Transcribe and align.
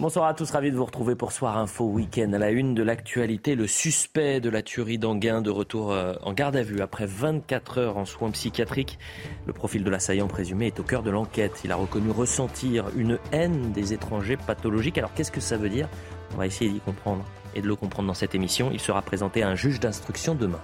Bonsoir 0.00 0.24
à 0.24 0.32
tous, 0.32 0.50
ravi 0.50 0.70
de 0.70 0.76
vous 0.76 0.86
retrouver 0.86 1.14
pour 1.14 1.30
Soir 1.30 1.58
Info 1.58 1.84
Week-end. 1.84 2.32
À 2.32 2.38
la 2.38 2.52
une 2.52 2.74
de 2.74 2.82
l'actualité, 2.82 3.54
le 3.54 3.66
suspect 3.66 4.40
de 4.40 4.48
la 4.48 4.62
tuerie 4.62 4.96
d'Anguin 4.96 5.42
de 5.42 5.50
retour 5.50 5.92
euh, 5.92 6.14
en 6.22 6.32
garde 6.32 6.56
à 6.56 6.62
vue 6.62 6.80
après 6.80 7.04
24 7.04 7.76
heures 7.76 7.98
en 7.98 8.06
soins 8.06 8.30
psychiatriques. 8.30 8.98
Le 9.44 9.52
profil 9.52 9.84
de 9.84 9.90
l'assaillant 9.90 10.26
présumé 10.26 10.68
est 10.68 10.80
au 10.80 10.84
cœur 10.84 11.02
de 11.02 11.10
l'enquête. 11.10 11.60
Il 11.64 11.70
a 11.70 11.76
reconnu 11.76 12.10
ressentir 12.10 12.86
une 12.96 13.18
haine 13.30 13.72
des 13.72 13.92
étrangers 13.92 14.38
pathologiques. 14.38 14.96
Alors 14.96 15.12
qu'est-ce 15.12 15.30
que 15.30 15.42
ça 15.42 15.58
veut 15.58 15.68
dire? 15.68 15.86
On 16.32 16.38
va 16.38 16.46
essayer 16.46 16.70
d'y 16.70 16.80
comprendre 16.80 17.22
et 17.54 17.60
de 17.60 17.66
le 17.66 17.76
comprendre 17.76 18.08
dans 18.08 18.14
cette 18.14 18.34
émission. 18.34 18.70
Il 18.72 18.80
sera 18.80 19.02
présenté 19.02 19.42
à 19.42 19.50
un 19.50 19.54
juge 19.54 19.80
d'instruction 19.80 20.34
demain 20.34 20.62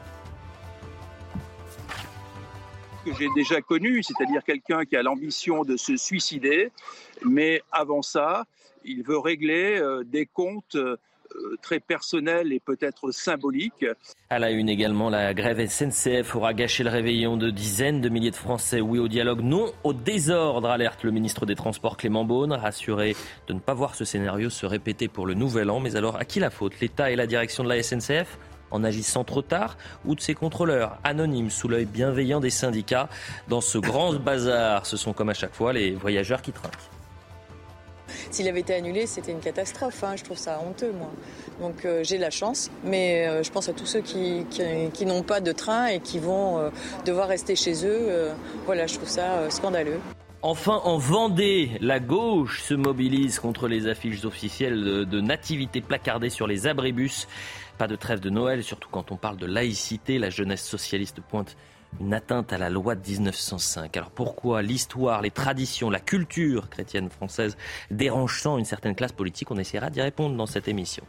que 3.05 3.13
j'ai 3.15 3.29
déjà 3.37 3.61
connu, 3.61 4.03
c'est-à-dire 4.03 4.43
quelqu'un 4.43 4.85
qui 4.85 4.97
a 4.97 5.03
l'ambition 5.03 5.63
de 5.63 5.77
se 5.77 5.97
suicider, 5.97 6.73
mais 7.25 7.63
avant 7.71 8.03
ça, 8.03 8.47
il 8.87 9.03
veut 9.03 9.19
régler 9.19 9.79
euh, 9.81 10.05
des 10.05 10.27
comptes 10.27 10.77
euh, 10.77 10.97
très 11.63 11.81
personnels 11.81 12.53
et 12.53 12.61
peut-être 12.61 13.11
symboliques. 13.11 13.85
À 14.31 14.39
la 14.39 14.51
une 14.51 14.69
également, 14.69 15.11
la 15.11 15.35
grève 15.35 15.65
SNCF 15.67 16.35
aura 16.35 16.55
gâché 16.55 16.85
le 16.85 16.91
réveillon 16.91 17.37
de 17.37 17.51
dizaines 17.51 18.01
de 18.01 18.09
milliers 18.09 18.31
de 18.31 18.37
Français. 18.37 18.81
Oui 18.81 18.99
au 18.99 19.09
dialogue, 19.09 19.41
non 19.41 19.73
au 19.85 19.93
désordre, 19.93 20.71
alerte 20.71 21.03
le 21.03 21.11
ministre 21.11 21.47
des 21.47 21.55
Transports 21.55 21.97
Clément 21.97 22.25
Beaune, 22.25 22.53
rassuré 22.53 23.17
de 23.49 23.53
ne 23.53 23.59
pas 23.59 23.75
voir 23.75 23.95
ce 23.95 24.05
scénario 24.05 24.51
se 24.51 24.67
répéter 24.67 25.09
pour 25.09 25.27
le 25.27 25.35
nouvel 25.35 25.71
an. 25.71 25.81
Mais 25.81 25.97
alors, 25.97 26.17
à 26.17 26.25
qui 26.25 26.41
la 26.41 26.51
faute? 26.51 26.79
L'État 26.81 27.11
et 27.11 27.17
la 27.17 27.27
direction 27.27 27.65
de 27.65 27.69
la 27.69 27.83
SNCF 27.83 28.39
en 28.71 28.83
agissant 28.83 29.25
trop 29.25 29.43
tard 29.43 29.77
ou 30.05 30.15
de 30.15 30.21
ses 30.21 30.35
contrôleurs 30.35 30.99
anonymes 31.05 31.51
sous 31.51 31.69
l'œil 31.69 31.87
bienveillant 31.87 32.41
des 32.41 32.51
syndicats? 32.51 33.09
Dans 33.49 33.61
ce 33.61 33.79
grand 33.79 34.15
bazar, 34.15 34.87
ce 34.87 34.97
sont 34.97 35.13
comme 35.13 35.29
à 35.29 35.35
chaque 35.35 35.55
fois 35.55 35.73
les 35.73 35.93
voyageurs 35.93 36.43
qui 36.43 36.53
trinquent. 36.53 36.96
S'il 38.31 38.49
avait 38.49 38.61
été 38.61 38.75
annulé, 38.75 39.07
c'était 39.07 39.33
une 39.33 39.41
catastrophe. 39.41 40.03
Hein. 40.05 40.15
Je 40.17 40.25
trouve 40.25 40.39
ça 40.39 40.61
honteux, 40.67 40.93
moi. 40.93 41.11
Donc 41.61 41.85
euh, 41.85 42.03
j'ai 42.05 42.19
la 42.19 42.31
chance, 42.31 42.71
mais 42.85 43.27
euh, 43.27 43.43
je 43.43 43.51
pense 43.51 43.69
à 43.69 43.73
tous 43.73 43.87
ceux 43.87 44.01
qui, 44.01 44.45
n'ont 45.05 45.23
pas 45.23 45.41
de 45.41 45.53
train 45.53 45.87
et 45.87 46.01
qui 46.01 46.19
vont 46.19 46.59
euh, 46.59 46.71
devoir 47.05 47.29
rester 47.29 47.57
chez 47.57 47.87
eux. 47.87 48.09
voilà, 48.67 48.87
je 48.87 48.95
trouve 48.95 49.09
ça 49.09 49.51
scandaleux. 49.51 49.99
Enfin, 50.43 50.81
en 50.85 50.99
Vendée, 50.99 51.71
la 51.81 51.99
gauche 51.99 52.63
se 52.63 52.75
mobilise 52.75 53.41
contre 53.41 53.69
les 53.69 53.89
affiches 53.89 54.25
officielles 54.25 54.85
de, 54.85 55.05
de 55.05 55.21
nativité 55.21 55.81
placardées 55.81 56.31
sur 56.31 56.47
les 56.47 56.67
abribus. 56.67 57.27
Pas 57.79 57.89
de 57.89 57.97
trêve 57.97 58.21
de 58.21 58.31
Noël, 58.31 58.63
surtout 58.63 58.89
quand 58.91 59.11
on 59.13 59.17
parle 59.17 59.39
de 59.39 59.47
laïcité. 59.47 60.19
La 60.19 60.31
jeunesse 60.31 60.63
socialiste 60.63 61.21
pointe 61.21 61.57
une 62.01 62.15
atteinte 62.15 62.53
à 62.53 62.59
la 62.59 62.71
loi 62.71 62.95
de 62.95 63.09
1905. 63.09 63.97
Alors 63.97 64.11
pourquoi 64.11 64.63
l'histoire, 64.63 65.23
les 65.23 65.31
traditions, 65.31 65.91
la 65.91 66.01
culture 66.01 66.69
chrétienne 66.69 67.11
française 67.11 67.57
dérangent 67.91 68.43
tant 68.43 68.59
une 68.59 68.65
certaine 68.65 68.95
classe 68.95 69.13
politique? 69.13 69.51
On 69.51 69.59
essaiera 69.59 69.91
d'y 69.91 70.01
répondre 70.01 70.37
dans 70.37 70.47
cette 70.47 70.69
émission. 70.69 71.05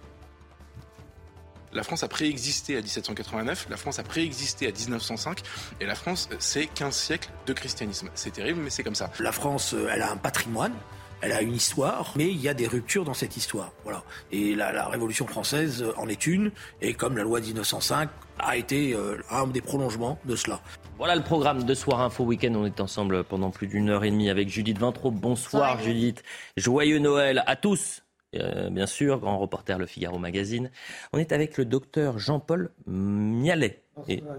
La 1.73 1.83
France 1.83 2.03
a 2.03 2.07
préexisté 2.07 2.77
à 2.77 2.81
1789, 2.81 3.67
la 3.69 3.77
France 3.77 3.99
a 3.99 4.03
préexisté 4.03 4.67
à 4.67 4.71
1905, 4.71 5.41
et 5.81 5.85
la 5.85 5.95
France, 5.95 6.29
c'est 6.39 6.65
15 6.65 6.95
siècles 6.95 7.29
de 7.45 7.53
christianisme. 7.53 8.09
C'est 8.15 8.31
terrible, 8.31 8.61
mais 8.61 8.69
c'est 8.69 8.83
comme 8.83 8.95
ça. 8.95 9.11
La 9.19 9.31
France, 9.31 9.73
euh, 9.73 9.89
elle 9.91 10.01
a 10.01 10.11
un 10.11 10.17
patrimoine, 10.17 10.73
elle 11.21 11.31
a 11.31 11.41
une 11.41 11.53
histoire, 11.53 12.13
mais 12.15 12.25
il 12.25 12.39
y 12.39 12.49
a 12.49 12.53
des 12.53 12.67
ruptures 12.67 13.03
dans 13.03 13.13
cette 13.13 13.37
histoire. 13.37 13.73
Voilà. 13.83 14.03
Et 14.31 14.55
la, 14.55 14.87
Révolution 14.87 15.27
française 15.27 15.85
en 15.97 16.07
est 16.07 16.27
une, 16.27 16.51
et 16.81 16.93
comme 16.93 17.17
la 17.17 17.23
loi 17.23 17.39
1905 17.39 18.09
a 18.39 18.57
été 18.57 18.93
euh, 18.93 19.17
un 19.31 19.47
des 19.47 19.61
prolongements 19.61 20.19
de 20.25 20.35
cela. 20.35 20.61
Voilà 20.97 21.15
le 21.15 21.23
programme 21.23 21.63
de 21.63 21.73
Soir 21.73 22.01
Info 22.01 22.23
Week-end. 22.23 22.53
On 22.55 22.65
est 22.65 22.79
ensemble 22.79 23.23
pendant 23.23 23.49
plus 23.49 23.67
d'une 23.67 23.89
heure 23.89 24.03
et 24.03 24.11
demie 24.11 24.29
avec 24.29 24.49
Judith 24.49 24.77
Vintraud. 24.77 25.11
Bonsoir 25.11 25.79
Judith. 25.79 26.23
Joyeux 26.55 26.99
Noël 26.99 27.43
à 27.47 27.55
tous. 27.55 28.03
Euh, 28.35 28.69
bien 28.69 28.85
sûr, 28.85 29.19
grand 29.19 29.37
reporter 29.37 29.77
Le 29.77 29.85
Figaro 29.85 30.19
Magazine. 30.19 30.69
On 31.13 31.17
est 31.17 31.31
avec 31.31 31.57
le 31.57 31.65
docteur 31.65 32.19
Jean-Paul 32.19 32.71
Mialet. 32.85 33.83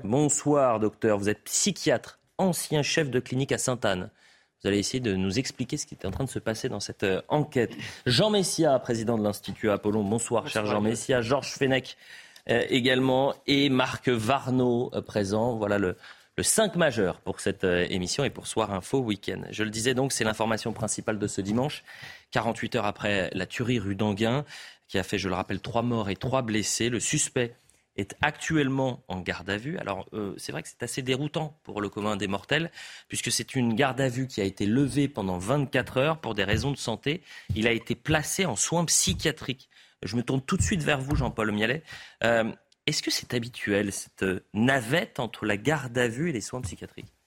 bonsoir 0.05 0.79
docteur, 0.79 1.19
vous 1.19 1.29
êtes 1.29 1.43
psychiatre, 1.45 2.19
ancien 2.37 2.83
chef 2.83 3.11
de 3.11 3.19
clinique 3.19 3.53
à 3.53 3.59
Sainte-Anne. 3.59 4.11
Vous 4.63 4.69
allez 4.69 4.79
essayer 4.79 4.99
de 4.99 5.15
nous 5.15 5.39
expliquer 5.39 5.77
ce 5.77 5.87
qui 5.87 5.95
est 5.95 6.05
en 6.05 6.11
train 6.11 6.25
de 6.25 6.29
se 6.29 6.41
passer 6.41 6.69
dans 6.69 6.81
cette 6.81 7.05
euh, 7.05 7.23
enquête. 7.29 7.73
Jean 8.07 8.31
Messia, 8.31 8.77
président 8.81 9.17
de 9.17 9.23
l'Institut 9.23 9.71
Apollon. 9.71 10.03
Bonsoir, 10.03 10.49
cher 10.49 10.67
Jean 10.67 10.81
Messia. 10.81 11.23
Georges 11.23 11.53
Fenech 11.53 11.97
euh, 12.49 12.65
également. 12.69 13.35
Et 13.47 13.69
Marc 13.69 14.09
Varnaud 14.09 14.91
euh, 14.95 15.01
présent. 15.01 15.57
Voilà 15.57 15.79
le, 15.79 15.97
le 16.37 16.43
5 16.43 16.75
majeur 16.75 17.21
pour 17.21 17.39
cette 17.39 17.63
émission 17.63 18.25
et 18.25 18.31
pour 18.31 18.49
Soir 18.49 18.75
Info 18.75 18.99
Week-end. 18.99 19.43
Je 19.51 19.63
le 19.63 19.71
disais 19.71 19.95
donc, 19.95 20.11
c'est 20.11 20.25
l'information 20.25 20.73
principale 20.73 21.21
de 21.21 21.29
ce 21.29 21.41
dimanche. 21.41 21.85
48 22.33 22.75
heures 22.75 22.87
après 22.87 23.31
la 23.35 23.47
tuerie 23.47 23.79
rue 23.79 23.95
d'Anguin, 23.95 24.45
qui 24.89 24.99
a 24.99 25.05
fait, 25.05 25.19
je 25.19 25.29
le 25.29 25.37
rappelle, 25.37 25.61
trois 25.61 25.83
morts 25.83 26.11
et 26.11 26.17
trois 26.17 26.43
blessés. 26.43 26.89
Le 26.89 26.99
suspect 26.99 27.55
est 27.99 28.17
actuellement 28.23 29.05
en 29.09 29.21
garde 29.21 29.51
à 29.51 29.57
vue. 29.57 29.77
Alors 29.79 30.07
euh, 30.13 30.35
c'est 30.39 30.53
vrai 30.53 30.63
que 30.63 30.69
c'est 30.69 30.83
assez 30.83 31.03
déroutant 31.03 31.61
pour 31.65 31.81
le 31.81 31.89
commun 31.89 32.17
des 32.17 32.29
mortels, 32.29 32.71
puisque 33.09 33.31
c'est 33.31 33.55
une 33.55 33.75
garde 33.75 34.01
à 34.01 34.09
vue 34.09 34.27
qui 34.27 34.41
a 34.41 34.45
été 34.45 34.65
levée 34.67 35.09
pendant 35.09 35.39
24 35.39 35.97
heures 35.99 36.21
pour 36.21 36.35
des 36.35 36.45
raisons 36.45 36.71
de 36.71 36.77
santé. 36.77 37.23
Il 37.55 37.67
a 37.67 37.73
été 37.73 37.95
placé 37.95 38.47
en 38.47 38.57
soins 38.57 38.85
psychiatriques. 38.85 39.69
Je 40.03 40.17
me 40.17 40.23
tourne 40.23 40.41
tout 40.41 40.57
de 40.57 40.63
suite 40.63 40.83
vers 40.83 41.01
vous, 41.01 41.17
Jean-Paul 41.17 41.51
Mialet. 41.51 41.83
Euh, 42.23 42.51
est-ce 42.87 43.03
que 43.03 43.11
c'est 43.11 43.35
habituel, 43.35 43.93
cette 43.93 44.25
navette 44.55 45.19
entre 45.21 45.45
la 45.45 45.57
garde 45.57 45.99
à 45.99 46.09
vue 46.09 46.31
et 46.31 46.33
les 46.33 46.41
soins 46.41 46.61
psychiatriques? 46.63 47.18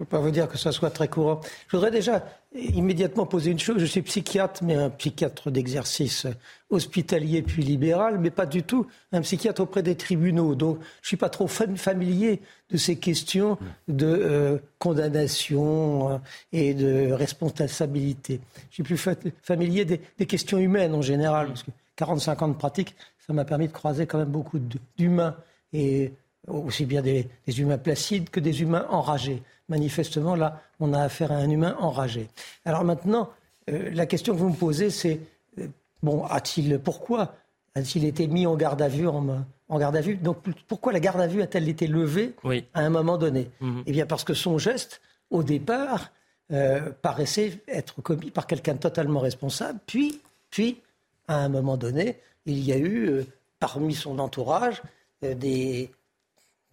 Ne 0.00 0.04
peux 0.04 0.16
pas 0.16 0.20
vous 0.20 0.30
dire 0.30 0.46
que 0.48 0.56
ça 0.56 0.70
soit 0.70 0.90
très 0.90 1.08
courant. 1.08 1.40
Je 1.66 1.76
voudrais 1.76 1.90
déjà 1.90 2.24
immédiatement 2.54 3.26
poser 3.26 3.50
une 3.50 3.58
chose. 3.58 3.78
Je 3.78 3.84
suis 3.84 4.02
psychiatre, 4.02 4.62
mais 4.62 4.74
un 4.74 4.90
psychiatre 4.90 5.50
d'exercice 5.50 6.26
hospitalier 6.70 7.42
puis 7.42 7.64
libéral, 7.64 8.18
mais 8.20 8.30
pas 8.30 8.46
du 8.46 8.62
tout 8.62 8.86
un 9.10 9.22
psychiatre 9.22 9.60
auprès 9.62 9.82
des 9.82 9.96
tribunaux. 9.96 10.54
Donc, 10.54 10.76
je 10.76 10.82
ne 10.82 11.06
suis 11.06 11.16
pas 11.16 11.30
trop 11.30 11.48
familier 11.48 12.40
de 12.70 12.76
ces 12.76 12.96
questions 12.96 13.58
de 13.88 14.06
euh, 14.06 14.58
condamnation 14.78 16.12
euh, 16.12 16.18
et 16.52 16.74
de 16.74 17.10
responsabilité. 17.10 18.40
Je 18.70 18.74
suis 18.74 18.82
plus 18.84 19.04
familier 19.42 19.84
des, 19.84 20.26
questions 20.26 20.58
humaines 20.58 20.94
en 20.94 21.02
général, 21.02 21.48
parce 21.48 21.64
que 21.64 21.72
45 21.96 22.42
ans 22.42 22.48
de 22.48 22.54
pratique, 22.54 22.94
ça 23.26 23.32
m'a 23.32 23.44
permis 23.44 23.66
de 23.66 23.72
croiser 23.72 24.06
quand 24.06 24.18
même 24.18 24.28
beaucoup 24.28 24.60
d'humains, 24.96 25.34
et 25.72 26.12
aussi 26.46 26.86
bien 26.86 27.02
des 27.02 27.26
humains 27.58 27.78
placides 27.78 28.30
que 28.30 28.38
des 28.38 28.62
humains 28.62 28.86
enragés 28.90 29.42
manifestement, 29.68 30.34
là, 30.34 30.62
on 30.80 30.92
a 30.92 31.02
affaire 31.02 31.32
à 31.32 31.36
un 31.36 31.48
humain 31.48 31.76
enragé. 31.78 32.28
Alors 32.64 32.84
maintenant, 32.84 33.30
euh, 33.70 33.90
la 33.92 34.06
question 34.06 34.34
que 34.34 34.38
vous 34.38 34.50
me 34.50 34.56
posez, 34.56 34.90
c'est 34.90 35.20
euh, 35.58 35.66
bon, 36.02 36.24
a-t-il 36.24 36.78
pourquoi 36.78 37.34
a-t-il 37.74 38.04
été 38.04 38.26
mis 38.26 38.46
en 38.46 38.56
garde 38.56 38.82
à 38.82 38.88
vue 38.88 39.06
en, 39.06 39.44
garde 39.78 39.96
à 39.96 40.00
vue? 40.00 40.16
Donc 40.16 40.38
pourquoi 40.66 40.92
la 40.92 41.00
garde 41.00 41.20
à 41.20 41.26
vue 41.26 41.42
a-t-elle 41.42 41.68
été 41.68 41.86
levée 41.86 42.34
à 42.74 42.80
un 42.80 42.90
moment 42.90 43.18
donné? 43.18 43.50
Mhm. 43.60 43.82
Eh 43.86 43.92
bien 43.92 44.06
parce 44.06 44.24
que 44.24 44.34
son 44.34 44.58
geste, 44.58 45.00
au 45.30 45.42
départ, 45.42 46.10
euh, 46.50 46.90
paraissait 47.02 47.60
être 47.68 48.00
commis 48.00 48.30
par 48.30 48.46
quelqu'un 48.46 48.74
totalement 48.74 49.20
responsable. 49.20 49.78
Puis, 49.86 50.20
puis, 50.50 50.80
à 51.28 51.36
un 51.36 51.50
moment 51.50 51.76
donné, 51.76 52.18
il 52.46 52.58
y 52.64 52.72
a 52.72 52.78
eu 52.78 53.24
parmi 53.60 53.94
son 53.94 54.18
entourage 54.18 54.82
des, 55.20 55.90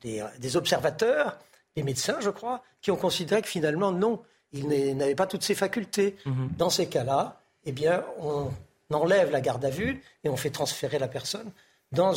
des 0.02 0.56
observateurs 0.56 1.38
les 1.76 1.84
médecins, 1.84 2.18
je 2.22 2.30
crois, 2.30 2.64
qui 2.82 2.92
ont 2.92 2.96
considéré 2.96 3.42
que 3.42 3.48
finalement, 3.48 3.92
non, 3.92 4.22
il 4.54 4.68
n'avait 4.98 5.16
pas 5.16 5.28
toutes 5.28 5.44
ses 5.44 5.56
facultés. 5.56 6.16
Mhm. 6.26 6.50
Dans 6.58 6.70
ces 6.70 6.88
cas-là, 6.88 7.42
eh 7.66 7.72
bien, 7.72 8.04
on 8.20 8.52
enlève 8.92 9.32
la 9.32 9.42
garde 9.42 9.66
à 9.66 9.70
vue 9.70 10.02
et 10.24 10.30
on 10.30 10.38
fait 10.38 10.52
transférer 10.52 11.00
la 11.00 11.08
personne 11.08 11.52
dans, 11.92 12.14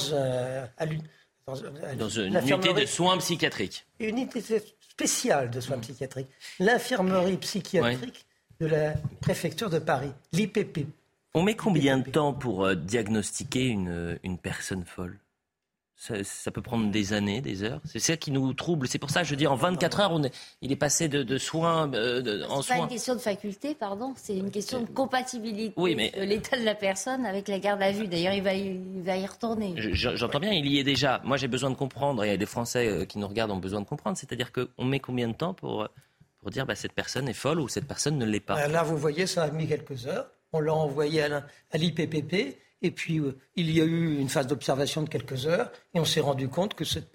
dans, 1.46 2.08
une 2.08 2.36
unité 2.36 2.72
de 2.72 2.86
soins 2.86 3.18
psychiatriques. 3.18 3.86
Une 3.98 4.18
unité 4.18 4.42
spéciale 4.88 5.50
de 5.50 5.60
soins 5.60 5.76
mhm. 5.76 5.82
psychiatriques. 5.82 6.28
L'infirmerie 6.58 7.38
psychiatrique 7.38 8.26
de 8.60 8.66
la 8.66 8.94
préfecture 9.20 9.70
de 9.70 9.78
Paris, 9.78 10.12
l'IPP. 10.32 10.86
On 11.34 11.42
met 11.42 11.54
combien 11.54 11.98
de 11.98 12.10
temps 12.10 12.32
pour 12.32 12.64
euh, 12.64 12.74
diagnostiquer 12.74 13.66
une, 13.66 14.18
une 14.24 14.38
personne 14.38 14.84
folle? 14.84 15.18
Ça, 15.98 16.50
peut 16.52 16.62
prendre 16.62 16.90
des 16.92 17.12
années, 17.12 17.40
des 17.40 17.64
heures. 17.64 17.80
C'est 17.84 17.98
ça 17.98 18.16
qui 18.16 18.30
nous 18.30 18.54
trouble. 18.54 18.86
C'est 18.86 19.00
pour 19.00 19.10
ça, 19.10 19.24
je 19.24 19.34
dis, 19.34 19.48
en 19.48 19.56
24 19.56 20.00
heures, 20.00 20.12
on 20.12 20.22
est, 20.22 20.32
il 20.62 20.70
est 20.70 20.76
passé 20.76 21.08
de, 21.08 21.38
soins 21.38 21.92
euh, 21.92 22.44
en 22.44 22.62
soins. 22.62 22.62
C'est 22.62 22.74
pas 22.74 22.82
une 22.82 22.88
question 22.88 23.14
de 23.14 23.20
faculté, 23.20 23.74
pardon. 23.74 24.14
C'est 24.16 24.36
une 24.36 24.52
question 24.52 24.80
de 24.82 24.86
compatibilité 24.86 25.74
de 25.76 26.22
l'état 26.22 26.56
de 26.56 26.64
la 26.64 26.76
personne 26.76 27.26
avec 27.26 27.48
la 27.48 27.58
garde 27.58 27.82
à 27.82 27.90
vue. 27.90 28.06
D'ailleurs, 28.06 28.32
il 28.32 28.42
va, 28.42 28.54
y, 28.54 28.78
va 29.02 29.16
y 29.16 29.26
retourner. 29.26 29.74
J'entends 29.76 30.38
bien, 30.38 30.52
il 30.52 30.66
y 30.68 30.78
est 30.78 30.84
déjà. 30.84 31.20
Moi, 31.24 31.36
j'ai 31.36 31.48
besoin 31.48 31.70
de 31.70 31.74
comprendre. 31.74 32.24
Il 32.24 32.28
y 32.28 32.34
a 32.34 32.36
des 32.36 32.46
Français 32.46 32.86
euh, 32.86 33.04
qui 33.04 33.18
nous 33.18 33.26
regardent 33.26 33.50
ont 33.50 33.56
besoin 33.56 33.80
de 33.80 33.86
comprendre. 33.86 34.16
C'est-à-dire 34.16 34.52
qu'on 34.52 34.84
met 34.84 35.00
combien 35.00 35.26
de 35.26 35.34
temps 35.34 35.52
pour 35.52 35.88
pour 36.38 36.50
dire 36.50 36.64
bah, 36.64 36.76
cette 36.76 36.92
personne 36.92 37.28
est 37.28 37.34
folle 37.34 37.58
ou 37.58 37.66
cette 37.66 37.88
personne 37.88 38.18
ne 38.18 38.24
l'est 38.24 38.38
pas? 38.38 38.68
Là, 38.68 38.84
vous 38.84 38.96
voyez, 38.96 39.26
ça 39.26 39.42
a 39.42 39.50
mis 39.50 39.66
quelques 39.66 40.06
heures. 40.06 40.30
On 40.52 40.60
l'a 40.60 40.72
envoyé 40.72 41.22
à 41.22 41.44
l'IPPP. 41.74 42.56
Et 42.82 42.90
puis, 42.90 43.18
euh, 43.18 43.36
il 43.56 43.70
y 43.70 43.80
a 43.80 43.84
eu 43.84 44.18
une 44.18 44.28
phase 44.28 44.46
d'observation 44.46 45.02
de 45.02 45.08
quelques 45.08 45.46
heures. 45.46 45.70
Et 45.94 46.00
on 46.00 46.04
s'est 46.04 46.20
rendu 46.20 46.48
compte 46.48 46.74
que 46.74 46.84
cette, 46.84 47.10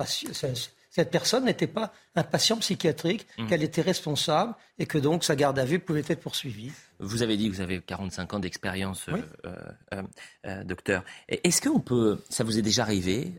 cette 0.89 1.11
personne 1.11 1.45
n'était 1.45 1.67
pas 1.67 1.93
un 2.15 2.23
patient 2.23 2.57
psychiatrique, 2.57 3.25
mmh. 3.37 3.47
qu'elle 3.47 3.63
était 3.63 3.81
responsable 3.81 4.53
et 4.77 4.85
que 4.85 4.97
donc 4.97 5.23
sa 5.23 5.35
garde 5.35 5.57
à 5.57 5.65
vue 5.65 5.79
pouvait 5.79 6.03
être 6.07 6.19
poursuivie. 6.19 6.71
Vous 6.99 7.21
avez 7.21 7.37
dit 7.37 7.49
que 7.49 7.55
vous 7.55 7.61
avez 7.61 7.81
45 7.81 8.33
ans 8.33 8.39
d'expérience, 8.39 9.07
euh, 9.09 10.03
euh, 10.45 10.63
docteur. 10.63 11.03
Est-ce 11.27 11.61
qu'on 11.61 11.79
peut, 11.79 12.21
ça 12.29 12.43
vous 12.43 12.57
est 12.57 12.61
déjà 12.61 12.83
arrivé, 12.83 13.33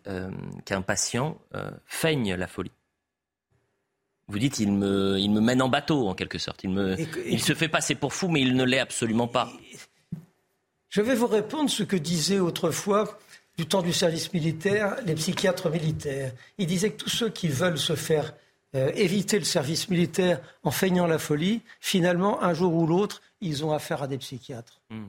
qu'un 0.64 0.82
patient 0.82 1.38
feigne 1.86 2.34
la 2.34 2.46
folie? 2.46 2.72
Vous 4.26 4.38
dites, 4.38 4.58
il 4.58 4.72
me, 4.72 5.18
il 5.18 5.30
me 5.30 5.40
mène 5.40 5.60
en 5.60 5.68
bateau, 5.68 6.08
en 6.08 6.14
quelque 6.14 6.38
sorte. 6.38 6.64
Il, 6.64 6.70
me, 6.70 6.96
il 7.26 7.42
se 7.42 7.54
fait 7.54 7.68
passer 7.68 7.94
pour 7.94 8.14
fou, 8.14 8.28
mais 8.28 8.40
il 8.40 8.56
ne 8.56 8.64
l'est 8.64 8.78
absolument 8.78 9.28
pas. 9.28 9.52
Je 10.94 11.00
vais 11.00 11.16
vous 11.16 11.26
répondre 11.26 11.68
ce 11.68 11.82
que 11.82 11.96
disaient 11.96 12.38
autrefois, 12.38 13.18
du 13.58 13.66
temps 13.66 13.82
du 13.82 13.92
service 13.92 14.32
militaire, 14.32 14.94
les 15.04 15.16
psychiatres 15.16 15.68
militaires. 15.68 16.30
Ils 16.56 16.68
disaient 16.68 16.92
que 16.92 17.02
tous 17.02 17.10
ceux 17.10 17.30
qui 17.30 17.48
veulent 17.48 17.80
se 17.80 17.96
faire 17.96 18.32
euh, 18.76 18.92
éviter 18.94 19.40
le 19.40 19.44
service 19.44 19.88
militaire 19.88 20.40
en 20.62 20.70
feignant 20.70 21.08
la 21.08 21.18
folie, 21.18 21.62
finalement, 21.80 22.40
un 22.44 22.54
jour 22.54 22.72
ou 22.72 22.86
l'autre, 22.86 23.22
ils 23.40 23.64
ont 23.64 23.72
affaire 23.72 24.04
à 24.04 24.06
des 24.06 24.18
psychiatres. 24.18 24.82
Hmm. 24.88 25.06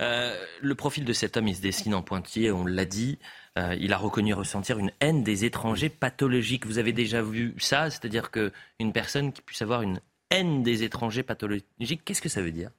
Euh, 0.00 0.42
le 0.62 0.74
profil 0.74 1.04
de 1.04 1.12
cet 1.12 1.36
homme, 1.36 1.48
il 1.48 1.56
se 1.56 1.60
dessine 1.60 1.94
en 1.94 2.00
pointillé, 2.00 2.50
on 2.50 2.64
l'a 2.64 2.86
dit. 2.86 3.18
Euh, 3.58 3.76
il 3.78 3.92
a 3.92 3.98
reconnu 3.98 4.32
ressentir 4.32 4.78
une 4.78 4.92
haine 5.00 5.22
des 5.22 5.44
étrangers 5.44 5.90
pathologiques. 5.90 6.64
Vous 6.64 6.78
avez 6.78 6.94
déjà 6.94 7.20
vu 7.20 7.54
ça 7.58 7.90
C'est-à-dire 7.90 8.30
qu'une 8.30 8.94
personne 8.94 9.34
qui 9.34 9.42
puisse 9.42 9.60
avoir 9.60 9.82
une 9.82 10.00
haine 10.30 10.62
des 10.62 10.82
étrangers 10.82 11.24
pathologiques, 11.24 12.06
qu'est-ce 12.06 12.22
que 12.22 12.30
ça 12.30 12.40
veut 12.40 12.52
dire? 12.52 12.70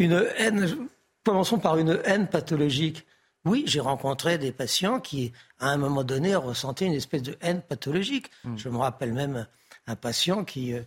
Une 0.00 0.26
haine, 0.38 0.88
commençons 1.26 1.58
par 1.58 1.76
une 1.76 2.00
haine 2.04 2.28
pathologique. 2.28 3.04
Oui, 3.44 3.64
j'ai 3.66 3.80
rencontré 3.80 4.38
des 4.38 4.52
patients 4.52 5.00
qui, 5.00 5.32
à 5.58 5.70
un 5.70 5.76
moment 5.76 6.04
donné, 6.04 6.36
ressentaient 6.36 6.86
une 6.86 6.92
espèce 6.92 7.22
de 7.22 7.36
haine 7.40 7.62
pathologique. 7.62 8.30
Hmm. 8.44 8.56
Je 8.56 8.68
me 8.68 8.76
rappelle 8.76 9.12
même 9.12 9.48
un 9.88 9.96
patient 9.96 10.44
qui 10.44 10.72
euh, 10.72 10.82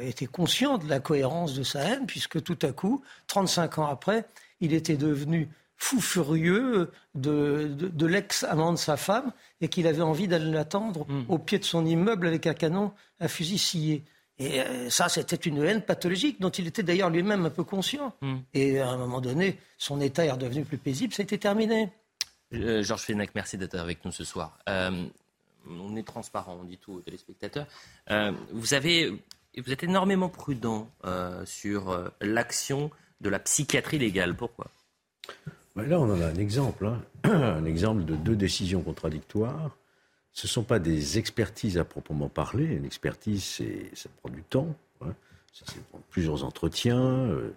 était 0.00 0.26
conscient 0.26 0.78
de 0.78 0.88
la 0.88 1.00
cohérence 1.00 1.54
de 1.54 1.64
sa 1.64 1.80
haine, 1.80 2.06
puisque 2.06 2.40
tout 2.40 2.58
à 2.62 2.70
coup, 2.70 3.02
35 3.26 3.78
ans 3.78 3.86
après, 3.86 4.26
il 4.60 4.74
était 4.74 4.96
devenu 4.96 5.48
fou 5.76 6.00
furieux 6.00 6.92
de, 7.16 8.06
l'ex-amant 8.06 8.72
de 8.72 8.78
sa 8.78 8.96
femme 8.96 9.32
et 9.60 9.66
qu'il 9.66 9.88
avait 9.88 10.02
envie 10.02 10.28
d'aller 10.28 10.52
l'attendre 10.52 11.04
hmm. 11.08 11.24
au 11.28 11.38
pied 11.38 11.58
de 11.58 11.64
son 11.64 11.84
immeuble 11.84 12.28
avec 12.28 12.46
un 12.46 12.54
canon 12.54 12.92
à 13.18 13.26
fusil 13.26 13.58
scié. 13.58 14.04
Et 14.40 14.62
euh, 14.62 14.88
ça, 14.88 15.10
c'était 15.10 15.36
une 15.36 15.62
haine 15.62 15.82
pathologique 15.82 16.40
dont 16.40 16.48
il 16.48 16.66
était 16.66 16.82
d'ailleurs 16.82 17.10
lui-même 17.10 17.44
un 17.44 17.50
peu 17.50 17.62
conscient. 17.62 18.14
Hmm. 18.22 18.38
Et 18.54 18.80
à 18.80 18.88
un 18.88 18.96
moment 18.96 19.20
donné, 19.20 19.58
son 19.76 20.00
état 20.00 20.24
est 20.24 20.30
redevenu 20.30 20.64
plus 20.64 20.78
paisible, 20.78 21.12
ça 21.12 21.20
a 21.20 21.24
été 21.24 21.38
terminé. 21.38 21.90
Euh, 22.54 22.82
Georges 22.82 23.02
Fenech, 23.02 23.30
merci 23.34 23.58
d'être 23.58 23.76
avec 23.76 24.02
nous 24.04 24.12
ce 24.12 24.24
soir. 24.24 24.58
Euh, 24.68 25.04
on 25.68 25.94
est 25.94 26.06
transparent, 26.06 26.58
on 26.58 26.64
dit 26.64 26.78
tout 26.78 26.94
aux 26.94 27.00
téléspectateurs. 27.00 27.66
vous, 28.50 28.74
avez, 28.74 29.12
vous 29.58 29.70
êtes 29.70 29.82
énormément 29.82 30.30
prudent 30.30 30.88
sur 31.44 32.10
l'action 32.22 32.90
de 33.20 33.28
la 33.28 33.38
psychiatrie 33.38 33.98
légale. 33.98 34.34
Pourquoi? 34.34 34.68
Ben 35.76 35.86
Là, 35.86 36.00
on 36.00 36.10
en 36.10 36.20
a 36.22 36.26
un 36.26 36.36
exemple. 36.36 36.86
Hein. 36.86 37.02
Un 37.24 37.66
exemple 37.66 38.06
de 38.06 38.16
deux 38.16 38.36
décisions 38.36 38.80
contradictoires. 38.80 39.76
Ce 40.32 40.46
ne 40.46 40.50
sont 40.50 40.62
pas 40.62 40.78
des 40.78 41.18
expertises 41.18 41.78
à 41.78 41.84
proprement 41.84 42.28
parler. 42.28 42.64
Une 42.64 42.84
expertise, 42.84 43.62
ça 43.94 44.08
prend 44.22 44.32
du 44.32 44.42
temps. 44.42 44.74
Hein. 45.02 45.14
Ça, 45.52 45.64
prend 45.90 46.00
plusieurs 46.10 46.44
entretiens. 46.44 47.00
Euh. 47.00 47.50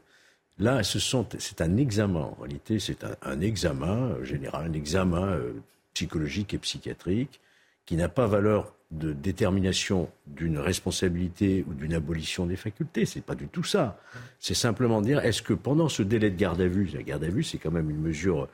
Là, 0.59 0.81
c'est 0.83 1.61
un 1.61 1.77
examen. 1.77 2.21
En 2.21 2.37
réalité, 2.41 2.79
c'est 2.79 3.03
un, 3.03 3.41
examen 3.41 4.11
euh, 4.11 4.23
général, 4.23 4.65
un 4.67 4.73
examen 4.73 5.27
euh, 5.27 5.53
psychologique 5.93 6.53
et 6.53 6.57
psychiatrique 6.57 7.39
qui 7.85 7.95
n'a 7.95 8.09
pas 8.09 8.27
valeur 8.27 8.73
de 8.91 9.11
détermination 9.11 10.09
d'une 10.27 10.59
responsabilité 10.59 11.65
ou 11.67 11.73
d'une 11.73 11.93
abolition 11.93 12.45
des 12.45 12.55
facultés. 12.55 13.05
C'est 13.05 13.21
pas 13.21 13.35
du 13.35 13.47
tout 13.47 13.63
ça. 13.63 13.99
C'est 14.39 14.53
simplement 14.53 15.01
dire 15.01 15.19
est-ce 15.19 15.41
que 15.41 15.53
pendant 15.53 15.89
ce 15.89 16.03
délai 16.03 16.29
de 16.29 16.37
garde 16.37 16.61
à 16.61 16.67
vue, 16.67 16.85
la 16.93 17.01
garde 17.01 17.23
à 17.23 17.29
vue 17.29 17.43
c'est 17.43 17.57
quand 17.57 17.71
même 17.71 17.89
une 17.89 18.01
mesure 18.01 18.47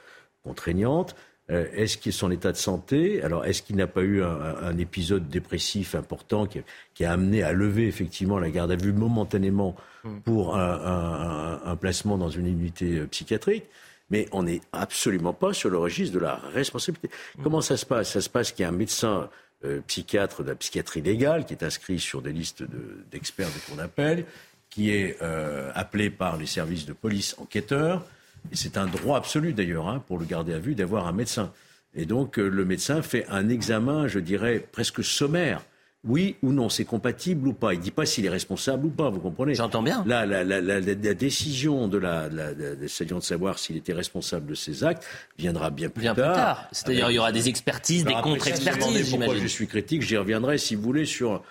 contraignante, 0.44 1.16
euh, 1.50 1.66
est-ce 1.74 1.98
qu'il 1.98 2.10
est 2.10 2.14
son 2.18 2.32
état 2.32 2.52
de 2.52 2.58
santé? 2.58 3.22
Alors 3.24 3.46
est-ce 3.46 3.62
qu'il 3.62 3.76
n'a 3.76 3.88
pas 3.88 4.02
eu 4.02 4.24
un, 4.24 4.78
épisode 4.78 5.30
dépressif 5.30 5.96
important 5.96 6.48
qui, 6.48 7.06
a 7.06 7.12
amené 7.12 7.44
à 7.44 7.54
lever 7.54 7.88
effectivement 7.88 8.40
la 8.40 8.50
garde 8.50 8.72
à 8.72 8.76
vue 8.76 8.94
momentanément 8.94 9.76
hmm. 10.04 10.20
pour 10.20 10.56
un, 10.58 11.62
un 11.64 11.76
placement 11.76 12.18
dans 12.18 12.30
une 12.30 12.48
unité 12.48 13.00
euh, 13.00 13.08
psychiatrique? 13.08 13.66
Mais 14.12 14.28
on 14.32 14.44
n'est 14.44 14.62
absolument 14.74 15.34
pas 15.34 15.54
sur 15.54 15.70
le 15.70 15.78
registre 15.78 16.16
de 16.16 16.20
la 16.20 16.36
responsabilité. 16.54 17.10
Hmm. 17.38 17.44
Comment 17.44 17.62
ça 17.62 17.78
se 17.78 17.86
passe? 17.86 18.12
Ça 18.12 18.22
se 18.22 18.30
passe 18.30 18.52
qu'il 18.52 18.64
y 18.64 18.66
a 18.66 18.70
un 18.70 18.72
médecin 18.74 19.30
euh, 19.66 19.82
psychiatre 19.88 20.42
de 20.42 20.52
la 20.52 20.56
psychiatrie 20.56 21.02
légale, 21.02 21.46
qui 21.46 21.54
est 21.54 21.64
inscrit 21.64 22.00
sur 22.00 22.22
des 22.22 22.32
listes 22.32 22.64
d'experts 23.12 23.50
de, 23.50 23.70
qu'on 23.70 23.80
appelle, 23.80 24.24
qui 24.70 24.90
est 24.90 25.18
euh, 25.22 25.70
appelé 25.76 26.10
par 26.10 26.38
les 26.38 26.46
services 26.46 26.86
de 26.86 26.94
police 26.94 27.36
enquêteurs. 27.40 28.06
Et 28.52 28.56
c'est 28.56 28.78
un 28.78 28.88
droit 28.88 29.18
absolu 29.18 29.54
d'ailleurs 29.54 29.88
hein, 29.88 30.04
pour 30.08 30.18
le 30.18 30.26
garder 30.26 30.54
à 30.54 30.60
vue 30.60 30.76
d'avoir 30.76 31.08
un 31.08 31.12
médecin. 31.12 31.52
Et 31.96 32.06
donc 32.06 32.40
euh, 32.40 32.48
le 32.48 32.66
médecin 32.66 33.02
fait 33.02 33.26
un 33.30 33.50
examen, 33.50 34.08
je 34.08 34.20
dirais, 34.20 34.66
presque 34.72 35.04
sommaire 35.04 35.64
oui 36.06 36.38
ou 36.42 36.54
non, 36.54 36.70
c'est 36.70 36.86
compatible 36.86 37.50
ou 37.50 37.54
pas. 37.54 37.74
Il 37.74 37.80
ne 37.80 37.84
dit 37.84 37.92
pas 37.92 38.06
s'il 38.06 38.26
est 38.26 38.30
responsable 38.30 38.86
ou 38.86 38.90
pas, 38.90 39.10
vous 39.10 39.20
comprenez? 39.20 39.54
J'entends 39.54 39.84
bien. 39.84 40.04
Là, 40.08 40.26
la, 40.26 41.14
décision 41.14 41.90
de 41.90 41.98
la, 41.98 42.30
de 42.30 42.88
savoir 43.20 43.60
s'il 43.60 43.76
était 43.76 43.94
responsable 43.94 44.48
de 44.48 44.56
ses 44.56 44.84
actes 44.86 45.06
viendra 45.38 45.70
bien 45.70 45.90
plus 45.90 46.06
tard. 46.06 46.14
Plus 46.14 46.24
tard. 46.24 46.68
C'est-à-dire 46.72 47.12
il 47.12 47.16
y 47.16 47.20
aura 47.20 47.34
des 47.34 47.50
expertises, 47.50 48.06
des 48.06 48.14
contre-expertises, 48.14 49.10
Pourquoi 49.10 49.36
je 49.36 49.48
suis 49.48 49.68
critique 49.68 50.02
J'y 50.02 50.16
reviendrai, 50.16 50.58
si 50.58 50.76
vous 50.76 50.84
voulez, 50.84 51.06
sur 51.06 51.44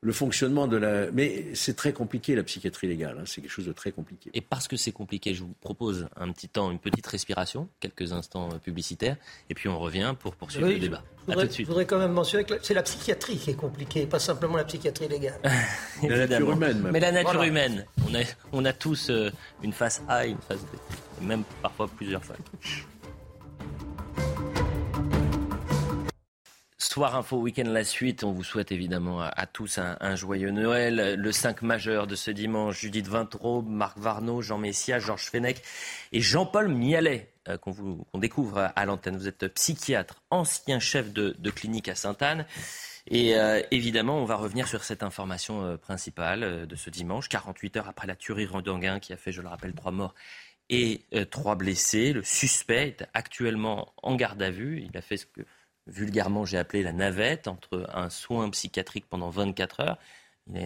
le 0.00 0.12
fonctionnement 0.12 0.66
de 0.66 0.76
la. 0.76 1.10
Mais 1.10 1.46
c'est 1.54 1.74
très 1.74 1.92
compliqué 1.92 2.34
la 2.34 2.42
psychiatrie 2.42 2.86
légale. 2.86 3.18
Hein. 3.18 3.24
C'est 3.26 3.40
quelque 3.40 3.50
chose 3.50 3.66
de 3.66 3.72
très 3.72 3.92
compliqué. 3.92 4.30
Et 4.34 4.40
parce 4.40 4.68
que 4.68 4.76
c'est 4.76 4.92
compliqué, 4.92 5.34
je 5.34 5.42
vous 5.42 5.54
propose 5.60 6.06
un 6.16 6.30
petit 6.32 6.48
temps, 6.48 6.70
une 6.70 6.78
petite 6.78 7.06
respiration, 7.06 7.68
quelques 7.80 8.12
instants 8.12 8.50
euh, 8.52 8.58
publicitaires, 8.58 9.16
et 9.50 9.54
puis 9.54 9.68
on 9.68 9.78
revient 9.78 10.14
pour 10.18 10.36
poursuivre 10.36 10.68
le 10.68 10.78
débat. 10.78 11.02
Je 11.28 11.64
voudrais, 11.64 11.86
quand 11.86 11.98
même 11.98 12.12
mentionner 12.12 12.44
que 12.44 12.54
c'est 12.62 12.74
la 12.74 12.84
psychiatrie 12.84 13.36
qui 13.36 13.50
est 13.50 13.54
compliquée, 13.54 14.06
pas 14.06 14.20
simplement 14.20 14.56
la 14.56 14.64
psychiatrie 14.64 15.08
légale. 15.08 15.40
la 16.02 16.26
nature 16.26 16.52
humaine. 16.52 16.80
Même. 16.80 16.92
Mais 16.92 17.00
la 17.00 17.10
nature 17.10 17.42
humaine. 17.42 17.84
On 18.08 18.14
a, 18.14 18.20
on 18.52 18.64
a 18.64 18.72
tous 18.72 19.10
euh, 19.10 19.30
une 19.62 19.72
face 19.72 20.02
A 20.08 20.26
et 20.26 20.30
une 20.30 20.38
face 20.38 20.60
B, 20.60 21.24
même 21.24 21.42
parfois 21.62 21.88
plusieurs 21.88 22.24
fois. 22.24 22.36
Soir 26.86 27.16
Info 27.16 27.36
Week-end, 27.38 27.64
la 27.66 27.82
suite. 27.82 28.22
On 28.22 28.32
vous 28.32 28.44
souhaite 28.44 28.70
évidemment 28.70 29.20
à, 29.20 29.46
tous 29.46 29.78
un, 29.78 30.14
joyeux 30.14 30.52
Noël. 30.52 31.16
Le 31.18 31.32
5 31.32 31.62
majeur 31.62 32.06
de 32.06 32.14
ce 32.14 32.30
dimanche, 32.30 32.78
Judith 32.78 33.08
Vintraud, 33.08 33.62
Marc 33.62 33.98
Varnaud, 33.98 34.40
Jean 34.40 34.56
Messia, 34.56 35.00
Georges 35.00 35.28
Fenech 35.28 35.60
et 36.12 36.20
Jean-Paul 36.20 36.68
Mialet, 36.68 37.32
euh, 37.48 37.58
qu'on 37.58 38.18
découvre 38.18 38.70
à 38.74 38.86
l'antenne. 38.86 39.16
Vous 39.16 39.26
êtes 39.26 39.48
psychiatre, 39.48 40.22
ancien 40.30 40.78
chef 40.78 41.12
de, 41.12 41.50
clinique 41.50 41.88
à 41.88 41.96
Sainte-Anne. 41.96 42.46
Et 43.08 43.36
euh, 43.36 43.60
évidemment, 43.72 44.18
on 44.22 44.24
va 44.24 44.36
revenir 44.36 44.68
sur 44.68 44.84
cette 44.84 45.02
information 45.02 45.64
euh, 45.64 45.76
principale 45.76 46.66
de 46.66 46.76
ce 46.76 46.88
dimanche, 46.88 47.28
48 47.28 47.78
heures 47.78 47.88
après 47.88 48.06
la 48.06 48.14
tuerie 48.14 48.46
Rodonguin 48.46 49.00
qui 49.00 49.12
a 49.12 49.16
fait, 49.16 49.32
je 49.32 49.42
le 49.42 49.48
rappelle, 49.48 49.74
trois 49.74 49.92
morts 49.92 50.14
et 50.70 51.02
trois 51.30 51.56
blessés. 51.56 52.12
Le 52.12 52.22
suspect 52.22 52.88
est 52.88 53.08
actuellement 53.12 53.92
en 54.02 54.14
garde 54.14 54.40
à 54.40 54.50
vue. 54.50 54.84
Il 54.88 54.96
a 54.96 55.00
fait 55.00 55.16
ce 55.16 55.26
que 55.26 55.42
vulgairement 55.86 56.44
j'ai 56.44 56.58
appelé 56.58 56.82
la 56.82 56.92
navette 56.92 57.48
entre 57.48 57.88
un 57.94 58.10
soin 58.10 58.50
psychiatrique 58.50 59.06
pendant 59.08 59.30
24 59.30 59.80
heures. 59.80 59.98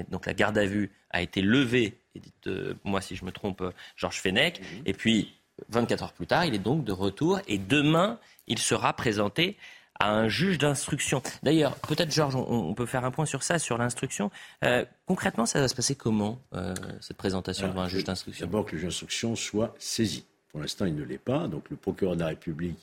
donc 0.09 0.27
la 0.27 0.35
garde 0.35 0.59
à 0.59 0.67
vue 0.67 0.91
a 1.11 1.23
été 1.23 1.43
levée, 1.43 1.99
et 2.15 2.21
dites-moi 2.21 3.01
si 3.01 3.17
je 3.17 3.25
me 3.25 3.33
trompe, 3.33 3.63
Georges 3.97 4.21
Fenech, 4.21 4.61
mhm. 4.61 4.83
et 4.87 4.93
puis 4.93 5.35
24 5.69 6.03
heures 6.05 6.13
plus 6.13 6.27
tard, 6.27 6.45
il 6.45 6.55
est 6.55 6.59
donc 6.59 6.85
de 6.85 6.93
retour, 6.93 7.41
et 7.49 7.59
demain, 7.59 8.19
il 8.47 8.59
sera 8.59 8.93
présenté 8.93 9.57
à 9.99 10.11
un 10.11 10.29
juge 10.29 10.57
d'instruction. 10.57 11.23
D'ailleurs, 11.43 11.77
peut-être 11.77 12.11
Georges, 12.11 12.35
on, 12.35 12.73
peut 12.75 12.87
faire 12.87 13.05
un 13.05 13.11
point 13.11 13.27
sur 13.27 13.43
ça, 13.43 13.59
sur 13.59 13.77
l'instruction. 13.77 14.31
Euh, 14.65 14.85
concrètement, 15.07 15.45
ça 15.45 15.61
va 15.61 15.69
se 15.69 15.75
passer 15.75 15.95
comment, 15.95 16.41
euh, 16.55 16.75
cette 17.03 17.19
présentation 17.19 17.69
devant 17.69 17.83
un 17.83 17.89
juge 17.89 18.05
d'instruction? 18.05 18.47
D'abord 18.47 18.65
que 18.65 18.73
le 18.73 18.79
juge 18.79 18.89
d'instruction 18.89 19.37
soit 19.37 19.75
saisi. 19.79 20.25
Pour 20.49 20.61
l'instant, 20.61 20.87
il 20.87 20.97
ne 20.97 21.05
l'est 21.05 21.19
pas. 21.19 21.47
Donc 21.49 21.69
le 21.69 21.77
procureur 21.77 22.17
de 22.17 22.21
la 22.21 22.29
République 22.29 22.79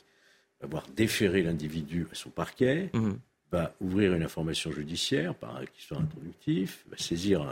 va 0.60 0.68
voir 0.68 0.84
déférer 0.96 1.42
l'individu 1.42 2.06
à 2.12 2.14
son 2.14 2.30
parquet, 2.30 2.90
mhm. 2.92 3.18
va 3.52 3.74
ouvrir 3.80 4.14
une 4.14 4.22
information 4.22 4.72
judiciaire 4.72 5.34
par 5.34 5.56
un 5.56 5.62
soit 5.78 5.98
introductif, 5.98 6.84
va 6.90 6.96
saisir 6.98 7.46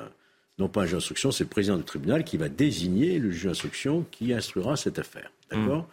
non 0.58 0.68
pas 0.68 0.82
un 0.82 0.84
juge 0.84 0.94
d'instruction, 0.94 1.30
c'est 1.30 1.44
le 1.44 1.50
président 1.50 1.76
du 1.76 1.84
tribunal 1.84 2.24
qui 2.24 2.36
va 2.36 2.48
désigner 2.48 3.18
le 3.18 3.30
juge 3.30 3.44
d'instruction 3.44 4.06
qui 4.10 4.32
instruira 4.32 4.76
cette 4.76 4.98
affaire. 4.98 5.30
D'accord? 5.50 5.82
Mhm. 5.82 5.86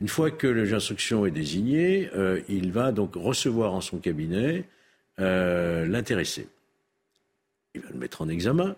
Une 0.00 0.08
fois 0.08 0.30
que 0.30 0.46
le 0.46 0.64
juge 0.64 0.72
d'instruction 0.72 1.26
est 1.26 1.30
désigné, 1.30 2.10
euh, 2.14 2.40
il 2.48 2.70
va 2.70 2.92
donc 2.92 3.14
recevoir 3.16 3.72
en 3.72 3.80
son 3.80 3.98
cabinet 3.98 4.64
euh, 5.18 5.86
l'intéressé. 5.86 6.46
Il 7.74 7.80
va 7.80 7.88
le 7.90 7.98
mettre 7.98 8.22
en 8.22 8.28
examen, 8.28 8.76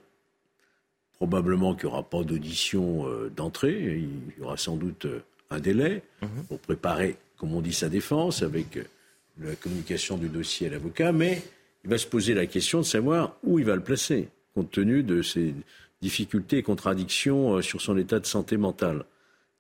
Probablement 1.21 1.75
qu'il 1.75 1.87
n'y 1.87 1.93
aura 1.93 2.02
pas 2.02 2.23
d'audition 2.23 3.07
euh, 3.07 3.29
d'entrée. 3.29 3.99
Il 3.99 4.38
y 4.38 4.43
aura 4.43 4.57
sans 4.57 4.76
doute 4.76 5.07
un 5.50 5.61
délai 5.61 6.02
mhm. 6.23 6.45
pour 6.49 6.59
préparer, 6.61 7.19
comme 7.40 7.54
on 7.54 7.62
dit, 7.62 7.73
sa 7.73 7.88
défense 7.88 8.42
avec 8.42 8.76
euh, 8.76 8.85
la 9.40 9.56
communication 9.56 10.18
du 10.18 10.28
dossier 10.28 10.66
à 10.66 10.70
l'avocat. 10.70 11.11
Mais 11.11 11.42
il 11.82 11.90
va 11.90 11.97
se 11.97 12.06
poser 12.06 12.35
la 12.35 12.44
question 12.44 12.80
de 12.80 12.85
savoir 12.85 13.37
où 13.42 13.59
il 13.59 13.64
va 13.64 13.75
le 13.75 13.82
placer, 13.82 14.28
compte 14.54 14.70
tenu 14.70 15.02
de 15.02 15.23
ses 15.23 15.54
difficultés 16.02 16.59
et 16.59 16.62
contradictions 16.62 17.62
sur 17.62 17.80
son 17.80 17.97
état 17.97 18.20
de 18.20 18.26
santé 18.26 18.59
mentale. 18.59 19.04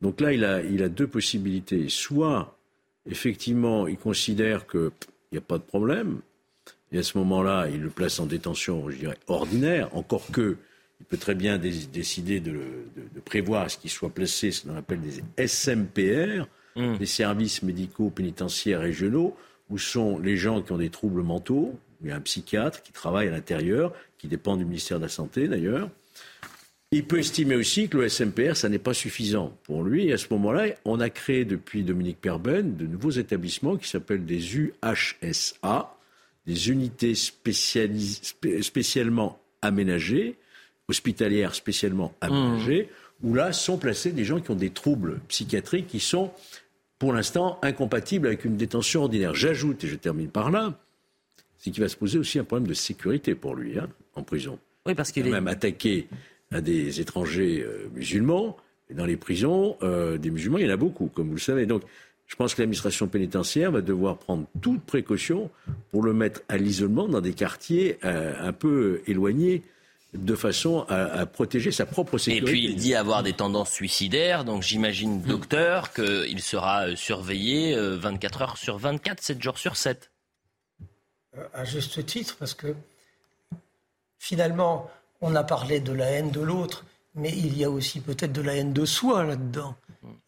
Donc 0.02 0.20
là, 0.20 0.32
il 0.32 0.44
a, 0.44 0.88
deux 0.88 1.06
possibilités. 1.06 1.88
Soit, 1.88 2.58
effectivement, 3.06 3.86
il 3.86 3.96
considère 3.96 4.66
qu'il 4.66 4.90
n'y 5.32 5.38
a 5.38 5.42
pas 5.42 5.58
de 5.58 5.62
problème, 5.62 6.20
et 6.92 6.98
à 6.98 7.02
ce 7.02 7.16
moment-là, 7.18 7.68
il 7.72 7.80
le 7.80 7.90
place 7.90 8.18
en 8.20 8.26
détention, 8.26 8.90
je 8.90 8.96
dirais, 8.96 9.18
ordinaire, 9.28 9.94
encore 9.96 10.26
que 10.30 10.56
il 11.00 11.06
peut 11.06 11.16
très 11.16 11.34
bien 11.34 11.58
décider 11.58 12.40
de, 12.40 12.60
prévoir 13.24 13.70
ce 13.70 13.78
qu'il 13.78 13.90
soit 13.90 14.10
placé, 14.10 14.50
ce 14.50 14.66
qu'on 14.66 14.76
appelle 14.76 15.00
des 15.00 15.46
SMPR, 15.46 16.46
hmm. 16.80 16.98
des 16.98 17.06
services 17.06 17.62
médicaux 17.62 18.10
pénitentiaires 18.10 18.80
régionaux, 18.80 19.36
où 19.68 19.78
sont 19.78 20.18
les 20.18 20.36
gens 20.36 20.62
qui 20.62 20.72
ont 20.72 20.78
des 20.78 20.90
troubles 20.90 21.22
mentaux. 21.22 21.78
Il 22.02 22.08
y 22.08 22.12
a 22.12 22.16
un 22.16 22.20
psychiatre 22.20 22.82
qui 22.82 22.90
travaille 22.92 23.28
à 23.28 23.30
l'intérieur, 23.30 23.92
qui 24.18 24.26
dépend 24.26 24.56
du 24.56 24.64
ministère 24.64 24.98
de 24.98 25.04
la 25.04 25.08
Santé 25.08 25.46
d'ailleurs. 25.48 25.88
Il 26.92 27.04
peut 27.04 27.20
estimer 27.20 27.54
aussi 27.54 27.88
que 27.88 27.98
le 27.98 28.08
SMPR, 28.08 28.56
ça 28.56 28.68
n'est 28.68 28.80
pas 28.80 28.94
suffisant 28.94 29.56
pour 29.62 29.84
lui. 29.84 30.08
Et 30.08 30.12
à 30.12 30.18
ce 30.18 30.26
moment-là, 30.30 30.74
on 30.84 30.98
a 30.98 31.08
créé 31.08 31.44
depuis 31.44 31.84
Dominique 31.84 32.20
Perben 32.20 32.76
de 32.76 32.84
nouveaux 32.84 33.10
établissements 33.10 33.76
qui 33.76 33.88
s'appellent 33.88 34.24
des 34.24 34.56
UHSA, 34.56 35.96
des 36.46 36.70
unités 36.70 37.14
spécialement 37.14 39.38
aménagées 39.62 40.36
hospitalières 40.90 41.54
spécialement 41.54 42.12
aménagées, 42.20 42.90
mmh. 43.22 43.28
où 43.28 43.34
là 43.34 43.52
sont 43.52 43.78
placés 43.78 44.12
des 44.12 44.24
gens 44.24 44.40
qui 44.40 44.50
ont 44.50 44.56
des 44.56 44.70
troubles 44.70 45.20
psychiatriques 45.28 45.86
qui 45.86 46.00
sont, 46.00 46.30
pour 47.00 47.14
l'instant, 47.14 47.58
incompatibles 47.62 48.26
avec 48.26 48.44
une 48.44 48.58
détention 48.58 49.02
ordinaire. 49.02 49.34
J'ajoute, 49.34 49.82
et 49.84 49.88
je 49.88 49.96
termine 49.96 50.28
par 50.28 50.50
là, 50.50 50.78
c'est 51.58 51.70
qu'il 51.70 51.82
va 51.82 51.88
se 51.88 51.96
poser 51.96 52.18
aussi 52.18 52.38
un 52.38 52.44
problème 52.44 52.68
de 52.68 52.74
sécurité 52.74 53.34
pour 53.34 53.56
lui, 53.56 53.78
hein, 53.78 53.88
en 54.14 54.22
prison. 54.22 54.58
Oui, 54.86 54.94
parce 54.94 55.10
qu'il 55.10 55.26
est 55.26 55.30
même 55.30 55.48
attaqué 55.48 56.08
à 56.52 56.60
des 56.60 57.00
étrangers 57.00 57.64
euh, 57.66 57.88
musulmans. 57.94 58.56
Et 58.90 58.94
dans 58.94 59.06
les 59.06 59.16
prisons, 59.16 59.78
euh, 59.82 60.18
des 60.18 60.30
musulmans, 60.30 60.58
il 60.58 60.66
y 60.66 60.68
en 60.68 60.74
a 60.74 60.76
beaucoup, 60.76 61.06
comme 61.06 61.28
vous 61.28 61.36
le 61.36 61.40
savez. 61.40 61.64
Donc, 61.64 61.82
je 62.26 62.36
pense 62.36 62.54
que 62.54 62.60
l'administration 62.60 63.08
pénitentiaire 63.08 63.72
va 63.72 63.80
devoir 63.80 64.18
prendre 64.18 64.46
toute 64.60 64.82
précaution 64.82 65.50
pour 65.90 66.02
le 66.02 66.12
mettre 66.12 66.42
à 66.50 66.58
l'isolement 66.58 67.08
dans 67.08 67.22
des 67.22 67.32
quartiers 67.32 67.96
euh, 68.04 68.34
un 68.38 68.52
peu 68.52 69.00
éloignés 69.06 69.62
de 70.14 70.34
façon 70.34 70.84
à, 70.88 71.24
protéger 71.26 71.70
sa 71.70 71.86
propre 71.86 72.18
sécurité. 72.18 72.50
Et 72.50 72.52
puis 72.52 72.64
il 72.64 72.76
dit 72.76 72.94
avoir 72.94 73.22
des 73.22 73.32
tendances 73.32 73.70
suicidaires, 73.70 74.44
donc 74.44 74.62
j'imagine, 74.62 75.18
hmm. 75.18 75.26
docteur, 75.26 75.92
qu'il 75.92 76.40
sera 76.40 76.88
euh, 76.88 76.96
surveillé 76.96 77.76
24 77.76 78.40
euh, 78.40 78.44
heures 78.44 78.56
sur 78.56 78.78
24, 78.78 79.22
7 79.22 79.42
jours 79.42 79.58
sur 79.58 79.76
7. 79.76 80.10
Euh, 81.36 81.44
à 81.54 81.64
juste 81.64 82.04
titre, 82.06 82.36
parce 82.38 82.54
que 82.54 82.74
finalement, 84.18 84.90
on 85.20 85.34
a 85.36 85.44
parlé 85.44 85.80
de 85.80 85.92
la 85.92 86.06
haine 86.06 86.30
de 86.30 86.40
l'autre, 86.40 86.84
mais 87.14 87.30
il 87.30 87.56
y 87.56 87.64
a 87.64 87.70
aussi 87.70 88.00
peut-être 88.00 88.32
de 88.32 88.42
la 88.42 88.56
haine 88.56 88.72
de 88.72 88.84
soi 88.84 89.24
là-dedans. 89.24 89.76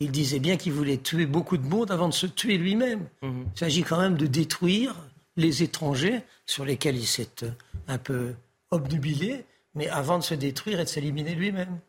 Il 0.01 0.11
disait 0.11 0.39
bien 0.39 0.57
qu'il 0.57 0.73
voulait 0.73 0.99
tuer 0.99 1.27
beaucoup 1.27 1.57
de 1.57 1.67
monde 1.67 1.91
avant 1.91 2.09
de 2.09 2.15
se 2.15 2.27
tuer 2.27 2.57
lui-même. 2.57 3.09
Hmm. 3.23 3.45
Il 3.55 3.59
s'agit 3.59 3.83
quand 3.83 3.99
même 3.99 4.17
de 4.17 4.27
détruire 4.27 4.95
les 5.37 5.63
étrangers 5.63 6.21
sur 6.47 6.65
lesquels 6.65 6.97
il 6.97 7.07
s'est 7.07 7.47
un 7.89 7.99
peu 7.99 8.35
obnubilé 8.71 9.45
mais 9.75 9.89
avant 9.89 10.19
de 10.19 10.25
se 10.25 10.35
détruire 10.35 10.81
et 10.81 10.85
de 10.85 10.89
s'éliminer 10.89 11.35
lui-même. 11.35 11.81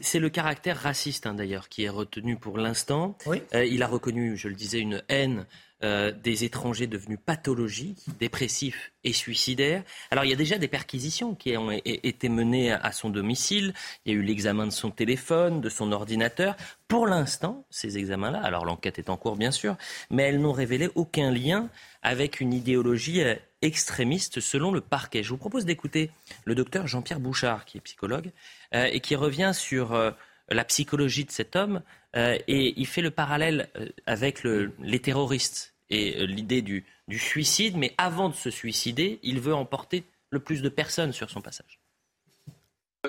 C'est 0.00 0.18
le 0.18 0.30
caractère 0.30 0.78
raciste, 0.78 1.26
hein, 1.26 1.34
d'ailleurs, 1.34 1.68
qui 1.68 1.84
est 1.84 1.88
retenu 1.88 2.36
pour 2.36 2.58
l'instant. 2.58 3.16
Euh, 3.54 3.64
il 3.64 3.82
a 3.82 3.86
reconnu, 3.86 4.36
je 4.36 4.48
le 4.48 4.54
disais, 4.54 4.78
une 4.78 5.02
haine 5.08 5.46
euh, 5.84 6.10
des 6.10 6.44
étrangers 6.44 6.86
devenus 6.86 7.18
pathologiques, 7.22 7.98
dépressifs 8.18 8.92
et 9.04 9.12
suicidaires. 9.12 9.82
Alors 10.10 10.24
il 10.24 10.30
y 10.30 10.32
a 10.32 10.36
déjà 10.36 10.56
des 10.56 10.68
perquisitions 10.68 11.34
qui 11.34 11.54
ont 11.54 11.70
été 11.70 12.30
menées 12.30 12.72
à 12.72 12.92
son 12.92 13.10
domicile. 13.10 13.74
Il 14.06 14.14
y 14.14 14.16
a 14.16 14.18
eu 14.18 14.22
l'examen 14.22 14.64
de 14.64 14.72
son 14.72 14.90
téléphone, 14.90 15.60
de 15.60 15.68
son 15.68 15.92
ordinateur. 15.92 16.56
Pour 16.88 17.06
l'instant, 17.06 17.66
ces 17.68 17.98
examens-là, 17.98 18.40
alors 18.42 18.64
l'enquête 18.64 18.98
est 18.98 19.10
en 19.10 19.18
cours 19.18 19.36
bien 19.36 19.50
sûr, 19.50 19.76
mais 20.08 20.22
elles 20.22 20.40
n'ont 20.40 20.52
révélé 20.52 20.88
aucun 20.94 21.30
lien 21.30 21.68
avec 22.00 22.40
une 22.40 22.54
idéologie 22.54 23.22
euh, 23.62 23.66
extrémiste 23.66 24.40
selon 24.40 24.72
le 24.72 24.80
parquet. 24.80 25.22
Je 25.22 25.30
vous 25.30 25.38
propose 25.38 25.64
d'écouter 25.64 26.10
le 26.44 26.54
docteur 26.54 26.86
Jean-Pierre 26.86 27.20
Bouchard, 27.20 27.64
qui 27.64 27.78
est 27.78 27.80
psychologue, 27.80 28.30
euh, 28.74 28.88
et 28.92 29.00
qui 29.00 29.16
revient 29.16 29.52
sur 29.54 30.14
la 30.48 30.64
psychologie 30.64 31.24
de 31.24 31.30
cet 31.32 31.56
homme 31.56 31.82
euh, 32.16 32.38
et 32.48 32.78
il 32.80 32.86
fait 32.86 33.02
le 33.02 33.10
parallèle 33.10 33.68
euh, 33.76 33.88
avec 34.06 34.42
les 34.44 35.00
terroristes 35.00 35.74
et 35.90 36.22
euh, 36.22 36.26
l'idée 36.26 36.62
du, 36.62 36.84
suicide, 37.10 37.76
mais 37.76 37.94
avant 37.98 38.28
de 38.28 38.34
se 38.34 38.50
suicider, 38.50 39.20
il 39.22 39.40
veut 39.40 39.54
emporter 39.54 40.04
le 40.30 40.40
plus 40.40 40.62
de 40.62 40.68
personnes 40.68 41.12
sur 41.12 41.30
son 41.30 41.40
passage. 41.40 41.78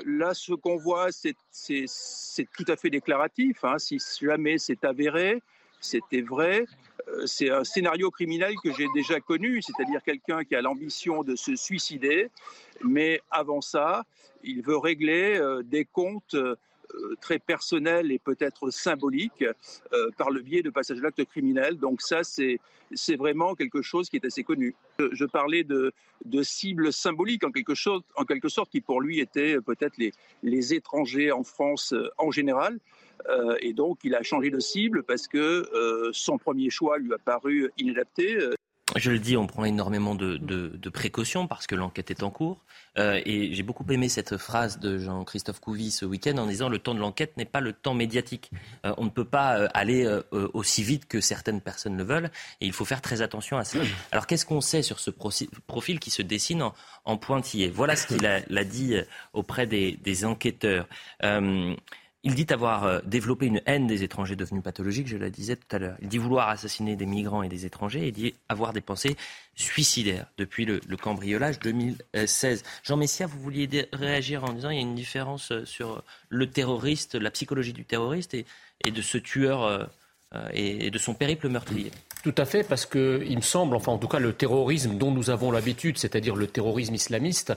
Là, 0.05 0.33
ce 0.33 0.53
qu'on 0.53 0.77
voit, 0.77 1.07
c'est 1.11 1.35
tout 2.55 2.65
à 2.67 2.75
fait 2.75 2.89
déclaratif. 2.89 3.63
Hein. 3.63 3.79
Si 3.79 3.97
jamais 4.21 4.59
c'est 4.59 4.83
avéré, 4.83 5.41
c'était 5.79 6.21
vrai, 6.21 6.65
c'est 7.25 7.49
un 7.49 7.63
scénario 7.63 8.11
criminel 8.11 8.53
que 8.63 8.73
j'ai 8.73 8.87
déjà 8.93 9.19
connu, 9.19 9.61
c'est-à-dire 9.61 10.01
quelqu'un 10.03 10.43
qui 10.43 10.55
a 10.55 10.61
l'ambition 10.61 11.23
de 11.23 11.35
se 11.35 11.55
suicider, 11.55 12.29
mais 12.83 13.21
avant 13.31 13.61
ça, 13.61 14.03
il 14.43 14.61
veut 14.61 14.77
régler 14.77 15.39
des 15.63 15.85
comptes 15.85 16.35
euh, 16.35 16.55
très 17.21 17.39
personnel 17.39 18.11
et 18.11 18.19
peut-être 18.19 18.69
symbolique 18.69 19.43
euh, 19.43 20.09
par 20.17 20.31
le 20.31 20.41
biais 20.41 20.61
de 20.61 20.69
passage 20.69 20.99
d'actes 20.99 21.23
criminels. 21.25 21.77
Donc 21.77 22.01
ça, 22.01 22.23
c'est 22.23 22.59
c'est 22.93 23.17
vraiment 23.17 23.53
quelque 23.53 23.81
chose 23.81 24.09
qui 24.09 24.15
est 24.15 24.25
assez 24.25 24.43
connu. 24.43 24.73
Je, 24.97 25.25
parlais 25.25 25.65
de, 25.65 25.91
de 26.23 26.41
cibles 26.41 26.93
symboliques 26.93 27.43
en 27.43 27.51
quelque, 27.51 27.75
chose, 27.75 28.01
en 28.15 28.23
quelque 28.23 28.47
sorte 28.47 28.69
qui 28.69 28.79
pour 28.79 29.01
lui 29.01 29.19
étaient 29.19 29.59
peut-être 29.59 29.97
les, 29.97 30.13
les 30.41 30.73
étrangers 30.73 31.33
en 31.33 31.43
France 31.43 31.91
euh, 31.91 32.07
en 32.17 32.31
général. 32.31 32.79
et 33.61 33.73
donc 33.73 33.97
il 34.05 34.15
a 34.15 34.23
changé 34.23 34.49
de 34.49 34.59
cible 34.59 35.03
parce 35.03 35.27
que 35.27 35.47
son 36.13 36.37
premier 36.37 36.69
choix 36.69 36.97
lui 36.97 37.13
a 37.13 37.17
paru 37.17 37.69
inadapté. 37.77 38.37
Je 38.95 39.11
le 39.11 39.19
dis, 39.19 39.35
on 39.35 39.47
prend 39.47 39.65
énormément 39.65 40.15
de, 40.15 40.89
précautions 40.89 41.47
parce 41.47 41.67
que 41.67 41.75
l'enquête 41.75 42.09
est 42.09 42.23
en 42.23 42.29
cours. 42.29 42.63
Euh, 42.97 43.21
et 43.25 43.53
j'ai 43.53 43.61
beaucoup 43.61 43.85
aimé 43.91 44.09
cette 44.09 44.37
phrase 44.37 44.79
de 44.79 44.97
Jean-Christophe 44.97 45.59
Couvi 45.59 45.91
ce 45.91 46.05
week-end 46.05 46.37
en 46.37 46.47
disant 46.47 46.69
le 46.69 46.79
temps 46.79 46.95
de 46.95 46.99
l'enquête 46.99 47.37
n'est 47.37 47.45
pas 47.45 47.59
le 47.59 47.73
temps 47.73 47.93
médiatique. 47.93 48.49
Euh, 48.85 48.93
on 48.97 49.05
ne 49.05 49.09
peut 49.09 49.25
pas 49.25 49.59
euh, 49.59 49.67
aller 49.73 50.07
aussi 50.31 50.83
vite 50.83 51.07
que 51.07 51.19
certaines 51.19 51.61
personnes 51.61 51.97
le 51.97 52.03
veulent 52.03 52.31
et 52.61 52.65
il 52.65 52.73
faut 52.73 52.85
faire 52.85 53.01
très 53.01 53.21
attention 53.21 53.57
à 53.57 53.65
ça. 53.65 53.79
Alors 54.11 54.25
qu'est-ce 54.25 54.45
qu'on 54.45 54.61
sait 54.61 54.81
sur 54.81 54.99
ce 54.99 55.11
profil 55.11 55.99
qui 55.99 56.09
se 56.09 56.21
dessine 56.21 56.63
en, 57.05 57.17
pointillé? 57.17 57.69
Voilà 57.69 57.95
ce 57.95 58.07
qu'il 58.07 58.25
a, 58.25 58.63
dit 58.63 58.95
auprès 59.33 59.67
des, 59.67 59.99
des 60.03 60.25
enquêteurs. 60.25 60.87
Il 62.23 62.35
dit 62.35 62.47
avoir 62.49 62.83
euh, 62.83 62.99
développé 63.05 63.45
une 63.45 63.61
haine 63.65 63.87
des 63.87 64.03
étrangers 64.03 64.35
devenus 64.35 64.63
pathologiques, 64.63 65.07
je 65.07 65.17
le 65.17 65.29
disais 65.29 65.55
tout 65.55 65.75
à 65.75 65.79
l'heure. 65.79 65.97
Il 66.01 66.07
dit 66.07 66.17
vouloir 66.17 66.49
assassiner 66.49 66.95
des 66.95 67.05
migrants 67.05 67.43
et 67.43 67.49
des 67.49 67.65
étrangers. 67.65 68.07
Il 68.07 68.11
dit 68.11 68.33
avoir 68.49 68.73
des 68.73 68.81
pensées 68.81 69.15
suicidaires 69.55 70.25
depuis 70.37 70.65
le, 70.65 70.79
cambriolage 70.97 71.59
2016. 71.59 72.63
Jean 72.83 72.97
Messia, 72.97 73.27
vous 73.27 73.39
vouliez 73.39 73.87
réagir 73.93 74.43
en 74.43 74.53
disant 74.53 74.69
qu'il 74.69 74.77
y 74.77 74.81
a 74.81 74.83
une 74.83 74.95
différence 74.95 75.51
euh, 75.51 75.63
sur 75.65 76.03
le 76.29 76.49
terroriste, 76.49 77.15
la 77.15 77.31
psychologie 77.31 77.73
du 77.73 77.85
terroriste 77.85 78.33
et, 78.33 78.45
de 78.85 79.01
ce 79.01 79.17
tueur 79.17 79.63
euh, 79.63 79.85
et 80.53 80.89
de 80.91 80.97
son 80.97 81.13
périple 81.13 81.49
meurtrier? 81.49 81.91
Tout 82.23 82.35
à 82.37 82.45
fait, 82.45 82.63
parce 82.63 82.85
qu'il 82.85 83.35
me 83.35 83.41
semble, 83.41 83.75
enfin 83.75 83.91
en 83.91 83.97
tout 83.97 84.07
cas 84.07 84.19
le 84.19 84.33
terrorisme 84.33 84.97
dont 84.97 85.11
nous 85.11 85.29
avons 85.29 85.51
l'habitude, 85.51 85.97
c'est-à-dire 85.97 86.35
le 86.35 86.47
terrorisme 86.47 86.95
islamiste, 86.95 87.53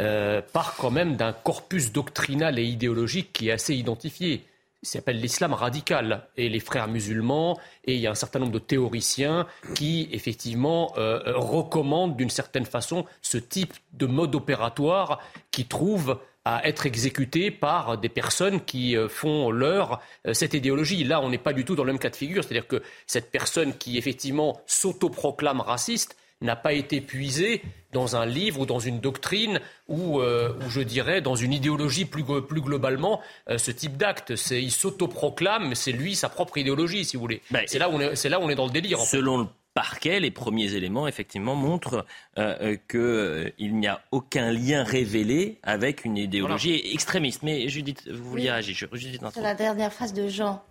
euh, 0.00 0.40
part 0.40 0.76
quand 0.76 0.90
même 0.90 1.16
d'un 1.16 1.32
corpus 1.32 1.92
doctrinal 1.92 2.58
et 2.58 2.64
idéologique 2.64 3.32
qui 3.32 3.48
est 3.48 3.52
assez 3.52 3.74
identifié. 3.74 4.44
Il 4.82 4.88
s'appelle 4.88 5.20
l'islam 5.20 5.52
radical 5.52 6.26
et 6.36 6.48
les 6.48 6.60
frères 6.60 6.88
musulmans 6.88 7.58
et 7.84 7.94
il 7.94 8.00
y 8.00 8.06
a 8.06 8.10
un 8.10 8.16
certain 8.16 8.38
nombre 8.38 8.52
de 8.52 8.58
théoriciens 8.58 9.46
qui 9.74 10.08
effectivement 10.10 10.94
euh, 10.96 11.20
recommandent 11.26 12.16
d'une 12.16 12.30
certaine 12.30 12.64
façon 12.64 13.04
ce 13.20 13.36
type 13.36 13.74
de 13.92 14.06
mode 14.06 14.34
opératoire 14.34 15.20
qui 15.50 15.66
trouve 15.66 16.18
à 16.44 16.66
être 16.66 16.86
exécuté 16.86 17.50
par 17.50 17.98
des 17.98 18.08
personnes 18.08 18.64
qui 18.64 18.96
euh, 18.96 19.08
font 19.08 19.50
leur 19.50 20.00
cette 20.32 20.54
idéologie. 20.54 21.04
Là, 21.04 21.20
on 21.20 21.28
n'est 21.28 21.38
pas 21.38 21.52
du 21.52 21.64
tout 21.64 21.76
dans 21.76 21.84
le 21.84 21.92
même 21.92 22.00
cas 22.00 22.10
de 22.10 22.16
figure, 22.16 22.42
c'est-à-dire 22.42 22.66
que 22.66 22.82
cette 23.06 23.30
personne 23.30 23.74
qui 23.74 23.98
effectivement 23.98 24.60
s'autoproclame 24.66 25.60
raciste, 25.60 26.16
n'a 26.42 26.56
pas 26.56 26.72
été 26.72 27.00
puisé 27.00 27.62
dans 27.92 28.16
un 28.16 28.26
livre 28.26 28.60
ou 28.60 28.66
dans 28.66 28.78
une 28.78 29.00
doctrine 29.00 29.60
ou, 29.88 30.20
euh, 30.20 30.54
je 30.68 30.80
dirais, 30.80 31.20
dans 31.20 31.36
une 31.36 31.52
idéologie 31.52 32.04
plus, 32.04 32.24
plus 32.24 32.60
globalement, 32.60 33.20
euh, 33.48 33.58
ce 33.58 33.70
type 33.70 33.96
d'acte. 33.96 34.32
Il 34.50 34.70
s'autoproclame, 34.70 35.74
c'est 35.74 35.92
lui 35.92 36.16
sa 36.16 36.28
propre 36.28 36.58
idéologie, 36.58 37.04
si 37.04 37.16
vous 37.16 37.22
voulez. 37.22 37.42
Ben, 37.50 37.62
c'est 37.66 37.78
là, 37.78 37.88
où 37.88 37.94
on 37.94 38.00
est, 38.00 38.28
là 38.28 38.40
où 38.40 38.44
on 38.44 38.50
est 38.50 38.54
dans 38.54 38.66
le 38.66 38.72
délire. 38.72 38.98
selon 38.98 39.38
le 39.38 39.46
parquet, 39.74 40.20
les 40.20 40.30
premiers 40.30 40.74
éléments 40.74 41.06
effectivement 41.06 41.54
montrent 41.54 42.04
euh, 42.38 42.76
qu'il 42.88 43.76
n'y 43.76 43.86
a 43.86 44.02
aucun 44.10 44.52
lien 44.52 44.84
révélé 44.84 45.58
avec 45.62 46.04
une 46.04 46.16
idéologie 46.16 46.82
extrémiste. 46.92 47.42
Mais 47.42 47.68
Judith, 47.68 48.08
vous 48.10 48.24
vouliez 48.24 48.50
réagir 48.50 48.88
Judith, 48.92 49.22
Sur 49.32 49.42
la 49.42 49.54
dernière 49.54 49.92
phrase 49.92 50.12
de 50.12 50.28
Jean, 50.28 50.62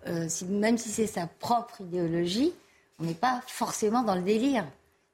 même 0.48 0.78
si 0.78 0.88
c'est 0.88 1.06
sa 1.06 1.26
propre 1.26 1.80
idéologie, 1.80 2.52
on 3.00 3.04
n'est 3.04 3.14
pas 3.14 3.42
forcément 3.46 4.02
dans 4.02 4.14
le 4.14 4.22
délire. 4.22 4.64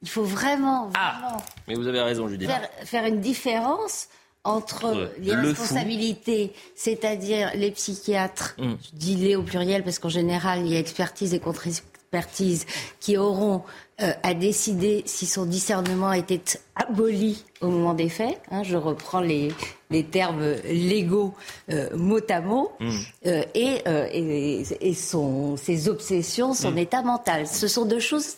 Il 0.02 0.09
faut 0.09 0.23
vraiment, 0.23 0.90
ah, 0.95 1.19
vraiment 1.21 1.43
mais 1.67 1.75
vous 1.75 1.87
avez 1.87 2.00
raison, 2.00 2.28
Judith. 2.28 2.50
faire 2.85 3.05
une 3.05 3.21
différence 3.21 4.09
entre 4.45 5.11
les 5.19 5.35
responsabilités, 5.35 6.52
c'est-à-dire 6.75 7.50
les 7.55 7.71
psychiatres, 7.71 8.55
mm. 8.59 8.73
je 8.81 8.97
dis 8.97 9.17
les 9.17 9.37
au 9.37 9.43
pluriel 9.43 9.83
parce 9.83 9.99
qu'en 9.99 10.09
général, 10.09 10.61
il 10.64 10.73
y 10.73 10.76
a 10.76 10.78
expertise 10.78 11.35
et 11.35 11.40
contre-expertise 11.40 12.64
qui 13.00 13.19
auront 13.19 13.62
euh, 14.00 14.12
à 14.23 14.33
décider 14.33 15.02
si 15.05 15.26
son 15.26 15.45
discernement 15.45 16.12
était 16.12 16.40
aboli 16.76 17.45
au 17.61 17.69
moment 17.69 17.95
des 17.95 18.09
faits. 18.09 18.40
Hein, 18.50 18.62
je 18.62 18.76
reprends 18.76 19.21
les, 19.21 19.52
les 19.90 20.05
termes 20.05 20.55
légaux 20.64 21.35
euh, 21.71 21.95
mot 21.95 22.21
à 22.31 22.40
mot. 22.40 22.73
Mm. 22.81 22.90
Euh, 23.26 23.43
et, 23.55 24.62
et, 24.81 24.95
son, 24.95 25.57
ses 25.57 25.88
obsessions, 25.88 26.55
son 26.55 26.71
mm. 26.71 26.78
état 26.78 27.02
mental. 27.02 27.47
Ce 27.47 27.69
sont 27.69 27.85
deux 27.85 28.00
choses 28.00 28.37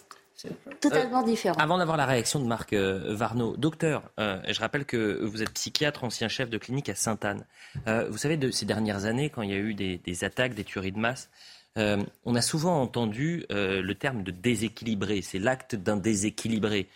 totalement 0.80 1.23
différent. 1.23 1.56
Avant 1.59 1.78
d'avoir 1.78 1.97
la 1.97 2.06
réaction 2.06 2.40
de 2.40 2.47
Marc 2.47 2.73
euh, 2.73 3.14
Varnaud, 3.14 3.56
docteur, 3.56 4.02
euh, 4.18 4.40
je 4.49 4.61
rappelle 4.61 4.85
que 4.85 5.23
vous 5.23 5.42
êtes 5.42 5.52
psychiatre, 5.52 6.04
ancien 6.04 6.28
chef 6.28 6.50
de 6.50 6.59
clinique 6.59 6.88
à 6.88 6.94
Sainte-Anne. 6.94 7.44
Euh, 7.87 8.09
vous 8.11 8.18
savez, 8.18 8.37
de 8.37 8.50
ces 8.50 8.66
dernières 8.66 9.04
années, 9.04 9.30
quand 9.30 9.42
il 9.42 9.50
y 9.50 9.54
a 9.54 9.59
eu 9.59 9.75
des, 9.75 10.25
attaques, 10.25 10.54
des 10.54 10.64
tueries 10.64 10.92
de 10.92 10.99
masse, 10.99 11.30
on 11.76 12.35
a 12.35 12.42
souvent 12.42 12.82
entendu 12.82 13.47
le 13.49 13.92
terme 13.92 14.23
de 14.23 14.30
déséquilibré. 14.30 15.23
C'est 15.23 15.38
l'acte 15.38 15.76
d'un 15.76 15.97
déséquilibré. 15.97 16.88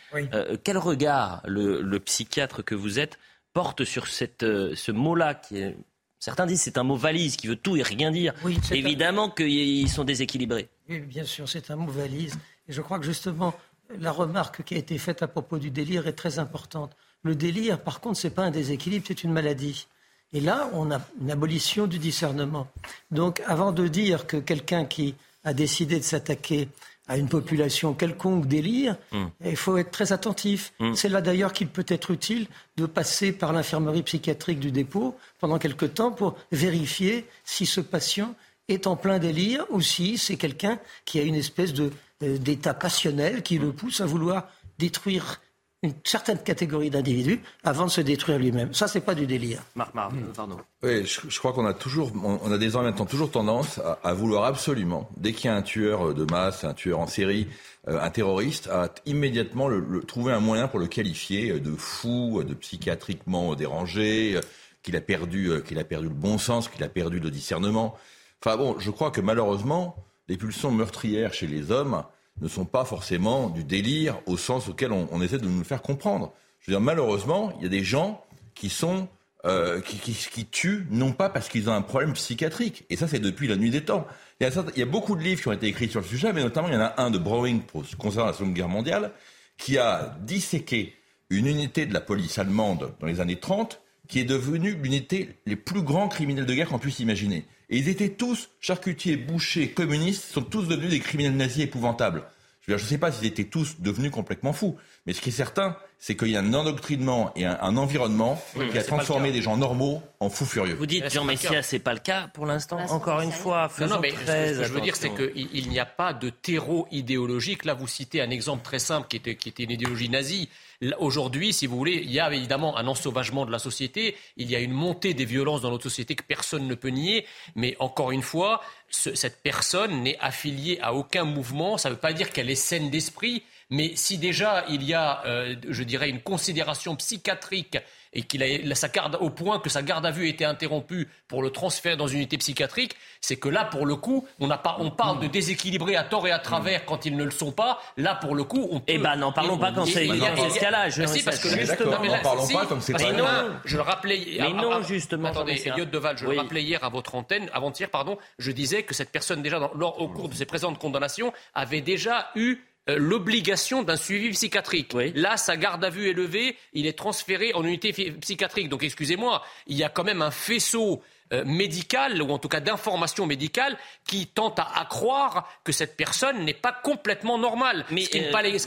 quel 0.64 0.78
regard 0.78 1.42
le, 1.46 1.98
psychiatre 1.98 2.62
que 2.62 2.74
vous 2.74 2.98
êtes 2.98 3.18
porte 3.52 3.84
sur 3.84 4.08
cette, 4.08 4.42
ce 4.42 4.92
mot-là 4.92 5.34
qui 5.34 5.58
est 5.58 5.76
Certains 6.24 6.46
disent 6.46 6.62
c'est 6.62 6.78
un 6.78 6.84
mot 6.84 6.96
valise 6.96 7.36
qui 7.36 7.48
veut 7.48 7.56
tout 7.56 7.76
et 7.76 7.82
rien 7.82 8.10
dire. 8.10 8.32
Évidemment 8.70 9.28
qu'ils 9.28 9.90
sont 9.90 10.04
déséquilibrés. 10.04 10.70
Oui, 10.88 11.00
bien 11.00 11.24
sûr, 11.24 11.46
c'est 11.46 11.70
un 11.70 11.76
mot 11.76 11.90
valise. 11.92 12.38
Et 12.68 12.72
je 12.72 12.80
crois 12.80 12.98
que 12.98 13.04
justement, 13.04 13.54
la 13.98 14.12
remarque 14.12 14.62
qui 14.64 14.74
a 14.74 14.78
été 14.78 14.98
faite 14.98 15.22
à 15.22 15.28
propos 15.28 15.58
du 15.58 15.70
délire 15.70 16.06
est 16.06 16.14
très 16.14 16.38
importante. 16.38 16.96
Le 17.22 17.34
délire, 17.34 17.80
par 17.80 18.00
contre, 18.00 18.18
ce 18.18 18.26
n'est 18.26 18.34
pas 18.34 18.44
un 18.44 18.50
déséquilibre, 18.50 19.04
c'est 19.08 19.24
une 19.24 19.32
maladie. 19.32 19.86
Et 20.32 20.40
là, 20.40 20.68
on 20.72 20.90
a 20.90 21.00
une 21.20 21.30
abolition 21.30 21.86
du 21.86 21.98
discernement. 21.98 22.66
Donc, 23.10 23.42
avant 23.46 23.72
de 23.72 23.86
dire 23.86 24.26
que 24.26 24.36
quelqu'un 24.36 24.84
qui 24.84 25.14
a 25.44 25.54
décidé 25.54 25.98
de 25.98 26.04
s'attaquer 26.04 26.68
à 27.06 27.18
une 27.18 27.28
population 27.28 27.92
quelconque 27.92 28.46
délire, 28.46 28.96
hmm. 29.12 29.26
il 29.44 29.56
faut 29.56 29.76
être 29.76 29.90
très 29.90 30.12
attentif. 30.12 30.72
Hmm. 30.80 30.94
C'est 30.94 31.08
là 31.08 31.20
d'ailleurs 31.20 31.52
qu'il 31.52 31.68
peut 31.68 31.84
être 31.88 32.10
utile 32.10 32.46
de 32.76 32.86
passer 32.86 33.32
par 33.32 33.52
l'infirmerie 33.52 34.02
psychiatrique 34.02 34.58
du 34.58 34.72
dépôt 34.72 35.14
pendant 35.38 35.58
quelque 35.58 35.86
temps 35.86 36.10
pour 36.10 36.36
vérifier 36.50 37.26
si 37.44 37.66
ce 37.66 37.80
patient 37.80 38.34
est 38.68 38.86
en 38.86 38.96
plein 38.96 39.18
délire 39.18 39.66
ou 39.70 39.82
si 39.82 40.16
c'est 40.16 40.36
quelqu'un 40.36 40.78
qui 41.04 41.20
a 41.20 41.22
une 41.22 41.34
espèce 41.34 41.74
de 41.74 41.90
d'état 42.38 42.74
passionnel 42.74 43.42
qui 43.42 43.58
le 43.58 43.72
pousse 43.72 44.00
à 44.00 44.06
vouloir 44.06 44.48
détruire 44.78 45.40
une 45.84 45.92
certaine 46.02 46.38
catégorie 46.38 46.88
d'individus 46.88 47.40
avant 47.62 47.84
de 47.84 47.90
se 47.90 48.00
détruire 48.00 48.38
lui-même. 48.38 48.72
Ça, 48.72 48.88
c'est 48.88 49.02
pas 49.02 49.14
du 49.14 49.26
délire. 49.26 49.62
Marc, 49.76 49.94
Marc 49.94 50.12
pardon. 50.34 50.56
Oui, 50.82 51.04
je, 51.04 51.38
crois 51.38 51.52
qu'on 51.52 51.66
a 51.66 51.74
toujours, 51.74 52.10
on 52.24 52.50
a 52.50 52.56
désormais 52.56 52.88
maintenant 52.88 53.04
toujours 53.04 53.30
tendance 53.30 53.80
à, 54.02 54.14
vouloir 54.14 54.44
absolument, 54.44 55.10
dès 55.18 55.32
qu'il 55.32 55.46
y 55.46 55.48
a 55.48 55.56
un 55.56 55.62
tueur 55.62 56.14
de 56.14 56.24
masse, 56.24 56.64
un 56.64 56.72
tueur 56.72 57.00
en 57.00 57.06
série, 57.06 57.48
euh, 57.86 58.00
un 58.00 58.08
terroriste, 58.08 58.68
à 58.68 58.88
immédiatement 59.04 59.68
le, 59.68 60.00
trouver 60.04 60.32
un 60.32 60.40
moyen 60.40 60.68
pour 60.68 60.80
le 60.80 60.86
qualifier 60.86 61.60
de 61.60 61.74
fou, 61.76 62.42
de 62.42 62.54
psychiatriquement 62.54 63.54
dérangé, 63.54 64.40
qu'il 64.82 64.96
a 64.96 65.02
perdu, 65.02 65.50
euh, 65.50 65.60
qu'il 65.60 65.78
a 65.78 65.84
perdu 65.84 66.08
le 66.08 66.14
bon 66.14 66.38
sens, 66.38 66.68
qu'il 66.68 66.82
a 66.82 66.88
perdu 66.88 67.20
le 67.20 67.30
discernement. 67.30 67.94
Enfin 68.42 68.56
bon, 68.56 68.76
je 68.78 68.90
crois 68.90 69.10
que 69.10 69.20
malheureusement, 69.20 69.96
les 70.28 70.38
pulsions 70.38 70.70
meurtrières 70.70 71.34
chez 71.34 71.46
les 71.46 71.70
hommes 71.70 72.04
ne 72.40 72.48
sont 72.48 72.64
pas 72.64 72.84
forcément 72.84 73.48
du 73.48 73.64
délire 73.64 74.20
au 74.26 74.36
sens 74.36 74.68
auquel 74.68 74.92
on, 74.92 75.22
essaie 75.22 75.38
de 75.38 75.46
nous 75.46 75.58
le 75.58 75.64
faire 75.64 75.82
comprendre. 75.82 76.32
Je 76.60 76.70
veux 76.70 76.76
dire, 76.76 76.80
malheureusement, 76.80 77.52
il 77.58 77.62
y 77.62 77.66
a 77.66 77.68
des 77.68 77.84
gens 77.84 78.24
qui 78.54 78.68
sont 78.68 79.08
euh, 79.46 79.80
qui, 79.82 80.46
tuent 80.46 80.86
non 80.90 81.12
pas 81.12 81.28
parce 81.28 81.48
qu'ils 81.48 81.68
ont 81.68 81.74
un 81.74 81.82
problème 81.82 82.14
psychiatrique. 82.14 82.84
Et 82.88 82.96
ça, 82.96 83.06
c'est 83.06 83.18
depuis 83.18 83.46
la 83.46 83.56
nuit 83.56 83.70
des 83.70 83.84
temps. 83.84 84.06
Il 84.40 84.48
y, 84.76 84.82
a, 84.82 84.86
beaucoup 84.86 85.16
de 85.16 85.22
livres 85.22 85.42
qui 85.42 85.48
ont 85.48 85.52
été 85.52 85.66
écrits 85.66 85.88
sur 85.88 86.00
le 86.00 86.06
sujet, 86.06 86.32
mais 86.32 86.42
notamment 86.42 86.68
il 86.68 86.74
y 86.74 86.76
en 86.76 86.80
a 86.80 86.94
un 86.96 87.10
de 87.10 87.18
Browning 87.18 87.62
concernant 87.98 88.26
la 88.26 88.32
Seconde 88.32 88.54
Guerre 88.54 88.68
mondiale, 88.68 89.12
qui 89.58 89.78
a 89.78 90.16
disséqué 90.22 90.94
une 91.30 91.46
unité 91.46 91.86
de 91.86 91.94
la 91.94 92.00
police 92.00 92.38
allemande 92.38 92.94
dans 93.00 93.06
les 93.06 93.20
années 93.20 93.38
30, 93.38 93.80
qui 94.08 94.18
est 94.20 94.24
devenue 94.24 94.74
l'unité 94.74 95.36
les 95.46 95.56
plus 95.56 95.82
grands 95.82 96.08
criminels 96.08 96.46
de 96.46 96.54
guerre 96.54 96.68
qu'on 96.68 96.78
puisse 96.78 97.00
imaginer. 97.00 97.44
Et 97.70 97.78
ils 97.78 97.88
étaient 97.88 98.10
tous, 98.10 98.50
charcutiers, 98.60 99.16
bouchers, 99.16 99.70
communistes, 99.70 100.24
sont 100.24 100.42
tous 100.42 100.68
devenus 100.68 100.90
des 100.90 101.00
criminels 101.00 101.36
nazis 101.36 101.64
épouvantables. 101.64 102.24
Je 102.66 102.72
ne 102.72 102.78
sais 102.78 102.98
pas 102.98 103.12
s'ils 103.12 103.26
étaient 103.26 103.44
tous 103.44 103.80
devenus 103.80 104.10
complètement 104.10 104.52
fous, 104.52 104.76
mais 105.06 105.12
ce 105.12 105.20
qui 105.20 105.28
est 105.28 105.32
certain, 105.32 105.76
c'est 106.04 106.16
qu'il 106.16 106.28
y 106.28 106.36
a 106.36 106.40
un 106.40 106.52
endoctrinement 106.52 107.32
et 107.34 107.46
un, 107.46 107.78
environnement 107.78 108.38
qui 108.70 108.76
a 108.76 108.82
transformé 108.82 109.32
des 109.32 109.40
gens 109.40 109.56
normaux 109.56 110.02
en 110.20 110.28
fous 110.28 110.44
furieux. 110.44 110.74
Vous 110.74 110.84
dites, 110.84 111.10
Jean 111.10 111.24
Messia, 111.24 111.62
c'est 111.62 111.78
pas 111.78 111.94
le 111.94 112.00
cas 112.00 112.28
pour 112.34 112.44
l'instant. 112.44 112.78
Encore 112.90 113.22
une 113.22 113.32
fois, 113.32 113.70
faisons 113.70 113.94
non, 113.94 114.00
mais 114.02 114.10
ce 114.10 114.58
que 114.58 114.64
je 114.64 114.72
veux 114.74 114.82
dire, 114.82 114.96
c'est 114.96 115.14
qu'il 115.14 115.70
n'y 115.70 115.78
a 115.78 115.86
pas 115.86 116.12
de 116.12 116.28
terreau 116.28 116.86
idéologique. 116.90 117.64
Là, 117.64 117.72
vous 117.72 117.88
citez 117.88 118.20
un 118.20 118.28
exemple 118.28 118.62
très 118.62 118.80
simple 118.80 119.08
qui 119.08 119.16
était, 119.16 119.34
qui 119.36 119.48
était 119.48 119.62
une 119.62 119.70
idéologie 119.70 120.10
nazie. 120.10 120.50
Aujourd'hui, 120.98 121.54
si 121.54 121.66
vous 121.66 121.78
voulez, 121.78 122.02
il 122.04 122.12
y 122.12 122.20
a 122.20 122.30
évidemment 122.30 122.76
un 122.76 122.86
ensauvagement 122.86 123.46
de 123.46 123.50
la 123.50 123.58
société, 123.58 124.14
il 124.36 124.50
y 124.50 124.56
a 124.56 124.58
une 124.58 124.72
montée 124.72 125.14
des 125.14 125.24
violences 125.24 125.62
dans 125.62 125.70
notre 125.70 125.84
société 125.84 126.16
que 126.16 126.22
personne 126.22 126.68
ne 126.68 126.74
peut 126.74 126.88
nier, 126.88 127.24
mais 127.54 127.76
encore 127.78 128.10
une 128.10 128.20
fois, 128.20 128.60
cette 128.90 129.42
personne 129.42 130.02
n'est 130.02 130.18
affiliée 130.20 130.78
à 130.82 130.92
aucun 130.92 131.24
mouvement, 131.24 131.78
ça 131.78 131.88
ne 131.88 131.94
veut 131.94 132.00
pas 132.00 132.12
dire 132.12 132.30
qu'elle 132.30 132.50
est 132.50 132.56
saine 132.56 132.90
d'esprit, 132.90 133.42
mais 133.70 133.92
si 133.96 134.18
déjà 134.18 134.64
il 134.68 134.82
y 134.82 134.94
a, 134.94 135.22
euh, 135.26 135.56
je 135.68 135.82
dirais, 135.82 136.10
une 136.10 136.20
considération 136.20 136.96
psychiatrique 136.96 137.78
et 138.14 138.22
qu'il 138.22 138.42
a 138.42 138.74
sa 138.74 138.88
garde 138.88 139.18
au 139.20 139.30
point 139.30 139.58
que 139.58 139.68
sa 139.68 139.82
garde 139.82 140.06
à 140.06 140.10
vue 140.10 140.26
a 140.26 140.28
été 140.28 140.44
interrompue 140.44 141.08
pour 141.28 141.42
le 141.42 141.50
transfert 141.50 141.96
dans 141.96 142.06
une 142.06 142.18
unité 142.18 142.38
psychiatrique, 142.38 142.96
c'est 143.20 143.36
que 143.36 143.48
là, 143.48 143.64
pour 143.64 143.86
le 143.86 143.96
coup, 143.96 144.26
on, 144.38 144.46
n'a 144.46 144.56
pas, 144.56 144.76
on 144.78 144.90
parle 144.90 145.20
de 145.20 145.26
déséquilibrer 145.26 145.96
à 145.96 146.04
tort 146.04 146.26
et 146.26 146.30
à 146.30 146.38
travers 146.38 146.84
quand 146.84 147.06
ils 147.06 147.16
ne 147.16 147.24
le 147.24 147.30
sont 147.30 147.52
pas. 147.52 147.80
Là, 147.96 148.14
pour 148.14 148.34
le 148.34 148.44
coup, 148.44 148.68
on 148.70 148.78
peut. 148.78 148.84
Eh 148.86 148.98
ben, 148.98 149.16
n'en 149.16 149.32
parlons 149.32 149.58
pas 149.58 149.72
quand 149.72 149.84
c'est 149.86 150.06
escalage. 150.06 151.04
Si, 151.06 151.22
parce 151.22 151.40
que 151.40 151.48
justement, 151.48 152.02
n'en 152.02 152.22
parlons 152.22 152.46
pas 152.48 152.66
comme 152.66 152.80
c'est 152.80 152.92
pas. 152.92 153.12
non, 153.12 153.26
je 153.64 153.76
le 153.76 153.82
rappelais. 153.82 154.24
Mais 154.38 154.52
non, 154.52 154.82
justement. 154.82 155.28
Attendez, 155.28 155.60
Elliot 155.66 155.86
Deval, 155.86 156.16
je 156.16 156.26
le 156.26 156.38
rappelais 156.38 156.62
hier 156.62 156.82
à 156.84 156.88
votre 156.88 157.14
antenne, 157.14 157.50
avant-hier, 157.52 157.90
pardon, 157.90 158.18
je 158.38 158.52
disais 158.52 158.84
que 158.84 158.94
cette 158.94 159.10
personne 159.10 159.42
déjà, 159.42 159.58
au 159.58 160.08
cours 160.08 160.28
de 160.28 160.34
ses 160.34 160.46
présentes 160.46 160.78
condamnations, 160.78 161.32
avait 161.54 161.80
déjà 161.80 162.30
eu 162.36 162.58
l'obligation 162.86 163.82
d'un 163.82 163.96
suivi 163.96 164.30
psychiatrique. 164.30 164.94
Là, 165.14 165.36
sa 165.36 165.56
garde 165.56 165.84
à 165.84 165.90
vue 165.90 166.10
est 166.10 166.14
levée, 166.14 166.56
il 166.72 166.86
est 166.86 166.98
transféré 166.98 167.54
en 167.54 167.64
unité 167.64 167.92
psychiatrique. 167.92 168.68
Donc, 168.68 168.82
excusez-moi, 168.82 169.42
il 169.66 169.76
y 169.76 169.84
a 169.84 169.88
quand 169.88 170.04
même 170.04 170.22
un 170.22 170.30
faisceau 170.30 171.02
euh, 171.32 171.42
médicale, 171.46 172.20
ou 172.20 172.30
en 172.30 172.38
tout 172.38 172.48
cas 172.48 172.60
d'information 172.60 173.26
médicale, 173.26 173.78
qui 174.06 174.26
tente 174.26 174.58
à, 174.58 174.84
croire 174.88 175.48
que 175.64 175.72
cette 175.72 175.96
personne 175.96 176.44
n'est 176.44 176.52
pas 176.52 176.72
complètement 176.72 177.38
normale. 177.38 177.86
Mais, 177.90 178.02
ce 178.02 178.10
qui 178.10 178.20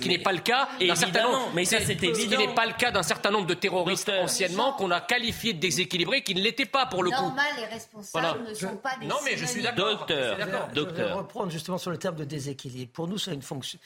n'est 0.10 0.18
pas, 0.18 0.32
le 0.32 0.40
cas 0.40 0.68
d'un 0.80 0.96
certain 0.96 1.24
nombre. 1.24 1.52
Mais 1.54 1.66
ça, 1.66 1.78
c'est 1.80 1.94
Ce 1.94 2.28
qui 2.28 2.38
n'est 2.38 2.56
pas 2.56 2.66
le 2.66 2.74
cas 2.74 2.90
d'un 2.92 3.04
certain 3.04 3.30
nombre 3.30 3.46
de 3.46 3.54
terroristes 3.54 4.10
anciennement 4.10 4.74
qu'on 4.74 4.90
a 4.92 5.02
qualifiés 5.02 5.54
de 5.54 5.60
déséquilibrés, 5.60 6.24
qui 6.24 6.34
ne 6.34 6.42
l'étaient 6.42 6.66
pas 6.66 6.88
pour 6.88 7.04
le 7.04 7.12
coup. 7.12 7.22
Normal, 7.22 7.46
les 7.58 7.66
responsables 7.66 8.50
ne 8.50 8.54
sont 8.54 8.78
pas 8.78 8.98
des. 9.00 9.06
Non, 9.06 9.18
mais 9.24 9.38
je 9.38 9.46
suis 9.46 9.62
d'accord. 9.62 9.88
Docteur, 9.88 10.38
docteur. 10.74 10.96
Je 10.98 11.04
vais 11.04 11.12
reprendre 11.12 11.52
justement 11.52 11.78
sur 11.78 11.92
le 11.92 11.98
terme 11.98 12.16
de 12.16 12.26
déséquilibre. 12.26 12.92
Pour 12.92 13.08
nous, 13.08 13.18
c'est 13.18 13.34
une 13.34 13.42
fonction, 13.42 13.80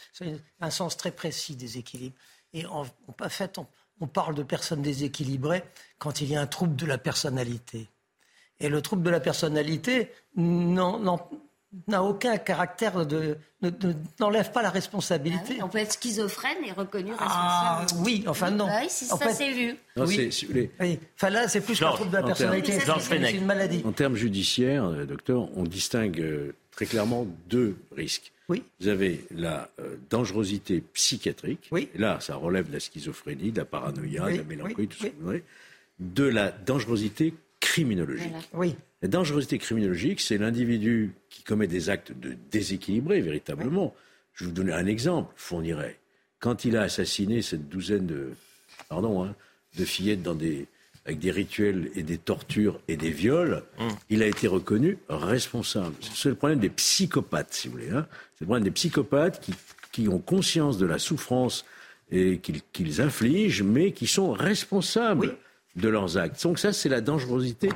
un 0.62 0.70
sens 0.70 0.96
très 0.96 1.12
précis 1.12 1.56
déséquilibre. 1.56 2.16
Et 2.54 2.66
en, 2.66 2.84
en 2.84 3.30
fait, 3.30 3.60
on 4.00 4.08
parle 4.08 4.36
de 4.36 4.44
personnes 4.44 4.82
déséquilibrées 4.82 5.64
quand 6.00 6.22
il 6.22 6.32
y 6.32 6.36
a 6.36 6.42
un 6.42 6.48
trouble 6.48 6.76
de 6.76 6.86
la 6.86 6.98
personnalité. 6.98 7.88
Et 8.62 8.70
le 8.70 8.82
trouble 8.82 9.04
de 9.04 9.10
la 9.10 9.20
personnalité 9.20 10.12
n'a 10.36 12.04
aucun 12.04 12.38
caractère 12.38 13.06
de. 13.06 13.38
n'enlève 14.20 14.52
pas 14.52 14.62
la 14.62 14.70
responsabilité. 14.70 15.58
Ah 15.60 15.66
on 15.66 15.70
peut 15.70 15.80
être 15.80 15.94
schizophrène 15.94 16.58
et 16.66 16.72
reconnu 16.72 17.12
ah, 17.18 17.80
responsable. 17.80 18.06
oui, 18.06 18.24
enfin 18.28 18.52
non. 18.52 18.68
Oui, 18.68 18.90
ça 18.90 19.34
s'est 19.34 19.52
vu. 19.52 19.76
oui. 19.98 21.00
Enfin 21.16 21.30
là, 21.30 21.48
c'est 21.48 21.62
plus 21.62 21.80
qu'un 21.80 21.92
trouble 21.92 22.12
de 22.12 22.18
la 22.18 22.24
personnalité, 22.24 22.74
c'est 22.80 23.32
une 23.32 23.46
maladie. 23.46 23.82
En 23.86 23.92
termes 23.92 24.16
judiciaires, 24.16 24.86
euh, 24.86 25.06
docteur, 25.06 25.50
on 25.58 25.64
distingue 25.64 26.20
euh, 26.20 26.54
très 26.72 26.86
clairement 26.86 27.26
deux 27.50 27.78
risques. 27.96 28.32
Oui. 28.50 28.64
Vous 28.82 28.90
avez 28.90 29.26
la 29.32 29.70
euh, 29.80 29.96
dangerosité 30.10 30.84
psychiatrique. 30.94 31.70
Oui. 31.72 31.90
là, 31.96 32.20
ça 32.20 32.36
relève 32.36 32.68
de 32.68 32.74
la 32.74 32.80
schizophrénie, 32.82 33.52
de 33.52 33.60
la 33.60 33.66
paranoïa, 33.66 34.30
de 34.30 34.38
la 34.38 34.44
mélancolie, 34.44 34.88
tout 34.88 34.98
ce 34.98 35.08
que 35.08 35.14
vous 35.18 35.26
voulez. 35.26 35.44
De 36.00 36.26
la 36.26 36.52
dangerosité 36.52 37.34
criminologique. 37.62 38.34
Oui. 38.54 38.76
La 39.02 39.08
dangerosité 39.08 39.58
criminologique, 39.58 40.20
c'est 40.20 40.38
l'individu 40.38 41.14
qui 41.30 41.44
commet 41.44 41.68
des 41.68 41.90
actes 41.90 42.12
de 42.12 42.36
déséquilibré, 42.52 43.22
véritablement. 43.22 43.96
Je 44.34 44.44
vais 44.44 44.50
vous 44.50 44.56
donner 44.56 44.74
un 44.74 44.86
exemple. 44.86 45.32
Fournirait 45.38 46.02
quand 46.42 46.66
il 46.66 46.76
a 46.76 46.82
assassiné 46.82 47.42
cette 47.42 47.70
douzaine 47.70 48.06
de, 48.06 48.32
pardon, 48.90 49.24
hein, 49.24 49.34
de 49.78 49.86
fillettes 49.86 50.24
dans 50.24 50.36
des, 50.36 50.68
avec 51.06 51.20
des 51.20 51.32
rituels 51.32 51.90
et 51.96 52.04
des 52.04 52.18
tortures 52.18 52.82
et 52.90 52.98
des 52.98 53.12
viols, 53.12 53.64
mm. 53.80 53.88
il 54.10 54.24
a 54.24 54.26
été 54.26 54.48
reconnu 54.48 54.98
responsable. 55.08 55.96
C'est 56.02 56.30
le 56.30 56.36
problème 56.36 56.60
des 56.60 56.70
psychopathes, 56.70 57.54
si 57.54 57.68
vous 57.70 57.76
voulez. 57.76 57.92
Hein. 57.92 58.08
C'est 58.34 58.42
le 58.42 58.48
problème 58.48 58.66
des 58.66 58.72
psychopathes 58.72 59.40
qui, 59.40 59.54
qui 59.94 60.10
ont 60.10 60.20
conscience 60.20 60.78
de 60.78 60.86
la 60.86 61.00
souffrance 61.00 61.64
et 62.12 62.40
qu'ils 62.40 63.02
infligent, 63.02 63.64
mais 63.64 63.94
qui 63.94 64.08
sont 64.08 64.34
responsables 64.34 65.38
de 65.76 65.90
leurs 65.90 66.18
actes. 66.18 66.42
Donc 66.44 66.60
ça, 66.60 66.74
c'est 66.74 66.90
la 66.90 67.02
dangerosité 67.02 67.70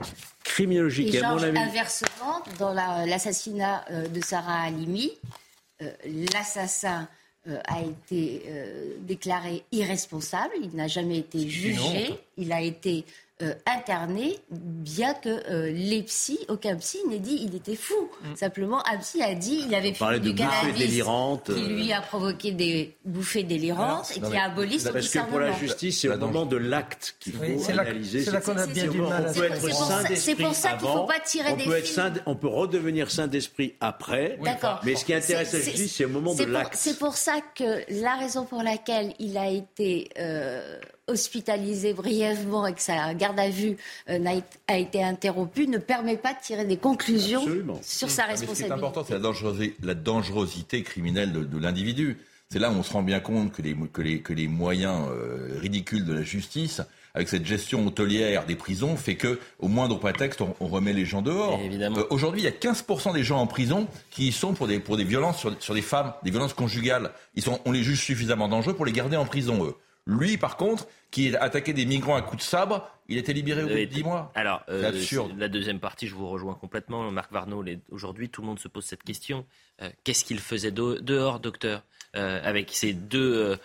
criminologique. 0.44 1.14
Et, 1.16 1.24
à 1.24 1.32
mon 1.32 1.42
avis... 1.42 1.58
inversement, 1.58 2.44
dans 2.60 2.74
l'assassinat 2.74 3.86
euh, 3.92 4.08
de 4.08 4.22
Sarah 4.22 4.64
Halimi, 4.64 5.12
euh, 5.82 5.92
l'assassin 6.34 7.08
euh, 7.48 7.60
a 7.68 7.82
été 7.82 8.44
déclaré 9.02 9.64
irresponsable, 9.72 10.54
il 10.62 10.76
n'a 10.76 10.88
jamais 10.88 11.20
été 11.20 11.48
jugé, 11.48 12.20
il 12.38 12.52
a 12.52 12.62
été 12.62 13.06
euh, 13.42 13.54
interné, 13.66 14.40
bien 14.50 15.14
que 15.14 15.28
euh, 15.52 15.70
les 15.70 16.04
psys, 16.04 16.40
aucun 16.48 16.78
psy 16.78 17.00
n'ait 17.10 17.20
dit 17.20 17.38
il 17.42 17.54
était 17.54 17.76
fou. 17.76 18.10
Mm. 18.24 18.36
Simplement, 18.38 18.88
un 18.88 18.98
psy 19.00 19.22
a 19.22 19.36
dit 19.36 19.66
il 19.68 19.76
avait 19.76 19.94
fumé 19.94 20.20
du 20.22 20.34
cannabis 20.34 21.04
qui 21.44 21.68
lui 21.68 21.92
a 21.92 22.00
provoqué 22.00 22.52
des 22.54 22.96
bouffées 23.04 23.44
délirantes 23.44 24.10
et 24.16 24.22
qui 24.22 24.38
a 24.38 24.46
aboli 24.46 24.80
son 24.80 24.94
Parce 24.94 25.10
que 25.10 25.20
pour 25.20 25.40
la 25.40 25.52
justice, 25.52 26.00
c'est 26.00 26.08
au 26.08 26.18
moment 26.18 26.46
de 26.46 26.56
l'acte 26.56 27.18
qu'il 27.20 27.34
faut 27.34 27.72
analyser. 27.72 28.24
C'est 28.24 28.32
là 28.32 28.40
qu'on 28.40 28.56
a 28.56 28.68
bien 28.68 28.88
du 28.88 29.02
mal. 29.02 29.30
C'est 30.16 30.36
pour 30.36 30.56
ça 30.56 30.74
qu'il 30.78 30.88
ne 30.88 30.94
faut 30.94 31.04
pas 31.04 31.20
tirer 31.20 31.54
des 31.58 31.82
films. 31.82 32.14
On 32.26 32.36
peut 32.36 32.48
redevenir 32.48 33.12
saint 33.12 33.28
d'esprit 33.28 33.76
après. 33.82 34.40
Mais 34.84 34.96
ce 34.96 35.04
qui 35.04 35.14
intéresse 35.14 35.52
la 35.52 35.60
justice, 35.60 35.94
c'est 35.94 36.06
au 36.06 36.10
moment 36.10 36.36
de 36.36 36.46
l'acte. 36.46 36.76
C'est 36.78 36.98
pour 36.98 37.18
ça 37.18 37.42
que 37.54 37.84
la 38.02 38.16
raison 38.16 38.46
pour 38.46 38.64
laquelle 38.64 39.14
il 39.20 39.38
a 39.38 39.50
été 39.50 40.10
euh, 40.18 40.80
hospitalisé 41.08 41.94
brièvement 41.94 42.66
et 42.66 42.74
que 42.74 42.82
sa 42.82 43.14
garde 43.14 43.40
à 43.40 43.50
vue 43.50 43.78
euh, 44.10 44.42
a, 44.68 44.78
été 44.78 45.04
interrompue 45.04 45.68
ne 45.68 45.78
permet 45.78 46.18
pas 46.18 46.34
de 46.34 46.40
tirer 46.42 46.66
des 46.66 46.78
conclusions 46.78 47.46
sur 47.82 48.10
sa 48.10 48.24
responsabilité. 48.24 48.56
ce 48.56 48.64
qui 48.64 48.70
est 48.70 48.72
important, 48.72 49.04
c'est 49.08 49.86
la 49.86 49.94
dangerosité, 49.94 50.84
criminelle 50.84 51.32
de, 51.32 51.58
l'individu. 51.58 52.18
C'est 52.50 52.60
là 52.60 52.70
où 52.72 52.74
on 52.74 52.84
se 52.84 52.94
rend 52.94 53.04
bien 53.04 53.20
compte 53.20 53.52
que 53.54 53.62
les, 53.62 53.76
que 53.92 54.02
les, 54.02 54.22
que 54.22 54.34
les 54.34 54.48
moyens 54.48 55.08
euh, 55.10 55.58
ridicules 55.60 56.06
de 56.06 56.14
la 56.14 56.24
justice, 56.24 56.82
avec 57.14 57.30
cette 57.30 57.46
gestion 57.46 57.86
hôtelière 57.88 58.46
des 58.46 58.56
prisons, 58.56 58.96
fait 58.98 59.16
que 59.16 59.40
au 59.60 59.68
moindre 59.68 59.98
prétexte, 59.98 60.42
on, 60.42 60.68
remet 60.68 60.94
les 60.94 61.06
gens 61.06 61.22
dehors. 61.22 61.60
Euh, 61.60 62.04
aujourd'hui, 62.10 62.42
il 62.42 62.46
y 62.46 62.48
a 62.48 62.52
15% 62.52 63.14
des 63.14 63.24
gens 63.24 63.40
en 63.40 63.48
prison 63.48 63.88
qui 64.12 64.32
sont 64.32 64.54
pour 64.54 64.68
des, 64.68 64.80
pour 64.80 64.98
des 64.98 65.04
violences 65.04 65.40
sur, 65.40 65.56
sur 65.62 65.74
des 65.74 65.82
femmes, 65.82 66.14
des 66.24 66.32
violences 66.32 66.54
conjugales. 66.54 67.12
Ils 67.36 67.44
sont, 67.44 67.60
on 67.66 67.72
les 67.72 67.84
juge 67.84 68.02
suffisamment 68.02 68.48
dangereux 68.48 68.74
pour 68.74 68.86
les 68.86 68.92
garder 68.92 69.18
en 69.18 69.26
prison, 69.26 69.66
eux. 69.66 69.76
Lui, 70.08 70.38
par 70.38 70.56
contre, 70.56 70.88
qui 71.10 71.36
a 71.36 71.42
attaqué 71.42 71.74
des 71.74 71.86
migrants 71.86 72.16
à 72.16 72.22
coups 72.22 72.44
de 72.44 72.48
sabre, 72.48 72.88
il 73.08 73.18
a 73.18 73.20
été 73.20 73.34
libéré 73.34 73.64
au 73.64 73.68
bout 73.68 73.74
de 73.74 73.86
10 73.86 74.04
mois. 74.04 74.32
Alors, 74.36 74.62
euh, 74.70 74.92
la 75.38 75.48
deuxième 75.48 75.80
partie, 75.80 76.08
je 76.08 76.14
vous 76.14 76.28
rejoins 76.28 76.54
complètement. 76.54 77.10
Marc 77.12 77.32
Varnaud, 77.32 77.64
aujourd'hui, 77.90 78.30
tout 78.30 78.42
le 78.42 78.48
monde 78.48 78.60
se 78.60 78.68
pose 78.68 78.86
cette 78.86 79.04
question. 79.04 79.46
Euh, 79.82 79.90
qu'est-ce 80.04 80.24
qu'il 80.24 80.40
faisait 80.40 80.72
dehors, 80.72 81.40
docteur? 81.40 81.84
Euh, 82.16 82.40
avec 82.44 82.70
ces 82.72 82.94
deux 82.94 83.58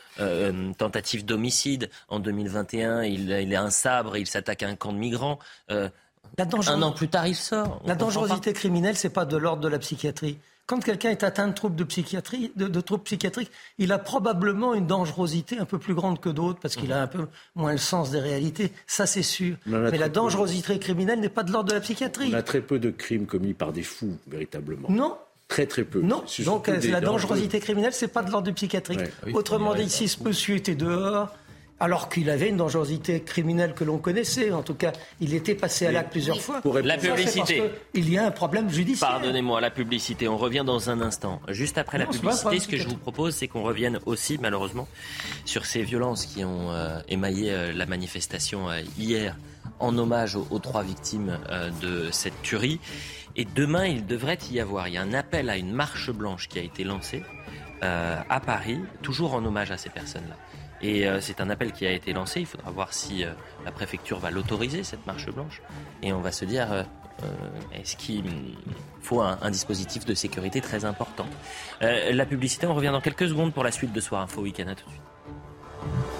tentatives 0.76 1.24
d'homicide 1.24 1.88
en 2.09 2.18
2021, 2.18 3.05
il, 3.05 3.31
il, 3.31 3.55
a 3.55 3.62
un 3.62 3.70
sabre, 3.70 4.16
il 4.16 4.26
s'attaque 4.26 4.64
à 4.64 4.68
un 4.68 4.74
camp 4.74 4.92
de 4.92 4.98
migrants. 4.98 5.38
un 5.68 6.83
an 6.83 6.92
plus 6.92 7.09
tard, 7.09 7.29
il 7.29 7.37
sort. 7.37 7.81
La 7.85 7.94
dangerosité 7.94 8.53
criminelle, 8.53 8.96
c'est 8.96 9.12
pas 9.12 9.24
de 9.24 9.37
l'ordre 9.37 9.62
de 9.62 9.68
la 9.68 9.79
psychiatrie 9.79 10.38
quand 10.70 10.85
quelqu'un 10.85 11.11
est 11.11 11.24
atteint 11.24 11.48
de 11.48 11.52
troubles 11.52 11.74
de 11.74 11.83
psychiatrie, 11.83 12.52
de, 12.54 12.80
troubles 12.80 13.02
psychiatriques, 13.02 13.50
il 13.78 13.90
a 13.90 13.98
probablement 13.98 14.72
une 14.72 14.87
dangerosité 14.87 15.59
un 15.59 15.64
peu 15.64 15.78
plus 15.78 15.94
grande 15.94 16.20
que 16.20 16.28
d'autres 16.28 16.61
parce 16.61 16.76
qu'il 16.76 16.92
a 16.92 17.02
un 17.02 17.09
peu 17.09 17.26
moins 17.56 17.72
le 17.72 17.78
sens 17.78 18.12
des 18.12 18.20
réalités. 18.20 18.70
Ça, 18.87 19.04
c'est 19.04 19.24
sûr. 19.24 19.56
Mais 19.66 19.98
la 19.98 20.09
dangerosité 20.09 20.78
criminelle 20.78 21.18
n'est 21.18 21.28
pas 21.28 21.42
de 21.42 21.50
l'ordre 21.50 21.70
de 21.70 21.74
la 21.74 21.80
psychiatrie. 21.80 22.30
On 22.33 22.35
a 22.35 22.42
très 22.42 22.61
peu 22.61 22.78
de 22.78 22.90
crimes 22.90 23.26
commis 23.26 23.52
par 23.52 23.72
des 23.72 23.83
fous, 23.83 24.16
véritablement. 24.28 24.88
Non. 24.88 25.18
Très 25.48 25.66
très 25.66 25.83
peu. 25.83 26.00
Non, 26.02 26.22
donc 26.44 26.68
la 26.68 27.00
dangerosité 27.00 27.59
criminelle, 27.59 27.92
c'est 27.92 28.06
pas 28.06 28.22
de 28.22 28.30
l'ordre 28.30 28.46
du 28.46 28.52
psychiatrique. 28.52 29.00
Autrement 29.33 29.74
dit, 29.74 29.90
si 29.90 30.06
ce 30.06 30.22
monsieur 30.22 30.54
était 30.54 30.76
dehors, 30.76 31.35
alors 31.80 32.10
qu'il 32.10 32.28
avait 32.28 32.50
une 32.50 32.58
dangerosité 32.58 33.22
criminelle 33.22 33.72
que 33.72 33.84
l'on 33.84 33.96
connaissait. 33.96 34.52
En 34.52 34.62
tout 34.62 34.74
cas, 34.74 34.92
il 35.20 35.32
était 35.34 35.54
passé 35.54 35.86
à 35.86 35.92
l'acte 35.92 36.12
plusieurs 36.12 36.40
fois. 36.40 36.60
Pour 36.60 36.78
la 36.78 36.98
publicité. 36.98 37.62
il 37.94 38.10
y 38.10 38.18
a 38.18 38.26
un 38.26 38.30
problème 38.30 38.70
judiciaire. 38.70 39.08
Pardonnez-moi, 39.08 39.62
la 39.62 39.70
publicité. 39.70 40.28
On 40.28 40.36
revient 40.36 40.62
dans 40.64 40.90
un 40.90 41.00
instant. 41.00 41.40
Juste 41.48 41.78
après 41.78 41.96
la 41.96 42.06
publicité, 42.06 42.60
ce 42.60 42.68
que 42.68 42.76
je 42.76 42.86
vous 42.86 42.96
propose, 42.96 43.34
c'est 43.34 43.48
qu'on 43.48 43.62
revienne 43.62 43.98
aussi, 44.04 44.38
malheureusement, 44.40 44.86
sur 45.46 45.64
ces 45.64 45.82
violences 45.82 46.26
qui 46.26 46.44
ont 46.44 46.70
euh, 46.70 47.00
émaillé 47.08 47.50
euh, 47.50 47.72
la 47.72 47.86
manifestation 47.86 48.70
euh, 48.70 48.82
hier 48.98 49.36
en 49.78 49.96
hommage 49.96 50.36
aux, 50.36 50.58
trois 50.58 50.82
victimes 50.82 51.38
de 51.80 52.10
cette 52.10 52.42
tuerie. 52.42 52.80
Et 53.34 53.46
demain, 53.46 53.86
il 53.86 54.04
devrait 54.04 54.38
y 54.50 54.60
avoir. 54.60 54.88
Il 54.88 54.94
y 54.94 54.98
a 54.98 55.02
un 55.02 55.14
appel 55.14 55.48
à 55.48 55.56
une 55.56 55.72
marche 55.72 56.10
blanche 56.10 56.48
qui 56.48 56.58
a 56.58 56.62
été 56.62 56.84
lancée 56.84 57.22
à 57.80 58.40
Paris, 58.44 58.78
toujours 59.00 59.32
en 59.32 59.42
hommage 59.42 59.70
à 59.70 59.78
ces 59.78 59.88
personnes-là. 59.88 60.36
Et 60.82 61.06
euh, 61.06 61.20
c'est 61.20 61.40
un 61.40 61.50
appel 61.50 61.72
qui 61.72 61.86
a 61.86 61.92
été 61.92 62.12
lancé. 62.12 62.40
Il 62.40 62.46
faudra 62.46 62.70
voir 62.70 62.92
si 62.92 63.24
euh, 63.24 63.32
la 63.64 63.72
préfecture 63.72 64.18
va 64.18 64.30
l'autoriser, 64.30 64.82
cette 64.82 65.06
marche 65.06 65.26
blanche. 65.30 65.60
Et 66.02 66.12
on 66.12 66.20
va 66.20 66.32
se 66.32 66.44
dire, 66.44 66.72
euh, 66.72 66.82
est-ce 67.74 67.96
qu'il 67.96 68.24
faut 69.02 69.20
un, 69.20 69.50
dispositif 69.50 70.04
de 70.04 70.14
sécurité 70.14 70.60
très 70.60 70.84
important? 70.84 71.26
La 71.80 72.24
publicité, 72.24 72.66
on 72.66 72.74
revient 72.74 72.90
dans 72.92 73.02
quelques 73.02 73.28
secondes 73.28 73.52
pour 73.52 73.64
la 73.64 73.72
suite 73.72 73.92
de 73.92 74.00
Soir 74.00 74.22
Info 74.22 74.40
Week-end. 74.40 74.64
Tout 74.64 74.86
de 74.86 74.90
suite. 74.90 76.19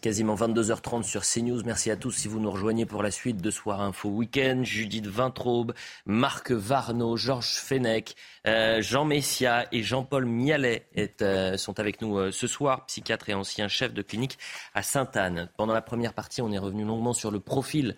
Quasiment 0.00 0.34
22h30 0.34 1.02
sur 1.02 1.22
CNews. 1.22 1.62
Merci 1.66 1.90
à 1.90 1.96
tous 1.96 2.12
si 2.12 2.26
vous 2.26 2.40
nous 2.40 2.50
rejoignez 2.50 2.86
pour 2.86 3.02
la 3.02 3.10
suite 3.10 3.42
de 3.42 3.50
Soir 3.50 3.82
Info 3.82 4.08
Week-end. 4.08 4.60
Judith 4.62 5.06
Vintraube, 5.06 5.74
Marc 6.06 6.52
Varno, 6.52 7.18
Georges 7.18 7.56
Fenech, 7.56 8.16
euh, 8.46 8.80
Jean 8.80 9.04
Messia 9.04 9.66
et 9.72 9.82
Jean-Paul 9.82 10.24
Mialet 10.24 10.86
euh, 11.20 11.58
sont 11.58 11.78
avec 11.78 12.00
nous 12.00 12.16
euh, 12.16 12.30
ce 12.30 12.46
soir, 12.46 12.86
psychiatre 12.86 13.28
et 13.28 13.34
ancien 13.34 13.68
chef 13.68 13.92
de 13.92 14.00
clinique 14.00 14.38
à 14.72 14.82
Sainte-Anne. 14.82 15.50
Pendant 15.58 15.74
la 15.74 15.82
première 15.82 16.14
partie, 16.14 16.40
on 16.40 16.50
est 16.50 16.58
revenu 16.58 16.84
longuement 16.84 17.12
sur 17.12 17.30
le 17.30 17.40
profil 17.40 17.96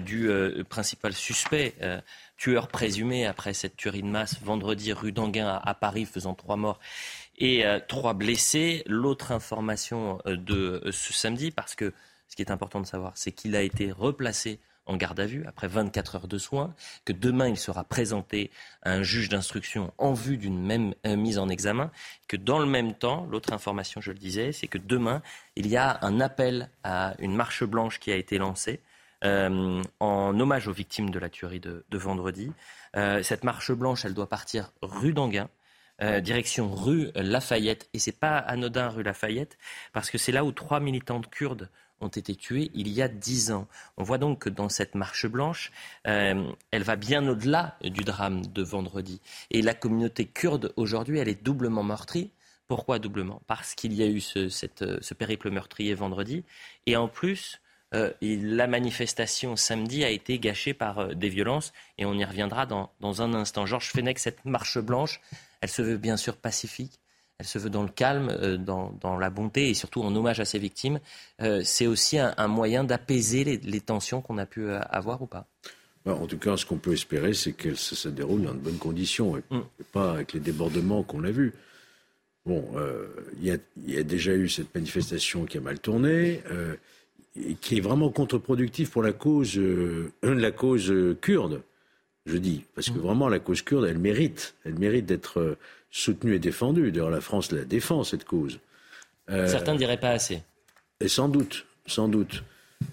du 0.00 0.30
principal 0.70 1.12
suspect, 1.12 1.74
tueur 2.38 2.68
présumé 2.68 3.26
après 3.26 3.52
cette 3.52 3.76
tuerie 3.76 4.00
de 4.00 4.06
masse 4.06 4.40
vendredi 4.40 4.94
rue 4.94 5.12
d'Anguin 5.12 5.60
à 5.62 5.74
Paris, 5.74 6.06
faisant 6.06 6.32
trois 6.32 6.56
morts 6.56 6.80
et 7.38 7.64
euh, 7.66 7.78
trois 7.86 8.14
blessés. 8.14 8.82
L'autre 8.86 9.32
information 9.32 10.20
euh, 10.26 10.36
de 10.36 10.82
euh, 10.84 10.92
ce 10.92 11.12
samedi, 11.12 11.50
parce 11.50 11.74
que 11.74 11.92
ce 12.28 12.36
qui 12.36 12.42
est 12.42 12.50
important 12.50 12.80
de 12.80 12.86
savoir, 12.86 13.12
c'est 13.14 13.32
qu'il 13.32 13.56
a 13.56 13.62
été 13.62 13.92
replacé 13.92 14.58
en 14.86 14.96
garde 14.96 15.18
à 15.18 15.24
vue 15.24 15.44
après 15.46 15.66
24 15.66 16.16
heures 16.16 16.28
de 16.28 16.36
soins, 16.36 16.74
que 17.06 17.14
demain 17.14 17.48
il 17.48 17.56
sera 17.56 17.84
présenté 17.84 18.50
à 18.82 18.92
un 18.92 19.02
juge 19.02 19.30
d'instruction 19.30 19.94
en 19.96 20.12
vue 20.12 20.36
d'une 20.36 20.62
même 20.62 20.92
mise 21.06 21.38
en 21.38 21.48
examen, 21.48 21.90
que 22.28 22.36
dans 22.36 22.58
le 22.58 22.66
même 22.66 22.92
temps, 22.92 23.26
l'autre 23.30 23.54
information, 23.54 24.02
je 24.02 24.12
le 24.12 24.18
disais, 24.18 24.52
c'est 24.52 24.66
que 24.66 24.76
demain 24.76 25.22
il 25.56 25.68
y 25.68 25.78
a 25.78 25.98
un 26.02 26.20
appel 26.20 26.68
à 26.82 27.14
une 27.18 27.34
marche 27.34 27.64
blanche 27.64 27.98
qui 27.98 28.12
a 28.12 28.16
été 28.16 28.36
lancée 28.36 28.80
en 29.22 30.38
hommage 30.38 30.68
aux 30.68 30.72
victimes 30.74 31.08
de 31.08 31.18
la 31.18 31.30
tuerie 31.30 31.60
de, 31.60 31.82
vendredi. 31.92 32.52
cette 32.92 33.42
marche 33.42 33.72
blanche, 33.72 34.04
elle 34.04 34.12
doit 34.12 34.28
partir 34.28 34.70
rue 34.82 35.14
d'Anguin. 35.14 35.48
Euh, 36.02 36.20
direction 36.20 36.74
rue 36.74 37.10
Lafayette. 37.14 37.88
Et 37.92 38.00
c'est 38.00 38.18
pas 38.18 38.36
anodin 38.38 38.88
rue 38.88 39.04
Lafayette, 39.04 39.56
parce 39.92 40.10
que 40.10 40.18
c'est 40.18 40.32
là 40.32 40.44
où 40.44 40.50
trois 40.50 40.80
militantes 40.80 41.30
kurdes 41.30 41.70
ont 42.00 42.08
été 42.08 42.34
tuées 42.34 42.72
il 42.74 42.88
y 42.88 43.00
a 43.00 43.06
dix 43.06 43.52
ans. 43.52 43.68
On 43.96 44.02
voit 44.02 44.18
donc 44.18 44.40
que 44.40 44.50
dans 44.50 44.68
cette 44.68 44.96
marche 44.96 45.26
blanche, 45.26 45.70
euh, 46.08 46.50
elle 46.72 46.82
va 46.82 46.96
bien 46.96 47.26
au-delà 47.28 47.76
du 47.82 48.02
drame 48.02 48.44
de 48.44 48.62
vendredi. 48.62 49.20
Et 49.50 49.62
la 49.62 49.74
communauté 49.74 50.26
kurde, 50.26 50.72
aujourd'hui, 50.76 51.18
elle 51.18 51.28
est 51.28 51.42
doublement 51.42 51.84
meurtrie. 51.84 52.32
Pourquoi 52.66 52.98
doublement? 52.98 53.42
Parce 53.46 53.74
qu'il 53.76 53.92
y 53.92 54.02
a 54.02 54.06
eu 54.06 54.20
ce, 54.20 54.48
ce, 54.48 55.14
périple 55.14 55.50
meurtrier 55.50 55.94
vendredi. 55.94 56.44
Et 56.86 56.96
en 56.96 57.08
plus, 57.08 57.60
euh, 57.94 58.10
la 58.20 58.66
manifestation 58.66 59.56
samedi 59.56 60.04
a 60.04 60.10
été 60.10 60.38
gâchée 60.38 60.74
par 60.74 61.14
des 61.14 61.28
violences. 61.28 61.72
Et 61.98 62.04
on 62.04 62.14
y 62.14 62.24
reviendra 62.24 62.66
dans, 62.66 62.90
dans 63.00 63.22
un 63.22 63.32
instant. 63.34 63.64
Georges 63.64 63.90
Fenech, 63.90 64.18
cette 64.18 64.44
marche 64.44 64.78
blanche, 64.78 65.20
elle 65.60 65.70
se 65.70 65.82
veut 65.82 65.96
bien 65.96 66.16
sûr 66.16 66.36
pacifique. 66.36 67.00
Elle 67.38 67.46
se 67.46 67.58
veut 67.58 67.70
dans 67.70 67.82
le 67.82 67.88
calme, 67.88 68.28
euh, 68.30 68.56
dans, 68.56 69.18
la 69.18 69.30
bonté 69.30 69.68
et 69.70 69.74
surtout 69.74 70.02
en 70.02 70.14
hommage 70.14 70.40
à 70.40 70.44
ses 70.44 70.58
victimes. 70.58 71.00
Euh, 71.42 71.62
c'est 71.64 71.86
aussi 71.86 72.18
un, 72.18 72.48
moyen 72.48 72.84
d'apaiser 72.84 73.44
les, 73.44 73.80
tensions 73.80 74.20
qu'on 74.20 74.38
a 74.38 74.46
pu 74.46 74.64
euh, 74.64 74.80
avoir 74.90 75.22
ou 75.22 75.26
pas 75.26 75.46
bah, 76.04 76.14
en 76.14 76.26
tout 76.26 76.36
cas, 76.36 76.58
ce 76.58 76.66
qu'on 76.66 76.76
peut 76.76 76.92
espérer, 76.92 77.32
c'est 77.32 77.54
que 77.54 77.74
ça 77.74 77.96
se 77.96 78.10
déroule 78.10 78.42
dans 78.42 78.52
de 78.52 78.58
bonnes 78.58 78.78
conditions 78.78 79.38
et, 79.38 79.42
mm. 79.50 79.62
pas 79.90 80.12
avec 80.12 80.34
les 80.34 80.40
débordements 80.40 81.02
qu'on 81.02 81.24
a 81.24 81.30
vus. 81.30 81.54
Bon, 82.44 82.62
il 83.40 83.58
y, 83.86 83.96
a 83.96 84.02
déjà 84.02 84.34
eu 84.34 84.50
cette 84.50 84.74
manifestation 84.74 85.46
qui 85.46 85.56
a 85.56 85.62
mal 85.62 85.78
tourné, 85.78 86.42
qui 87.60 87.78
est 87.78 87.80
vraiment 87.80 88.10
contre-productive 88.10 88.90
pour 88.90 89.02
la 89.02 89.12
cause, 89.12 89.58
la 90.22 90.50
cause 90.50 90.92
kurde. 91.20 91.62
Je 92.26 92.38
dis, 92.38 92.64
parce 92.74 92.88
que 92.88 92.98
vraiment, 92.98 93.28
la 93.28 93.38
cause 93.38 93.62
kurde, 93.62 93.84
elle 93.84 93.98
mérite. 93.98 94.54
Elle 94.64 94.78
mérite 94.78 95.04
d'être 95.04 95.40
euh, 95.40 95.58
soutenue 95.90 96.34
et 96.34 96.38
défendue. 96.38 96.90
D'ailleurs, 96.90 97.10
la 97.10 97.20
France 97.20 97.52
la 97.52 97.64
défend, 97.64 98.02
cette 98.02 98.24
cause. 98.24 98.60
Euh, 99.30 99.46
Certains 99.46 99.74
ne 99.74 99.78
diraient 99.78 100.00
pas 100.00 100.10
assez. 100.10 100.42
Et 101.00 101.08
sans 101.08 101.28
doute, 101.28 101.66
sans 101.86 102.08
doute. 102.08 102.42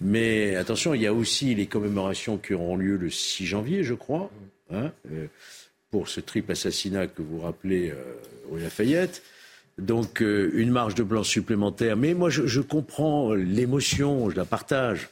Mais 0.00 0.56
attention, 0.56 0.94
il 0.94 1.02
y 1.02 1.06
a 1.06 1.12
aussi 1.12 1.54
les 1.54 1.66
commémorations 1.66 2.38
qui 2.38 2.54
auront 2.54 2.76
lieu 2.76 2.96
le 2.96 3.10
6 3.10 3.46
janvier, 3.46 3.84
je 3.84 3.94
crois, 3.94 4.30
hein, 4.72 4.90
euh, 5.10 5.26
pour 5.90 6.08
ce 6.08 6.20
triple 6.20 6.52
assassinat 6.52 7.06
que 7.06 7.22
vous 7.22 7.40
rappelez 7.40 7.90
euh, 7.90 7.96
au 8.50 8.56
Lafayette. 8.56 9.22
Donc 9.82 10.20
une 10.20 10.70
marge 10.70 10.94
de 10.94 11.02
blanc 11.02 11.22
supplémentaire. 11.22 11.96
Mais 11.96 12.14
moi, 12.14 12.30
je, 12.30 12.46
je 12.46 12.60
comprends 12.60 13.34
l'émotion, 13.34 14.30
je 14.30 14.36
la 14.36 14.44
partage. 14.44 15.08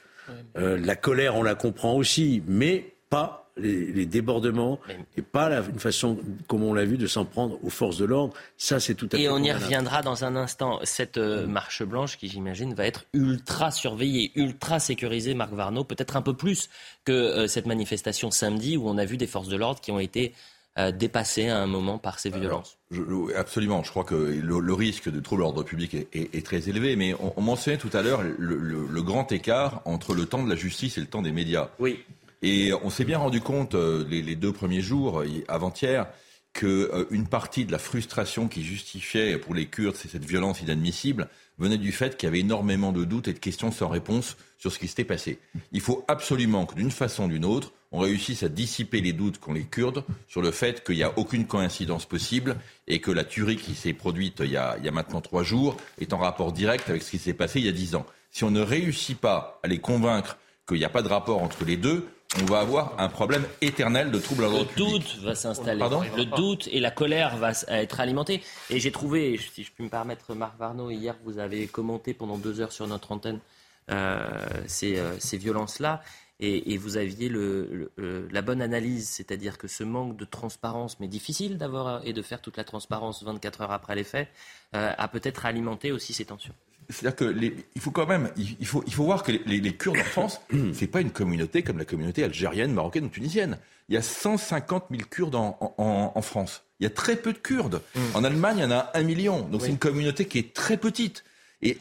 la 0.54 0.96
colère, 0.96 1.36
on 1.36 1.42
la 1.42 1.54
comprend 1.54 1.94
aussi, 1.94 2.42
mais 2.46 2.94
pas 3.10 3.40
les, 3.56 4.06
débordements 4.06 4.78
et 5.16 5.22
pas 5.22 5.50
une 5.60 5.78
façon, 5.78 6.18
comme 6.46 6.62
on 6.62 6.72
l'a 6.72 6.84
vu, 6.84 6.96
de 6.96 7.06
s'en 7.06 7.24
prendre 7.24 7.62
aux 7.64 7.70
forces 7.70 7.98
de 7.98 8.04
l'ordre. 8.04 8.34
Ça, 8.56 8.80
c'est 8.80 8.94
tout 8.94 9.08
à 9.12 9.16
fait. 9.16 9.22
Et 9.22 9.28
on 9.28 9.38
y 9.38 9.52
reviendra 9.52 10.02
dans 10.02 10.24
un 10.24 10.36
instant. 10.36 10.80
Cette 10.84 11.18
euh, 11.18 11.46
marche 11.46 11.82
blanche, 11.82 12.16
qui 12.16 12.28
j'imagine 12.28 12.74
va 12.74 12.86
être 12.86 13.06
ultra 13.12 13.70
surveillée, 13.70 14.32
ultra 14.34 14.80
sécurisée, 14.80 15.34
Marc 15.34 15.52
Varnaud, 15.52 15.84
peut-être 15.84 16.16
un 16.16 16.22
peu 16.22 16.34
plus 16.34 16.70
que 17.04 17.12
euh, 17.12 17.46
cette 17.46 17.66
manifestation 17.66 18.30
samedi 18.30 18.76
où 18.76 18.88
on 18.88 18.98
a 18.98 19.04
vu 19.04 19.16
des 19.16 19.26
forces 19.26 19.48
de 19.48 19.56
l'ordre 19.56 19.80
qui 19.80 19.90
ont 19.90 20.00
été 20.00 20.32
euh, 20.78 20.92
dépassées 20.92 21.48
à 21.48 21.58
un 21.58 21.66
moment 21.66 21.98
par 21.98 22.18
ces 22.18 22.30
violences. 22.30 22.78
absolument. 23.36 23.82
Je 23.82 23.90
crois 23.90 24.04
que 24.04 24.14
le, 24.14 24.74
risque 24.74 25.10
de 25.10 25.20
trouble 25.20 25.42
à 25.42 25.44
l'ordre 25.44 25.62
public 25.62 25.96
est, 26.12 26.44
très 26.44 26.68
élevé. 26.68 26.96
Mais 26.96 27.14
on, 27.14 27.32
on 27.36 27.42
mentionnait 27.42 27.78
tout 27.78 27.90
à 27.92 28.02
l'heure 28.02 28.22
le, 28.22 28.56
le, 28.56 29.02
grand 29.02 29.30
écart 29.32 29.82
entre 29.84 30.14
le 30.14 30.26
temps 30.26 30.42
de 30.42 30.48
la 30.48 30.56
justice 30.56 30.98
et 30.98 31.00
le 31.00 31.06
temps 31.06 31.22
des 31.22 31.32
médias. 31.32 31.70
Oui. 31.78 32.04
Et 32.42 32.72
on 32.82 32.90
s'est 32.90 33.04
bien 33.04 33.18
rendu 33.18 33.40
compte 33.40 33.74
euh, 33.74 34.04
les, 34.08 34.36
deux 34.36 34.52
premiers 34.52 34.80
jours, 34.80 35.20
euh, 35.20 35.26
avant-hier, 35.48 36.06
qu'une 36.52 36.68
euh, 36.70 37.24
partie 37.30 37.64
de 37.64 37.72
la 37.72 37.78
frustration 37.78 38.48
qui 38.48 38.64
justifiait 38.64 39.38
pour 39.38 39.54
les 39.54 39.66
Kurdes 39.66 39.94
cette 39.94 40.24
violence 40.24 40.60
inadmissible 40.60 41.28
venait 41.58 41.78
du 41.78 41.92
fait 41.92 42.16
qu'il 42.16 42.26
y 42.26 42.30
avait 42.30 42.40
énormément 42.40 42.92
de 42.92 43.04
doutes 43.04 43.28
et 43.28 43.32
de 43.32 43.38
questions 43.38 43.70
sans 43.70 43.88
réponse 43.88 44.36
sur 44.58 44.72
ce 44.72 44.78
qui 44.78 44.88
s'était 44.88 45.04
passé. 45.04 45.38
Il 45.72 45.80
faut 45.80 46.04
absolument 46.08 46.66
que 46.66 46.74
d'une 46.74 46.90
façon 46.90 47.24
ou 47.24 47.28
d'une 47.28 47.44
autre, 47.44 47.72
on 47.92 47.98
réussisse 47.98 48.42
à 48.42 48.48
dissiper 48.48 49.00
les 49.00 49.12
doutes 49.12 49.38
qu'ont 49.38 49.52
les 49.52 49.64
Kurdes 49.64 50.04
sur 50.28 50.42
le 50.42 50.50
fait 50.50 50.84
qu'il 50.84 50.96
n'y 50.96 51.02
a 51.02 51.18
aucune 51.18 51.46
coïncidence 51.46 52.06
possible 52.06 52.56
et 52.86 53.00
que 53.00 53.10
la 53.10 53.24
tuerie 53.24 53.56
qui 53.56 53.74
s'est 53.74 53.92
produite 53.92 54.40
il 54.44 54.50
y, 54.50 54.56
a, 54.56 54.76
il 54.78 54.84
y 54.84 54.88
a 54.88 54.92
maintenant 54.92 55.20
trois 55.20 55.42
jours 55.42 55.76
est 56.00 56.12
en 56.12 56.18
rapport 56.18 56.52
direct 56.52 56.88
avec 56.88 57.02
ce 57.02 57.10
qui 57.10 57.18
s'est 57.18 57.34
passé 57.34 57.58
il 57.58 57.66
y 57.66 57.68
a 57.68 57.72
dix 57.72 57.94
ans. 57.94 58.06
Si 58.30 58.44
on 58.44 58.50
ne 58.50 58.60
réussit 58.60 59.18
pas 59.18 59.60
à 59.62 59.68
les 59.68 59.80
convaincre 59.80 60.38
qu'il 60.68 60.78
n'y 60.78 60.84
a 60.84 60.88
pas 60.88 61.02
de 61.02 61.08
rapport 61.08 61.42
entre 61.42 61.64
les 61.64 61.76
deux, 61.76 62.06
on 62.40 62.44
va 62.44 62.60
avoir 62.60 62.94
un 63.00 63.08
problème 63.08 63.44
éternel 63.60 64.12
de 64.12 64.18
troubles 64.20 64.44
à 64.44 64.48
l'ordre 64.48 64.68
public. 64.68 64.86
Le 64.86 64.98
doute 64.98 65.18
va 65.24 65.34
s'installer. 65.34 65.84
Le 66.16 66.24
doute 66.24 66.68
et 66.70 66.78
la 66.78 66.92
colère 66.92 67.36
va 67.38 67.50
être 67.66 67.98
alimentés. 67.98 68.40
Et 68.70 68.78
j'ai 68.78 68.92
trouvé, 68.92 69.36
si 69.52 69.64
je 69.64 69.72
puis 69.72 69.82
me 69.82 69.88
permettre, 69.88 70.32
Marc 70.36 70.56
Varnaud, 70.56 70.90
hier, 70.90 71.16
vous 71.24 71.38
avez 71.38 71.66
commenté 71.66 72.14
pendant 72.14 72.38
deux 72.38 72.60
heures 72.60 72.70
sur 72.70 72.86
notre 72.86 73.10
antenne 73.10 73.40
euh, 73.90 74.28
ces, 74.66 74.96
euh, 74.96 75.18
ces 75.18 75.38
violences-là. 75.38 76.02
Et, 76.42 76.72
et, 76.72 76.78
vous 76.78 76.96
aviez 76.96 77.28
le, 77.28 77.92
la 78.30 78.42
bonne 78.42 78.62
analyse, 78.62 79.08
c'est-à-dire 79.08 79.58
que 79.58 79.68
ce 79.68 79.84
manque 79.84 80.16
de 80.16 80.24
transparence, 80.24 80.98
mais 80.98 81.06
difficile 81.06 81.58
d'avoir 81.58 82.00
et 82.06 82.14
de 82.14 82.22
faire 82.22 82.40
toute 82.40 82.56
la 82.56 82.64
transparence 82.64 83.22
24 83.22 83.60
heures 83.60 83.72
après 83.72 83.94
les 83.94 84.04
faits, 84.04 84.28
euh, 84.74 84.92
a 84.96 85.08
peut-être 85.08 85.44
alimenté 85.44 85.92
aussi 85.92 86.14
ces 86.14 86.24
tensions. 86.24 86.54
C'est-à-dire 86.88 87.16
que 87.16 87.52
il 87.74 87.80
faut 87.80 87.90
quand 87.90 88.06
même, 88.06 88.30
il 88.36 88.66
faut, 88.66 88.82
il 88.86 88.94
faut 88.94 89.04
voir 89.04 89.22
que 89.22 89.32
les, 89.32 89.76
Kurdes 89.76 89.98
en 89.98 90.04
France, 90.04 90.40
c'est 90.72 90.86
pas 90.86 91.00
une 91.00 91.10
communauté 91.10 91.62
comme 91.62 91.78
la 91.78 91.84
communauté 91.84 92.24
algérienne, 92.24 92.72
marocaine 92.72 93.04
ou 93.04 93.08
tunisienne. 93.08 93.58
Il 93.88 93.94
y 93.94 93.98
a 93.98 94.02
150 94.02 94.86
000 94.90 95.02
Kurdes 95.10 95.34
en, 95.34 95.56
en, 95.76 96.22
France. 96.22 96.64
Il 96.78 96.84
y 96.84 96.86
a 96.86 96.90
très 96.90 97.16
peu 97.16 97.32
de 97.32 97.38
Kurdes. 97.38 97.82
Mm. 97.94 98.00
En 98.14 98.24
Allemagne, 98.24 98.58
il 98.58 98.62
y 98.62 98.64
en 98.64 98.70
a 98.70 98.90
un 98.94 99.02
million. 99.02 99.42
Donc 99.42 99.62
c'est 99.62 99.68
une 99.68 99.78
communauté 99.78 100.26
qui 100.26 100.38
est 100.38 100.54
très 100.54 100.76
petite. 100.76 101.24
Et, 101.62 101.76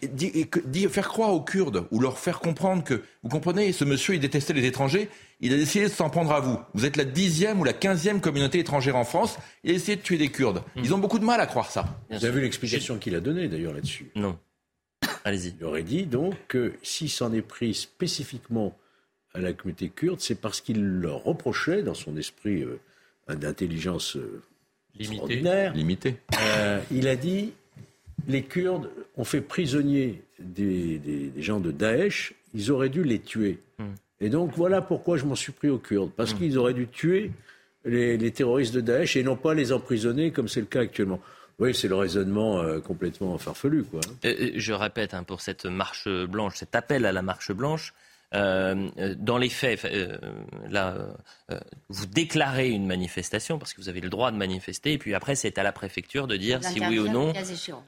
faire 0.89 1.07
croire 1.07 1.33
aux 1.33 1.41
Kurdes 1.41 1.85
ou 1.91 2.01
leur 2.01 2.19
faire 2.19 2.39
comprendre 2.39 2.83
que, 2.83 3.01
vous 3.23 3.29
comprenez, 3.29 3.71
ce 3.71 3.85
monsieur, 3.85 4.15
il 4.15 4.19
détestait 4.19 4.53
les 4.53 4.65
étrangers, 4.65 5.09
il 5.39 5.53
a 5.53 5.57
décidé 5.57 5.85
de 5.85 5.89
s'en 5.89 6.09
prendre 6.09 6.33
à 6.33 6.41
vous. 6.41 6.59
Vous 6.73 6.85
êtes 6.85 6.97
la 6.97 7.05
dixième 7.05 7.61
ou 7.61 7.63
la 7.63 7.71
quinzième 7.71 8.19
communauté 8.19 8.59
étrangère 8.59 8.97
en 8.97 9.05
France, 9.05 9.37
il 9.63 9.71
a 9.71 9.73
essayé 9.75 9.95
de 9.95 10.01
tuer 10.01 10.17
des 10.17 10.29
Kurdes. 10.29 10.63
Mm. 10.75 10.81
Ils 10.83 10.93
ont 10.93 10.97
beaucoup 10.97 11.19
de 11.19 11.23
mal 11.23 11.39
à 11.39 11.45
croire 11.45 11.71
ça. 11.71 11.85
Vous 12.09 12.25
avez 12.25 12.35
vu 12.35 12.41
l'explication 12.41 12.97
qu'il 12.97 13.15
a 13.15 13.21
donnée 13.21 13.47
d'ailleurs 13.47 13.73
là-dessus 13.73 14.11
Non. 14.15 14.37
Allez-y. 15.23 15.55
Il 15.57 15.63
aurait 15.63 15.83
dit 15.83 16.05
donc 16.05 16.35
que 16.49 16.73
s'il 16.83 17.09
s'en 17.09 17.31
est 17.31 17.41
pris 17.41 17.73
spécifiquement 17.73 18.77
à 19.33 19.39
la 19.39 19.53
communauté 19.53 19.89
kurde, 19.89 20.19
c'est 20.19 20.41
parce 20.41 20.59
qu'il 20.59 20.83
leur 20.83 21.23
reprochait, 21.23 21.83
dans 21.83 21.93
son 21.93 22.17
esprit 22.17 22.63
euh, 22.63 23.35
d'intelligence 23.35 24.17
euh, 24.17 24.41
Limité. 24.97 26.17
Euh, 26.41 26.81
il 26.91 27.07
a 27.07 27.15
dit 27.15 27.53
les 28.27 28.43
Kurdes 28.43 28.89
ont 29.19 29.25
fait 29.25 29.41
prisonnier 29.41 30.23
des, 30.39 31.31
gens 31.37 31.59
de 31.59 31.71
Daesh, 31.71 32.33
ils 32.53 32.71
auraient 32.71 32.89
dû 32.89 33.03
les 33.03 33.19
tuer. 33.19 33.59
Hmm. 33.77 33.93
Et 34.21 34.29
donc 34.29 34.53
voilà 34.55 34.81
pourquoi 34.81 35.17
je 35.17 35.25
m'en 35.25 35.35
suis 35.35 35.51
pris 35.51 35.69
aux 35.69 35.77
Kurdes, 35.77 36.11
parce 36.15 36.33
hmm. 36.33 36.37
qu'ils 36.37 36.57
auraient 36.57 36.73
dû 36.73 36.87
tuer 36.87 37.31
les, 37.83 38.17
les, 38.17 38.31
terroristes 38.31 38.73
de 38.73 38.81
Daesh 38.81 39.17
et 39.17 39.23
non 39.23 39.35
pas 39.35 39.53
les 39.53 39.73
emprisonner 39.73 40.31
comme 40.31 40.47
c'est 40.47 40.61
le 40.61 40.67
cas 40.67 40.81
actuellement. 40.81 41.19
Oui, 41.59 41.75
c'est 41.75 41.89
le 41.89 41.95
raisonnement 41.95 42.61
euh, 42.61 42.79
complètement 42.79 43.37
farfelu. 43.37 43.83
Quoi. 43.83 43.99
Euh, 44.23 44.51
je 44.55 44.71
répète, 44.71 45.13
hein, 45.13 45.23
pour 45.23 45.41
cette 45.41 45.65
marche 45.65 46.07
blanche, 46.07 46.55
cet 46.55 46.73
appel 46.73 47.05
à 47.05 47.11
la 47.11 47.21
marche 47.21 47.51
blanche, 47.51 47.93
dans 48.31 49.37
les 49.37 49.49
faits, 49.49 49.87
là, 50.69 50.95
vous 51.89 52.05
déclarez 52.05 52.69
une 52.69 52.85
manifestation 52.85 53.57
parce 53.57 53.73
que 53.73 53.81
vous 53.81 53.89
avez 53.89 54.01
le 54.01 54.09
droit 54.09 54.31
de 54.31 54.37
manifester, 54.37 54.93
et 54.93 54.97
puis 54.97 55.15
après, 55.15 55.35
c'est 55.35 55.57
à 55.57 55.63
la 55.63 55.71
préfecture 55.71 56.27
de 56.27 56.37
dire 56.37 56.63
si 56.63 56.79
oui 56.79 56.99
ou 56.99 57.07
non. 57.07 57.33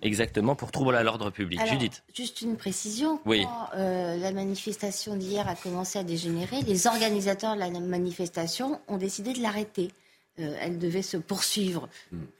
Exactement, 0.01 0.55
pour 0.55 0.71
trouble 0.71 0.95
à 0.95 1.03
l'ordre 1.03 1.29
public. 1.29 1.61
Judith. 1.67 2.03
Juste 2.15 2.41
une 2.41 2.57
précision. 2.57 3.19
Oui. 3.25 3.45
La 3.73 4.31
manifestation 4.31 5.15
d'hier 5.15 5.47
a 5.47 5.55
commencé 5.55 5.99
à 5.99 6.03
dégénérer, 6.03 6.61
les 6.61 6.87
organisateurs 6.87 7.55
de 7.55 7.59
la 7.59 7.69
manifestation 7.69 8.79
ont 8.87 8.97
décidé 8.97 9.33
de 9.33 9.41
l'arrêter. 9.41 9.91
Euh, 10.39 10.55
elle 10.61 10.79
devait 10.79 11.01
se 11.01 11.17
poursuivre. 11.17 11.89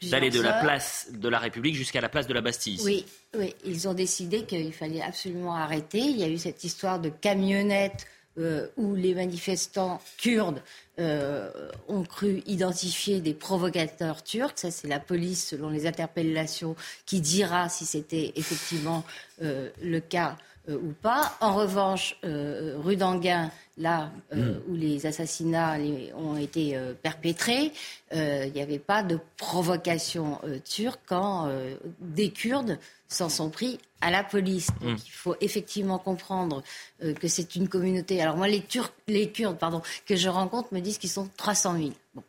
D'aller 0.03 0.29
de 0.29 0.39
la 0.39 0.53
place 0.61 1.09
de 1.11 1.27
la 1.27 1.39
République 1.39 1.75
jusqu'à 1.75 1.99
la 1.99 2.07
place 2.07 2.25
de 2.25 2.33
la 2.33 2.39
Bastille. 2.39 2.79
Oui, 2.83 3.05
oui, 3.37 3.53
ils 3.65 3.87
ont 3.87 3.93
décidé 3.93 4.45
qu'il 4.45 4.71
fallait 4.71 5.01
absolument 5.01 5.55
arrêter. 5.55 5.99
Il 5.99 6.17
y 6.17 6.23
a 6.23 6.29
eu 6.29 6.37
cette 6.37 6.63
histoire 6.63 6.99
de 6.99 7.09
camionnette 7.09 8.07
euh, 8.37 8.67
où 8.77 8.95
les 8.95 9.13
manifestants 9.13 10.01
kurdes 10.17 10.63
euh, 10.99 11.51
ont 11.89 12.03
cru 12.03 12.41
identifier 12.45 13.19
des 13.19 13.33
provocateurs 13.33 14.23
turcs. 14.23 14.53
Ça, 14.55 14.71
c'est 14.71 14.87
la 14.87 15.01
police, 15.01 15.49
selon 15.49 15.69
les 15.69 15.85
interpellations, 15.85 16.77
qui 17.05 17.19
dira 17.19 17.67
si 17.67 17.85
c'était 17.85 18.31
effectivement 18.37 19.03
le 19.41 19.99
cas 19.99 20.37
euh, 20.69 20.77
ou 20.77 20.93
pas. 21.01 21.35
En 21.41 21.55
revanche, 21.55 22.17
euh, 22.23 22.75
rue 22.77 22.95
d'Anguin, 22.95 23.49
là 23.77 24.11
euh, 24.33 24.59
hmm. 24.59 24.61
où 24.69 24.75
les 24.75 25.07
assassinats 25.07 25.77
ont 26.15 26.37
été 26.37 26.77
perpétrés, 27.01 27.71
il 28.11 28.51
n'y 28.53 28.61
avait 28.61 28.79
pas 28.79 29.01
de 29.01 29.19
provocation 29.37 30.39
turque 30.63 30.99
quand 31.07 31.51
des 31.99 32.29
Kurdes 32.29 32.77
s'en 33.07 33.29
sont 33.29 33.49
pris 33.49 33.79
à 34.01 34.11
la 34.11 34.23
police. 34.23 34.67
Donc 34.81 34.99
hmm. 34.99 35.03
il 35.03 35.11
faut 35.11 35.35
effectivement 35.41 35.97
comprendre 35.97 36.61
que 36.99 37.27
c'est 37.27 37.55
une 37.55 37.67
communauté. 37.67 38.21
Alors 38.21 38.37
moi, 38.37 38.47
les, 38.47 38.61
Turcs, 38.61 38.93
les 39.07 39.31
Kurdes 39.31 39.57
pardon, 39.57 39.81
que 40.05 40.15
je 40.15 40.29
rencontre 40.29 40.73
me 40.73 40.79
disent 40.79 40.97
qu'ils 40.99 41.09
sont 41.09 41.29
300 41.37 41.77
000. 41.77 41.89
Bon 42.13 42.23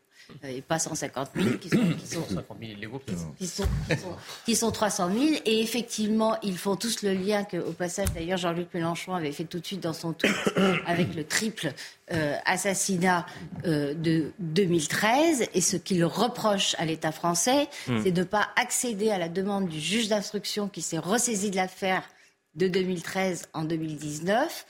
et 0.44 0.62
pas 0.62 0.78
150 0.78 1.30
000, 1.34 1.56
qui 1.58 1.68
sont, 1.68 1.76
qui 1.76 2.06
sont, 2.06 2.24
qui 3.38 3.46
sont, 3.46 3.68
qui 4.44 4.56
sont 4.56 4.70
300 4.70 5.10
000. 5.12 5.24
Et 5.44 5.60
effectivement, 5.60 6.36
ils 6.42 6.58
font 6.58 6.76
tous 6.76 7.02
le 7.02 7.12
lien 7.12 7.44
que, 7.44 7.56
au 7.56 7.72
passage, 7.72 8.08
d'ailleurs, 8.14 8.38
Jean-Luc 8.38 8.68
Mélenchon 8.74 9.14
avait 9.14 9.32
fait 9.32 9.44
tout 9.44 9.60
de 9.60 9.66
suite 9.66 9.80
dans 9.80 9.92
son 9.92 10.12
tweet 10.12 10.34
avec 10.86 11.14
le 11.14 11.24
triple 11.24 11.72
euh, 12.12 12.36
assassinat 12.44 13.26
euh, 13.66 13.94
de 13.94 14.32
2013. 14.38 15.48
Et 15.54 15.60
ce 15.60 15.76
qu'il 15.76 16.04
reproche 16.04 16.74
à 16.78 16.84
l'État 16.84 17.12
français, 17.12 17.68
hmm. 17.88 18.02
c'est 18.02 18.12
de 18.12 18.20
ne 18.20 18.26
pas 18.26 18.48
accéder 18.56 19.10
à 19.10 19.18
la 19.18 19.28
demande 19.28 19.68
du 19.68 19.80
juge 19.80 20.08
d'instruction 20.08 20.68
qui 20.68 20.82
s'est 20.82 20.98
ressaisi 20.98 21.50
de 21.50 21.56
l'affaire 21.56 22.02
de 22.54 22.68
2013 22.68 23.48
en 23.54 23.64
2019 23.64 24.66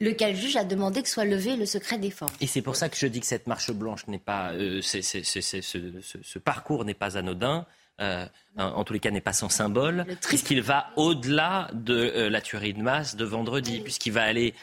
lequel 0.00 0.36
juge 0.36 0.56
a 0.56 0.64
demandé 0.64 1.02
que 1.02 1.08
soit 1.08 1.24
levé 1.24 1.56
le 1.56 1.66
secret 1.66 1.98
des 1.98 2.10
forces. 2.10 2.34
Et 2.40 2.46
c'est 2.46 2.62
pour 2.62 2.76
ça 2.76 2.88
que 2.88 2.96
je 2.96 3.06
dis 3.06 3.20
que 3.20 3.26
cette 3.26 3.46
marche 3.46 3.70
blanche 3.72 4.06
n'est 4.06 4.18
pas, 4.18 4.52
euh, 4.52 4.80
ce, 4.82 6.38
parcours 6.38 6.84
n'est 6.84 6.94
pas 6.94 7.16
anodin. 7.16 7.66
Euh, 8.00 8.26
en 8.56 8.84
tous 8.84 8.92
les 8.92 9.00
cas, 9.00 9.10
n'est 9.10 9.20
pas 9.20 9.32
sans 9.32 9.48
symbole, 9.48 10.06
puisqu'il 10.22 10.62
va 10.62 10.90
au-delà 10.94 11.68
de 11.72 11.94
euh, 11.94 12.30
la 12.30 12.40
tuerie 12.40 12.72
de 12.72 12.80
masse 12.80 13.16
de 13.16 13.24
vendredi, 13.24 13.80
puisqu'il 13.80 14.12
va 14.12 14.22
aller 14.22 14.54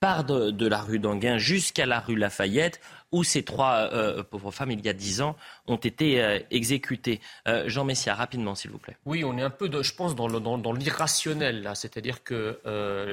par 0.00 0.24
de, 0.24 0.66
la 0.66 0.80
rue 0.80 0.98
d'Anguin 0.98 1.36
jusqu'à 1.36 1.86
la 1.86 2.00
rue 2.00 2.16
Lafayette, 2.16 2.80
où 3.12 3.24
ces 3.24 3.42
trois 3.42 3.90
euh, 3.92 4.22
pauvres 4.22 4.50
femmes, 4.50 4.70
il 4.70 4.84
y 4.84 4.88
a 4.88 4.94
dix 4.94 5.20
ans, 5.20 5.36
ont 5.66 5.76
été 5.76 6.20
euh, 6.20 6.38
exécutées. 6.50 7.20
Euh, 7.46 7.68
Jean 7.68 7.84
Messia, 7.84 8.14
rapidement, 8.14 8.54
s'il 8.54 8.70
vous 8.70 8.78
plaît. 8.78 8.96
Oui, 9.04 9.22
on 9.22 9.36
est 9.38 9.42
un 9.42 9.50
peu, 9.50 9.70
je 9.82 9.94
pense, 9.94 10.16
dans, 10.16 10.72
l'irrationnel, 10.72 11.62
là. 11.62 11.74
C'est-à-dire 11.74 12.24
que 12.24 12.58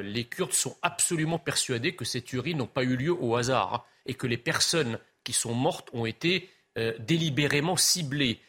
les 0.01 0.23
Kurdes 0.23 0.53
sont 0.53 0.77
absolument 0.81 1.37
persuadés 1.37 1.95
que 1.95 2.05
ces 2.05 2.21
tueries 2.21 2.55
n'ont 2.55 2.65
pas 2.65 2.83
eu 2.83 2.95
lieu 2.95 3.11
au 3.11 3.35
hasard, 3.35 3.73
hein, 3.73 3.83
et 4.05 4.13
que 4.13 4.25
les 4.25 4.37
personnes 4.37 4.97
qui 5.23 5.33
sont 5.33 5.53
mortes 5.53 5.89
ont 5.93 6.05
été 6.05 6.49
délibérément 6.99 7.75
ciblées. 7.75 8.39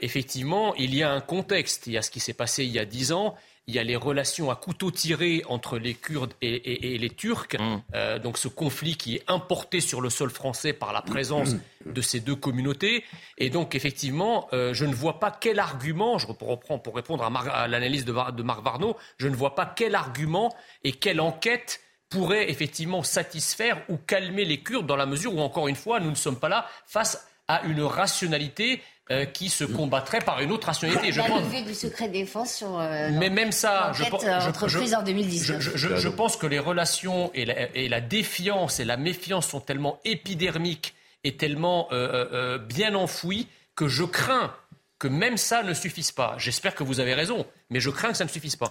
effectivement, 0.00 0.74
il 0.76 0.94
y 0.94 1.02
a 1.02 1.12
un 1.12 1.20
contexte. 1.20 1.86
Il 1.86 1.92
y 1.92 1.98
a 1.98 2.02
ce 2.02 2.10
qui 2.10 2.20
s'est 2.20 2.32
passé 2.32 2.64
il 2.64 2.70
y 2.70 2.78
a 2.78 2.86
dix 2.86 3.12
ans 3.12 3.36
il 3.70 3.76
y 3.76 3.78
a 3.78 3.84
les 3.84 3.94
relations 3.94 4.50
à 4.50 4.56
couteau 4.56 4.90
tiré 4.90 5.44
entre 5.48 5.78
les 5.78 5.94
Kurdes 5.94 6.34
et, 6.42 6.98
les 6.98 7.10
Turcs. 7.10 7.56
Mm. 7.56 7.76
Euh, 7.94 8.18
donc 8.18 8.36
ce 8.36 8.48
conflit 8.48 8.96
qui 8.96 9.14
est 9.14 9.22
importé 9.28 9.80
sur 9.80 10.00
le 10.00 10.10
sol 10.10 10.30
français 10.30 10.72
par 10.72 10.92
la 10.92 11.02
présence 11.02 11.54
mm. 11.54 11.92
de 11.92 12.00
ces 12.02 12.18
deux 12.18 12.34
communautés. 12.34 13.04
Et 13.38 13.48
donc 13.48 13.76
effectivement, 13.76 14.48
euh, 14.52 14.74
je 14.74 14.84
ne 14.84 14.92
vois 14.92 15.20
pas 15.20 15.30
quel 15.30 15.60
argument, 15.60 16.18
je 16.18 16.26
reprends 16.26 16.80
pour 16.80 16.96
répondre 16.96 17.22
à, 17.22 17.68
l'analyse 17.68 18.04
de, 18.04 18.32
de 18.32 18.42
Marc 18.42 18.64
Varnaud, 18.64 18.96
je 19.18 19.28
ne 19.28 19.36
vois 19.36 19.54
pas 19.54 19.66
quel 19.66 19.94
argument 19.94 20.52
et 20.82 20.90
quelle 20.90 21.20
enquête 21.20 21.80
pourrait 22.08 22.50
effectivement 22.50 23.04
satisfaire 23.04 23.80
ou 23.88 23.96
calmer 23.96 24.44
les 24.44 24.58
Kurdes 24.58 24.86
dans 24.86 24.96
la 24.96 25.06
mesure 25.06 25.36
où, 25.36 25.40
encore 25.40 25.68
une 25.68 25.76
fois, 25.76 26.00
nous 26.00 26.10
ne 26.10 26.16
sommes 26.16 26.40
pas 26.40 26.48
là 26.48 26.66
face 26.86 27.24
à 27.46 27.62
une 27.62 27.82
rationalité 27.82 28.82
euh, 29.10 29.24
qui 29.24 29.48
se 29.48 29.64
combattrait 29.64 30.20
par 30.20 30.38
une 30.38 30.52
autre 30.52 30.68
rationalité. 30.68 31.10
Je 31.10 31.20
pense... 31.20 31.66
du 31.66 31.74
secret 31.74 32.08
défense 32.08 32.54
sur. 32.54 32.78
Euh, 32.78 33.08
mais 33.12 33.28
même 33.28 33.50
ça, 33.50 33.90
je, 33.92 34.04
pense, 34.04 34.24
entreprise 34.24 34.94
en 34.94 35.02
2019. 35.02 35.76
Je, 35.76 36.08
pense 36.08 36.36
que 36.36 36.46
les 36.46 36.60
relations 36.60 37.32
et 37.34 37.44
la, 37.44 37.74
et 37.76 37.88
la, 37.88 38.00
défiance 38.00 38.78
et 38.78 38.84
la 38.84 38.96
méfiance 38.96 39.48
sont 39.48 39.58
tellement 39.58 39.98
épidermiques 40.04 40.94
et 41.24 41.36
tellement 41.36 41.88
euh, 41.90 42.58
bien 42.58 42.94
enfouies 42.94 43.48
que 43.74 43.88
je 43.88 44.04
crains 44.04 44.54
que 45.00 45.08
même 45.08 45.38
ça 45.38 45.64
ne 45.64 45.74
suffise 45.74 46.12
pas. 46.12 46.36
J'espère 46.38 46.76
que 46.76 46.84
vous 46.84 47.00
avez 47.00 47.14
raison, 47.14 47.46
mais 47.70 47.80
je 47.80 47.90
crains 47.90 48.10
que 48.10 48.16
ça 48.16 48.24
ne 48.24 48.30
suffise 48.30 48.54
pas. 48.54 48.70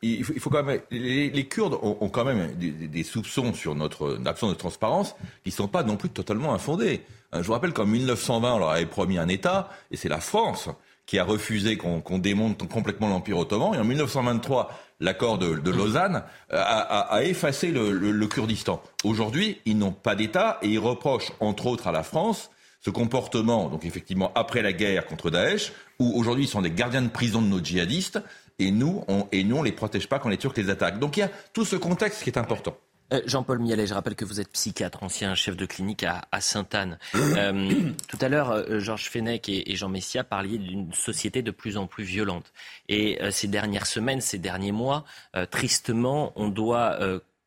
il, 0.00 0.22
faut, 0.22 0.50
quand 0.50 0.62
même. 0.62 0.80
Les, 0.92 1.48
Kurdes 1.48 1.76
ont, 1.82 2.08
quand 2.08 2.24
même 2.24 2.54
des, 2.54 2.70
des, 2.70 3.02
soupçons 3.02 3.52
sur 3.52 3.74
notre 3.74 4.20
absence 4.26 4.50
de 4.50 4.56
transparence 4.56 5.16
qui 5.42 5.50
ne 5.50 5.54
sont 5.54 5.66
pas 5.66 5.82
non 5.82 5.96
plus 5.96 6.10
totalement 6.10 6.54
infondés. 6.54 7.02
Euh, 7.34 7.42
je 7.42 7.46
vous 7.46 7.52
rappelle 7.52 7.72
qu'en 7.72 7.86
1920, 7.86 8.54
on 8.54 8.58
leur 8.58 8.70
avait 8.70 8.86
promis 8.86 9.18
un 9.18 9.28
État, 9.28 9.68
et 9.90 9.96
c'est 9.96 10.08
la 10.08 10.20
France 10.20 10.68
qui 11.06 11.18
a 11.18 11.24
refusé 11.24 11.76
qu'on 11.76 12.18
démonte 12.18 12.66
complètement 12.66 13.08
l'Empire 13.08 13.36
ottoman. 13.36 13.74
Et 13.74 13.78
en 13.78 13.84
1923, 13.84 14.70
l'accord 15.00 15.36
de, 15.36 15.70
Lausanne 15.70 16.22
euh, 16.52 16.62
a, 16.62 17.22
effacé 17.24 17.70
le, 17.70 18.26
Kurdistan. 18.26 18.82
Aujourd'hui, 19.04 19.60
ils 19.66 19.76
n'ont 19.76 19.92
pas 19.92 20.14
d'État 20.14 20.58
et 20.62 20.68
ils 20.68 20.78
reprochent, 20.78 21.32
entre 21.40 21.66
autres, 21.66 21.88
à 21.88 21.92
la 21.92 22.02
France 22.02 22.50
ce 22.80 22.90
comportement, 22.90 23.70
donc 23.70 23.86
effectivement 23.86 24.30
après 24.34 24.60
la 24.60 24.74
guerre 24.74 25.06
contre 25.06 25.30
Daesh, 25.30 25.72
où 25.98 26.18
aujourd'hui 26.18 26.44
ils 26.44 26.48
sont 26.48 26.60
des 26.60 26.70
gardiens 26.70 27.00
de 27.00 27.08
prison 27.08 27.40
de 27.40 27.46
nos 27.46 27.58
djihadistes, 27.58 28.20
et 28.58 28.70
nous, 28.70 29.02
on, 29.08 29.26
et 29.32 29.42
nous, 29.42 29.62
les 29.62 29.72
protège 29.72 30.06
pas 30.06 30.18
quand 30.18 30.28
les 30.28 30.36
Turcs 30.36 30.52
les 30.56 30.68
attaquent. 30.68 30.98
Donc 30.98 31.16
il 31.16 31.20
y 31.20 31.22
a 31.22 31.30
tout 31.54 31.64
ce 31.64 31.76
contexte 31.76 32.22
qui 32.22 32.28
est 32.28 32.38
important. 32.38 32.76
Euh, 33.14 33.20
Jean-Paul 33.26 33.58
Mialet, 33.60 33.86
je 33.86 33.94
rappelle 33.94 34.14
que 34.14 34.24
vous 34.24 34.40
êtes 34.40 34.50
psychiatre, 34.50 35.02
ancien 35.02 35.34
chef 35.34 35.56
de 35.56 35.66
clinique 35.66 36.04
à, 36.04 36.40
Sainte-Anne. 36.40 36.98
Euh, 37.34 37.90
tout 38.08 38.18
à 38.20 38.28
l'heure, 38.28 38.50
euh, 38.50 38.78
Georges 38.78 39.08
Fenech 39.10 39.48
et, 39.48 39.74
Jean 39.74 39.88
Messia 39.88 40.22
parliez 40.22 40.58
d'une 40.58 40.92
société 40.92 41.42
de 41.42 41.50
plus 41.50 41.76
en 41.76 41.86
plus 41.86 42.04
violente. 42.04 42.52
Et 42.88 43.18
ces 43.30 43.48
dernières 43.48 43.86
semaines, 43.86 44.20
ces 44.20 44.38
derniers 44.38 44.72
mois, 44.72 45.04
tristement, 45.50 46.32
on 46.36 46.48
doit 46.48 46.98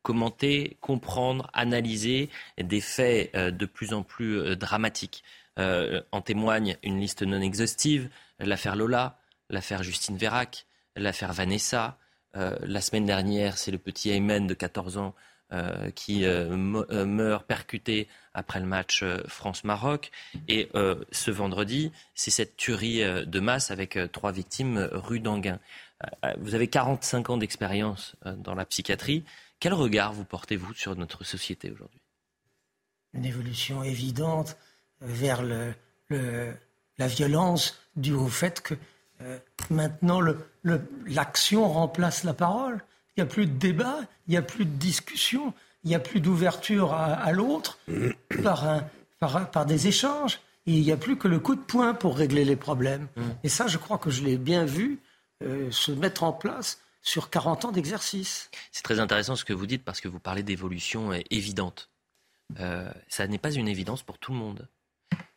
commenter, 0.02 0.76
comprendre, 0.80 1.48
analyser 1.54 2.28
des 2.58 2.80
faits 2.80 3.34
de 3.34 3.66
plus 3.66 3.94
en 3.94 4.02
plus 4.02 4.56
dramatiques. 4.56 5.24
en 5.56 6.20
témoigne 6.20 6.76
une 6.82 7.00
liste 7.00 7.22
non 7.22 7.40
exhaustive, 7.40 8.10
l'affaire 8.40 8.76
Lola, 8.76 9.18
l'affaire 9.48 9.82
Justine 9.82 10.18
Vérac, 10.18 10.66
l'affaire 10.96 11.32
Vanessa. 11.32 11.98
la 12.34 12.80
semaine 12.80 13.06
dernière, 13.06 13.56
c'est 13.56 13.70
le 13.70 13.78
petit 13.78 14.10
Ayman 14.10 14.46
de 14.46 14.54
14 14.54 14.98
ans 14.98 15.14
euh, 15.50 15.90
qui 15.92 16.26
euh, 16.26 16.54
euh, 16.90 17.06
meurt 17.06 17.46
percuté 17.46 18.06
après 18.34 18.60
le 18.60 18.66
match 18.66 19.02
France-Maroc. 19.28 20.10
Et 20.46 20.68
ce 21.10 21.30
vendredi, 21.30 21.90
c'est 22.14 22.30
cette 22.30 22.56
tuerie 22.58 23.02
de 23.26 23.40
masse 23.40 23.70
avec 23.70 23.98
trois 24.12 24.30
victimes 24.30 24.88
rue 24.92 25.20
d'Anguin. 25.20 25.58
vous 26.38 26.54
avez 26.54 26.68
45 26.68 27.30
ans 27.30 27.36
d'expérience 27.38 28.14
dans 28.36 28.54
la 28.54 28.64
psychiatrie. 28.66 29.24
Quel 29.58 29.72
regard 29.72 30.12
vous 30.12 30.24
portez-vous 30.24 30.74
sur 30.74 30.94
notre 30.94 31.24
société 31.24 31.70
aujourd'hui? 31.70 32.00
Une 33.14 33.24
évolution 33.24 33.82
évidente 33.82 34.56
vers 35.00 35.42
la 35.42 37.06
violence 37.08 37.80
due 37.96 38.12
au 38.12 38.28
fait 38.28 38.60
que 38.60 38.74
maintenant 39.70 40.20
l'action 41.06 41.68
remplace 41.68 42.22
la 42.22 42.34
parole. 42.34 42.84
Il 43.18 43.22
n'y 43.22 43.30
a 43.30 43.32
plus 43.32 43.46
de 43.46 43.58
débat, 43.58 43.98
il 44.28 44.30
n'y 44.30 44.36
a 44.36 44.42
plus 44.42 44.64
de 44.64 44.76
discussion, 44.76 45.52
il 45.82 45.88
n'y 45.88 45.96
a 45.96 45.98
plus 45.98 46.20
d'ouverture 46.20 46.92
à, 46.92 47.32
l'autre 47.32 47.80
par, 48.44 48.84
par, 49.18 49.66
des 49.66 49.88
échanges. 49.88 50.38
il 50.66 50.80
n'y 50.80 50.92
a 50.92 50.96
plus 50.96 51.18
que 51.18 51.26
le 51.26 51.40
coup 51.40 51.56
de 51.56 51.60
poing 51.60 51.94
pour 51.94 52.16
régler 52.16 52.44
les 52.44 52.54
problèmes. 52.54 53.08
Mm. 53.16 53.22
Et 53.42 53.48
ça, 53.48 53.66
je 53.66 53.76
crois 53.76 53.98
que 53.98 54.08
je 54.08 54.22
l'ai 54.22 54.36
bien 54.36 54.64
vu 54.64 55.00
euh, 55.42 55.68
se 55.72 55.90
mettre 55.90 56.22
en 56.22 56.32
place 56.32 56.80
sur 57.02 57.28
40 57.28 57.64
ans 57.64 57.72
d'exercice. 57.72 58.52
C'est 58.70 58.84
très 58.84 59.00
intéressant 59.00 59.34
ce 59.34 59.44
que 59.44 59.52
vous 59.52 59.66
dites 59.66 59.82
parce 59.82 60.00
que 60.00 60.06
vous 60.06 60.20
parlez 60.20 60.44
d'évolution 60.44 61.10
évidente. 61.28 61.90
Euh, 62.60 62.88
ça 63.08 63.26
n'est 63.26 63.38
pas 63.38 63.50
une 63.50 63.66
évidence 63.66 64.04
pour 64.04 64.18
tout 64.18 64.30
le 64.30 64.38
monde. 64.38 64.68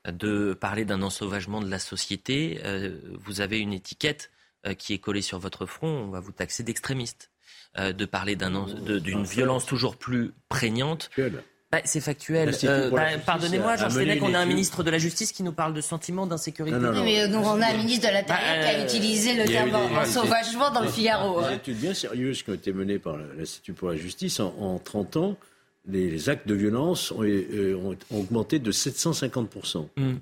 De 0.06 0.54
parler 0.54 0.86
d'un 0.86 1.02
ensauvagement 1.02 1.62
de 1.62 1.67
la 1.67 1.80
société, 1.80 2.62
euh, 2.63 3.00
vous 3.17 3.41
avez 3.41 3.58
une 3.58 3.74
étiquette 3.74 4.30
qui 4.78 4.94
est 4.94 5.00
collée 5.00 5.24
sur 5.24 5.39
votre 5.39 5.65
front, 5.65 5.88
on 5.88 6.10
va 6.10 6.20
vous 6.20 6.32
taxer 6.32 6.62
d'extrémiste. 6.62 7.31
Euh, 7.80 7.94
de 7.94 8.04
parler 8.04 8.36
d'une 8.36 9.24
violence 9.24 9.66
toujours 9.66 9.96
plus 9.96 10.34
prégnante. 10.50 11.10
Bah, 11.72 11.80
c'est 11.86 12.02
factuel. 12.02 12.54
Euh, 12.66 12.90
bah, 12.90 13.18
pardonnez-moi, 13.26 13.78
Jean 13.78 13.90
Fenech, 13.90 14.22
on 14.22 14.34
a 14.34 14.40
un 14.40 14.46
ministre 14.46 14.84
de 14.84 14.90
la 14.90 14.98
Justice 14.98 15.32
qui 15.32 15.42
nous 15.42 15.54
parle 15.54 15.74
de 15.74 15.80
sentiment 15.80 16.28
d'insécurité. 16.28 16.78
mais 16.78 17.30
nous, 17.30 17.40
on 17.40 17.62
a 17.62 17.68
un 17.68 17.78
ministre 17.78 18.10
de 18.10 18.14
l'Intérieur 18.14 18.62
qui 18.62 18.70
a 18.70 18.78
bah, 18.78 18.84
utilisé 18.84 19.36
le 19.36 19.46
terme 19.46 20.06
sauvagement 20.06 20.70
dans 20.72 20.82
le 20.82 20.90
Figaro. 20.90 21.40
Des 21.40 21.48
hein. 21.48 21.52
études 21.52 21.78
bien 21.78 21.94
sérieuses 21.94 22.44
qui 22.44 22.50
ont 22.50 22.56
été 22.56 22.74
menées 22.74 23.00
par 23.00 23.16
l'Institut 23.38 23.72
pour 23.72 23.88
la 23.88 23.96
Justice 23.96 24.42
en, 24.42 24.78
30 24.84 25.16
ans. 25.16 25.38
Les, 25.88 26.28
actes 26.28 26.50
de 26.50 26.56
violence 26.56 27.12
ont, 27.12 27.24
euh, 27.24 27.96
augmenté 28.14 28.60
de 28.60 28.72
750%. 28.74 29.88
Hmm. 29.96 30.16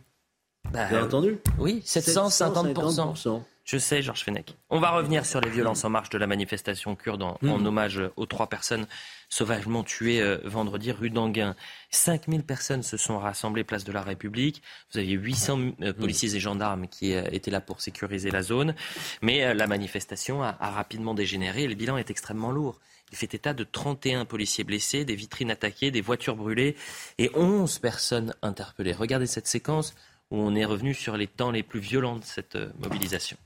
Vous 0.71 0.77
avez 0.77 0.99
entendu? 0.99 1.39
Oui, 1.57 1.81
750%. 1.83 3.41
Je 3.71 3.77
sais, 3.77 4.01
Georges 4.01 4.23
Fenech. 4.23 4.55
On 4.71 4.79
va 4.79 4.89
revenir 4.89 5.27
sur 5.27 5.41
les 5.41 5.49
violences 5.51 5.85
en 5.85 5.91
marche 5.91 6.09
de 6.09 6.17
la 6.17 6.25
manifestation 6.25 6.95
kurde 6.95 7.21
en, 7.21 7.37
mm. 7.39 7.67
hommage 7.67 8.01
aux 8.15 8.25
trois 8.25 8.47
personnes 8.47 8.87
sauvagement 9.29 9.83
tuées 9.83 10.23
euh, 10.23 10.39
vendredi 10.43 10.91
rue 10.91 11.11
d'Anguin. 11.11 11.55
5000 11.91 12.41
personnes 12.41 12.81
se 12.81 12.97
sont 12.97 13.19
rassemblées 13.19 13.63
place 13.63 13.83
de 13.83 13.91
la 13.91 14.01
République. 14.01 14.63
Vous 14.91 14.97
aviez 14.97 15.13
800 15.13 15.59
euh, 15.59 15.91
mm. 15.91 15.93
policiers 15.93 16.35
et 16.35 16.39
gendarmes 16.39 16.87
qui 16.87 17.13
euh, 17.13 17.21
étaient 17.31 17.51
là 17.51 17.61
pour 17.61 17.79
sécuriser 17.79 18.31
la 18.31 18.41
zone. 18.41 18.73
Mais 19.21 19.53
la 19.53 19.67
manifestation 19.67 20.41
a, 20.41 20.57
a 20.59 20.71
rapidement 20.71 21.13
dégénéré 21.13 21.65
et 21.65 21.67
le 21.67 21.75
bilan 21.75 21.97
est 21.97 22.09
extrêmement 22.09 22.51
lourd. 22.51 22.79
Il 23.11 23.19
fait 23.19 23.35
état 23.35 23.53
de 23.53 23.63
31 23.63 24.25
policiers 24.25 24.63
blessés, 24.63 25.05
des 25.05 25.15
vitrines 25.15 25.51
attaquées, 25.51 25.91
des 25.91 26.01
voitures 26.01 26.35
brûlées 26.35 26.75
et 27.19 27.29
11 27.35 27.77
personnes 27.77 28.33
interpellées. 28.41 28.93
Regardez 28.93 29.27
cette 29.27 29.45
séquence 29.45 29.93
où 30.31 30.37
on 30.37 30.55
est 30.55 30.65
revenu 30.65 30.95
sur 30.95 31.17
les 31.17 31.27
temps 31.27 31.51
les 31.51 31.61
plus 31.61 31.79
violents 31.79 32.15
de 32.15 32.25
cette 32.25 32.57
mobilisation. 32.79 33.37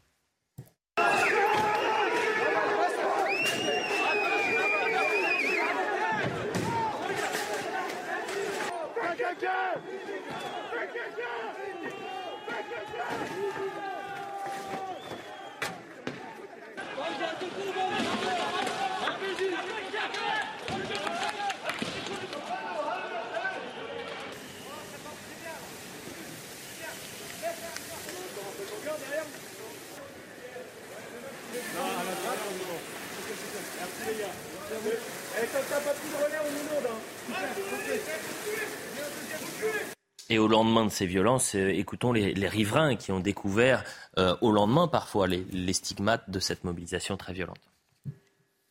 Et 40.34 40.40
au 40.40 40.48
lendemain 40.48 40.84
de 40.84 40.90
ces 40.90 41.06
violences, 41.06 41.54
euh, 41.54 41.70
écoutons 41.70 42.12
les, 42.12 42.48
riverains 42.48 42.96
qui 42.96 43.12
ont 43.12 43.20
découvert 43.20 43.84
euh, 44.18 44.36
au 44.42 44.52
lendemain 44.52 44.88
parfois 44.88 45.28
les, 45.28 45.74
stigmates 45.74 46.28
de 46.28 46.40
cette 46.40 46.64
mobilisation 46.64 47.18
très 47.18 47.34
violente. 47.34 47.60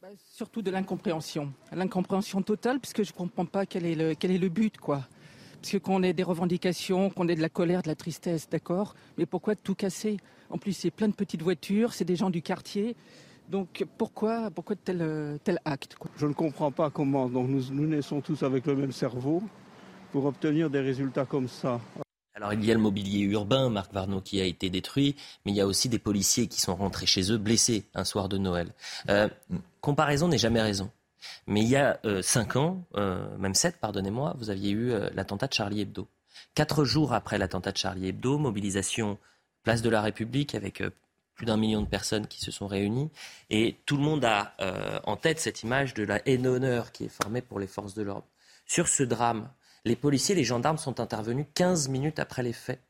Bah, 0.02 0.08
surtout 0.32 0.60
de 0.60 0.72
l'incompréhension. 0.72 1.52
L'incompréhension 1.70 2.42
totale, 2.42 2.80
puisque 2.80 3.04
je 3.04 3.12
ne 3.12 3.16
comprends 3.16 3.44
pas 3.44 3.64
quel 3.64 3.86
est 3.86 3.94
le, 3.94 4.16
quel 4.16 4.32
est 4.32 4.38
le 4.38 4.48
but. 4.48 4.76
quoi. 4.76 5.06
Parce 5.60 5.70
que 5.70 5.78
qu'on 5.78 6.02
ait 6.02 6.12
des 6.12 6.24
revendications, 6.24 7.10
qu'on 7.10 7.28
ait 7.28 7.36
de 7.36 7.40
la 7.40 7.48
colère, 7.48 7.82
de 7.82 7.88
la 7.88 7.94
tristesse, 7.94 8.48
d'accord, 8.50 8.96
mais 9.16 9.24
pourquoi 9.24 9.54
tout 9.54 9.76
casser? 9.76 10.16
En 10.50 10.58
plus, 10.58 10.72
c'est 10.72 10.90
plein 10.90 11.06
de 11.06 11.14
petites 11.14 11.42
voitures, 11.42 11.92
c'est 11.92 12.04
des 12.04 12.16
gens 12.16 12.30
du 12.30 12.42
quartier. 12.42 12.96
Donc 13.48 13.86
pourquoi, 13.98 14.50
pourquoi 14.50 14.74
tel, 14.74 15.38
tel 15.44 15.60
acte 15.64 15.94
Je 16.16 16.26
ne 16.26 16.32
comprends 16.32 16.72
pas 16.72 16.90
comment. 16.90 17.28
Donc 17.28 17.48
nous, 17.48 17.62
nous 17.70 17.86
naissons 17.86 18.20
tous 18.20 18.42
avec 18.42 18.66
le 18.66 18.74
même 18.74 18.90
cerveau 18.90 19.44
pour 20.12 20.26
obtenir 20.26 20.70
des 20.70 20.80
résultats 20.80 21.24
comme 21.24 21.48
ça. 21.48 21.80
Alors 22.34 22.52
il 22.52 22.64
y 22.64 22.70
a 22.70 22.74
le 22.74 22.80
mobilier 22.80 23.20
urbain, 23.20 23.68
Marc 23.68 23.92
Varnaud, 23.92 24.20
qui 24.20 24.40
a 24.40 24.44
été 24.44 24.70
détruit, 24.70 25.16
mais 25.44 25.52
il 25.52 25.54
y 25.54 25.60
a 25.60 25.66
aussi 25.66 25.88
des 25.88 25.98
policiers 25.98 26.46
qui 26.46 26.60
sont 26.60 26.74
rentrés 26.74 27.06
chez 27.06 27.30
eux 27.32 27.38
blessés 27.38 27.84
un 27.94 28.04
soir 28.04 28.28
de 28.28 28.38
Noël. 28.38 28.72
Euh, 29.08 29.28
comparaison 29.80 30.28
n'est 30.28 30.38
jamais 30.38 30.62
raison. 30.62 30.90
Mais 31.46 31.62
il 31.62 31.68
y 31.68 31.76
a 31.76 32.00
euh, 32.04 32.20
cinq 32.22 32.56
ans, 32.56 32.84
euh, 32.96 33.36
même 33.38 33.54
sept, 33.54 33.78
pardonnez-moi, 33.78 34.34
vous 34.38 34.50
aviez 34.50 34.70
eu 34.70 34.92
l'attentat 35.14 35.46
de 35.46 35.52
Charlie 35.52 35.80
Hebdo. 35.80 36.08
Quatre 36.54 36.84
jours 36.84 37.12
après 37.12 37.38
l'attentat 37.38 37.72
de 37.72 37.78
Charlie 37.78 38.08
Hebdo, 38.08 38.38
mobilisation 38.38 39.18
place 39.62 39.82
de 39.82 39.90
la 39.90 40.02
République 40.02 40.54
avec 40.54 40.82
plus 41.34 41.46
d'un 41.46 41.56
million 41.56 41.80
de 41.80 41.86
personnes 41.86 42.26
qui 42.26 42.40
se 42.40 42.50
sont 42.50 42.66
réunies. 42.66 43.10
Et 43.50 43.76
tout 43.86 43.96
le 43.96 44.02
monde 44.02 44.24
a 44.24 44.54
en 45.04 45.16
tête 45.16 45.38
cette 45.38 45.62
image 45.62 45.94
de 45.94 46.02
la 46.02 46.26
haine 46.26 46.46
honneur 46.46 46.90
qui 46.90 47.04
est 47.04 47.08
formée 47.08 47.42
pour 47.42 47.60
les 47.60 47.68
forces 47.68 47.94
de 47.94 48.02
l'ordre. 48.02 48.26
Sur 48.66 48.88
ce 48.88 49.02
drame, 49.02 49.48
les 49.84 49.96
policiers, 49.96 50.34
les 50.34 50.44
gendarmes 50.44 50.78
sont 50.78 51.00
intervenus 51.00 51.46
15 51.54 51.88
minutes 51.88 52.18
après 52.18 52.42
les 52.42 52.52
faits. 52.52 52.80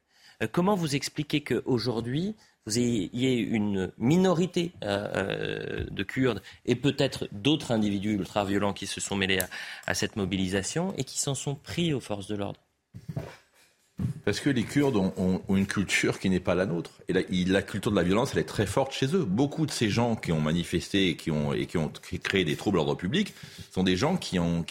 Euh, 0.42 0.48
comment 0.50 0.74
vous 0.74 0.94
expliquez 0.94 1.42
qu'aujourd'hui, 1.42 2.34
vous 2.66 2.78
ayez 2.78 3.38
une 3.38 3.92
minorité 3.98 4.72
euh, 4.84 5.08
euh, 5.16 5.84
de 5.90 6.02
Kurdes 6.02 6.42
et 6.64 6.76
peut-être 6.76 7.28
d'autres 7.32 7.72
individus 7.72 8.14
ultra-violents 8.14 8.72
qui 8.72 8.86
se 8.86 9.00
sont 9.00 9.16
mêlés 9.16 9.40
à 9.86 9.94
cette 9.94 10.16
mobilisation 10.16 10.94
et 10.96 11.04
qui 11.04 11.18
s'en 11.18 11.34
sont 11.34 11.56
pris 11.56 11.92
aux 11.92 12.00
forces 12.00 12.28
de 12.28 12.36
l'ordre? 12.36 12.60
Parce 14.24 14.40
que 14.40 14.50
les 14.50 14.62
Kurdes 14.62 14.96
ont, 14.96 15.42
une 15.48 15.66
culture 15.66 16.18
qui 16.18 16.30
n'est 16.30 16.40
pas 16.40 16.54
la 16.54 16.66
nôtre. 16.66 16.92
Et 17.08 17.12
la, 17.12 17.62
culture 17.62 17.90
de 17.90 17.96
la 17.96 18.02
violence, 18.02 18.30
elle 18.32 18.40
est 18.40 18.44
très 18.44 18.66
forte 18.66 18.92
chez 18.92 19.14
eux. 19.14 19.24
Beaucoup 19.24 19.66
de 19.66 19.70
ces 19.70 19.88
gens 19.88 20.16
qui 20.16 20.32
ont 20.32 20.40
manifesté 20.40 21.08
et 21.08 21.16
qui 21.16 21.30
ont, 21.30 21.52
créé 22.22 22.44
des 22.44 22.56
troubles 22.56 22.78
à 22.78 22.80
l'ordre 22.80 22.96
public 22.96 23.34
sont 23.70 23.82
des 23.82 23.96
gens 23.96 24.16
qui 24.16 24.38
ont, 24.38 24.64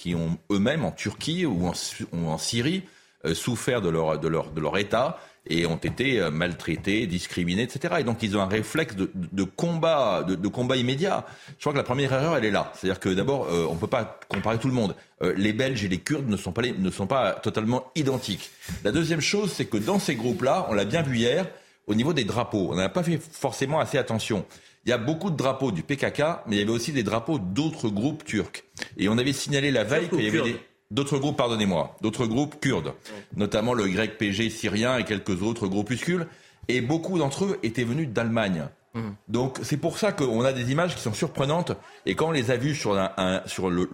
eux-mêmes 0.52 0.86
en 0.86 0.92
Turquie 0.92 1.46
ou 1.46 1.68
en, 1.68 2.38
Syrie 2.38 2.84
euh, 3.26 3.34
souffert 3.34 3.82
de 3.82 3.90
leur 3.90 4.78
État 4.78 5.20
et 5.48 5.66
ont 5.66 5.78
été 5.78 6.20
euh, 6.20 6.30
maltraités, 6.30 7.08
discriminés, 7.08 7.64
etc. 7.64 7.96
Et 8.00 8.04
donc 8.04 8.22
ils 8.22 8.38
ont 8.38 8.42
un 8.42 8.48
réflexe 8.48 8.96
de, 8.96 9.10
de 9.14 9.44
combat, 9.44 10.24
de, 10.24 10.36
de, 10.36 10.48
combat 10.48 10.76
immédiat. 10.76 11.26
Je 11.58 11.62
crois 11.62 11.74
que 11.74 11.78
la 11.78 11.84
première 11.84 12.14
erreur, 12.14 12.38
elle 12.38 12.46
est 12.46 12.52
là. 12.52 12.72
C'est-à-dire 12.76 13.00
que 13.00 13.10
d'abord, 13.10 13.48
euh, 13.48 13.66
on 13.70 13.76
ne 13.76 13.80
peut 13.80 13.88
pas 13.88 14.20
comparer 14.28 14.60
tout 14.60 14.68
le 14.68 14.74
monde. 14.74 14.96
Euh, 15.24 15.34
les 15.36 15.54
Belges 15.54 15.84
et 15.84 15.88
les 15.88 15.98
Kurdes 15.98 16.30
ne 16.30 16.38
sont, 16.38 16.52
pas 16.52 16.62
ne 16.62 16.92
sont 16.92 17.08
pas 17.08 17.34
totalement 17.34 17.92
identiques. 17.96 18.52
La 18.84 18.92
deuxième 18.92 19.22
chose, 19.22 19.52
c'est 19.52 19.66
que 19.66 19.78
dans 19.78 20.00
ces 20.00 20.16
groupes-là, 20.16 20.68
on 20.70 20.74
l'a 20.74 20.86
bien 20.86 21.02
vu 21.02 21.18
hier, 21.18 21.48
au 21.88 21.96
niveau 21.96 22.14
des 22.14 22.24
drapeaux, 22.24 22.70
on 22.72 22.76
n'a 22.76 22.90
pas 22.90 23.04
fait 23.04 23.20
forcément 23.20 23.80
assez 23.80 23.98
attention. 23.98 24.46
Il 24.86 24.90
y 24.90 24.94
a 24.94 24.98
beaucoup 24.98 25.30
de 25.30 25.36
drapeaux 25.36 25.72
du 25.72 25.84
PKK, 25.84 26.22
mais 26.48 26.56
il 26.56 26.60
y 26.60 26.62
avait 26.62 26.72
aussi 26.72 26.92
des 26.92 27.04
drapeaux 27.04 27.38
d'autres 27.38 27.90
groupes 27.90 28.24
turcs. 28.24 28.64
Et 28.98 29.10
on 29.10 29.18
avait 29.18 29.34
signalé 29.34 29.72
la 29.72 29.84
veille 29.84 30.10
qu'il 30.10 30.24
y 30.24 30.28
avait 30.28 30.42
des 30.42 30.60
d'autres 30.92 31.18
groupes, 31.18 31.38
pardonnez-moi, 31.38 31.96
d'autres 32.02 32.28
groupes 32.28 32.60
kurdes, 32.60 32.94
notamment 33.36 33.74
le 33.74 33.90
YPG 33.90 34.50
syrien 34.50 34.98
et 34.98 35.06
quelques 35.06 35.42
autres 35.42 35.68
groupuscules, 35.68 36.28
et 36.68 36.82
beaucoup 36.82 37.18
d'entre 37.18 37.46
eux 37.46 37.60
étaient 37.64 37.84
venus 37.84 38.10
d'Allemagne. 38.10 38.66
Mmh. 38.94 39.02
Donc 39.30 39.58
c'est 39.64 39.78
pour 39.78 39.98
ça 39.98 40.12
qu'on 40.12 40.44
a 40.44 40.52
des 40.52 40.72
images 40.72 40.96
qui 40.96 41.02
sont 41.02 41.14
surprenantes. 41.14 41.72
Et 42.06 42.14
quand 42.14 42.28
on 42.28 42.32
les 42.32 42.52
a 42.52 42.58
vues 42.58 42.76
sur 42.76 42.98
un, 42.98 43.42
sur 43.46 43.70
le, 43.70 43.90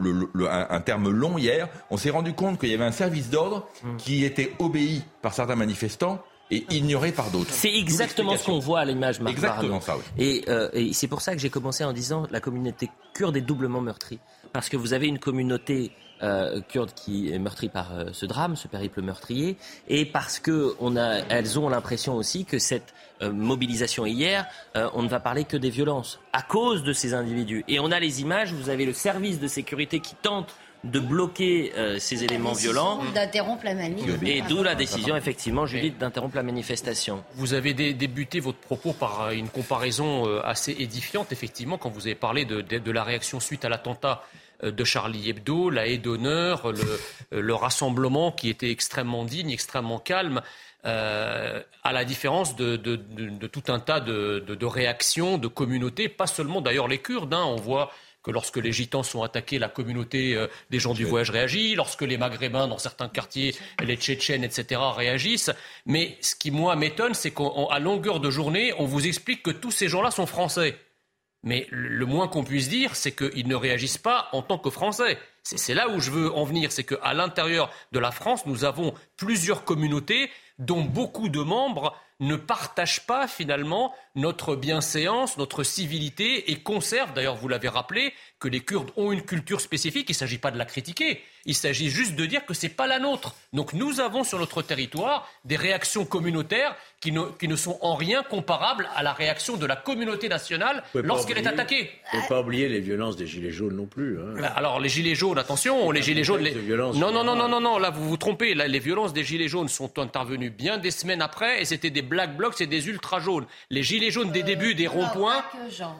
un, 0.49 0.81
terme 0.81 1.11
long 1.11 1.37
hier, 1.37 1.69
on 1.91 1.97
s'est 1.97 2.09
rendu 2.09 2.33
compte 2.33 2.59
qu'il 2.59 2.69
y 2.69 2.73
avait 2.73 2.83
un 2.83 2.91
service 2.91 3.29
d'ordre 3.29 3.67
mmh. 3.83 3.97
qui 3.97 4.25
était 4.25 4.53
obéi 4.59 5.03
par 5.21 5.33
certains 5.33 5.55
manifestants 5.55 6.19
et 6.49 6.65
ignoré 6.71 7.11
par 7.11 7.29
d'autres. 7.29 7.51
C'est 7.51 7.75
exactement 7.75 8.35
ce 8.37 8.45
qu'on 8.45 8.59
voit 8.59 8.79
à 8.79 8.85
l'image, 8.85 9.19
Marc 9.19 9.35
Exactement 9.35 9.81
ça, 9.81 9.97
oui. 10.17 10.43
Euh, 10.47 10.69
et, 10.73 10.93
c'est 10.93 11.07
pour 11.07 11.21
ça 11.21 11.33
que 11.33 11.39
j'ai 11.39 11.49
commencé 11.49 11.83
en 11.83 11.93
disant 11.93 12.25
la 12.31 12.39
communauté 12.39 12.89
kurde 13.13 13.35
est 13.37 13.41
doublement 13.41 13.81
meurtrie. 13.81 14.19
Parce 14.53 14.69
que 14.69 14.77
vous 14.77 14.93
avez 14.93 15.07
une 15.07 15.19
communauté 15.19 15.91
euh, 16.23 16.61
kurde 16.67 16.91
qui 16.95 17.31
est 17.31 17.37
meurtrie 17.37 17.69
par 17.69 17.93
euh, 17.93 18.05
ce 18.11 18.25
drame, 18.25 18.55
ce 18.55 18.67
périple 18.67 19.03
meurtrier, 19.03 19.55
et 19.87 20.03
parce 20.03 20.39
que 20.39 20.75
on 20.79 20.97
a, 20.97 21.19
elles 21.29 21.59
ont 21.59 21.69
l'impression 21.69 22.15
aussi 22.15 22.43
que 22.43 22.57
cette 22.57 22.95
euh, 23.21 23.31
mobilisation 23.31 24.05
hier, 24.07 24.47
on 24.93 25.03
ne 25.03 25.07
va 25.07 25.19
parler 25.19 25.43
que 25.43 25.57
des 25.57 25.69
violences 25.69 26.19
à 26.33 26.41
cause 26.41 26.83
de 26.83 26.93
ces 26.93 27.13
individus. 27.13 27.63
Et 27.67 27.79
on 27.79 27.91
a 27.91 27.99
les 27.99 28.21
images, 28.21 28.51
vous 28.51 28.69
avez 28.69 28.85
le 28.85 28.93
service 28.93 29.39
de 29.39 29.47
sécurité 29.47 29.99
qui 29.99 30.15
tente 30.15 30.55
de 30.83 30.99
bloquer 30.99 31.73
ces 31.99 32.23
éléments 32.23 32.53
violents. 32.53 33.01
D'interrompre 33.13 33.65
la 33.65 33.73
manifestation. 33.73 34.27
Et 34.27 34.41
d'où 34.47 34.61
la 34.61 34.75
décision, 34.75 35.15
effectivement, 35.15 35.65
Judith, 35.65 35.97
d'interrompre 35.97 36.35
la 36.35 36.43
manifestation. 36.43 37.23
Vous 37.33 37.55
avez 37.55 37.73
débuté 37.73 38.39
votre 38.39 38.59
propos 38.59 38.93
par 38.93 39.31
une 39.31 39.49
comparaison 39.49 40.25
assez 40.43 40.75
édifiante, 40.77 41.31
effectivement, 41.31 41.79
quand 41.79 41.89
vous 41.89 42.05
avez 42.05 42.15
parlé 42.15 42.45
de, 42.45 42.61
de 42.61 42.91
la 42.91 43.03
réaction 43.03 43.39
suite 43.39 43.65
à 43.65 43.69
l'attentat 43.69 44.21
euh, 44.21 44.37
de 44.63 44.83
Charlie 44.83 45.29
Hebdo, 45.29 45.69
la 45.69 45.87
haie 45.87 45.97
d'honneur, 45.97 46.71
le, 46.71 46.79
euh, 47.33 47.41
le, 47.41 47.53
rassemblement 47.53 48.31
qui 48.31 48.49
était 48.49 48.71
extrêmement 48.71 49.23
digne, 49.23 49.51
extrêmement 49.51 49.99
calme, 49.99 50.41
euh, 50.85 51.61
à 51.83 51.93
la 51.93 52.05
différence 52.05 52.55
de, 52.55 52.75
de, 52.75 52.95
de, 52.95 53.47
tout 53.47 53.63
un 53.67 53.79
tas 53.79 53.99
de, 53.99 54.65
réactions, 54.65 55.37
de 55.37 55.47
communautés, 55.47 56.09
pas 56.09 56.27
seulement 56.27 56.61
d'ailleurs 56.61 56.87
les 56.87 56.99
Kurdes. 56.99 57.33
Hein, 57.33 57.43
on 57.45 57.55
voit 57.55 57.91
que 58.23 58.31
lorsque 58.31 58.57
les 58.57 58.71
gitans 58.71 59.03
sont 59.03 59.23
attaqués, 59.23 59.59
la 59.59 59.69
communauté 59.69 60.37
des 60.69 60.79
gens 60.79 60.93
du 60.93 61.05
voyage 61.05 61.29
réagit, 61.29 61.75
lorsque 61.75 62.01
les 62.01 62.17
maghrébins 62.17 62.67
dans 62.67 62.77
certains 62.77 63.07
quartiers, 63.07 63.55
les 63.81 63.95
tchétchènes, 63.95 64.43
etc., 64.43 64.81
réagissent. 64.95 65.51
Mais 65.85 66.17
ce 66.19 66.35
qui, 66.35 66.51
moi, 66.51 66.75
m'étonne, 66.75 67.13
c'est 67.13 67.31
qu'à 67.31 67.79
longueur 67.79 68.19
de 68.19 68.29
journée, 68.29 68.73
on 68.79 68.85
vous 68.85 69.07
explique 69.07 69.43
que 69.43 69.51
tous 69.51 69.71
ces 69.71 69.87
gens-là 69.87 70.11
sont 70.11 70.25
français. 70.25 70.77
Mais 71.43 71.67
le 71.71 72.05
moins 72.05 72.27
qu'on 72.27 72.43
puisse 72.43 72.67
dire, 72.67 72.95
c'est 72.95 73.15
qu'ils 73.15 73.47
ne 73.47 73.55
réagissent 73.55 73.97
pas 73.97 74.27
en 74.33 74.41
tant 74.41 74.57
que 74.57 74.69
Français. 74.69 75.17
C'est 75.43 75.73
là 75.73 75.87
où 75.89 75.99
je 75.99 76.11
veux 76.11 76.31
en 76.33 76.43
venir, 76.43 76.71
c'est 76.71 76.83
qu'à 76.83 77.13
l'intérieur 77.13 77.69
de 77.91 77.99
la 77.99 78.11
France, 78.11 78.45
nous 78.45 78.65
avons 78.65 78.93
plusieurs 79.15 79.63
communautés 79.63 80.29
dont 80.59 80.81
beaucoup 80.81 81.29
de 81.29 81.41
membres 81.41 81.95
ne 82.19 82.35
partagent 82.35 83.05
pas 83.05 83.27
finalement 83.27 83.93
notre 84.15 84.55
bienséance, 84.55 85.37
notre 85.37 85.63
civilité 85.63 86.51
et 86.51 86.61
conservent, 86.61 87.13
d'ailleurs 87.13 87.35
vous 87.35 87.47
l'avez 87.47 87.69
rappelé, 87.69 88.13
que 88.39 88.47
les 88.47 88.59
Kurdes 88.61 88.91
ont 88.97 89.11
une 89.11 89.23
culture 89.23 89.61
spécifique. 89.61 90.09
Il 90.09 90.13
ne 90.13 90.17
s'agit 90.17 90.37
pas 90.37 90.51
de 90.51 90.57
la 90.57 90.65
critiquer, 90.65 91.21
il 91.45 91.55
s'agit 91.55 91.89
juste 91.89 92.15
de 92.15 92.25
dire 92.25 92.45
que 92.45 92.53
ce 92.53 92.65
n'est 92.65 92.73
pas 92.73 92.87
la 92.87 92.99
nôtre. 92.99 93.35
Donc 93.53 93.73
nous 93.73 93.99
avons 93.99 94.23
sur 94.23 94.37
notre 94.37 94.61
territoire 94.61 95.27
des 95.45 95.55
réactions 95.55 96.05
communautaires 96.05 96.75
qui 96.99 97.11
ne, 97.11 97.23
qui 97.39 97.47
ne 97.47 97.55
sont 97.55 97.77
en 97.81 97.95
rien 97.95 98.23
comparables 98.23 98.89
à 98.95 99.03
la 99.03 99.13
réaction 99.13 99.55
de 99.55 99.65
la 99.65 99.75
communauté 99.75 100.29
nationale 100.29 100.83
lorsqu'elle 100.93 101.37
est 101.37 101.47
attaquée. 101.47 101.91
Il 102.13 102.17
ne 102.17 102.21
faut 102.23 102.27
pas 102.29 102.41
oublier 102.41 102.67
les 102.67 102.79
violences 102.79 103.15
des 103.15 103.27
Gilets 103.27 103.51
jaunes 103.51 103.75
non 103.75 103.85
plus. 103.85 104.19
Hein. 104.19 104.35
Bah, 104.39 104.53
alors 104.55 104.79
les 104.79 104.89
Gilets 104.89 105.15
jaunes, 105.15 105.37
attention, 105.37 105.91
les 105.91 106.01
Gilets 106.01 106.23
jaunes... 106.23 106.43
Non, 106.95 107.11
non, 107.11 107.23
non, 107.23 107.35
non, 107.35 107.47
non, 107.47 107.61
non, 107.61 107.77
là 107.77 107.91
vous 107.91 108.07
vous 108.09 108.17
trompez. 108.17 108.53
les 108.53 108.79
violences 108.79 109.13
des 109.13 109.23
Gilets 109.23 109.47
jaunes 109.47 109.69
sont 109.69 109.99
intervenues 109.99 110.49
bien 110.49 110.77
des 110.77 110.91
semaines 110.91 111.21
après 111.21 111.61
et 111.61 111.65
c'était 111.65 111.91
des 111.91 112.01
black 112.01 112.35
blocs 112.35 112.59
et 112.61 112.67
des 112.67 112.87
ultra 112.87 113.19
jaunes. 113.19 113.45
Les 113.69 113.83
Gilets 113.83 114.11
jaunes 114.11 114.31
des 114.31 114.43
débuts 114.43 114.75
des 114.75 114.87
ronds-points... 114.87 115.43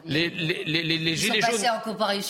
Les, 0.04 0.28
les, 0.28 0.64
les, 0.64 0.82
les, 0.82 1.16
Gilets 1.16 1.40
jaunes... 1.40 1.60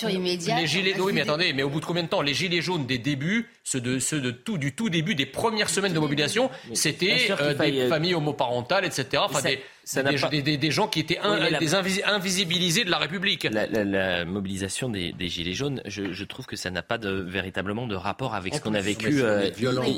immédiate. 0.07 0.61
Les 0.61 0.67
gilets... 0.67 1.01
Oui, 1.01 1.13
mais 1.13 1.23
attendez, 1.23 1.53
mais 1.53 1.63
au 1.63 1.71
bout 1.71 1.81
de 1.81 1.85
combien 1.85 2.03
de 2.03 2.09
temps? 2.09 2.23
Les 2.23 2.35
Gilets 2.35 2.63
jaunes 2.63 2.87
des 2.87 2.99
débuts, 2.99 3.49
ceux 3.65 3.81
de, 3.81 3.99
ceux 3.99 4.21
de 4.21 4.31
tout, 4.31 4.59
du 4.59 4.75
tout 4.75 4.89
début 4.91 5.15
des 5.15 5.27
premières 5.27 5.71
semaines 5.71 5.93
de 5.93 5.99
mobilisation, 5.99 6.51
c'était 6.75 7.29
euh, 7.31 7.55
des 7.55 7.89
familles 7.89 8.15
homoparentales, 8.15 8.85
etc. 8.85 9.23
Enfin, 9.25 9.41
des, 9.43 10.43
des, 10.43 10.57
des, 10.57 10.71
gens 10.71 10.89
qui 10.89 11.01
étaient 11.01 11.19
des 11.59 11.75
invisibilisés 11.75 12.85
de 12.85 12.91
la 12.91 12.99
République. 12.99 13.49
La, 13.51 14.25
mobilisation 14.25 14.89
des, 14.89 15.15
Gilets 15.29 15.55
jaunes, 15.55 15.83
je, 15.87 16.13
je, 16.13 16.25
trouve 16.25 16.47
que 16.47 16.57
ça 16.57 16.71
n'a 16.71 16.83
pas 16.83 16.99
de, 16.99 17.11
véritablement 17.11 17.87
de 17.87 17.97
rapport 17.97 18.35
avec 18.35 18.55
ce 18.55 18.61
qu'on 18.61 18.75
a 18.75 18.81
vécu 18.81 19.23
euh, 19.23 19.51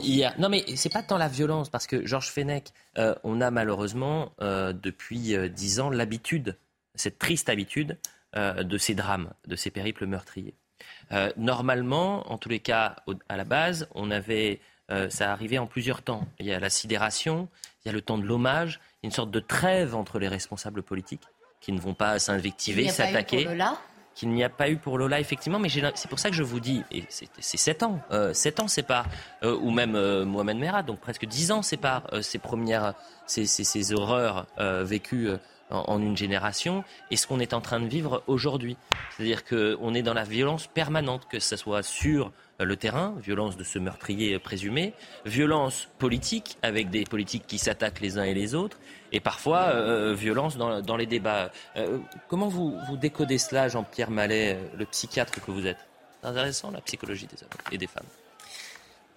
hier. 0.02 0.34
Non, 0.38 0.48
mais 0.48 0.64
c'est 0.76 0.92
pas 0.92 1.02
tant 1.02 1.18
la 1.18 1.28
violence, 1.28 1.68
parce 1.68 1.86
que 1.86 2.06
Georges 2.06 2.30
Fenech, 2.30 2.64
euh, 2.98 3.14
on 3.24 3.40
a 3.40 3.50
malheureusement 3.50 4.32
depuis 4.40 5.36
dix 5.50 5.80
ans 5.80 5.90
l'habitude, 5.90 6.56
cette 6.94 7.18
triste 7.18 7.48
habitude, 7.48 7.96
de 8.34 8.78
ces 8.78 8.94
drames, 8.94 9.32
de 9.46 9.56
ces 9.56 9.70
périples 9.70 10.06
meurtriers. 10.06 10.54
Euh, 11.12 11.30
normalement, 11.36 12.30
en 12.30 12.38
tous 12.38 12.48
les 12.48 12.60
cas, 12.60 12.96
à 13.28 13.36
la 13.36 13.44
base, 13.44 13.88
on 13.94 14.10
avait, 14.10 14.60
euh, 14.90 15.10
ça 15.10 15.32
arrivait 15.32 15.58
en 15.58 15.66
plusieurs 15.66 16.02
temps. 16.02 16.26
Il 16.38 16.46
y 16.46 16.52
a 16.52 16.60
la 16.60 16.70
sidération, 16.70 17.48
il 17.84 17.88
y 17.88 17.90
a 17.90 17.92
le 17.92 18.00
temps 18.00 18.18
de 18.18 18.24
l'hommage, 18.24 18.80
une 19.02 19.10
sorte 19.10 19.30
de 19.30 19.40
trêve 19.40 19.94
entre 19.94 20.18
les 20.18 20.28
responsables 20.28 20.82
politiques 20.82 21.24
qui 21.60 21.72
ne 21.72 21.80
vont 21.80 21.94
pas 21.94 22.18
s'invectiver, 22.18 22.88
s'attaquer. 22.88 23.48
Qu'il 24.16 24.30
n'y 24.30 24.42
a 24.42 24.48
pas 24.48 24.68
eu 24.68 24.76
pour 24.76 24.98
Lola, 24.98 25.20
effectivement, 25.20 25.60
mais 25.60 25.68
c'est 25.68 26.08
pour 26.08 26.18
ça 26.18 26.30
que 26.30 26.36
je 26.36 26.42
vous 26.42 26.58
dis, 26.58 26.82
et 26.90 27.04
c'est 27.08 27.30
7 27.38 27.84
ans, 27.84 28.00
euh, 28.10 28.34
7 28.34 28.58
ans 28.58 28.66
pas 28.86 29.06
euh, 29.44 29.56
ou 29.56 29.70
même 29.70 29.94
euh, 29.94 30.24
Mohamed 30.24 30.58
Merah, 30.58 30.82
donc 30.82 30.98
presque 30.98 31.26
10 31.26 31.52
ans 31.52 31.62
sépare 31.62 32.02
ces 32.20 32.38
premières, 32.38 32.94
ces, 33.26 33.46
ces, 33.46 33.62
ces 33.62 33.92
horreurs 33.92 34.46
vécues 34.58 35.30
en, 35.70 36.00
une 36.00 36.16
génération 36.16 36.84
et 37.10 37.16
ce 37.16 37.26
qu'on 37.26 37.40
est 37.40 37.54
en 37.54 37.60
train 37.60 37.80
de 37.80 37.86
vivre 37.86 38.22
aujourd'hui. 38.26 38.76
C'est-à-dire 39.16 39.44
qu'on 39.44 39.94
est 39.94 40.02
dans 40.02 40.14
la 40.14 40.24
violence 40.24 40.66
permanente, 40.66 41.26
que 41.30 41.38
ce 41.38 41.56
soit 41.56 41.82
sur 41.82 42.32
le 42.58 42.76
terrain, 42.76 43.14
violence 43.22 43.56
de 43.56 43.64
ce 43.64 43.78
meurtrier 43.78 44.38
présumé, 44.38 44.92
violence 45.24 45.88
politique 45.98 46.58
avec 46.62 46.90
des 46.90 47.04
politiques 47.04 47.46
qui 47.46 47.58
s'attaquent 47.58 48.00
les 48.00 48.18
uns 48.18 48.24
et 48.24 48.34
les 48.34 48.54
autres, 48.54 48.78
et 49.12 49.20
parfois 49.20 49.70
euh, 49.70 50.14
violence 50.14 50.56
dans, 50.56 50.96
les 50.96 51.06
débats. 51.06 51.50
Euh, 51.76 51.98
comment 52.28 52.48
vous, 52.48 52.76
vous 52.88 52.96
décodez 52.96 53.38
cela, 53.38 53.68
Jean-Pierre 53.68 54.10
Mallet, 54.10 54.58
le 54.76 54.84
psychiatre 54.86 55.40
que 55.40 55.50
vous 55.50 55.66
êtes? 55.66 55.78
C'est 56.20 56.28
intéressant 56.28 56.70
la 56.70 56.80
psychologie 56.82 57.26
des 57.26 57.42
hommes 57.42 57.72
et 57.72 57.78
des 57.78 57.86
femmes. 57.86 58.06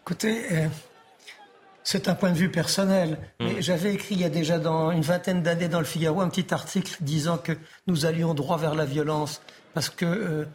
Écoutez, 0.06 0.46
euh, 0.52 0.68
C'est 1.84 2.08
un 2.08 2.16
point 2.16 2.32
de 2.32 2.38
vue 2.38 2.50
personnel. 2.50 3.18
Mmh. 3.40 3.46
Mais 3.46 3.62
j'avais 3.62 3.94
écrit 3.94 4.16
il 4.16 4.22
y 4.22 4.26
a 4.26 4.30
déjà 4.30 4.60
dans 4.60 4.92
une 4.92 5.02
vingtaine 5.02 5.42
d'années 5.42 5.68
dans 5.68 5.80
le 5.80 5.86
Figaro 5.86 6.22
un 6.22 6.30
petit 6.30 6.54
article 6.54 6.96
disant 7.02 7.38
que 7.38 7.54
nous 7.88 8.06
allions 8.06 8.34
droit 8.34 8.58
vers 8.58 8.76
la 8.76 8.86
violence 8.86 9.42
parce 9.74 9.90
que 9.90 10.06
euh, 10.06 10.46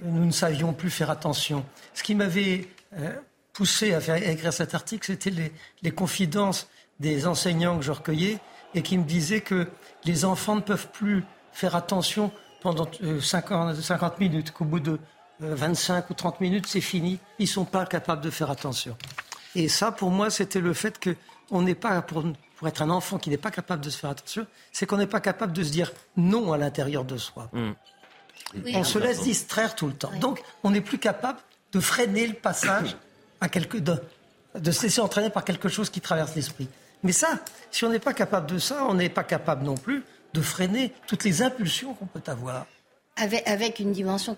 nous 0.00 0.24
ne 0.24 0.30
savions 0.30 0.72
plus 0.72 0.90
faire 0.90 1.10
attention. 1.10 1.64
Ce 1.94 2.02
qui 2.02 2.14
m'avait 2.14 2.68
euh, 2.98 3.12
poussé 3.52 3.94
à, 3.94 4.00
faire, 4.00 4.16
écrire 4.16 4.52
cet 4.52 4.74
article, 4.74 5.06
c'était 5.06 5.30
les, 5.30 5.52
les, 5.82 5.90
confidences 5.90 6.68
des 7.00 7.26
enseignants 7.26 7.78
que 7.78 7.84
je 7.84 7.92
recueillais 7.92 8.38
et 8.74 8.82
qui 8.82 8.96
me 8.98 9.04
disaient 9.04 9.42
que 9.42 9.68
les 10.04 10.24
enfants 10.24 10.56
ne 10.56 10.60
peuvent 10.60 10.88
plus 10.88 11.24
faire 11.52 11.76
attention 11.76 12.32
pendant 12.62 12.88
50, 13.20 13.76
euh, 13.76 13.80
50 13.80 14.20
minutes, 14.20 14.52
qu'au 14.52 14.64
bout 14.64 14.80
de 14.80 14.98
25 15.40 16.08
ou 16.10 16.14
30 16.14 16.40
minutes, 16.40 16.66
c'est 16.68 16.80
fini. 16.80 17.18
Ils 17.38 17.44
ne 17.44 17.48
sont 17.48 17.64
pas 17.64 17.84
capables 17.86 18.22
de 18.22 18.30
faire 18.30 18.50
attention. 18.50 18.96
Et 19.54 19.68
ça, 19.68 19.92
pour 19.92 20.10
moi, 20.10 20.30
c'était 20.30 20.60
le 20.60 20.72
fait 20.72 20.98
qu'on 20.98 21.62
n'est 21.62 21.74
pas, 21.74 22.02
pour, 22.02 22.24
pour, 22.56 22.68
être 22.68 22.82
un 22.82 22.90
enfant 22.90 23.18
qui 23.18 23.30
n'est 23.30 23.36
pas 23.36 23.50
capable 23.50 23.84
de 23.84 23.90
se 23.90 23.98
faire 23.98 24.10
attention, 24.10 24.46
c'est 24.72 24.86
qu'on 24.86 24.96
n'est 24.96 25.06
pas 25.06 25.20
capable 25.20 25.52
de 25.52 25.62
se 25.62 25.70
dire 25.70 25.92
non 26.16 26.52
à 26.52 26.58
l'intérieur 26.58 27.04
de 27.04 27.16
soi. 27.16 27.50
Mm. 27.52 27.72
on 28.74 28.84
se 28.84 28.98
laisse 28.98 29.22
distraire 29.22 29.74
tout 29.74 29.86
le 29.86 29.94
temps. 29.94 30.12
Donc, 30.20 30.42
on 30.62 30.70
n'est 30.70 30.80
plus 30.80 30.98
capable 30.98 31.38
de 31.72 31.80
freiner 31.80 32.26
le 32.26 32.34
passage 32.34 32.96
à 33.40 33.48
quelque, 33.48 33.78
de, 33.78 33.96
de 34.54 34.70
se 34.70 34.82
laisser 34.82 35.00
entraîner 35.00 35.30
par 35.30 35.44
quelque 35.44 35.68
chose 35.68 35.90
qui 35.90 36.00
traverse 36.00 36.34
l'esprit. 36.34 36.68
Mais 37.02 37.12
ça, 37.12 37.40
si 37.70 37.84
on 37.84 37.88
n'est 37.88 37.98
pas 37.98 38.14
capable 38.14 38.46
de 38.46 38.58
ça, 38.58 38.84
on 38.88 38.94
n'est 38.94 39.08
pas 39.08 39.24
capable 39.24 39.64
non 39.64 39.74
plus 39.74 40.04
de 40.34 40.40
freiner 40.40 40.92
toutes 41.06 41.24
les 41.24 41.42
impulsions 41.42 41.94
qu'on 41.94 42.06
peut 42.06 42.22
avoir. 42.26 42.66
Avec, 43.16 43.46
avec, 43.46 43.78
une 43.78 43.92
dimension 43.92 44.36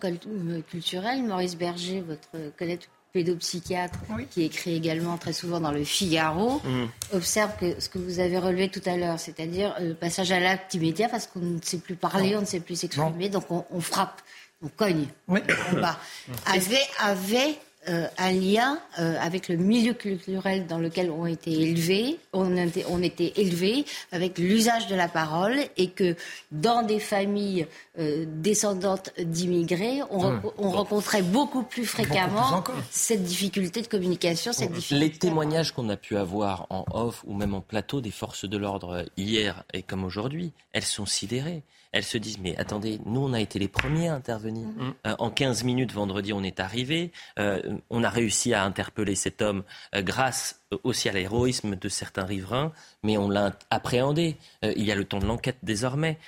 culturelle, 0.68 1.22
Maurice 1.22 1.56
Berger, 1.56 2.00
votre 2.00 2.56
collègue 2.56 2.82
pédopsychiatre, 3.14 4.00
qui 4.30 4.42
écrit 4.42 4.74
également 4.74 5.16
très 5.16 5.32
souvent 5.32 5.60
dans 5.60 5.70
le 5.70 5.84
Figaro, 5.84 6.60
mm. 6.64 6.86
observe 7.12 7.52
que 7.58 7.80
ce 7.80 7.88
que 7.88 7.98
vous 7.98 8.18
avez 8.18 8.38
relevé 8.38 8.68
tout 8.68 8.82
à 8.86 8.96
l'heure, 8.96 9.20
c'est-à-dire 9.20 9.74
euh, 9.78 9.88
le 9.88 9.94
passage 9.94 10.32
à 10.32 10.40
l'acte 10.40 10.74
immédiat 10.74 11.08
parce 11.08 11.28
qu'on 11.28 11.38
ne 11.38 11.60
sait 11.62 11.78
plus 11.78 11.94
parler, 11.94 12.36
on 12.36 12.40
ne 12.40 12.46
sait 12.46 12.58
plus 12.58 12.74
s'exprimer, 12.74 13.28
donc 13.28 13.48
on, 13.50 13.64
on, 13.70 13.80
frappe, 13.80 14.20
on 14.62 14.68
cogne, 14.68 15.06
on 15.28 15.34
bat. 15.80 15.98
Avait, 16.46 16.82
avait 16.98 17.56
euh, 17.88 18.06
un 18.18 18.32
lien 18.32 18.78
euh, 18.98 19.16
avec 19.20 19.48
le 19.48 19.56
milieu 19.56 19.92
culturel 19.92 20.66
dans 20.66 20.78
lequel 20.78 21.10
on 21.10 21.26
était 21.26 21.52
élevés, 21.52 22.18
on 22.32 22.56
était, 22.56 22.84
on 22.88 23.02
était 23.02 23.32
élevés 23.36 23.84
avec 24.10 24.38
l'usage 24.38 24.86
de 24.86 24.94
la 24.94 25.08
parole 25.08 25.56
et 25.76 25.90
que 25.90 26.16
dans 26.50 26.82
des 26.82 26.98
familles 26.98 27.66
euh, 27.98 28.24
descendantes 28.26 29.10
d'immigrés, 29.18 30.00
on, 30.10 30.30
mmh. 30.30 30.42
on, 30.56 30.70
rencontrait 30.70 31.22
beaucoup 31.22 31.62
plus 31.62 31.84
fréquemment 31.84 32.64
cette 32.90 33.22
difficulté 33.22 33.82
de 33.82 33.86
communication, 33.86 34.52
cette 34.52 34.72
difficulté. 34.72 35.04
Les 35.04 35.10
témoignages 35.12 35.72
qu'on 35.72 35.88
a 35.90 35.96
pu 35.96 36.16
avoir 36.16 36.66
en 36.70 36.86
off 36.90 37.22
ou 37.26 37.34
même 37.34 37.54
en 37.54 37.60
plateau 37.60 38.00
des 38.00 38.10
forces 38.10 38.46
de 38.46 38.56
l'ordre 38.56 39.04
hier 39.16 39.62
et 39.74 39.82
comme 39.82 40.04
aujourd'hui, 40.04 40.52
elles 40.72 40.84
sont 40.84 41.06
sidérées 41.06 41.62
elles 41.94 42.04
se 42.04 42.18
disent 42.18 42.38
mais 42.40 42.56
attendez, 42.58 42.98
nous 43.06 43.20
on 43.20 43.32
a 43.32 43.40
été 43.40 43.60
les 43.60 43.68
premiers 43.68 44.08
à 44.08 44.14
intervenir. 44.14 44.66
Mm. 44.66 44.94
Euh, 45.06 45.14
en 45.18 45.30
15 45.30 45.62
minutes 45.62 45.92
vendredi, 45.92 46.32
on 46.32 46.42
est 46.42 46.58
arrivé. 46.58 47.12
Euh, 47.38 47.62
on 47.88 48.02
a 48.02 48.10
réussi 48.10 48.52
à 48.52 48.64
interpeller 48.64 49.14
cet 49.14 49.40
homme 49.40 49.62
euh, 49.94 50.02
grâce 50.02 50.60
aussi 50.82 51.08
à 51.08 51.12
l'héroïsme 51.12 51.76
de 51.76 51.88
certains 51.88 52.24
riverains, 52.24 52.72
mais 53.04 53.16
on 53.16 53.28
l'a 53.28 53.52
appréhendé. 53.70 54.36
il 54.62 54.82
y 54.82 54.90
a 54.90 54.96
le 54.96 55.04
temps 55.04 55.20
de 55.20 55.26
l'enquête 55.26 55.58
désormais. 55.62 56.18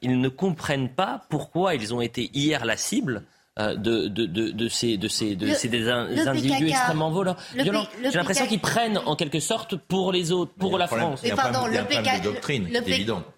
ils 0.00 0.20
ne 0.20 0.28
comprennent 0.28 0.88
pas 0.88 1.24
pourquoi 1.30 1.76
ils 1.76 1.94
ont 1.94 2.00
été 2.00 2.28
hier 2.34 2.64
la 2.64 2.76
cible 2.76 3.22
de, 3.58 4.08
de, 4.08 4.26
de, 4.26 4.50
de, 4.50 4.68
ces, 4.68 4.96
de 4.96 5.08
ces, 5.08 5.36
de 5.36 5.52
ces 5.52 5.68
des, 5.68 5.88
individus 5.88 6.68
extrêmement 6.68 7.10
violents. 7.10 7.36
J'ai 7.54 8.16
l'impression 8.16 8.46
qu'ils 8.46 8.60
prennent 8.60 8.98
en 9.04 9.14
quelque 9.14 9.40
sorte 9.40 9.76
pour 9.76 10.10
les 10.12 10.32
autres, 10.32 10.52
pour 10.58 10.78
la 10.78 10.86
France. 10.86 11.20
Mais 11.22 11.32
pardon, 11.32 11.66
le, 11.66 11.84
PKK, 11.84 12.22
doctrine, 12.22 12.68
le, 12.72 12.80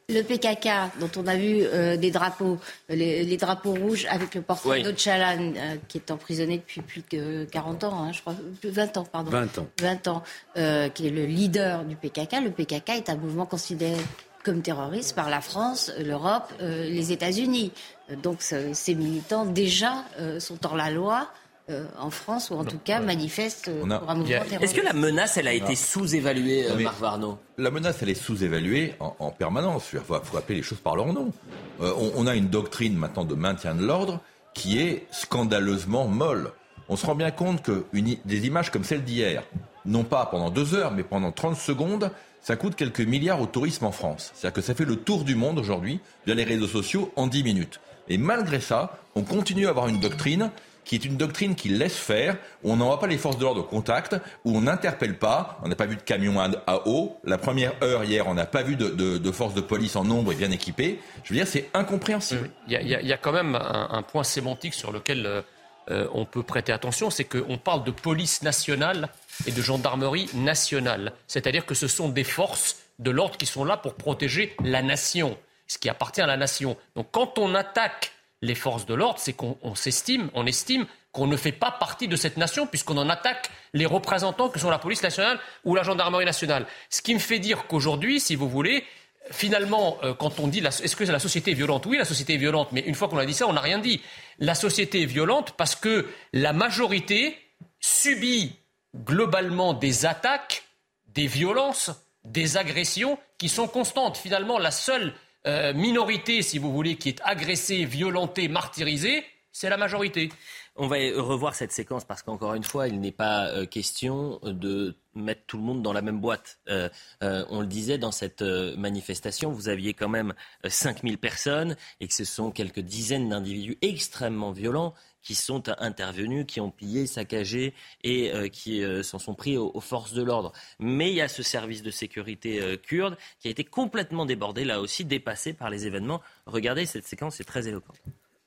le, 0.08 0.22
PKK, 0.22 0.98
dont 1.00 1.10
on 1.16 1.26
a 1.26 1.34
vu 1.36 1.62
euh, 1.62 1.96
des 1.96 2.10
drapeaux, 2.10 2.58
les, 2.88 3.24
les, 3.24 3.36
drapeaux 3.36 3.74
rouges 3.74 4.06
avec 4.08 4.34
le 4.34 4.42
portrait 4.42 4.84
oui. 4.84 4.94
euh, 5.08 5.74
qui 5.88 5.98
est 5.98 6.10
emprisonné 6.10 6.58
depuis 6.58 6.82
plus 6.82 7.02
de 7.10 7.46
40 7.50 7.84
ans, 7.84 8.04
hein, 8.04 8.12
je 8.12 8.20
crois, 8.20 8.34
20 8.62 8.96
ans, 8.98 9.06
pardon. 9.10 9.30
20 9.30 9.58
ans. 9.58 9.66
20 9.80 10.08
ans, 10.08 10.22
euh, 10.56 10.88
qui 10.90 11.08
est 11.08 11.10
le 11.10 11.24
leader 11.24 11.84
du 11.84 11.96
PKK. 11.96 12.40
Le 12.44 12.50
PKK 12.50 12.90
est 12.90 13.10
un 13.10 13.16
mouvement 13.16 13.46
considéré 13.46 13.96
comme 14.44 14.60
terroriste 14.60 15.16
par 15.16 15.30
la 15.30 15.40
France, 15.40 15.90
l'Europe, 15.98 16.52
les 16.60 17.12
États-Unis. 17.12 17.72
Donc 18.22 18.42
ces 18.42 18.94
militants 18.94 19.46
déjà 19.46 20.04
euh, 20.18 20.40
sont 20.40 20.58
hors 20.64 20.76
la 20.76 20.90
loi. 20.90 21.28
Euh, 21.70 21.86
en 21.98 22.10
France, 22.10 22.50
ou 22.50 22.56
en 22.56 22.64
tout 22.66 22.76
cas 22.76 23.00
manifestent 23.00 23.68
euh, 23.68 23.80
pour 23.80 24.10
un 24.10 24.16
mouvement 24.16 24.26
terroriste. 24.26 24.62
Est-ce 24.62 24.74
que 24.74 24.84
la 24.84 24.92
menace, 24.92 25.38
elle 25.38 25.48
a 25.48 25.54
été 25.54 25.74
sous-évaluée, 25.74 26.66
Marc 26.82 27.00
Varno 27.00 27.38
La 27.56 27.70
menace, 27.70 28.02
elle 28.02 28.10
est 28.10 28.14
sous-évaluée 28.14 28.96
en, 29.00 29.30
permanence. 29.30 29.88
Il 29.94 30.00
faut, 30.00 30.14
faut, 30.22 30.36
appeler 30.36 30.56
les 30.56 30.62
choses 30.62 30.80
par 30.80 30.94
leur 30.94 31.10
nom. 31.14 31.32
On, 31.80 32.12
on, 32.16 32.26
a 32.26 32.34
une 32.34 32.48
doctrine 32.48 32.94
maintenant 32.94 33.24
de 33.24 33.34
maintien 33.34 33.74
de 33.74 33.82
l'ordre 33.82 34.20
qui 34.52 34.78
est 34.78 35.06
scandaleusement 35.10 36.06
molle. 36.06 36.52
On 36.90 36.96
se 36.96 37.06
rend 37.06 37.14
bien 37.14 37.30
compte 37.30 37.62
que 37.62 37.86
une, 37.94 38.16
des 38.26 38.46
images 38.46 38.70
comme 38.70 38.84
celle 38.84 39.02
d'hier, 39.02 39.42
non 39.86 40.04
pas 40.04 40.26
pendant 40.26 40.50
deux 40.50 40.74
heures, 40.74 40.92
mais 40.92 41.02
pendant 41.02 41.32
30 41.32 41.56
secondes, 41.56 42.10
ça 42.42 42.56
coûte 42.56 42.76
quelques 42.76 43.00
milliards 43.00 43.40
au 43.40 43.46
tourisme 43.46 43.86
en 43.86 43.92
France. 43.92 44.32
C'est-à-dire 44.34 44.54
que 44.54 44.60
ça 44.60 44.74
fait 44.74 44.84
le 44.84 44.96
tour 44.96 45.24
du 45.24 45.34
monde 45.34 45.58
aujourd'hui 45.58 46.00
via 46.26 46.34
les 46.34 46.44
réseaux 46.44 46.68
sociaux 46.68 47.10
en 47.16 47.26
10 47.26 47.42
minutes. 47.42 47.80
Et 48.08 48.18
malgré 48.18 48.60
ça, 48.60 48.98
on 49.14 49.22
continue 49.22 49.66
à 49.66 49.70
avoir 49.70 49.88
une 49.88 50.00
doctrine 50.00 50.50
qui 50.84 50.94
est 50.94 51.04
une 51.04 51.16
doctrine 51.16 51.54
qui 51.54 51.68
laisse 51.68 51.96
faire, 51.96 52.36
où 52.62 52.72
on 52.72 52.76
n'envoie 52.76 53.00
pas 53.00 53.06
les 53.06 53.18
forces 53.18 53.38
de 53.38 53.42
l'ordre 53.42 53.62
au 53.62 53.64
contact, 53.64 54.16
où 54.44 54.56
on 54.56 54.62
n'interpelle 54.62 55.18
pas, 55.18 55.58
on 55.62 55.68
n'a 55.68 55.76
pas 55.76 55.86
vu 55.86 55.96
de 55.96 56.02
camion 56.02 56.38
à, 56.38 56.86
eau. 56.86 57.18
La 57.24 57.38
première 57.38 57.72
heure 57.82 58.04
hier, 58.04 58.28
on 58.28 58.34
n'a 58.34 58.46
pas 58.46 58.62
vu 58.62 58.76
de, 58.76 59.32
forces 59.32 59.54
de 59.54 59.60
police 59.60 59.96
en 59.96 60.04
nombre 60.04 60.32
et 60.32 60.36
bien 60.36 60.50
équipées. 60.50 61.00
Je 61.22 61.30
veux 61.30 61.36
dire, 61.36 61.46
c'est 61.46 61.70
incompréhensible. 61.74 62.50
Il 62.68 62.74
y, 62.74 63.12
a, 63.12 63.16
quand 63.16 63.32
même 63.32 63.54
un, 63.56 64.02
point 64.02 64.24
sémantique 64.24 64.74
sur 64.74 64.92
lequel 64.92 65.24
euh, 65.26 65.42
euh, 65.90 66.06
on 66.12 66.24
peut 66.24 66.42
prêter 66.42 66.72
attention, 66.72 67.10
c'est 67.10 67.24
qu'on 67.24 67.58
parle 67.58 67.84
de 67.84 67.90
police 67.90 68.42
nationale 68.42 69.08
et 69.46 69.52
de 69.52 69.62
gendarmerie 69.62 70.28
nationale. 70.34 71.12
C'est-à-dire 71.26 71.66
que 71.66 71.74
ce 71.74 71.88
sont 71.88 72.08
des 72.08 72.24
forces 72.24 72.76
de 72.98 73.10
l'ordre 73.10 73.36
qui 73.36 73.46
sont 73.46 73.64
là 73.64 73.76
pour 73.76 73.94
protéger 73.94 74.54
la 74.62 74.82
nation 74.82 75.36
ce 75.66 75.78
qui 75.78 75.88
appartient 75.88 76.20
à 76.20 76.26
la 76.26 76.36
nation. 76.36 76.76
Donc 76.94 77.08
quand 77.10 77.38
on 77.38 77.54
attaque 77.54 78.12
les 78.42 78.54
forces 78.54 78.86
de 78.86 78.94
l'ordre, 78.94 79.18
c'est 79.18 79.32
qu'on 79.32 79.74
s'estime, 79.74 80.30
on 80.34 80.46
estime 80.46 80.86
qu'on 81.12 81.26
ne 81.26 81.36
fait 81.36 81.52
pas 81.52 81.70
partie 81.70 82.08
de 82.08 82.16
cette 82.16 82.36
nation 82.36 82.66
puisqu'on 82.66 82.98
en 82.98 83.08
attaque 83.08 83.50
les 83.72 83.86
représentants 83.86 84.48
que 84.48 84.58
sont 84.58 84.70
la 84.70 84.78
police 84.78 85.02
nationale 85.02 85.38
ou 85.64 85.74
la 85.74 85.82
gendarmerie 85.82 86.24
nationale. 86.24 86.66
Ce 86.90 87.02
qui 87.02 87.14
me 87.14 87.20
fait 87.20 87.38
dire 87.38 87.66
qu'aujourd'hui, 87.68 88.20
si 88.20 88.34
vous 88.34 88.48
voulez, 88.48 88.84
finalement, 89.30 89.98
euh, 90.02 90.12
quand 90.12 90.40
on 90.40 90.48
dit 90.48 90.58
est-ce 90.58 90.96
que 90.96 91.04
la 91.04 91.20
société 91.20 91.52
est 91.52 91.54
violente? 91.54 91.86
Oui, 91.86 91.96
la 91.96 92.04
société 92.04 92.34
est 92.34 92.38
violente, 92.38 92.68
mais 92.72 92.80
une 92.80 92.94
fois 92.94 93.08
qu'on 93.08 93.18
a 93.18 93.26
dit 93.26 93.32
ça, 93.32 93.46
on 93.46 93.52
n'a 93.52 93.60
rien 93.60 93.78
dit. 93.78 94.02
La 94.38 94.54
société 94.54 95.02
est 95.02 95.06
violente 95.06 95.52
parce 95.56 95.76
que 95.76 96.08
la 96.32 96.52
majorité 96.52 97.38
subit 97.80 98.56
globalement 98.94 99.72
des 99.72 100.06
attaques, 100.06 100.64
des 101.06 101.26
violences, 101.26 101.90
des 102.24 102.56
agressions 102.56 103.18
qui 103.38 103.48
sont 103.48 103.68
constantes. 103.68 104.16
Finalement, 104.16 104.58
la 104.58 104.70
seule 104.70 105.14
euh, 105.46 105.74
minorité, 105.74 106.42
si 106.42 106.58
vous 106.58 106.72
voulez, 106.72 106.96
qui 106.96 107.10
est 107.10 107.20
agressée, 107.22 107.84
violentée, 107.84 108.48
martyrisée, 108.48 109.24
c'est 109.52 109.68
la 109.68 109.76
majorité. 109.76 110.30
On 110.76 110.88
va 110.88 110.96
revoir 111.16 111.54
cette 111.54 111.70
séquence 111.70 112.04
parce 112.04 112.22
qu'encore 112.22 112.54
une 112.54 112.64
fois, 112.64 112.88
il 112.88 112.98
n'est 113.00 113.12
pas 113.12 113.48
euh, 113.48 113.66
question 113.66 114.40
de 114.42 114.96
mettre 115.14 115.42
tout 115.46 115.56
le 115.56 115.62
monde 115.62 115.82
dans 115.82 115.92
la 115.92 116.02
même 116.02 116.20
boîte. 116.20 116.58
Euh, 116.68 116.88
on 117.20 117.60
le 117.60 117.66
disait 117.66 117.98
dans 117.98 118.10
cette 118.10 118.42
manifestation, 118.42 119.52
vous 119.52 119.68
aviez 119.68 119.94
quand 119.94 120.08
même 120.08 120.34
5000 120.66 121.18
personnes 121.18 121.76
et 122.00 122.08
que 122.08 122.14
ce 122.14 122.24
sont 122.24 122.50
quelques 122.50 122.80
dizaines 122.80 123.28
d'individus 123.28 123.78
extrêmement 123.82 124.50
violents 124.50 124.94
qui 125.24 125.34
sont 125.34 125.68
intervenus, 125.80 126.44
qui 126.46 126.60
ont 126.60 126.70
pillé, 126.70 127.06
saccagé 127.06 127.74
et 128.04 128.32
euh, 128.32 128.48
qui 128.48 128.84
euh, 128.84 129.02
s'en 129.02 129.18
sont 129.18 129.34
pris 129.34 129.56
aux, 129.56 129.80
forces 129.80 130.12
de 130.12 130.22
l'ordre. 130.22 130.52
Mais 130.78 131.10
il 131.10 131.16
y 131.16 131.22
a 131.22 131.28
ce 131.28 131.42
service 131.42 131.82
de 131.82 131.90
sécurité 131.90 132.60
euh, 132.60 132.76
kurde 132.76 133.16
qui 133.40 133.48
a 133.48 133.50
été 133.50 133.64
complètement 133.64 134.26
débordé, 134.26 134.64
là 134.64 134.80
aussi 134.80 135.04
dépassé 135.04 135.54
par 135.54 135.70
les 135.70 135.86
événements. 135.86 136.20
Regardez 136.46 136.86
cette 136.86 137.06
séquence, 137.06 137.36
c'est 137.36 137.44
très 137.44 137.66
éloquent. 137.66 137.94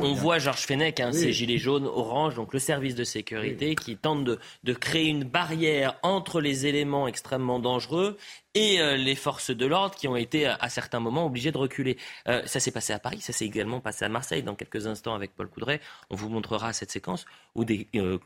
on 0.08 0.14
voit 0.14 0.38
Georges 0.38 0.66
Fenech, 0.66 1.00
hein, 1.00 1.12
ces 1.12 1.32
gilets 1.32 1.58
jaunes 1.58 1.86
orange, 1.86 2.34
donc 2.34 2.52
le 2.52 2.58
service 2.58 2.94
de 2.94 3.04
sécurité, 3.04 3.74
qui 3.74 3.96
tente 3.96 4.24
de, 4.24 4.38
de, 4.64 4.72
créer 4.72 5.06
une 5.06 5.24
barrière 5.24 5.96
entre 6.02 6.40
les 6.40 6.66
éléments 6.66 7.06
extrêmement 7.08 7.58
dangereux 7.58 8.16
et 8.54 8.80
euh, 8.80 8.96
les 8.96 9.14
forces 9.14 9.50
de 9.50 9.66
l'ordre 9.66 9.94
qui 9.94 10.08
ont 10.08 10.16
été 10.16 10.46
à 10.46 10.68
certains 10.68 10.98
moments 10.98 11.26
obligées 11.26 11.52
de 11.52 11.58
reculer. 11.58 11.96
Euh, 12.26 12.42
ça 12.46 12.58
s'est 12.58 12.72
passé 12.72 12.92
à 12.92 12.98
Paris, 12.98 13.20
ça 13.20 13.32
s'est 13.32 13.44
également 13.44 13.80
passé 13.80 14.04
à 14.04 14.08
Marseille. 14.08 14.42
Dans 14.42 14.54
quelques 14.54 14.86
instants, 14.86 15.14
avec 15.14 15.34
Paul 15.36 15.48
Coudray, 15.48 15.80
on 16.10 16.16
vous 16.16 16.28
montrera 16.28 16.72
cette 16.72 16.90
séquence 16.90 17.24
où 17.54 17.64
des 17.64 17.86
euh, 17.94 18.18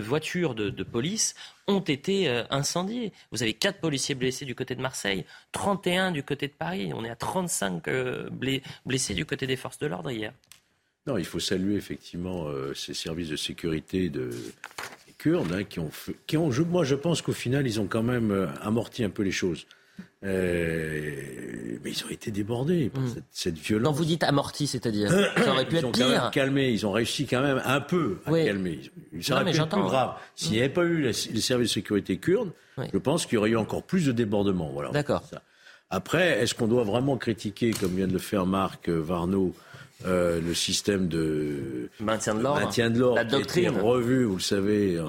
voitures 0.00 0.54
de, 0.54 0.70
de, 0.70 0.82
police 0.84 1.34
ont 1.66 1.80
été 1.80 2.28
incendiées. 2.48 3.12
Vous 3.30 3.42
avez 3.42 3.52
quatre 3.52 3.80
policiers 3.80 4.14
blessés 4.14 4.46
du 4.46 4.54
côté 4.54 4.74
de 4.74 4.80
Marseille, 4.80 5.26
31 5.52 6.12
du 6.12 6.22
côté 6.22 6.48
de 6.48 6.52
Paris. 6.54 6.92
On 6.94 7.04
est 7.04 7.10
à 7.10 7.16
35 7.16 7.82
blessés 8.86 9.12
du 9.12 9.26
côté 9.26 9.46
des 9.46 9.56
forces 9.56 9.78
de 9.78 9.86
l'ordre 9.86 10.10
hier. 10.10 10.32
Non, 11.08 11.18
il 11.18 11.24
faut 11.24 11.40
saluer 11.40 11.74
effectivement 11.74 12.46
ces 12.74 12.94
services 12.94 13.30
de 13.30 13.36
sécurité 13.36 14.10
de, 14.10 14.30
Kurdes 15.18 15.52
hein, 15.52 15.64
qui 15.64 15.80
ont, 15.80 15.90
qui 16.26 16.36
ont 16.36 16.50
moi 16.70 16.84
je 16.84 16.94
pense 16.94 17.22
qu'au 17.22 17.32
final 17.32 17.66
ils 17.66 17.80
ont 17.80 17.86
quand 17.86 18.04
même 18.04 18.30
euh, 18.30 18.46
amorti 18.62 19.02
un 19.04 19.10
peu 19.10 19.24
les 19.24 19.32
choses. 19.32 19.66
Euh, 20.24 21.78
mais 21.84 21.90
ils 21.90 22.04
ont 22.04 22.10
été 22.10 22.30
débordés 22.30 22.88
par 22.88 23.02
hmm. 23.02 23.22
cette, 23.30 23.58
violence. 23.58 23.92
Quand 23.92 23.96
vous 23.96 24.04
dites 24.04 24.24
amorti, 24.24 24.66
c'est-à-dire 24.66 25.10
ça 25.36 25.52
aurait 25.52 25.66
pu 25.66 25.76
ils 25.76 25.78
être 25.78 25.92
pire. 25.92 26.30
calmé, 26.32 26.70
ils 26.70 26.86
ont 26.86 26.92
réussi 26.92 27.26
quand 27.26 27.42
même 27.42 27.60
un 27.64 27.80
peu 27.80 28.18
à 28.26 28.32
calmer. 28.32 28.80
Ça 29.20 29.34
aurait 29.34 29.52
pu 29.52 29.58
être 29.58 29.68
plus 29.68 29.82
grave. 29.82 30.14
S'il 30.34 30.52
n'y 30.52 30.58
avait 30.60 30.68
pas 30.68 30.84
eu 30.84 31.02
les, 31.02 31.12
services 31.12 31.70
de 31.70 31.74
sécurité 31.74 32.16
kurdes, 32.18 32.52
je 32.92 32.98
pense 32.98 33.26
qu'il 33.26 33.34
y 33.34 33.38
aurait 33.38 33.50
eu 33.50 33.56
encore 33.56 33.82
plus 33.82 34.06
de 34.06 34.12
débordements. 34.12 34.70
Voilà. 34.72 34.90
D'accord. 34.90 35.22
Après, 35.90 36.42
est-ce 36.42 36.54
qu'on 36.54 36.68
doit 36.68 36.84
vraiment 36.84 37.16
critiquer, 37.16 37.72
comme 37.72 37.96
vient 37.96 38.08
de 38.08 38.12
le 38.12 38.18
faire 38.18 38.44
Marc 38.44 38.88
Varno, 38.88 39.54
euh, 40.06 40.40
le 40.40 40.54
système 40.54 41.08
de 41.08 41.90
maintien 42.00 42.34
de 42.34 42.42
l'ordre, 42.42 42.60
maintien 42.60 42.90
de 42.90 42.98
l'ordre, 42.98 43.26
qui 43.26 43.34
a 43.34 43.38
été 43.40 43.68
revu, 43.68 44.24
vous 44.24 44.36
le 44.36 44.40
savez, 44.40 45.00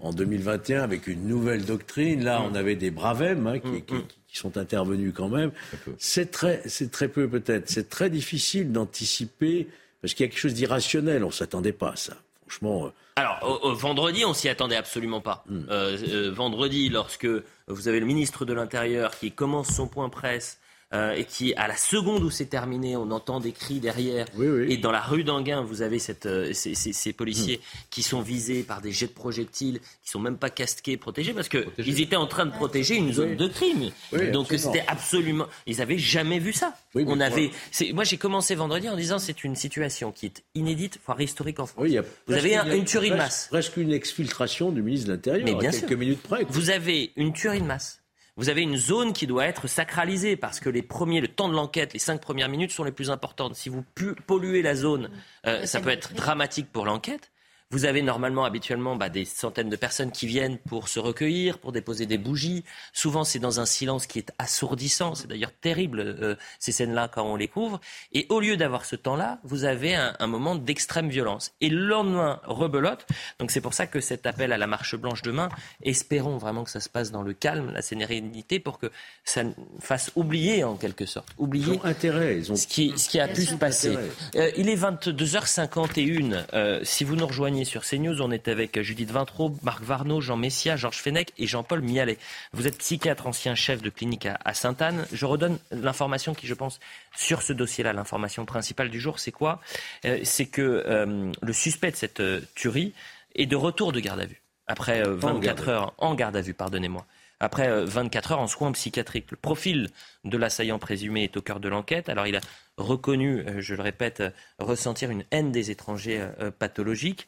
en, 0.00 0.12
2021 0.12 0.80
mm. 0.80 0.84
avec 0.84 1.06
une 1.06 1.26
nouvelle 1.26 1.64
doctrine. 1.64 2.24
Là, 2.24 2.40
mm. 2.40 2.44
on 2.50 2.54
avait 2.54 2.76
des 2.76 2.90
bravem 2.90 3.46
hein, 3.46 3.58
mm, 3.62 3.80
qui, 4.28 4.38
sont 4.38 4.56
intervenus 4.56 5.12
quand 5.14 5.28
même. 5.28 5.52
C'est 5.98 6.30
très, 6.30 6.62
c'est 6.66 6.90
très 6.90 7.08
peu 7.08 7.28
peut-être. 7.28 7.68
C'est 7.68 7.90
très 7.90 8.08
difficile 8.08 8.72
d'anticiper 8.72 9.68
parce 10.00 10.14
qu'il 10.14 10.24
y 10.24 10.28
a 10.28 10.30
quelque 10.30 10.40
chose 10.40 10.54
d'irrationnel. 10.54 11.24
On 11.24 11.30
s'attendait 11.30 11.72
pas 11.72 11.90
à 11.90 11.96
ça. 11.96 12.14
Franchement. 12.46 12.86
Euh, 12.86 12.90
Alors, 13.16 13.74
vendredi, 13.74 14.24
on 14.24 14.32
s'y 14.32 14.48
attendait 14.48 14.76
absolument 14.76 15.20
pas. 15.20 15.44
Euh, 15.68 16.32
vendredi, 16.34 16.88
lorsque 16.88 17.28
vous 17.68 17.88
avez 17.88 18.00
le 18.00 18.06
ministre 18.06 18.46
de 18.46 18.54
l'Intérieur 18.54 19.10
qui 19.18 19.30
commence 19.30 19.68
son 19.68 19.86
point 19.86 20.08
presse 20.08 20.58
euh, 20.94 21.14
et 21.14 21.24
qui, 21.24 21.54
à 21.54 21.68
la 21.68 21.76
seconde 21.76 22.22
où 22.22 22.30
c'est 22.30 22.46
terminé, 22.46 22.96
on 22.96 23.10
entend 23.10 23.40
des 23.40 23.52
cris 23.52 23.80
derrière. 23.80 24.26
Et 24.68 24.76
dans 24.76 24.90
la 24.90 25.00
rue 25.00 25.24
d'Anguin, 25.24 25.62
vous 25.62 25.80
avez 25.80 25.98
cette, 25.98 26.26
euh, 26.26 26.52
ces, 26.52 26.74
ces, 26.74 26.92
ces, 26.92 27.12
policiers 27.14 27.56
hmm. 27.56 27.78
qui 27.90 28.02
sont 28.02 28.20
visés 28.20 28.62
par 28.62 28.82
des 28.82 28.92
jets 28.92 29.06
de 29.06 29.12
projectiles, 29.12 29.80
qui 30.02 30.10
sont 30.10 30.20
même 30.20 30.36
pas 30.36 30.50
casqués, 30.50 30.98
protégés, 30.98 31.32
parce 31.32 31.48
qu'ils 31.48 32.00
étaient 32.00 32.16
en 32.16 32.26
train 32.26 32.44
de 32.44 32.50
protéger 32.50 32.96
une 32.96 33.12
zone 33.12 33.36
de 33.36 33.48
crime. 33.48 33.90
Donc 34.32 34.48
c'était 34.50 34.84
absolument. 34.86 35.46
Ils 35.66 35.80
avaient 35.80 35.98
jamais 35.98 36.38
vu 36.38 36.52
ça. 36.52 36.74
on 36.94 37.20
avait. 37.20 37.50
Moi, 37.94 38.04
j'ai 38.04 38.18
commencé 38.18 38.54
vendredi 38.54 38.88
en 38.88 38.96
disant 38.96 39.18
c'est 39.18 39.44
une 39.44 39.56
situation 39.56 40.12
qui 40.12 40.26
est 40.26 40.42
inédite, 40.54 41.00
voire 41.06 41.20
historique 41.20 41.60
en 41.60 41.66
France. 41.66 41.86
vous 42.26 42.34
avez 42.34 42.56
une, 42.56 42.84
tuerie 42.84 43.10
de 43.10 43.16
masse. 43.16 43.48
Presque 43.50 43.78
une 43.78 43.92
exfiltration 43.92 44.70
du 44.70 44.82
ministre 44.82 45.06
de 45.08 45.12
l'Intérieur. 45.12 45.58
à 45.58 45.70
quelques 45.70 45.92
minutes 45.92 46.22
près. 46.22 46.44
Vous 46.48 46.70
avez 46.70 47.12
une 47.16 47.32
tuerie 47.32 47.60
de 47.60 47.66
masse 47.66 48.01
vous 48.36 48.48
avez 48.48 48.62
une 48.62 48.76
zone 48.76 49.12
qui 49.12 49.26
doit 49.26 49.46
être 49.46 49.66
sacralisée 49.66 50.36
parce 50.36 50.60
que 50.60 50.70
les 50.70 50.82
premiers, 50.82 51.20
le 51.20 51.28
temps 51.28 51.48
de 51.48 51.54
l'enquête, 51.54 51.92
les 51.92 51.98
cinq 51.98 52.20
premières 52.20 52.48
minutes 52.48 52.70
sont 52.70 52.84
les 52.84 52.92
plus 52.92 53.10
importantes. 53.10 53.54
Si 53.56 53.68
vous 53.68 53.84
polluez 54.26 54.62
la 54.62 54.74
zone, 54.74 55.10
euh, 55.46 55.66
ça 55.66 55.80
peut 55.80 55.90
être 55.90 56.14
dramatique 56.14 56.70
pour 56.72 56.86
l'enquête. 56.86 57.31
Vous 57.72 57.86
avez 57.86 58.02
normalement, 58.02 58.44
habituellement, 58.44 58.96
bah, 58.96 59.08
des 59.08 59.24
centaines 59.24 59.70
de 59.70 59.76
personnes 59.76 60.12
qui 60.12 60.26
viennent 60.26 60.58
pour 60.58 60.88
se 60.88 61.00
recueillir, 61.00 61.58
pour 61.58 61.72
déposer 61.72 62.04
des 62.04 62.18
bougies. 62.18 62.64
Souvent, 62.92 63.24
c'est 63.24 63.38
dans 63.38 63.60
un 63.60 63.66
silence 63.66 64.06
qui 64.06 64.18
est 64.18 64.30
assourdissant. 64.38 65.14
C'est 65.14 65.26
d'ailleurs 65.26 65.52
terrible, 65.52 66.00
euh, 66.00 66.36
ces 66.58 66.70
scènes-là, 66.70 67.08
quand 67.08 67.24
on 67.24 67.34
les 67.34 67.48
couvre. 67.48 67.80
Et 68.12 68.26
au 68.28 68.40
lieu 68.40 68.58
d'avoir 68.58 68.84
ce 68.84 68.94
temps-là, 68.94 69.40
vous 69.42 69.64
avez 69.64 69.94
un, 69.94 70.14
un 70.18 70.26
moment 70.26 70.54
d'extrême 70.54 71.08
violence. 71.08 71.52
Et 71.62 71.70
le 71.70 71.86
lendemain, 71.86 72.40
rebelote. 72.44 73.06
Donc 73.38 73.50
c'est 73.50 73.62
pour 73.62 73.72
ça 73.72 73.86
que 73.86 74.00
cet 74.00 74.26
appel 74.26 74.52
à 74.52 74.58
la 74.58 74.66
marche 74.66 74.94
blanche 74.94 75.22
demain, 75.22 75.48
espérons 75.82 76.36
vraiment 76.36 76.64
que 76.64 76.70
ça 76.70 76.80
se 76.80 76.90
passe 76.90 77.10
dans 77.10 77.22
le 77.22 77.32
calme, 77.32 77.72
la 77.72 77.80
sérénité, 77.80 78.60
pour 78.60 78.78
que 78.78 78.90
ça 79.24 79.44
fasse 79.80 80.12
oublier, 80.14 80.62
en 80.62 80.76
quelque 80.76 81.06
sorte, 81.06 81.28
oublier 81.38 81.72
ils 81.72 81.78
ont 81.78 81.84
intérêt, 81.84 82.36
ils 82.36 82.52
ont... 82.52 82.56
Ce, 82.56 82.66
qui, 82.66 82.92
ce 82.98 83.08
qui 83.08 83.18
a 83.18 83.28
pu 83.28 83.46
se 83.46 83.54
passer. 83.54 83.96
Euh, 84.36 84.50
il 84.58 84.68
est 84.68 84.76
22h51. 84.76 86.44
Euh, 86.52 86.80
si 86.82 87.04
vous 87.04 87.16
nous 87.16 87.26
rejoignez 87.26 87.61
sur 87.64 87.82
CNews. 87.82 88.22
On 88.22 88.30
est 88.30 88.48
avec 88.48 88.80
Judith 88.80 89.10
Vintraud, 89.10 89.54
Marc 89.62 89.82
Varnaud, 89.82 90.20
Jean 90.20 90.36
Messia, 90.36 90.76
Georges 90.76 90.98
Fenech 90.98 91.32
et 91.38 91.46
Jean-Paul 91.46 91.82
Mialet. 91.82 92.18
Vous 92.52 92.66
êtes 92.66 92.78
psychiatre, 92.78 93.26
ancien 93.26 93.54
chef 93.54 93.82
de 93.82 93.90
clinique 93.90 94.26
à, 94.26 94.54
Sainte-Anne. 94.54 95.06
Je 95.12 95.26
redonne 95.26 95.58
l'information 95.70 96.34
qui, 96.34 96.46
je 96.46 96.54
pense, 96.54 96.80
sur 97.16 97.42
ce 97.42 97.52
dossier-là, 97.52 97.92
l'information 97.92 98.44
principale 98.44 98.90
du 98.90 99.00
jour, 99.00 99.18
c'est 99.18 99.32
quoi? 99.32 99.60
Euh, 100.04 100.20
C'est 100.24 100.46
que 100.46 100.62
euh, 100.86 101.32
le 101.40 101.52
suspect 101.52 101.90
de 101.90 101.96
cette 101.96 102.20
euh, 102.20 102.40
tuerie 102.54 102.92
est 103.34 103.46
de 103.46 103.56
retour 103.56 103.92
de 103.92 104.00
garde 104.00 104.20
à 104.20 104.26
vue. 104.26 104.42
Après 104.66 105.02
24 105.02 105.68
heures 105.68 105.94
en 105.98 106.14
garde 106.14 106.36
à 106.36 106.40
vue, 106.40 106.54
pardonnez-moi 106.54 107.04
après 107.40 107.84
24 107.84 108.32
heures 108.32 108.38
en 108.38 108.46
soins 108.46 108.70
psychiatriques. 108.70 109.32
Le 109.32 109.36
profil 109.36 109.90
de 110.22 110.38
l'assaillant 110.38 110.78
présumé 110.78 111.24
est 111.24 111.36
au 111.36 111.42
cœur 111.42 111.58
de 111.58 111.68
l'enquête. 111.68 112.08
Alors 112.08 112.28
il 112.28 112.36
a 112.36 112.40
reconnu, 112.76 113.44
je 113.58 113.74
le 113.74 113.82
répète, 113.82 114.22
ressentir 114.60 115.10
une 115.10 115.24
haine 115.32 115.50
des 115.50 115.72
étrangers 115.72 116.24
pathologiques. 116.60 117.26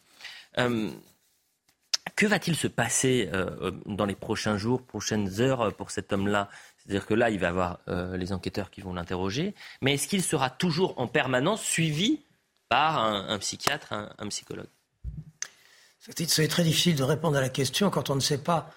Euh, 0.58 0.90
que 2.16 2.26
va-t-il 2.26 2.56
se 2.56 2.68
passer 2.68 3.28
euh, 3.32 3.72
dans 3.86 4.04
les 4.04 4.14
prochains 4.14 4.56
jours, 4.56 4.82
prochaines 4.82 5.40
heures 5.40 5.62
euh, 5.62 5.70
pour 5.70 5.90
cet 5.90 6.12
homme-là? 6.12 6.48
C'est-à-dire 6.78 7.06
que 7.06 7.14
là, 7.14 7.30
il 7.30 7.38
va 7.38 7.48
avoir 7.48 7.78
les 7.86 8.34
enquêteurs 8.34 8.70
qui 8.70 8.82
vont 8.82 8.92
l'interroger, 8.92 9.54
mais 9.80 9.94
est-ce 9.94 10.06
qu'il 10.06 10.22
sera 10.22 10.50
toujours 10.50 11.00
en 11.00 11.06
permanence 11.06 11.62
suivi 11.62 12.20
par 12.68 12.98
un, 12.98 13.38
psychiatre, 13.38 13.94
un, 13.94 14.28
psychologue? 14.28 14.66
C'est 15.98 16.46
très 16.48 16.62
difficile 16.62 16.94
de 16.94 17.02
répondre 17.02 17.38
à 17.38 17.40
la 17.40 17.48
question 17.48 17.88
quand 17.88 18.10
on 18.10 18.14
ne 18.14 18.20
sait 18.20 18.36
pas 18.36 18.70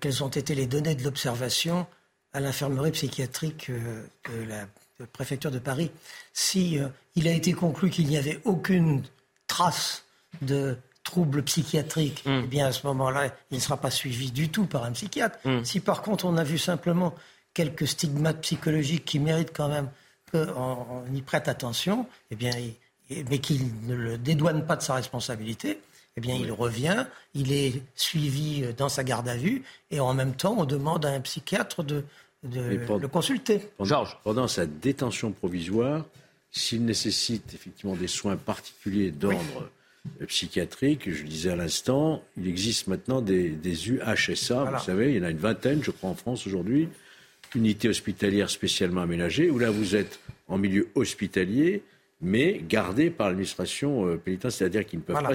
quelles 0.00 0.22
ont 0.22 0.28
été 0.28 0.54
les 0.54 0.66
données 0.66 0.94
de 0.94 1.02
l'observation 1.04 1.86
à 2.34 2.40
l'infirmerie 2.40 2.90
psychiatrique 2.90 3.70
de 3.70 4.42
la 4.46 4.66
préfecture 5.14 5.50
de 5.50 5.58
Paris. 5.58 5.90
Si 6.34 6.78
il 7.14 7.26
a 7.26 7.32
été 7.32 7.54
conclu 7.54 7.88
qu'il 7.88 8.08
n'y 8.08 8.18
avait 8.18 8.42
aucune 8.44 9.04
trace 9.46 10.04
de 10.42 10.76
troubles 11.04 11.42
psychiatriques, 11.42 12.24
mm. 12.26 12.40
eh 12.44 12.46
bien 12.46 12.66
à 12.66 12.72
ce 12.72 12.86
moment-là, 12.86 13.32
il 13.50 13.56
ne 13.56 13.60
sera 13.60 13.76
pas 13.76 13.90
suivi 13.90 14.32
du 14.32 14.48
tout 14.48 14.66
par 14.66 14.84
un 14.84 14.92
psychiatre. 14.92 15.38
Mm. 15.44 15.64
Si 15.64 15.80
par 15.80 16.02
contre 16.02 16.24
on 16.24 16.36
a 16.36 16.44
vu 16.44 16.58
simplement 16.58 17.14
quelques 17.52 17.86
stigmates 17.86 18.40
psychologiques 18.40 19.04
qui 19.04 19.20
méritent 19.20 19.52
quand 19.54 19.68
même 19.68 19.88
qu'on 20.32 21.04
y 21.14 21.22
prête 21.22 21.46
attention, 21.46 22.06
eh 22.30 22.36
bien, 22.36 22.50
mais 23.30 23.38
qu'il 23.38 23.70
ne 23.86 23.94
le 23.94 24.18
dédouane 24.18 24.66
pas 24.66 24.74
de 24.74 24.82
sa 24.82 24.94
responsabilité, 24.94 25.78
eh 26.16 26.20
bien, 26.20 26.34
il 26.34 26.50
revient, 26.52 27.06
il 27.34 27.52
est 27.52 27.82
suivi 27.94 28.64
dans 28.76 28.88
sa 28.88 29.04
garde 29.04 29.28
à 29.28 29.36
vue, 29.36 29.62
et 29.90 30.00
en 30.00 30.14
même 30.14 30.34
temps, 30.34 30.56
on 30.58 30.64
demande 30.64 31.04
à 31.04 31.10
un 31.10 31.20
psychiatre 31.20 31.82
de, 31.82 32.04
le 32.42 33.06
consulter. 33.08 33.68
Georges. 33.80 34.18
Pendant 34.22 34.48
sa 34.48 34.66
détention 34.66 35.32
provisoire, 35.32 36.04
s'il 36.50 36.84
nécessite 36.84 37.52
effectivement 37.54 37.96
des 37.96 38.06
soins 38.06 38.36
particuliers 38.36 39.10
d'ordre 39.10 39.70
psychiatrique. 40.26 41.10
Je 41.10 41.22
le 41.22 41.28
disais 41.28 41.50
à 41.50 41.56
l'instant, 41.56 42.22
il 42.36 42.48
existe 42.48 42.86
maintenant 42.86 43.20
des, 43.20 43.50
des 43.50 43.90
UHSA, 43.90 44.64
vous 44.64 44.84
savez, 44.84 45.12
il 45.12 45.18
y 45.18 45.20
en 45.20 45.24
a 45.24 45.30
une 45.30 45.38
vingtaine, 45.38 45.82
je 45.82 45.90
crois, 45.90 46.10
en 46.10 46.14
France 46.14 46.46
aujourd'hui, 46.46 46.88
unité 47.54 47.88
hospitalière 47.88 48.50
spécialement 48.50 49.02
aménagée, 49.02 49.50
où 49.50 49.58
là 49.58 49.70
vous 49.70 49.96
êtes 49.96 50.20
en 50.48 50.58
milieu 50.58 50.88
hospitalier, 50.94 51.82
mais 52.20 52.60
gardé 52.68 53.10
par 53.10 53.28
l'administration 53.28 54.06
euh, 54.06 54.16
pénitentiaire, 54.16 54.58
c'est-à-dire 54.58 54.86
qu'ils 54.86 55.00
ne 55.00 55.04
peuvent, 55.04 55.22
pas, 55.22 55.34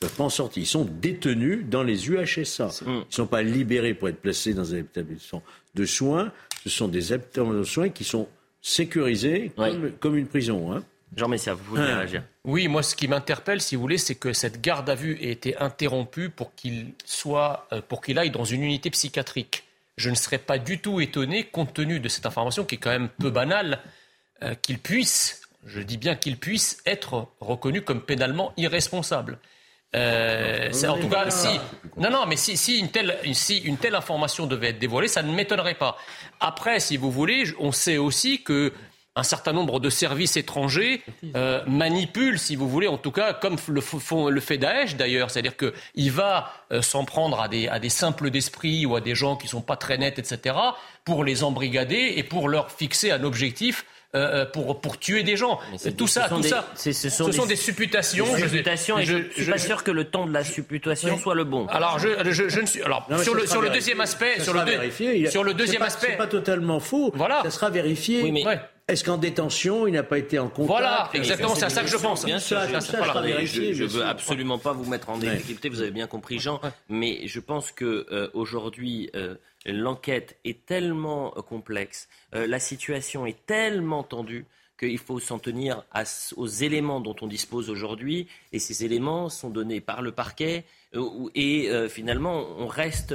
peuvent 0.00 0.16
pas 0.16 0.24
en 0.24 0.30
sortir. 0.30 0.62
Ils 0.62 0.66
sont 0.66 0.84
détenus 0.84 1.64
dans 1.68 1.82
les 1.82 2.08
UHSA. 2.08 2.70
Ils 2.86 2.92
ne 2.92 3.02
sont 3.10 3.26
pas 3.26 3.42
libérés 3.42 3.94
pour 3.94 4.08
être 4.08 4.20
placés 4.20 4.54
dans 4.54 4.74
un 4.74 4.78
établissement 4.78 5.42
de 5.74 5.84
soins. 5.84 6.32
Ce 6.62 6.70
sont 6.70 6.88
des 6.88 7.12
établissements 7.12 7.58
de 7.58 7.64
soins 7.64 7.88
qui 7.88 8.04
sont 8.04 8.28
sécurisés 8.60 9.52
comme, 9.56 9.92
comme 10.00 10.16
une 10.16 10.26
prison. 10.26 10.72
Hein. 10.72 10.82
Jean 11.16 11.28
Messia, 11.28 11.54
vous 11.54 11.64
voulez 11.64 11.82
hein. 11.82 11.98
réagir 11.98 12.22
Oui, 12.44 12.68
moi, 12.68 12.82
ce 12.82 12.96
qui 12.96 13.08
m'interpelle, 13.08 13.60
si 13.60 13.76
vous 13.76 13.82
voulez, 13.82 13.98
c'est 13.98 14.14
que 14.14 14.32
cette 14.32 14.60
garde 14.60 14.88
à 14.90 14.94
vue 14.94 15.18
ait 15.20 15.30
été 15.30 15.56
interrompue 15.58 16.30
pour 16.30 16.54
qu'il 16.54 16.92
soit, 17.04 17.68
euh, 17.72 17.80
pour 17.86 18.00
qu'il 18.00 18.18
aille 18.18 18.30
dans 18.30 18.44
une 18.44 18.62
unité 18.62 18.90
psychiatrique. 18.90 19.64
Je 19.96 20.10
ne 20.10 20.14
serais 20.14 20.38
pas 20.38 20.58
du 20.58 20.80
tout 20.80 21.00
étonné, 21.00 21.44
compte 21.44 21.72
tenu 21.74 22.00
de 22.00 22.08
cette 22.08 22.26
information 22.26 22.64
qui 22.64 22.74
est 22.74 22.78
quand 22.78 22.90
même 22.90 23.08
peu 23.08 23.30
banale, 23.30 23.80
euh, 24.42 24.54
qu'il 24.54 24.78
puisse, 24.78 25.42
je 25.66 25.80
dis 25.80 25.96
bien 25.96 26.16
qu'il 26.16 26.36
puisse 26.36 26.82
être 26.84 27.28
reconnu 27.40 27.82
comme 27.82 28.00
pénalement 28.00 28.52
irresponsable. 28.56 29.38
Euh, 29.94 30.72
en 30.88 30.98
tout 30.98 31.08
cas, 31.08 31.30
si 31.30 31.60
non, 31.96 32.10
non, 32.10 32.26
mais 32.26 32.36
si, 32.36 32.56
si, 32.56 32.80
une 32.80 32.90
telle, 32.90 33.16
si 33.32 33.58
une 33.58 33.76
telle 33.76 33.94
information 33.94 34.46
devait 34.46 34.70
être 34.70 34.80
dévoilée, 34.80 35.06
ça 35.06 35.22
ne 35.22 35.32
m'étonnerait 35.32 35.76
pas. 35.76 35.96
Après, 36.40 36.80
si 36.80 36.96
vous 36.96 37.12
voulez, 37.12 37.44
on 37.60 37.70
sait 37.70 37.96
aussi 37.96 38.42
que 38.42 38.72
un 39.16 39.22
certain 39.22 39.52
nombre 39.52 39.80
de 39.80 39.90
services 39.90 40.36
étrangers 40.36 41.02
euh, 41.36 41.62
manipulent, 41.66 42.38
si 42.38 42.56
vous 42.56 42.68
voulez, 42.68 42.88
en 42.88 42.98
tout 42.98 43.12
cas, 43.12 43.32
comme 43.32 43.56
le, 43.68 43.80
font, 43.80 44.28
le 44.28 44.40
fait 44.40 44.58
Daesh 44.58 44.96
d'ailleurs. 44.96 45.30
C'est-à-dire 45.30 45.54
qu'il 45.56 46.10
va 46.10 46.52
euh, 46.72 46.82
s'en 46.82 47.04
prendre 47.04 47.40
à 47.40 47.48
des, 47.48 47.68
à 47.68 47.78
des 47.78 47.90
simples 47.90 48.30
d'esprit 48.30 48.86
ou 48.86 48.96
à 48.96 49.00
des 49.00 49.14
gens 49.14 49.36
qui 49.36 49.46
ne 49.46 49.50
sont 49.50 49.62
pas 49.62 49.76
très 49.76 49.98
nets, 49.98 50.18
etc., 50.18 50.56
pour 51.04 51.22
les 51.22 51.44
embrigader 51.44 52.14
et 52.16 52.22
pour 52.22 52.48
leur 52.48 52.70
fixer 52.70 53.10
un 53.10 53.24
objectif 53.24 53.84
euh, 54.14 54.42
euh, 54.42 54.46
pour, 54.46 54.80
pour 54.80 54.96
tuer 55.00 55.24
des 55.24 55.36
gens. 55.36 55.58
Tout 55.98 56.06
ça, 56.06 56.28
tout 56.28 56.40
ça, 56.44 56.68
ce 56.76 56.92
sont, 56.92 57.46
des, 57.46 57.56
supputations. 57.56 58.26
je, 58.36 58.44
ne 58.44 59.28
suis 59.28 59.44
pas 59.50 59.58
sûr 59.58 59.82
que 59.82 59.90
le 59.90 60.04
temps 60.04 60.24
de 60.24 60.32
la 60.32 60.44
supputation 60.44 61.18
soit 61.18 61.34
le 61.34 61.42
bon. 61.42 61.66
Alors, 61.66 61.98
je, 61.98 62.08
je, 62.30 62.60
ne 62.60 62.66
suis. 62.66 62.80
Alors, 62.82 63.08
sur, 63.24 63.34
le, 63.34 63.44
sur 63.44 63.60
le 63.60 63.70
deuxième 63.70 64.00
aspect, 64.00 64.38
sur 64.38 64.54
le, 64.54 65.28
sur 65.28 65.42
le 65.42 65.52
deuxième 65.52 65.82
aspect, 65.82 66.10
c'est 66.10 66.16
pas 66.16 66.28
totalement 66.28 66.78
faux. 66.78 67.10
Voilà, 67.16 67.42
ça 67.42 67.50
sera 67.50 67.70
vérifié. 67.70 68.22
Oui, 68.22 68.30
mais... 68.30 68.44
Est-ce 68.86 69.02
qu'en 69.02 69.16
détention, 69.16 69.86
il 69.86 69.94
n'a 69.94 70.02
pas 70.02 70.18
été 70.18 70.38
en 70.38 70.48
contact 70.48 70.68
Voilà, 70.68 71.10
exactement, 71.14 71.54
c'est 71.54 71.64
à 71.64 71.70
ça 71.70 71.82
que 71.82 71.88
je 71.88 71.96
pense. 71.96 72.24
Bien 72.24 72.38
sûr, 72.38 72.60
je 72.68 73.82
ne 73.82 73.88
veux 73.88 74.04
absolument 74.04 74.58
pas 74.58 74.72
vous 74.72 74.84
mettre 74.84 75.08
en 75.10 75.18
difficulté, 75.18 75.68
vous 75.70 75.80
avez 75.80 75.90
bien 75.90 76.06
compris, 76.06 76.38
Jean, 76.38 76.60
mais 76.88 77.26
je 77.26 77.40
pense 77.40 77.72
que 77.72 78.06
euh, 78.10 78.28
aujourd'hui, 78.34 79.10
l'enquête 79.66 80.38
est 80.44 80.66
tellement 80.66 81.30
complexe, 81.30 82.08
euh, 82.34 82.46
la 82.46 82.58
situation 82.58 83.26
est 83.26 83.46
tellement 83.46 84.02
tendue 84.02 84.46
qu'il 84.78 84.98
faut 84.98 85.20
s'en 85.20 85.38
tenir 85.38 85.84
aux 86.36 86.46
éléments 86.46 87.00
dont 87.00 87.14
on 87.20 87.26
dispose 87.26 87.70
aujourd'hui, 87.70 88.26
et 88.52 88.58
ces 88.58 88.84
éléments 88.84 89.28
sont 89.28 89.50
donnés 89.50 89.80
par 89.80 90.02
le 90.02 90.12
parquet, 90.12 90.64
euh, 90.94 91.28
et 91.34 91.70
euh, 91.70 91.88
finalement 91.88 92.44
on 92.58 92.66
reste 92.66 93.14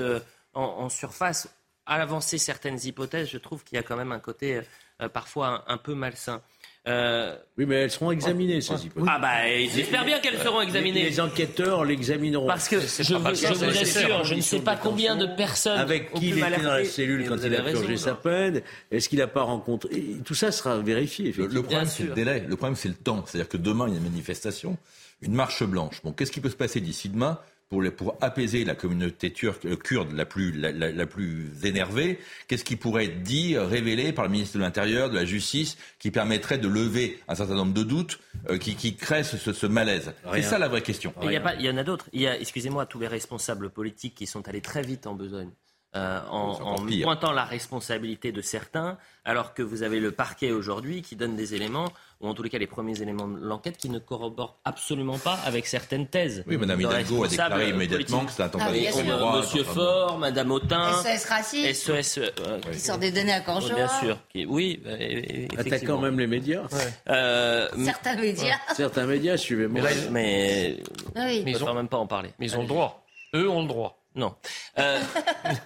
en, 0.53 0.89
surface. 0.89 1.53
À 1.85 1.95
avancer 1.95 2.37
certaines 2.37 2.79
hypothèses, 2.83 3.29
je 3.29 3.39
trouve 3.39 3.63
qu'il 3.63 3.75
y 3.75 3.79
a 3.79 3.83
quand 3.83 3.97
même 3.97 4.11
un 4.11 4.19
côté 4.19 4.61
parfois 5.07 5.63
un 5.67 5.77
peu 5.77 5.93
malsain. 5.93 6.41
Euh, 6.87 7.35
oui, 7.57 7.65
mais 7.67 7.75
elles 7.75 7.91
seront 7.91 8.09
examinées, 8.09 8.61
ces 8.61 8.85
hypothèses. 8.85 9.09
Ah 9.11 9.19
bah, 9.19 9.47
j'espère 9.73 10.05
bien 10.05 10.19
qu'elles 10.19 10.39
seront 10.39 10.61
examinées. 10.61 11.03
Les, 11.03 11.19
enquêteurs 11.19 11.83
l'examineront. 11.83 12.47
Parce 12.47 12.67
que 12.69 12.79
je, 12.79 13.03
je, 13.03 13.13
vous 13.15 13.63
assure, 13.63 14.23
je 14.23 14.33
ne 14.33 14.41
sais 14.41 14.59
pas 14.59 14.77
combien 14.77 15.15
de 15.15 15.27
personnes 15.27 15.77
avec 15.77 16.13
qui 16.13 16.29
il 16.29 16.39
était 16.39 16.61
dans 16.61 16.71
la 16.71 16.85
cellule 16.85 17.27
quand 17.27 17.37
il 17.43 17.53
a 17.53 17.61
purgé 17.61 17.97
sa 17.97 18.15
peine. 18.15 18.61
Est-ce 18.91 19.09
qu'il 19.09 19.19
n'a 19.19 19.27
pas 19.27 19.43
rencontré 19.43 19.89
Tout 20.25 20.35
ça 20.35 20.51
sera 20.51 20.77
vérifié. 20.79 21.33
Le, 21.37 21.47
problème, 21.61 21.85
c'est 21.85 22.03
le 22.03 22.13
délai. 22.13 22.45
Le 22.47 22.55
problème, 22.55 22.75
c'est 22.75 22.89
le 22.89 22.95
temps. 22.95 23.23
C'est-à-dire 23.25 23.49
que 23.49 23.57
demain, 23.57 23.87
il 23.87 23.93
y 23.93 23.95
a 23.95 23.99
une 23.99 24.09
manifestation, 24.09 24.77
une 25.21 25.33
marche 25.33 25.63
blanche. 25.63 26.01
Bon, 26.03 26.13
qu'est-ce 26.13 26.31
qui 26.31 26.41
peut 26.41 26.49
se 26.49 26.55
passer 26.55 26.79
d'ici 26.79 27.09
demain? 27.09 27.39
Pour, 27.69 27.83
pour 27.95 28.17
apaiser 28.19 28.65
la 28.65 28.73
communauté 28.73 29.31
turque, 29.31 29.65
euh, 29.65 29.75
kurde 29.75 30.11
la 30.13 30.25
plus, 30.25 30.51
la, 30.51 30.71
la, 30.71 31.05
plus 31.05 31.51
énervée, 31.63 32.19
qu'est-ce 32.47 32.63
qui 32.63 32.75
pourrait 32.75 33.05
être 33.05 33.21
dit, 33.21 33.57
révélé 33.57 34.11
par 34.11 34.25
le 34.25 34.31
ministre 34.31 34.57
de 34.57 34.63
l'Intérieur, 34.63 35.09
de 35.11 35.15
la 35.15 35.25
Justice, 35.25 35.77
qui 35.99 36.09
permettrait 36.09 36.57
de 36.57 36.67
lever 36.67 37.19
un 37.27 37.35
certain 37.35 37.53
nombre 37.53 37.73
de 37.73 37.83
doutes, 37.83 38.19
euh, 38.49 38.57
qui, 38.57 38.75
qui 38.75 38.95
crée 38.95 39.23
ce, 39.23 39.37
ce, 39.37 39.65
malaise? 39.67 40.13
C'est 40.33 40.41
ça 40.41 40.57
la 40.57 40.67
vraie 40.67 40.81
question. 40.81 41.13
Il 41.21 41.31
y, 41.31 41.35
a 41.35 41.41
pas, 41.41 41.53
il 41.55 41.61
y 41.61 41.69
en 41.69 41.77
a 41.77 41.83
d'autres. 41.83 42.09
Il 42.11 42.21
y 42.21 42.27
a, 42.27 42.39
excusez-moi, 42.39 42.87
tous 42.87 42.99
les 42.99 43.07
responsables 43.07 43.69
politiques 43.69 44.15
qui 44.15 44.25
sont 44.25 44.47
allés 44.47 44.61
très 44.61 44.81
vite 44.81 45.05
en 45.05 45.13
besogne. 45.13 45.51
Euh, 45.95 46.19
en, 46.29 46.51
en 46.61 46.75
pointant 47.01 47.31
la 47.31 47.45
responsabilité 47.45 48.31
de 48.31 48.41
certains, 48.41 48.99
alors 49.25 49.55
que 49.55 49.63
vous 49.63 49.81
avez 49.81 49.99
le 49.99 50.11
parquet 50.11 50.51
aujourd'hui 50.51 51.01
qui 51.01 51.15
donne 51.15 51.35
des 51.35 51.55
éléments 51.55 51.91
ou 52.21 52.27
en 52.27 52.35
tous 52.35 52.43
les 52.43 52.49
cas 52.49 52.59
les 52.59 52.67
premiers 52.67 53.01
éléments 53.01 53.27
de 53.27 53.39
l'enquête 53.39 53.77
qui 53.77 53.89
ne 53.89 53.97
corroborent 53.97 54.59
absolument 54.65 55.17
pas 55.17 55.39
avec 55.45 55.65
certaines 55.65 56.05
thèses. 56.05 56.43
Oui, 56.45 56.57
Mme 56.57 56.81
Hidalgo 56.81 57.23
a 57.23 57.27
déclaré 57.27 57.69
immédiatement 57.69 58.25
que 58.25 58.31
c'était 58.31 58.43
un 58.43 58.49
tentative 58.49 58.91
ah, 58.97 59.17
droit. 59.17 59.37
Monsieur 59.39 59.63
Faure, 59.63 60.17
Mme 60.19 60.51
Autain, 60.51 60.93
SOS 61.01 61.25
Racine, 61.25 61.73
SOS, 61.73 62.17
euh, 62.19 62.59
qui 62.71 62.79
sort 62.79 62.97
des 62.97 63.11
données 63.11 63.33
à 63.33 63.41
Cangeois. 63.41 63.75
Bien 63.75 63.87
sûr, 63.87 64.17
oui. 64.47 64.81
Euh, 64.85 65.47
Attaquant 65.57 65.97
même 65.99 66.19
les 66.19 66.27
médias. 66.27 66.63
Euh, 67.07 67.67
certains 67.83 68.15
médias. 68.15 68.57
Certains 68.75 69.05
médias, 69.05 69.37
suivez-moi. 69.37 69.81
Mais, 70.11 70.77
mais, 71.15 71.43
ils 71.47 71.57
n'ont 71.57 71.73
même 71.73 71.87
pas 71.87 71.97
en 71.97 72.07
parler. 72.07 72.29
Mais 72.37 72.47
ils 72.47 72.57
ont 72.57 72.61
le 72.61 72.67
droit. 72.67 73.05
Eux 73.33 73.49
ont 73.49 73.61
le 73.61 73.67
droit. 73.67 73.98
Non. 74.15 74.35
Euh, 74.77 74.99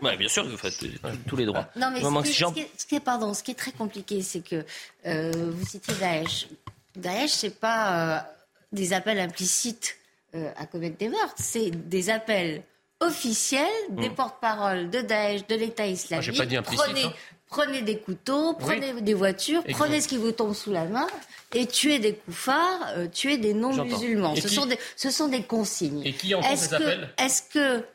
bien 0.18 0.28
sûr, 0.28 0.48
vous 0.48 0.58
faites 0.58 0.76
tous 1.28 1.36
les 1.36 1.46
droits. 1.46 1.68
Non, 1.76 1.92
mais 1.92 2.02
ce, 2.02 2.86
qui, 2.86 2.96
est, 2.96 3.00
pardon, 3.00 3.34
ce 3.34 3.42
qui 3.44 3.52
est 3.52 3.56
très 3.56 3.72
compliqué, 3.72 4.22
c'est 4.22 4.42
que 4.42 4.66
euh, 5.06 5.32
vous 5.52 5.66
citez 5.66 5.94
Daesh. 5.94 6.48
Daesh, 6.96 7.32
c'est 7.32 7.60
pas 7.60 8.18
euh, 8.18 8.20
des 8.72 8.94
appels 8.94 9.20
implicites 9.20 9.98
à 10.58 10.66
commettre 10.66 10.98
des 10.98 11.10
meurtres, 11.10 11.36
c'est 11.38 11.70
des 11.70 12.10
appels 12.10 12.64
officiels 13.00 13.68
des 13.90 14.10
hmm. 14.10 14.16
porte-paroles 14.16 14.90
de 14.90 15.02
Daesh, 15.02 15.46
de 15.46 15.54
l'État 15.54 15.86
islamique. 15.86 16.32
Ah, 16.34 16.38
pas 16.40 16.46
dit 16.48 16.58
implicite, 16.58 16.84
prenez, 16.84 17.04
hein. 17.04 17.14
prenez 17.50 17.82
des 17.84 18.00
couteaux, 18.00 18.54
prenez 18.54 19.00
des 19.00 19.14
voitures, 19.14 19.64
prenez 19.74 20.02
ce 20.02 20.08
qui 20.08 20.18
vous 20.18 20.32
tombe 20.32 20.56
sous 20.56 20.72
la 20.72 20.86
main 20.86 21.06
et 21.54 21.68
tuez 21.68 22.00
des 22.00 22.16
koufars, 22.16 22.96
tuez 23.14 23.38
des 23.38 23.54
non-musulmans. 23.54 24.36
Ce, 24.36 24.48
sont 24.48 24.66
des, 24.66 24.80
ce 24.96 25.12
sont 25.12 25.28
des 25.28 25.44
consignes. 25.44 26.02
Et 26.04 26.14
qui 26.14 26.34
entend 26.34 26.56
ces 26.56 26.74
appels? 26.74 27.10
Est-ce 27.20 27.44
que 27.44 27.86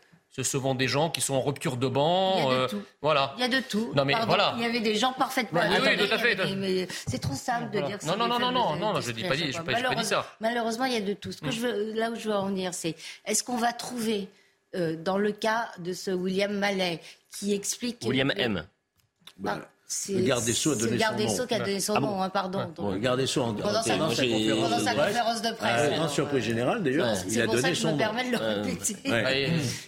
ce 0.43 0.59
sont 0.59 0.75
des 0.75 0.89
gens 0.89 1.11
qui 1.11 1.21
sont 1.21 1.35
en 1.35 1.41
rupture 1.41 1.77
de 1.77 1.89
banc. 1.89 2.37
Il 2.37 2.43
y 2.43 2.47
a 2.47 2.51
de 2.51 2.55
euh, 2.55 2.69
tout. 2.69 2.83
Voilà. 3.03 3.35
Il 3.37 3.41
y 3.41 3.45
a 3.45 3.49
de 3.49 3.61
tout. 3.61 3.93
Non 3.95 4.05
mais 4.05 4.15
voilà. 4.27 4.55
Il 4.57 4.63
y 4.63 4.67
avait 4.67 4.81
des 4.81 4.95
gens 4.95 5.13
parfaitement. 5.13 5.61
oui, 5.69 5.77
oui, 5.83 5.97
tout 5.97 6.13
à 6.13 6.19
fait. 6.19 6.89
C'est 7.07 7.19
trop 7.19 7.35
simple 7.35 7.71
de 7.71 7.81
dire. 7.81 7.99
Non, 8.07 8.17
non, 8.17 8.29
non, 8.29 8.39
non, 8.39 8.53
non, 8.53 8.77
non, 8.77 9.01
je 9.01 9.13
dis 9.13 9.25
pas, 9.25 9.35
je 9.35 9.61
pas, 9.61 9.81
pas 9.81 9.95
dit 9.95 10.05
ça. 10.05 10.27
Malheureusement, 10.41 10.85
il 10.85 10.95
y 10.95 10.97
a 10.97 11.01
de 11.01 11.15
tout. 11.15 11.33
Ce 11.33 11.41
que 11.41 11.47
mm. 11.47 11.53
je 11.53 11.61
veux, 11.61 11.93
là 11.95 12.11
où 12.11 12.17
je 12.17 12.29
veux 12.29 12.35
en 12.35 12.47
venir, 12.47 12.75
c'est 12.75 12.95
est-ce 13.25 13.43
qu'on 13.43 13.57
va 13.57 13.73
trouver 13.73 14.29
euh, 14.75 14.97
dans 14.97 15.19
le 15.19 15.33
cas 15.33 15.71
de 15.79 15.93
ce 15.93 16.11
William 16.11 16.53
Mallet 16.53 17.01
qui 17.31 17.55
explique. 17.55 18.05
William 18.05 18.33
M. 18.37 18.67
Bah, 19.39 19.61
le 20.11 20.21
garde 20.21 20.45
des 20.45 20.53
Sceaux 20.53 20.73
a 20.73 20.77
donné 20.77 20.99
son 20.99 21.13
nom. 21.13 21.17
Le 21.17 21.47
qui 21.47 21.55
a 21.55 21.59
donné 21.59 21.81
son 21.81 22.01
nom, 22.01 22.23
hein, 22.23 22.29
pardon. 22.29 22.71
le 22.93 22.99
garde 22.99 23.21
des 23.21 23.27
Sceaux 23.27 23.43
en, 23.43 23.55
pendant, 23.55 23.83
sa, 23.83 23.93
pendant, 23.97 24.11
sa, 24.11 24.95
conférence, 24.95 25.41
de 25.41 25.55
presse. 25.55 25.99
Euh, 25.99 26.09
surprise 26.09 26.45
générale, 26.45 26.83
d'ailleurs, 26.83 27.15
il 27.27 27.41
a 27.41 27.47
donné 27.47 27.53
son 27.53 27.57
nom. 27.57 27.57
C'est 27.57 27.57
pour 27.57 27.61
ça 27.61 27.71
que 27.71 27.75
je 27.75 27.87
me 27.89 27.97
permets 27.97 28.25
de 28.27 28.33
le 28.33 28.39
répéter. 28.39 28.97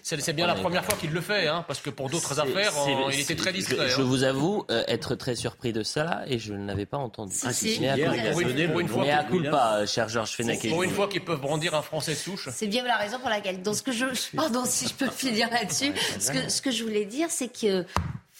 C'est 0.02 0.32
bien 0.32 0.46
la 0.46 0.54
première 0.54 0.84
fois 0.86 0.96
qu'il 0.96 1.10
le 1.10 1.20
fait, 1.20 1.48
hein, 1.48 1.64
parce 1.66 1.80
que 1.80 1.90
pour 1.90 2.08
d'autres 2.08 2.40
affaires, 2.40 2.72
il 3.12 3.20
était 3.20 3.36
très 3.36 3.52
discret. 3.52 3.88
Je, 3.88 4.00
hein. 4.00 4.04
vous 4.04 4.24
avoue 4.24 4.64
euh, 4.70 4.84
être 4.88 5.14
très 5.16 5.34
surpris 5.34 5.72
de 5.74 5.82
ça, 5.82 6.22
et 6.26 6.38
je 6.38 6.54
ne 6.54 6.66
l'avais 6.66 6.86
pas 6.86 6.96
entendu. 6.96 7.34
Ah, 7.44 7.52
si, 7.52 7.78
mais 7.80 8.68
pour 8.68 8.80
une 8.80 8.88
fois, 8.88 9.04
à 9.04 9.24
pas, 9.50 9.86
cher 9.86 10.08
Georges 10.08 10.32
Fenech. 10.32 10.66
Pour 10.70 10.82
une 10.82 10.90
fois 10.90 11.08
qu'ils 11.08 11.24
peuvent 11.24 11.40
brandir 11.40 11.74
un 11.74 11.82
français 11.82 12.14
souche. 12.14 12.48
C'est 12.52 12.68
bien 12.68 12.84
la 12.84 12.96
raison 12.96 13.18
pour 13.18 13.28
laquelle. 13.28 13.60
Donc, 13.60 13.74
ce 13.74 13.82
que 13.82 13.92
je, 13.92 14.06
pardon, 14.34 14.62
si 14.64 14.88
je 14.88 14.94
peux 14.94 15.10
finir 15.10 15.50
là-dessus, 15.50 15.92
ce 16.18 16.62
que 16.62 16.70
je 16.70 16.84
voulais 16.84 17.04
dire, 17.04 17.28
c'est 17.30 17.48
que 17.48 17.84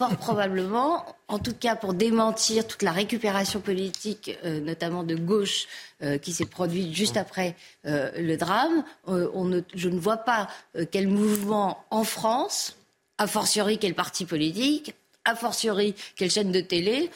fort 0.00 0.16
probablement, 0.16 1.04
en 1.28 1.38
tout 1.38 1.52
cas 1.52 1.76
pour 1.76 1.92
démentir 1.92 2.66
toute 2.66 2.80
la 2.80 2.90
récupération 2.90 3.60
politique, 3.60 4.30
euh, 4.46 4.58
notamment 4.58 5.02
de 5.02 5.14
gauche, 5.14 5.66
euh, 6.02 6.16
qui 6.16 6.32
s'est 6.32 6.46
produite 6.46 6.94
juste 6.94 7.18
après 7.18 7.54
euh, 7.84 8.10
le 8.16 8.38
drame. 8.38 8.82
On 9.06 9.62
je 9.74 9.88
ne 9.90 9.98
vois 9.98 10.16
pas 10.16 10.48
quel 10.90 11.06
mouvement 11.06 11.84
en 11.90 12.04
France, 12.04 12.76
a 13.18 13.26
fortiori 13.26 13.76
quel 13.76 13.92
parti 13.92 14.24
politique, 14.24 14.94
a 15.26 15.36
fortiori 15.36 15.94
quelle 16.16 16.30
chaîne 16.30 16.50
de 16.50 16.62
télé, 16.62 17.10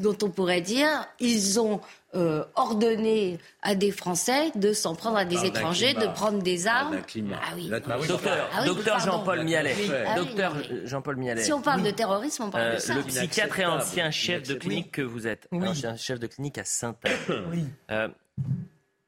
dont 0.00 0.16
on 0.22 0.30
pourrait 0.30 0.60
dire 0.60 0.88
ils 1.20 1.58
ont 1.60 1.80
euh, 2.14 2.44
ordonné 2.54 3.38
à 3.62 3.74
des 3.74 3.90
Français 3.90 4.50
de 4.54 4.72
s'en 4.72 4.94
prendre 4.94 5.16
à 5.16 5.24
des 5.24 5.44
étrangers, 5.44 5.94
de 5.94 6.06
prendre 6.06 6.42
des 6.42 6.66
armes. 6.66 6.98
Ah 7.32 7.54
oui. 7.54 7.68
Docteur, 7.68 8.48
ah 8.52 8.64
docteur 8.64 9.00
Jean-Paul 9.00 9.44
Mialet. 9.44 9.74
Ah 10.06 10.16
docteur 10.16 10.56
Jean-Paul 10.84 11.16
Mialet. 11.16 11.42
Si 11.42 11.52
on 11.52 11.60
parle 11.60 11.82
de 11.82 11.90
terrorisme, 11.90 12.44
on 12.44 12.50
parle 12.50 12.74
de 12.74 12.78
ça. 12.78 12.94
Le 12.94 13.02
psychiatre 13.02 13.60
et 13.60 13.66
ancien 13.66 14.10
chef 14.10 14.48
de 14.48 14.54
clinique 14.54 14.92
que 14.92 15.02
vous 15.02 15.26
êtes, 15.26 15.48
ancien 15.52 15.96
chef 15.96 16.18
de 16.18 16.26
clinique 16.26 16.58
à 16.58 16.64
Saint-Anne. 16.64 17.44
Oui. 17.52 17.64
Euh, 17.90 18.08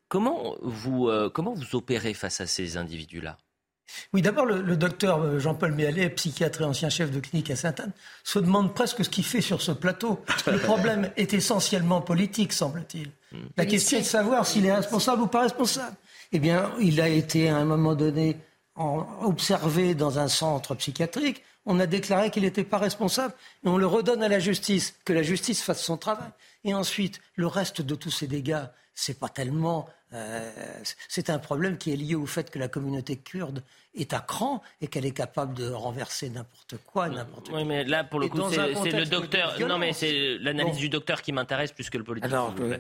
comment 0.09 0.57
vous 0.61 1.09
euh, 1.09 1.31
comment 1.31 1.55
vous 1.55 1.76
opérez 1.76 2.14
face 2.14 2.41
à 2.41 2.47
ces 2.47 2.76
individus-là? 2.76 3.39
Oui, 4.12 4.22
d'abord, 4.22 4.47
le, 4.47 4.76
docteur 4.76 5.20
euh, 5.20 5.38
Jean-Paul 5.38 5.72
Méallet, 5.72 6.11
psychiatre 6.11 6.62
et 6.62 6.64
ancien 6.64 6.88
chef 6.88 7.11
de 7.11 7.20
clinique 7.20 7.51
à 7.51 7.57
Sainte-Anne, 7.57 7.93
se 8.24 8.38
demande 8.38 8.74
presque 8.74 9.05
ce 9.05 9.11
qu'il 9.11 9.24
fait 9.24 9.41
sur 9.41 9.62
ce 9.62 9.72
plateau. 9.72 10.20
Le 10.47 10.59
problème 10.62 11.11
est 11.16 11.34
essentiellement 11.34 12.01
politique, 12.01 12.53
semble-t-il. 12.53 13.09
Hmm. 13.32 13.47
La 13.57 13.66
question 13.66 13.99
est 13.99 14.03
de 14.03 14.07
savoir 14.07 14.47
s'il 14.47 14.66
est 14.66 14.74
responsable 14.74 15.22
ou 15.22 15.26
pas 15.26 15.43
responsable. 15.43 15.97
Eh 16.32 16.38
bien, 16.38 16.70
il 16.80 17.01
a 17.01 17.09
été 17.09 17.49
à 17.49 17.57
un 17.57 17.64
moment 17.64 17.95
donné 17.95 18.36
observé 18.76 19.95
dans 19.95 20.18
un 20.18 20.28
centre 20.28 20.74
psychiatrique. 20.74 21.43
On 21.66 21.78
a 21.80 21.86
déclaré 21.86 22.30
qu'il 22.30 22.45
n'était 22.45 22.64
pas 22.64 22.78
responsable 22.78 23.34
et 23.64 23.68
on 23.68 23.76
le 23.76 23.86
redonne 23.86 24.22
à 24.22 24.28
la 24.28 24.38
justice, 24.38 24.95
que 25.05 25.12
la 25.12 25.22
justice 25.22 25.62
fasse 25.62 25.82
son 25.82 25.97
travail. 25.97 26.30
Et 26.64 26.74
ensuite, 26.74 27.20
le 27.36 27.47
reste 27.47 27.82
de 27.82 27.95
tous 27.95 28.11
ces 28.11 28.26
dégâts, 28.26 28.64
c'est 28.95 29.18
pas 29.18 29.28
tellement. 29.28 29.88
Euh, 30.12 30.51
c'est 31.09 31.30
un 31.30 31.38
problème 31.38 31.78
qui 31.78 31.93
est 31.93 31.97
lié 31.97 32.14
au 32.14 32.26
fait 32.26 32.51
que 32.51 32.59
la 32.59 32.68
communauté 32.68 33.16
kurde 33.16 33.62
est 33.95 34.12
à 34.12 34.20
cran 34.20 34.62
et 34.80 34.86
qu'elle 34.86 35.07
est 35.07 35.14
capable 35.14 35.55
de 35.55 35.68
renverser 35.68 36.30
n'importe 36.30 36.76
quoi, 36.86 37.09
n'importe 37.09 37.51
Oui, 37.53 37.64
mais 37.64 37.84
là, 37.84 38.05
pour 38.05 38.20
le 38.20 38.28
coup, 38.28 38.41
c'est 38.51 38.93
le 38.93 39.07
docteur. 39.07 39.59
Non, 39.61 39.78
mais 39.78 39.93
c'est 39.93 40.38
l'analyse 40.38 40.76
du 40.76 40.88
docteur 40.88 41.22
qui 41.22 41.32
m'intéresse 41.32 41.72
plus 41.72 41.91
que 41.91 41.99
le 41.99 42.05
politique. 42.05 42.32
Alors, 42.32 42.55
euh, 42.61 42.78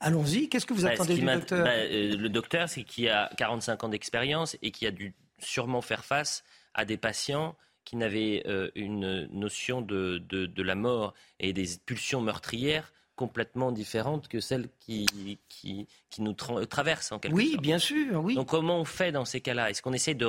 allons-y. 0.00 0.48
Qu'est-ce 0.48 0.66
que 0.66 0.74
vous 0.74 0.82
bah, 0.82 0.90
attendez 0.92 1.14
du 1.14 1.24
docteur 1.24 1.64
bah, 1.64 1.70
euh, 1.70 2.16
Le 2.16 2.28
docteur, 2.28 2.68
c'est 2.68 2.84
qui 2.84 3.08
a 3.08 3.30
45 3.36 3.84
ans 3.84 3.88
d'expérience 3.88 4.56
et 4.62 4.70
qui 4.70 4.86
a 4.86 4.90
dû 4.90 5.14
sûrement 5.38 5.80
faire 5.80 6.04
face 6.04 6.44
à 6.74 6.84
des 6.84 6.96
patients 6.96 7.56
qui 7.84 7.96
n'avaient 7.96 8.42
une 8.74 9.28
notion 9.30 9.82
de, 9.82 10.18
de, 10.28 10.46
de 10.46 10.62
la 10.62 10.74
mort 10.74 11.12
et 11.38 11.52
des 11.52 11.66
pulsions 11.84 12.22
meurtrières 12.22 12.92
complètement 13.16 13.72
différente 13.72 14.28
que 14.28 14.40
celle 14.40 14.68
qui, 14.80 15.38
qui, 15.48 15.86
qui 16.10 16.22
nous 16.22 16.32
traverse 16.32 17.12
en 17.12 17.18
quelque 17.18 17.34
oui, 17.34 17.46
sorte. 17.46 17.56
Oui, 17.56 17.62
bien 17.62 17.78
sûr. 17.78 18.22
Oui. 18.22 18.34
Donc 18.34 18.48
comment 18.48 18.78
on 18.80 18.84
fait 18.84 19.12
dans 19.12 19.24
ces 19.24 19.40
cas-là? 19.40 19.70
Est-ce 19.70 19.82
qu'on 19.82 19.92
essaie 19.92 20.14
de, 20.14 20.26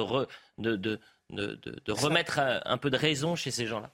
de, 0.57 0.75
de, 0.75 0.99
de, 1.31 1.91
remettre 1.91 2.39
un 2.39 2.77
peu 2.77 2.89
de 2.89 2.97
raison 2.97 3.35
chez 3.35 3.51
ces 3.51 3.65
gens-là? 3.65 3.91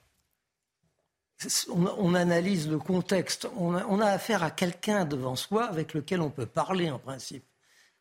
On, 1.70 2.14
analyse 2.14 2.68
le 2.70 2.78
contexte. 2.78 3.48
On 3.56 3.74
a, 3.74 3.84
on 3.86 4.00
a 4.00 4.06
affaire 4.06 4.44
à 4.44 4.50
quelqu'un 4.50 5.04
devant 5.04 5.34
soi 5.34 5.64
avec 5.64 5.92
lequel 5.94 6.20
on 6.20 6.30
peut 6.30 6.46
parler 6.46 6.90
en 6.90 6.98
principe. 6.98 7.44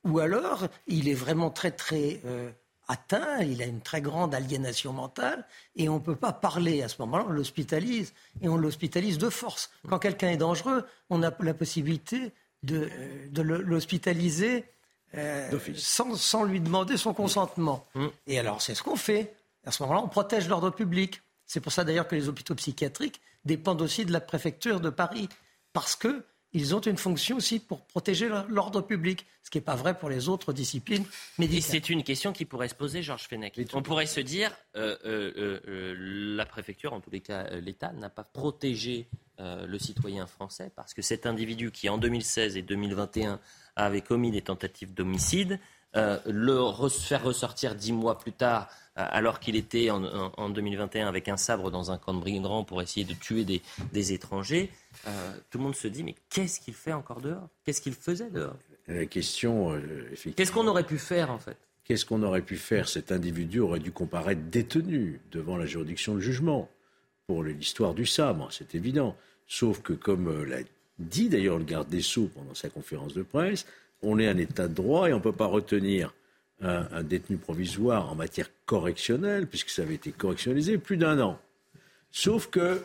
Ou 0.03 0.19
alors, 0.19 0.67
il 0.87 1.09
est 1.09 1.15
vraiment 1.15 1.49
très 1.49 1.71
très 1.71 2.21
euh, 2.25 2.51
atteint, 2.87 3.39
il 3.39 3.61
a 3.61 3.65
une 3.65 3.81
très 3.81 4.01
grande 4.01 4.35
aliénation 4.35 4.93
mentale, 4.93 5.45
et 5.75 5.89
on 5.89 5.95
ne 5.95 5.99
peut 5.99 6.15
pas 6.15 6.33
parler 6.33 6.83
à 6.83 6.87
ce 6.87 6.95
moment-là, 6.99 7.25
on 7.27 7.31
l'hospitalise, 7.31 8.13
et 8.41 8.49
on 8.49 8.57
l'hospitalise 8.57 9.17
de 9.17 9.29
force. 9.29 9.71
Quand 9.87 9.99
quelqu'un 9.99 10.29
est 10.29 10.37
dangereux, 10.37 10.85
on 11.09 11.23
a 11.23 11.31
la 11.39 11.53
possibilité 11.53 12.33
de, 12.63 12.89
de 13.29 13.41
l'hospitaliser 13.41 14.65
euh, 15.15 15.59
sans, 15.75 16.15
sans, 16.15 16.43
lui 16.43 16.61
demander 16.61 16.95
son 16.97 17.13
consentement. 17.13 17.85
Mmh. 17.95 18.07
Et 18.27 18.39
alors, 18.39 18.61
c'est 18.61 18.75
ce 18.75 18.83
qu'on 18.83 18.95
fait. 18.95 19.33
À 19.65 19.71
ce 19.71 19.83
moment-là, 19.83 20.01
on 20.03 20.07
protège 20.07 20.47
l'ordre 20.47 20.69
public. 20.69 21.21
C'est 21.45 21.59
pour 21.59 21.71
ça 21.71 21.83
d'ailleurs 21.83 22.07
que 22.07 22.15
les 22.15 22.29
hôpitaux 22.29 22.55
psychiatriques 22.55 23.19
dépendent 23.43 23.81
aussi 23.81 24.05
de 24.05 24.13
la 24.13 24.21
préfecture 24.21 24.79
de 24.79 24.89
Paris, 24.89 25.27
parce 25.73 25.95
que 25.95 26.23
ils 26.53 26.75
ont 26.75 26.79
une 26.81 26.97
fonction 26.97 27.37
aussi 27.37 27.59
pour 27.59 27.85
protéger 27.85 28.29
l'ordre 28.49 28.81
public, 28.81 29.25
ce 29.43 29.49
qui 29.49 29.57
n'est 29.57 29.63
pas 29.63 29.75
vrai 29.75 29.97
pour 29.97 30.09
les 30.09 30.29
autres 30.29 30.53
disciplines 30.53 31.05
médicales. 31.37 31.71
c'est 31.71 31.89
une 31.89 32.03
question 32.03 32.33
qui 32.33 32.45
pourrait 32.45 32.67
se 32.67 32.75
poser, 32.75 33.01
Georges 33.01 33.27
Fenech. 33.27 33.59
On 33.73 33.81
pourrait 33.81 34.05
se 34.05 34.19
dire, 34.19 34.51
euh, 34.75 34.97
euh, 35.05 35.61
euh, 35.67 35.95
la 36.35 36.45
préfecture, 36.45 36.93
en 36.93 36.99
tous 36.99 37.09
les 37.09 37.21
cas 37.21 37.49
l'État, 37.61 37.93
n'a 37.93 38.09
pas 38.09 38.23
protégé 38.23 39.07
le 39.43 39.79
citoyen 39.79 40.27
français 40.27 40.71
parce 40.75 40.93
que 40.93 41.01
cet 41.01 41.25
individu 41.25 41.71
qui, 41.71 41.89
en 41.89 41.97
2016 41.97 42.57
et 42.57 42.61
2021, 42.61 43.39
avait 43.75 44.01
commis 44.01 44.29
des 44.29 44.43
tentatives 44.43 44.93
d'homicide, 44.93 45.59
le 45.93 46.89
faire 46.89 47.23
ressortir 47.23 47.75
dix 47.75 47.91
mois 47.91 48.17
plus 48.17 48.31
tard 48.31 48.69
alors 48.95 49.39
qu'il 49.39 49.55
était 49.55 49.89
en, 49.89 50.49
2021 50.49 51.07
avec 51.07 51.27
un 51.27 51.37
sabre 51.37 51.71
dans 51.71 51.91
un 51.91 51.97
camp 51.97 52.13
de 52.13 52.19
brigands 52.19 52.63
pour 52.63 52.81
essayer 52.81 53.05
de 53.05 53.13
tuer 53.13 53.45
des, 53.45 54.13
étrangers, 54.13 54.69
euh, 55.07 55.31
tout 55.49 55.57
le 55.57 55.63
monde 55.63 55.75
se 55.75 55.87
dit 55.87 56.03
mais 56.03 56.15
qu'est-ce 56.29 56.59
qu'il 56.59 56.73
fait 56.73 56.93
encore 56.93 57.21
dehors? 57.21 57.47
Qu'est-ce 57.63 57.81
qu'il 57.81 57.93
faisait 57.93 58.29
dehors? 58.29 58.57
La 58.87 59.05
question, 59.05 59.73
euh. 59.73 60.13
Qu'est-ce 60.35 60.51
qu'on 60.51 60.67
aurait 60.67 60.85
pu 60.85 60.97
faire 60.97 61.31
en 61.31 61.39
fait? 61.39 61.57
Qu'est-ce 61.83 62.05
qu'on 62.05 62.23
aurait 62.23 62.41
pu 62.41 62.57
faire? 62.57 62.87
Cet 62.89 63.11
individu 63.11 63.59
aurait 63.59 63.79
dû 63.79 63.91
comparaître 63.91 64.41
détenu 64.49 65.21
devant 65.31 65.57
la 65.57 65.65
juridiction 65.65 66.15
de 66.15 66.19
jugement 66.19 66.69
pour 67.27 67.43
l'histoire 67.43 67.93
du 67.93 68.05
sabre, 68.05 68.49
c'est 68.51 68.75
évident. 68.75 69.15
Sauf 69.47 69.81
que, 69.81 69.93
comme 69.93 70.27
euh, 70.27 70.45
l'a 70.45 70.59
dit 70.99 71.29
d'ailleurs 71.29 71.57
le 71.57 71.63
garde 71.63 71.89
des 71.89 72.01
Sceaux 72.01 72.29
pendant 72.33 72.53
sa 72.53 72.69
conférence 72.69 73.13
de 73.13 73.23
presse, 73.23 73.65
on 74.01 74.19
est 74.19 74.27
un 74.27 74.37
état 74.37 74.67
de 74.67 74.73
droit 74.73 75.09
et 75.09 75.13
on 75.13 75.17
ne 75.17 75.21
peut 75.21 75.31
pas 75.31 75.45
retenir 75.45 76.13
un, 76.61 77.01
détenu 77.01 77.37
provisoire 77.37 78.11
en 78.11 78.15
matière 78.15 78.49
correctionnelle, 78.65 79.47
puisque 79.47 79.69
ça 79.69 79.81
avait 79.81 79.95
été 79.95 80.11
correctionnalisé, 80.11 80.77
plus 80.77 80.97
d'un 80.97 81.19
an. 81.19 81.39
Sauf 82.11 82.47
que 82.47 82.81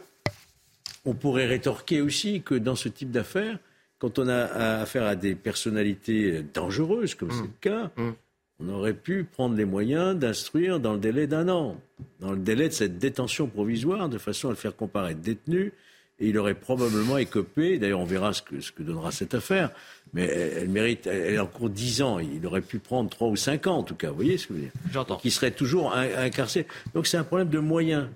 on 1.04 1.14
pourrait 1.14 1.46
rétorquer 1.46 2.00
aussi 2.00 2.42
que 2.42 2.54
dans 2.54 2.74
ce 2.74 2.88
type 2.88 3.10
d'affaires, 3.10 3.58
quand 3.98 4.18
on 4.18 4.28
a 4.28 4.80
affaire 4.80 5.04
à 5.04 5.14
des 5.14 5.34
personnalités 5.34 6.42
dangereuses, 6.54 7.14
comme 7.14 7.30
c'est 7.30 7.42
le 7.42 7.48
cas, 7.60 7.90
mmh. 7.96 8.02
Mmh. 8.02 8.14
on 8.60 8.68
aurait 8.70 8.94
pu 8.94 9.24
prendre 9.24 9.54
les 9.56 9.64
moyens 9.64 10.16
d'instruire 10.16 10.80
dans 10.80 10.94
le 10.94 10.98
délai 10.98 11.26
d'un 11.26 11.48
an, 11.48 11.80
dans 12.20 12.32
le 12.32 12.38
délai 12.38 12.68
de 12.68 12.74
cette 12.74 12.98
détention 12.98 13.46
provisoire, 13.46 14.08
de 14.08 14.18
façon 14.18 14.48
à 14.48 14.50
le 14.50 14.56
faire 14.56 14.74
comparaître 14.74 15.20
détenu 15.20 15.72
et 16.18 16.28
il 16.28 16.38
aurait 16.38 16.54
probablement 16.54 17.18
écopé, 17.18 17.78
d'ailleurs 17.78 18.00
on 18.00 18.06
verra 18.06 18.32
ce 18.32 18.42
que, 18.42 18.60
ce 18.60 18.72
que 18.72 18.82
donnera 18.82 19.12
cette 19.12 19.34
affaire, 19.34 19.70
mais 20.12 20.24
elle, 20.24 20.68
mérite, 20.68 21.06
elle 21.06 21.34
est 21.34 21.38
en 21.38 21.46
cours 21.46 21.70
10 21.70 22.02
ans, 22.02 22.18
il 22.18 22.44
aurait 22.46 22.60
pu 22.60 22.78
prendre 22.78 23.10
3 23.10 23.28
ou 23.28 23.36
5 23.36 23.66
ans 23.66 23.78
en 23.78 23.82
tout 23.82 23.94
cas, 23.94 24.10
vous 24.10 24.16
voyez 24.16 24.38
ce 24.38 24.46
que 24.46 24.54
je 24.54 24.58
veux 24.58 24.64
dire? 24.64 24.72
J'entends. 24.92 25.16
Qui 25.16 25.30
serait 25.30 25.50
toujours 25.50 25.94
incarcéré. 25.94 26.66
Donc 26.94 27.06
c'est 27.06 27.16
un 27.16 27.24
problème 27.24 27.48
de 27.48 27.58
moyens. 27.58 28.08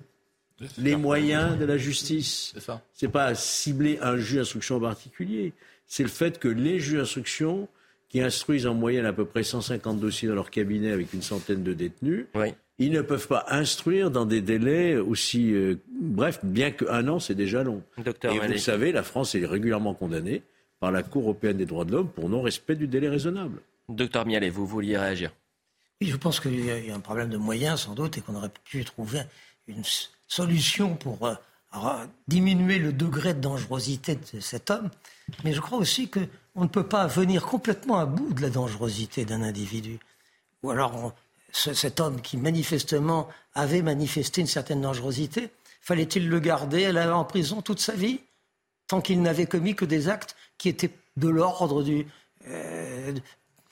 Les 0.79 0.95
moyens 0.95 1.59
de 1.59 1.65
la 1.65 1.79
justice. 1.79 2.53
C'est 2.55 2.63
ça. 2.63 2.83
C'est 2.93 3.09
pas 3.09 3.35
cibler 3.35 3.99
un 4.03 4.17
juge 4.19 4.37
d'instruction 4.37 4.77
en 4.77 4.81
particulier. 4.81 5.55
C'est 5.87 6.03
le 6.03 6.11
fait 6.11 6.39
que 6.39 6.49
les 6.49 6.79
juges 6.79 6.99
d'instruction, 6.99 7.69
qui 8.11 8.21
instruisent 8.21 8.67
en 8.67 8.75
moyenne 8.75 9.07
à 9.07 9.13
peu 9.13 9.25
près 9.25 9.43
150 9.43 10.01
dossiers 10.01 10.29
dans 10.29 10.35
leur 10.35 10.51
cabinet 10.51 10.93
avec 10.93 11.15
une 11.15 11.23
centaine 11.23 11.63
de 11.63 11.73
détenus, 11.73 12.27
oui 12.35 12.53
ils 12.81 12.91
ne 12.91 13.03
peuvent 13.03 13.29
pas 13.29 13.45
instruire 13.49 14.11
dans 14.11 14.25
des 14.25 14.41
délais 14.41 14.97
aussi 14.97 15.53
euh, 15.53 15.77
brefs, 16.01 16.43
bien 16.43 16.71
qu'un 16.71 17.07
an, 17.09 17.21
c'est 17.21 17.35
déjà 17.35 17.63
long. 17.63 17.83
Docteur 18.03 18.33
Et 18.33 18.39
vous 18.39 18.49
le 18.49 18.57
savez, 18.57 18.91
la 18.91 19.03
France 19.03 19.35
est 19.35 19.45
régulièrement 19.45 19.93
condamnée 19.93 20.43
par 20.81 20.91
la 20.91 21.03
Cour 21.03 21.23
européenne 21.25 21.59
des 21.59 21.67
droits 21.67 21.85
de 21.85 21.93
l'homme 21.93 22.09
pour 22.09 22.29
non-respect 22.29 22.75
du 22.75 22.89
délai 22.89 23.09
raisonnable. 23.09 23.61
Docteur 23.89 24.27
Mialet, 24.27 24.51
vous 24.51 24.67
vouliez 24.67 24.97
réagir? 24.97 25.31
Oui, 26.01 26.09
je 26.09 26.17
pense 26.17 26.41
qu'il 26.41 26.65
y 26.65 26.91
a 26.91 26.95
un 26.95 27.01
problème 27.01 27.29
de 27.29 27.37
moyens, 27.37 27.83
sans 27.83 27.95
doute, 27.95 28.17
et 28.17 28.23
qu'on 28.23 28.35
aurait 28.35 28.51
pu 28.65 28.85
trouver 28.85 29.21
une 29.69 29.83
solution 30.27 30.97
pour 30.97 31.27
euh, 31.27 31.35
diminuer 32.27 32.79
le 32.79 32.93
degré 32.93 33.35
de 33.35 33.41
dangerosité 33.41 34.17
de 34.33 34.41
cet 34.41 34.71
homme. 34.71 34.89
Mais 35.45 35.53
je 35.53 35.61
crois 35.61 35.79
aussi 35.79 36.09
qu'on 36.09 36.63
ne 36.63 36.69
peut 36.69 36.87
pas 36.87 37.07
venir 37.07 37.45
complètement 37.45 37.99
à 37.99 38.07
bout 38.07 38.33
de 38.33 38.41
la 38.41 38.51
dangerosité 38.51 39.27
d'un 39.27 39.43
individu. 39.43 39.99
Ou 40.63 40.71
alors, 40.71 41.15
cet 41.53 42.01
homme 42.01 42.23
qui 42.23 42.37
manifestement 42.37 43.29
avait 43.55 43.83
manifesté 43.83 44.41
une 44.41 44.47
certaine 44.47 44.81
dangerosité, 44.81 45.51
fallait-il 45.83 46.29
le 46.29 46.41
garder 46.41 46.91
en 46.91 47.25
prison 47.25 47.61
toute 47.61 47.81
sa 47.81 47.93
vie? 47.93 48.21
Tant 48.91 49.01
qu'il 49.01 49.23
n'avait 49.23 49.47
commis 49.47 49.75
que 49.75 49.85
des 49.85 50.09
actes 50.09 50.37
qui 50.59 50.69
étaient 50.69 50.91
de 51.17 51.29
l'ordre 51.29 51.83
du 51.83 52.07
euh, 52.49 53.13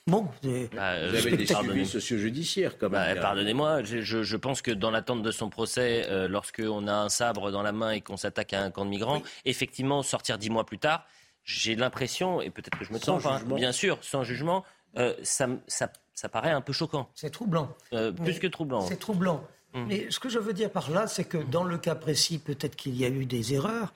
Bon, 0.06 0.26
bah, 0.72 1.06
vous 1.06 1.16
avez 1.16 1.36
des 1.36 1.46
suivis 1.46 1.84
socio-judiciaires 1.84 2.78
quand 2.78 2.88
même. 2.88 3.14
Bah, 3.14 3.20
pardonnez-moi, 3.20 3.82
je, 3.82 4.36
pense 4.36 4.62
que 4.62 4.70
dans 4.70 4.90
l'attente 4.90 5.22
de 5.22 5.30
son 5.30 5.50
procès, 5.50 6.06
euh, 6.08 6.28
lorsqu'on 6.28 6.86
a 6.86 6.94
un 6.94 7.10
sabre 7.10 7.50
dans 7.50 7.60
la 7.62 7.72
main 7.72 7.90
et 7.90 8.00
qu'on 8.00 8.16
s'attaque 8.16 8.54
à 8.54 8.62
un 8.62 8.70
camp 8.70 8.86
de 8.86 8.90
migrants, 8.90 9.20
effectivement, 9.44 10.02
sortir 10.02 10.38
dix 10.38 10.48
mois 10.48 10.64
plus 10.64 10.78
tard, 10.78 11.06
j'ai 11.44 11.76
l'impression, 11.76 12.40
et 12.40 12.48
peut-être 12.48 12.78
que 12.78 12.86
je 12.86 12.92
me 12.94 12.98
trompe, 12.98 13.26
hein, 13.26 13.42
bien 13.44 13.72
sûr, 13.72 13.98
sans 14.00 14.24
jugement, 14.24 14.64
euh, 14.96 15.14
ça, 15.22 15.46
ça 15.66 15.92
ça 16.18 16.28
paraît 16.28 16.50
un 16.50 16.60
peu 16.60 16.72
choquant. 16.72 17.08
C'est 17.14 17.30
troublant. 17.30 17.76
Euh, 17.92 18.10
plus 18.10 18.40
que 18.40 18.48
troublant. 18.48 18.80
C'est 18.80 18.98
troublant. 18.98 19.44
Hum. 19.74 19.86
Mais 19.86 20.10
ce 20.10 20.18
que 20.18 20.28
je 20.28 20.40
veux 20.40 20.52
dire 20.52 20.70
par 20.70 20.90
là, 20.90 21.06
c'est 21.06 21.24
que 21.24 21.38
dans 21.38 21.62
le 21.62 21.78
cas 21.78 21.94
précis, 21.94 22.38
peut-être 22.38 22.74
qu'il 22.74 22.96
y 22.96 23.04
a 23.04 23.08
eu 23.08 23.24
des 23.24 23.54
erreurs, 23.54 23.92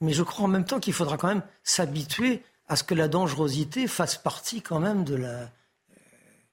mais 0.00 0.12
je 0.12 0.22
crois 0.22 0.44
en 0.44 0.48
même 0.48 0.64
temps 0.64 0.80
qu'il 0.80 0.92
faudra 0.92 1.16
quand 1.16 1.28
même 1.28 1.42
s'habituer 1.62 2.42
à 2.68 2.76
ce 2.76 2.84
que 2.84 2.94
la 2.94 3.08
dangerosité 3.08 3.86
fasse 3.86 4.16
partie 4.16 4.62
quand 4.62 4.80
même 4.80 5.04
de 5.04 5.16
la, 5.16 5.50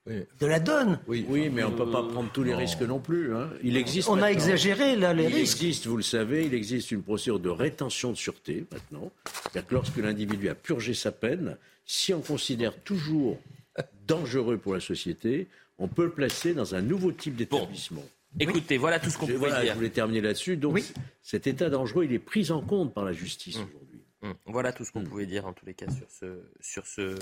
de 0.06 0.46
la 0.46 0.58
donne. 0.60 0.98
Oui, 1.06 1.24
oui 1.28 1.48
mais 1.48 1.62
on 1.64 1.70
ne 1.70 1.76
peut 1.76 1.90
pas 1.90 2.02
prendre 2.02 2.30
tous 2.32 2.42
les 2.42 2.54
risques 2.54 2.82
non 2.82 2.98
plus. 2.98 3.34
Hein. 3.34 3.50
Il 3.62 3.76
existe. 3.76 4.08
On 4.08 4.20
a 4.20 4.28
exagéré 4.28 4.96
là 4.96 5.12
les 5.12 5.26
risques. 5.26 5.60
Il 5.60 5.66
existe, 5.68 5.86
vous 5.86 5.96
le 5.96 6.02
savez, 6.02 6.46
il 6.46 6.54
existe 6.54 6.90
une 6.90 7.02
procédure 7.02 7.40
de 7.40 7.50
rétention 7.50 8.10
de 8.10 8.16
sûreté 8.16 8.66
maintenant. 8.72 9.10
C'est-à-dire 9.42 9.68
que 9.68 9.74
lorsque 9.74 9.96
l'individu 9.96 10.48
a 10.48 10.54
purgé 10.54 10.94
sa 10.94 11.12
peine, 11.12 11.56
si 11.86 12.12
on 12.12 12.20
considère 12.20 12.76
toujours 12.82 13.38
dangereux 14.06 14.58
pour 14.58 14.74
la 14.74 14.80
société, 14.80 15.46
on 15.78 15.88
peut 15.88 16.04
le 16.04 16.10
placer 16.10 16.54
dans 16.54 16.74
un 16.74 16.82
nouveau 16.82 17.12
type 17.12 17.36
d'établissement. 17.36 18.04
Écoutez, 18.40 18.76
voilà 18.76 19.00
tout 19.00 19.10
ce 19.10 19.18
qu'on 19.18 19.26
pouvait 19.26 19.50
dire. 19.60 19.72
Je 19.72 19.74
voulais 19.74 19.90
terminer 19.90 20.20
là-dessus. 20.20 20.56
Donc, 20.56 20.80
cet 21.22 21.46
état 21.46 21.70
dangereux, 21.70 22.04
il 22.04 22.12
est 22.12 22.18
pris 22.18 22.50
en 22.50 22.62
compte 22.62 22.94
par 22.94 23.04
la 23.04 23.12
justice 23.12 23.58
mmh. 23.58 23.62
aujourd'hui. 23.62 24.02
Mmh. 24.22 24.30
Voilà 24.46 24.72
tout 24.72 24.84
ce 24.84 24.92
qu'on 24.92 25.00
mmh. 25.00 25.08
pouvait 25.08 25.26
dire 25.26 25.46
en 25.46 25.52
tous 25.52 25.66
les 25.66 25.74
cas 25.74 25.86
sur, 25.90 26.10
ce, 26.10 26.40
sur 26.60 26.86
ce, 26.86 27.16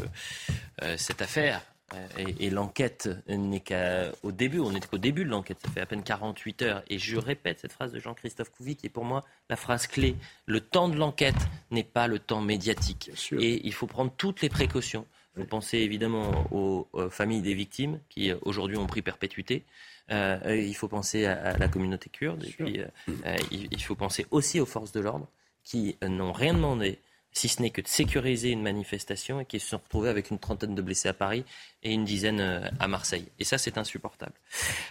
euh, 0.83 0.97
cette 0.97 1.23
affaire. 1.23 1.63
Euh, 1.95 2.09
et, 2.41 2.51
l'enquête 2.51 3.09
n'est 3.29 3.61
qu'au 3.63 4.33
début, 4.33 4.59
on 4.59 4.73
n'est 4.73 4.81
qu'au 4.81 4.99
début 4.99 5.25
de 5.25 5.31
l'enquête, 5.31 5.59
ça 5.63 5.71
fait 5.71 5.81
à 5.81 5.87
peine 5.87 6.03
48 6.03 6.63
heures. 6.63 6.83
Et 6.89 6.99
je 6.99 7.17
répète 7.17 7.61
cette 7.61 7.73
phrase 7.73 7.93
de 7.93 8.01
Jean-Christophe 8.01 8.51
Couvi 8.51 8.75
qui 8.75 8.87
est 8.87 8.91
pour 8.91 9.05
moi 9.05 9.25
la 9.49 9.57
phrase 9.57 9.87
clé. 9.87 10.17
Le 10.47 10.61
temps 10.61 10.89
de 10.89 10.97
l'enquête 10.97 11.37
n'est 11.71 11.85
pas 11.85 12.09
le 12.09 12.19
temps 12.19 12.41
médiatique. 12.41 13.11
Et 13.39 13.65
il 13.65 13.73
faut 13.73 13.87
prendre 13.87 14.13
toutes 14.17 14.43
les 14.43 14.49
précautions. 14.49 15.07
Vous 15.37 15.45
pensez 15.45 15.79
évidemment 15.79 16.49
aux, 16.51 16.89
familles 17.11 17.43
des 17.43 17.55
victimes 17.55 18.01
qui 18.09 18.31
euh, 18.31 18.37
aujourd'hui 18.43 18.79
ont 18.79 18.87
pris 18.87 19.03
perpétuité. 19.03 19.65
Euh, 20.11 20.65
il 20.67 20.75
faut 20.75 20.89
penser 20.89 21.27
à, 21.27 21.57
la 21.57 21.69
communauté 21.69 22.11
kurde. 22.11 22.45
Et 22.45 22.51
puis, 22.51 22.81
euh, 22.81 23.37
il, 23.51 23.83
faut 23.83 23.95
penser 23.95 24.27
aussi 24.31 24.61
aux 24.61 24.67
forces 24.67 24.93
de 24.93 25.01
l'ordre 25.01 25.29
qui 25.65 25.97
n'ont 26.03 26.33
rien 26.33 26.55
demandé, 26.55 27.01
si 27.33 27.49
ce 27.49 27.61
n'est 27.61 27.71
que 27.71 27.81
de 27.81 27.89
sécuriser 27.89 28.51
une 28.51 28.63
manifestation 28.63 29.41
et 29.41 29.45
qui 29.45 29.59
se 29.59 29.69
sont 29.69 29.79
retrouvés 29.79 30.09
avec 30.09 30.31
une 30.31 30.39
trentaine 30.39 30.75
de 30.75 30.83
blessés 30.83 31.09
à 31.09 31.13
Paris 31.13 31.45
et 31.83 31.93
une 31.93 32.05
dizaine 32.05 32.71
à 32.79 32.89
Marseille. 32.89 33.27
Et 33.39 33.45
ça, 33.45 33.59
c'est 33.59 33.79
insupportable. 33.79 34.35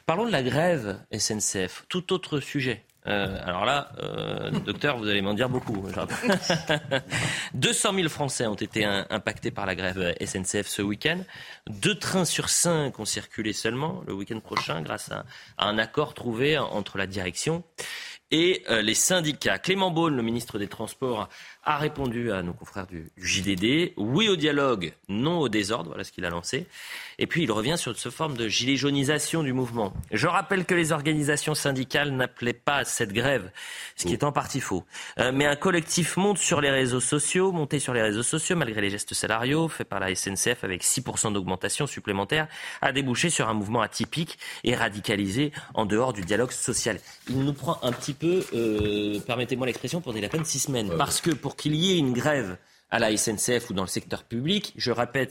Parlons 0.05 0.25
de 0.25 0.31
la 0.31 0.43
grève 0.43 0.99
SNCF, 1.17 1.85
tout 1.87 2.11
autre 2.11 2.39
sujet. 2.41 2.83
Euh, 3.07 3.37
alors 3.45 3.65
là, 3.65 3.91
euh, 3.99 4.49
docteur, 4.51 4.97
vous 4.97 5.07
allez 5.07 5.21
m'en 5.21 5.33
dire 5.33 5.49
beaucoup. 5.49 5.87
200 7.53 7.93
000 7.93 8.09
Français 8.09 8.47
ont 8.47 8.55
été 8.55 8.85
impactés 8.85 9.51
par 9.51 9.65
la 9.65 9.75
grève 9.75 10.15
SNCF 10.23 10.67
ce 10.67 10.81
week-end. 10.81 11.19
Deux 11.69 11.95
trains 11.95 12.25
sur 12.25 12.49
cinq 12.49 12.99
ont 12.99 13.05
circulé 13.05 13.53
seulement 13.53 14.01
le 14.07 14.13
week-end 14.13 14.39
prochain 14.39 14.81
grâce 14.81 15.11
à, 15.11 15.25
un 15.57 15.77
accord 15.77 16.13
trouvé 16.13 16.57
entre 16.57 16.97
la 16.97 17.07
direction 17.07 17.63
et 18.31 18.63
euh, 18.69 18.81
les 18.81 18.95
syndicats. 18.95 19.59
Clément 19.59 19.91
Beaune, 19.91 20.15
le 20.15 20.23
ministre 20.23 20.57
des 20.57 20.67
Transports, 20.67 21.29
a 21.65 21.77
répondu 21.77 22.31
à 22.31 22.43
nos 22.43 22.53
confrères 22.53 22.87
du, 22.87 23.11
JDD. 23.17 23.93
Oui 23.97 24.29
au 24.29 24.35
dialogue, 24.35 24.93
non 25.09 25.39
au 25.39 25.49
désordre. 25.49 25.89
Voilà 25.89 26.03
ce 26.03 26.11
qu'il 26.11 26.23
a 26.25 26.29
lancé. 26.29 26.67
Et 27.17 27.27
puis 27.27 27.43
il 27.43 27.51
revient 27.51 27.77
sur 27.77 27.97
ce 27.97 28.09
forme 28.09 28.37
de 28.37 28.47
gilet 28.47 28.75
jaunisation 28.75 29.41
du 29.41 29.53
mouvement. 29.53 29.93
Je 30.11 30.27
rappelle 30.27 30.65
que 30.65 30.75
les 30.75 30.91
organisations 30.91 31.55
syndicales 31.55 32.11
n'appelaient 32.11 32.53
pas 32.53 32.77
à 32.77 32.85
cette 32.85 33.13
grève, 33.13 33.51
ce 33.95 34.05
qui 34.05 34.13
est 34.13 34.23
en 34.23 34.31
partie 34.31 34.59
faux. 34.59 34.83
Euh, 35.19 35.31
mais 35.33 35.45
un 35.45 35.55
collectif 35.55 36.17
monte 36.17 36.37
sur 36.37 36.61
les 36.61 36.69
réseaux 36.69 36.99
sociaux, 36.99 37.51
monté 37.51 37.79
sur 37.79 37.93
les 37.93 38.01
réseaux 38.01 38.23
sociaux 38.23 38.55
malgré 38.55 38.81
les 38.81 38.89
gestes 38.89 39.13
salariaux 39.13 39.67
faits 39.67 39.87
par 39.87 39.99
la 39.99 40.13
SNCF 40.13 40.63
avec 40.63 40.83
6% 40.83 41.33
d'augmentation 41.33 41.87
supplémentaire, 41.87 42.47
a 42.81 42.91
débouché 42.91 43.29
sur 43.29 43.49
un 43.49 43.53
mouvement 43.53 43.81
atypique 43.81 44.37
et 44.63 44.75
radicalisé 44.75 45.51
en 45.73 45.85
dehors 45.85 46.13
du 46.13 46.21
dialogue 46.21 46.51
social. 46.51 46.99
Il 47.29 47.39
nous 47.39 47.53
prend 47.53 47.79
un 47.81 47.91
petit 47.91 48.13
peu, 48.13 48.45
euh, 48.53 49.19
permettez-moi 49.21 49.65
l'expression, 49.65 50.01
pour 50.01 50.13
des 50.13 50.21
lapins 50.21 50.39
de 50.39 50.45
six 50.45 50.59
semaines. 50.59 50.91
Parce 50.97 51.21
que 51.21 51.31
pour 51.31 51.54
qu'il 51.55 51.75
y 51.75 51.93
ait 51.93 51.97
une 51.97 52.13
grève 52.13 52.57
à 52.91 52.99
la 52.99 53.15
SNCF 53.15 53.69
ou 53.69 53.73
dans 53.73 53.83
le 53.83 53.87
secteur 53.87 54.23
public, 54.23 54.73
je, 54.77 54.91
rappelle 54.91 55.27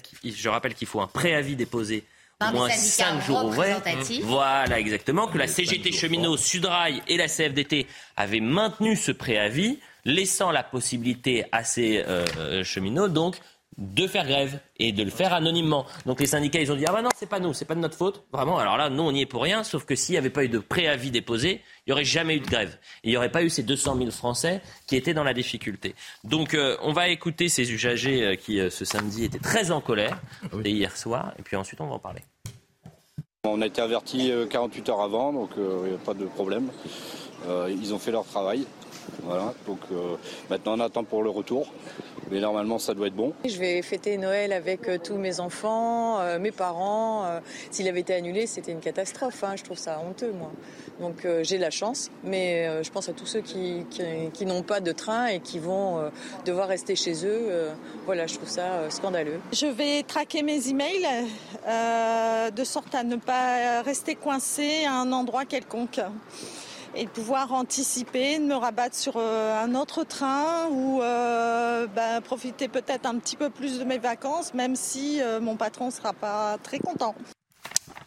qu'il 0.75 0.87
faut 0.87 1.01
un 1.01 1.07
préavis 1.07 1.57
déposé 1.57 2.05
au 2.41 2.53
moins 2.53 2.71
cinq 2.71 3.23
jours 3.23 3.45
ouvrés. 3.45 3.75
Voilà, 4.23 4.79
exactement. 4.79 5.29
Que 5.29 5.39
la 5.39 5.47
CGT 5.47 5.93
cheminot, 5.93 6.37
Sudrail 6.37 7.03
et 7.09 7.17
la 7.17 7.29
CFDT 7.29 7.87
avaient 8.17 8.41
maintenu 8.41 8.97
ce 8.97 9.13
préavis, 9.13 9.79
laissant 10.05 10.51
la 10.51 10.63
possibilité 10.63 11.45
à 11.53 11.65
ces 11.65 11.99
euh, 12.07 12.27
euh, 12.39 12.65
cheminots, 12.65 13.09
donc, 13.09 13.37
de 13.79 14.07
faire 14.07 14.27
grève 14.27 14.61
et 14.79 14.93
de 14.93 15.03
le 15.03 15.11
faire 15.11 15.33
anonymement. 15.33 15.87
Donc 16.07 16.21
les 16.21 16.27
syndicats, 16.27 16.61
ils 16.61 16.71
ont 16.71 16.77
dit 16.77 16.85
ah 16.87 16.93
bah 16.93 17.03
non, 17.03 17.11
c'est 17.17 17.29
pas 17.29 17.41
nous, 17.41 17.53
c'est 17.53 17.65
pas 17.65 17.75
de 17.75 17.81
notre 17.81 17.97
faute, 17.97 18.25
vraiment. 18.33 18.59
Alors 18.59 18.77
là, 18.77 18.91
nous 18.91 19.03
on 19.03 19.13
n'y 19.13 19.23
est 19.23 19.27
pour 19.27 19.43
rien, 19.43 19.65
sauf 19.65 19.85
que 19.85 19.95
s'il 19.95 20.15
n'y 20.15 20.19
avait 20.19 20.31
pas 20.31 20.45
eu 20.45 20.49
de 20.49 20.59
préavis 20.59 21.11
déposé, 21.11 21.63
il 21.87 21.91
n'y 21.91 21.93
aurait 21.93 22.05
jamais 22.05 22.37
eu 22.37 22.41
de 22.41 22.47
grève. 22.47 22.79
il 23.03 23.11
n'y 23.11 23.17
aurait 23.17 23.31
pas 23.31 23.43
eu 23.43 23.51
ces 23.51 23.63
200 23.63 23.97
000 23.99 24.11
Français 24.11 24.63
qui 24.87 24.97
étaient 24.97 25.15
dans 25.15 25.25
la 25.25 25.35
difficulté. 25.35 25.95
Donc 26.23 26.55
euh, 26.55 26.77
on 26.83 26.93
va 26.93 27.09
écouter 27.09 27.49
ces 27.49 27.73
usagers 27.73 28.25
euh, 28.25 28.35
qui 28.37 28.61
euh, 28.61 28.71
ce 28.71 28.85
samedi 28.85 29.25
étaient 29.25 29.39
très 29.39 29.71
en 29.71 29.81
colère, 29.81 30.21
ah 30.43 30.57
et 30.65 30.71
hier 30.71 30.97
soir, 30.97 31.35
et 31.39 31.43
puis 31.43 31.57
ensuite 31.57 31.81
on 31.81 31.87
va 31.87 31.95
en 31.95 31.99
parler. 31.99 32.21
On 33.45 33.61
a 33.61 33.67
été 33.67 33.83
averti 33.83 34.33
48 34.49 34.89
heures 34.89 35.03
avant, 35.03 35.33
donc 35.33 35.51
il 35.59 35.91
n'y 35.91 35.95
a 35.95 35.99
pas 35.99 36.15
de 36.15 36.25
problème. 36.25 36.71
ils 37.69 37.93
ont 37.93 37.99
fait 37.99 38.11
leur 38.11 38.25
travail. 38.25 38.65
Voilà, 39.23 39.53
donc 39.67 39.81
maintenant 40.49 40.79
on 40.79 40.81
attend 40.81 41.05
pour 41.05 41.23
le 41.23 41.29
retour. 41.29 41.71
Mais 42.31 42.41
normalement, 42.41 42.79
ça 42.79 42.95
doit 42.95 43.09
être 43.09 43.17
bon. 43.17 43.33
Je 43.45 43.59
vais 43.59 43.83
fêter 43.83 44.17
Noël 44.17 44.53
avec 44.53 44.89
euh, 44.89 44.99
tous 44.99 45.17
mes 45.17 45.41
enfants, 45.41 46.21
euh, 46.21 46.39
mes 46.39 46.53
parents. 46.53 47.25
Euh, 47.25 47.41
s'il 47.71 47.89
avait 47.89 48.01
été 48.01 48.15
annulé, 48.15 48.47
c'était 48.47 48.73
une 48.73 48.81
catastrophe. 48.81 49.45
Hein. 49.45 49.55
Je 49.57 49.65
trouve 49.65 49.79
ça 49.79 50.01
honteux, 50.01 50.33
moi. 50.33 50.51
Donc 51.01 51.27
j'ai 51.43 51.59
la 51.59 51.71
chance, 51.71 52.09
mais 52.23 52.85
je 52.85 52.89
pense 52.91 53.09
à 53.09 53.13
tous 53.13 53.27
ceux 53.27 53.41
qui, 53.41 53.85
qui, 54.33 54.47
n'ont 54.47 54.63
pas 54.63 54.79
de 54.79 54.93
train 54.93 55.27
et 55.27 55.41
qui 55.41 55.59
vont 55.59 56.09
devoir 56.45 56.69
rester 56.69 56.95
chez 56.95 57.27
eux. 57.27 57.49
voilà, 58.07 58.29
je 58.29 58.37
trouve 58.37 58.49
ça 58.49 58.89
scandaleux. 58.91 59.41
Je 59.53 59.67
vais 59.67 60.05
traquer 60.05 60.45
mes 60.45 60.69
emails 60.69 61.09
de 61.67 62.65
sorte 62.65 62.95
à 62.95 63.03
ne 63.03 63.17
pas 63.17 63.83
rester 63.83 64.15
coincé 64.15 64.85
à 64.85 64.93
un 64.93 65.11
endroit 65.11 65.45
quelconque 65.47 66.01
et 66.97 67.05
de 67.05 67.11
pouvoir 67.11 67.53
anticiper, 67.53 68.39
me 68.39 68.55
rabattre 68.55 68.95
sur 68.95 69.15
euh, 69.17 69.63
un 69.63 69.75
autre 69.75 70.05
train 70.05 70.69
ou 70.71 71.03
euh, 71.03 71.87
ben, 71.87 72.21
profiter 72.21 72.69
peut-être 72.69 73.07
un 73.07 73.19
petit 73.19 73.37
peu 73.37 73.51
plus 73.51 73.79
de 73.79 73.85
mes 73.85 73.99
vacances, 73.99 74.55
même 74.55 74.77
si 74.77 75.21
euh, 75.21 75.41
mon 75.41 75.57
patron 75.57 75.87
ne 75.87 75.91
sera 75.91 76.13
pas 76.13 76.59
très 76.63 76.79
content. 76.79 77.15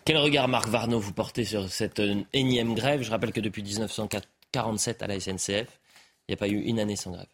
Quel 0.05 0.17
regard, 0.17 0.47
Marc 0.47 0.69
Varno, 0.69 0.99
vous 0.99 1.11
portez 1.11 1.43
sur 1.43 1.69
cette 1.69 2.01
énième 2.31 2.75
grève? 2.75 3.01
Je 3.01 3.11
rappelle 3.11 3.33
que 3.33 3.41
depuis 3.41 3.61
1947 3.61 5.03
à 5.03 5.07
la 5.07 5.19
SNCF, 5.19 5.49
il 5.49 6.29
n'y 6.29 6.33
a 6.33 6.38
pas 6.38 6.47
eu 6.47 6.61
une 6.61 6.79
année 6.79 6.95
sans 6.95 7.11
grève. 7.11 7.27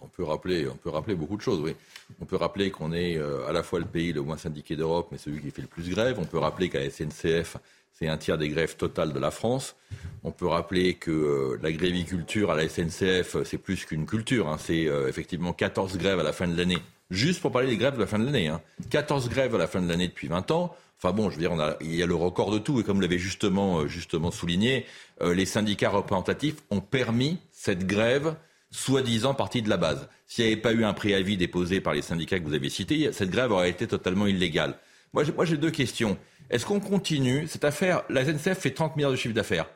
on, 0.00 0.06
peut 0.06 0.22
rappeler, 0.22 0.68
on 0.68 0.76
peut 0.76 0.90
rappeler 0.90 1.16
beaucoup 1.16 1.36
de 1.36 1.42
choses, 1.42 1.60
oui. 1.60 1.74
On 2.20 2.26
peut 2.26 2.36
rappeler 2.36 2.70
qu'on 2.70 2.92
est 2.92 3.18
à 3.18 3.52
la 3.52 3.64
fois 3.64 3.80
le 3.80 3.86
pays 3.86 4.12
le 4.12 4.22
moins 4.22 4.36
syndiqué 4.36 4.76
d'Europe, 4.76 5.08
mais 5.10 5.18
celui 5.18 5.40
qui 5.40 5.50
fait 5.50 5.62
le 5.62 5.68
plus 5.68 5.88
grève. 5.90 6.16
On 6.20 6.24
peut 6.24 6.38
rappeler 6.38 6.68
qu'à 6.68 6.78
la 6.78 6.90
SNCF, 6.90 7.56
c'est 7.92 8.08
un 8.08 8.16
tiers 8.16 8.38
des 8.38 8.48
grèves 8.48 8.76
totales 8.76 9.12
de 9.12 9.18
la 9.18 9.30
France. 9.30 9.76
On 10.24 10.32
peut 10.32 10.46
rappeler 10.46 10.94
que 10.94 11.10
euh, 11.10 11.58
la 11.62 11.72
gréviculture 11.72 12.50
à 12.50 12.56
la 12.56 12.68
SNCF, 12.68 13.42
c'est 13.44 13.58
plus 13.58 13.84
qu'une 13.84 14.06
culture. 14.06 14.48
Hein. 14.48 14.56
C'est 14.58 14.86
euh, 14.86 15.08
effectivement 15.08 15.52
14 15.52 15.98
grèves 15.98 16.18
à 16.18 16.22
la 16.22 16.32
fin 16.32 16.48
de 16.48 16.56
l'année. 16.56 16.78
Juste 17.10 17.40
pour 17.40 17.52
parler 17.52 17.68
des 17.68 17.76
grèves 17.76 17.94
de 17.94 18.00
la 18.00 18.06
fin 18.06 18.18
de 18.18 18.24
l'année. 18.24 18.48
Hein. 18.48 18.60
14 18.90 19.28
grèves 19.28 19.54
à 19.54 19.58
la 19.58 19.66
fin 19.66 19.82
de 19.82 19.88
l'année 19.88 20.08
depuis 20.08 20.28
20 20.28 20.50
ans. 20.50 20.74
Enfin 20.98 21.12
bon, 21.12 21.30
je 21.30 21.36
veux 21.36 21.40
dire, 21.40 21.76
il 21.80 21.94
y 21.94 22.02
a 22.02 22.06
le 22.06 22.14
record 22.14 22.50
de 22.50 22.58
tout. 22.58 22.80
Et 22.80 22.84
comme 22.84 23.00
l'avait 23.00 23.18
justement, 23.18 23.80
euh, 23.80 23.86
justement 23.86 24.30
souligné, 24.30 24.86
les 25.22 25.44
syndicats 25.44 25.90
représentatifs 25.90 26.56
ont 26.70 26.80
permis 26.80 27.38
cette 27.52 27.86
grève 27.86 28.36
soi-disant 28.70 29.34
partie 29.34 29.60
de 29.60 29.68
la 29.68 29.76
base. 29.76 30.08
S'il 30.26 30.46
n'y 30.46 30.52
avait 30.52 30.60
pas 30.60 30.72
eu 30.72 30.84
un 30.84 30.94
préavis 30.94 31.36
déposé 31.36 31.82
par 31.82 31.92
les 31.92 32.00
syndicats 32.00 32.38
que 32.38 32.44
vous 32.44 32.54
avez 32.54 32.70
cités, 32.70 33.12
cette 33.12 33.30
grève 33.30 33.52
aurait 33.52 33.68
été 33.68 33.86
totalement 33.86 34.26
illégale. 34.26 34.78
Moi, 35.12 35.24
j'ai 35.44 35.56
deux 35.56 35.70
questions. 35.70 36.16
Est-ce 36.50 36.66
qu'on 36.66 36.80
continue? 36.80 37.46
Cette 37.46 37.64
affaire, 37.64 38.02
la 38.10 38.24
SNCF 38.24 38.58
fait 38.58 38.72
30 38.72 38.96
milliards 38.96 39.12
de 39.12 39.16
chiffre 39.16 39.34
d'affaires. 39.34 39.66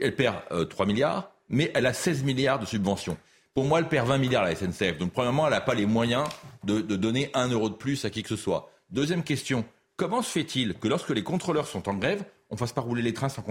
Elle 0.00 0.16
perd 0.16 0.36
3 0.48 0.86
euh, 0.86 0.88
milliards, 0.88 1.30
mais 1.50 1.70
elle 1.74 1.84
a 1.84 1.92
16 1.92 2.24
milliards 2.24 2.58
de 2.58 2.64
subventions. 2.64 3.18
Pour 3.54 3.64
moi, 3.64 3.80
elle 3.80 3.88
perd 3.88 4.08
20 4.08 4.16
milliards, 4.16 4.44
la 4.44 4.56
SNCF. 4.56 4.96
Donc, 4.96 5.12
premièrement, 5.12 5.46
elle 5.46 5.52
n'a 5.52 5.60
pas 5.60 5.74
les 5.74 5.84
moyens 5.84 6.26
de, 6.64 6.80
donner 6.80 7.30
un 7.34 7.48
euro 7.48 7.68
de 7.68 7.74
plus 7.74 8.06
à 8.06 8.10
qui 8.10 8.22
que 8.22 8.30
ce 8.30 8.36
soit. 8.36 8.70
Deuxième 8.90 9.22
question, 9.22 9.66
comment 9.96 10.22
se 10.22 10.30
fait-il 10.30 10.74
que 10.74 10.88
lorsque 10.88 11.10
les 11.10 11.22
contrôleurs 11.22 11.66
sont 11.66 11.86
en 11.86 11.94
grève, 11.94 12.24
on 12.48 12.54
ne 12.54 12.58
fasse 12.58 12.72
pas 12.72 12.80
rouler 12.80 13.02
les 13.02 13.12
trains 13.12 13.28
sans 13.28 13.42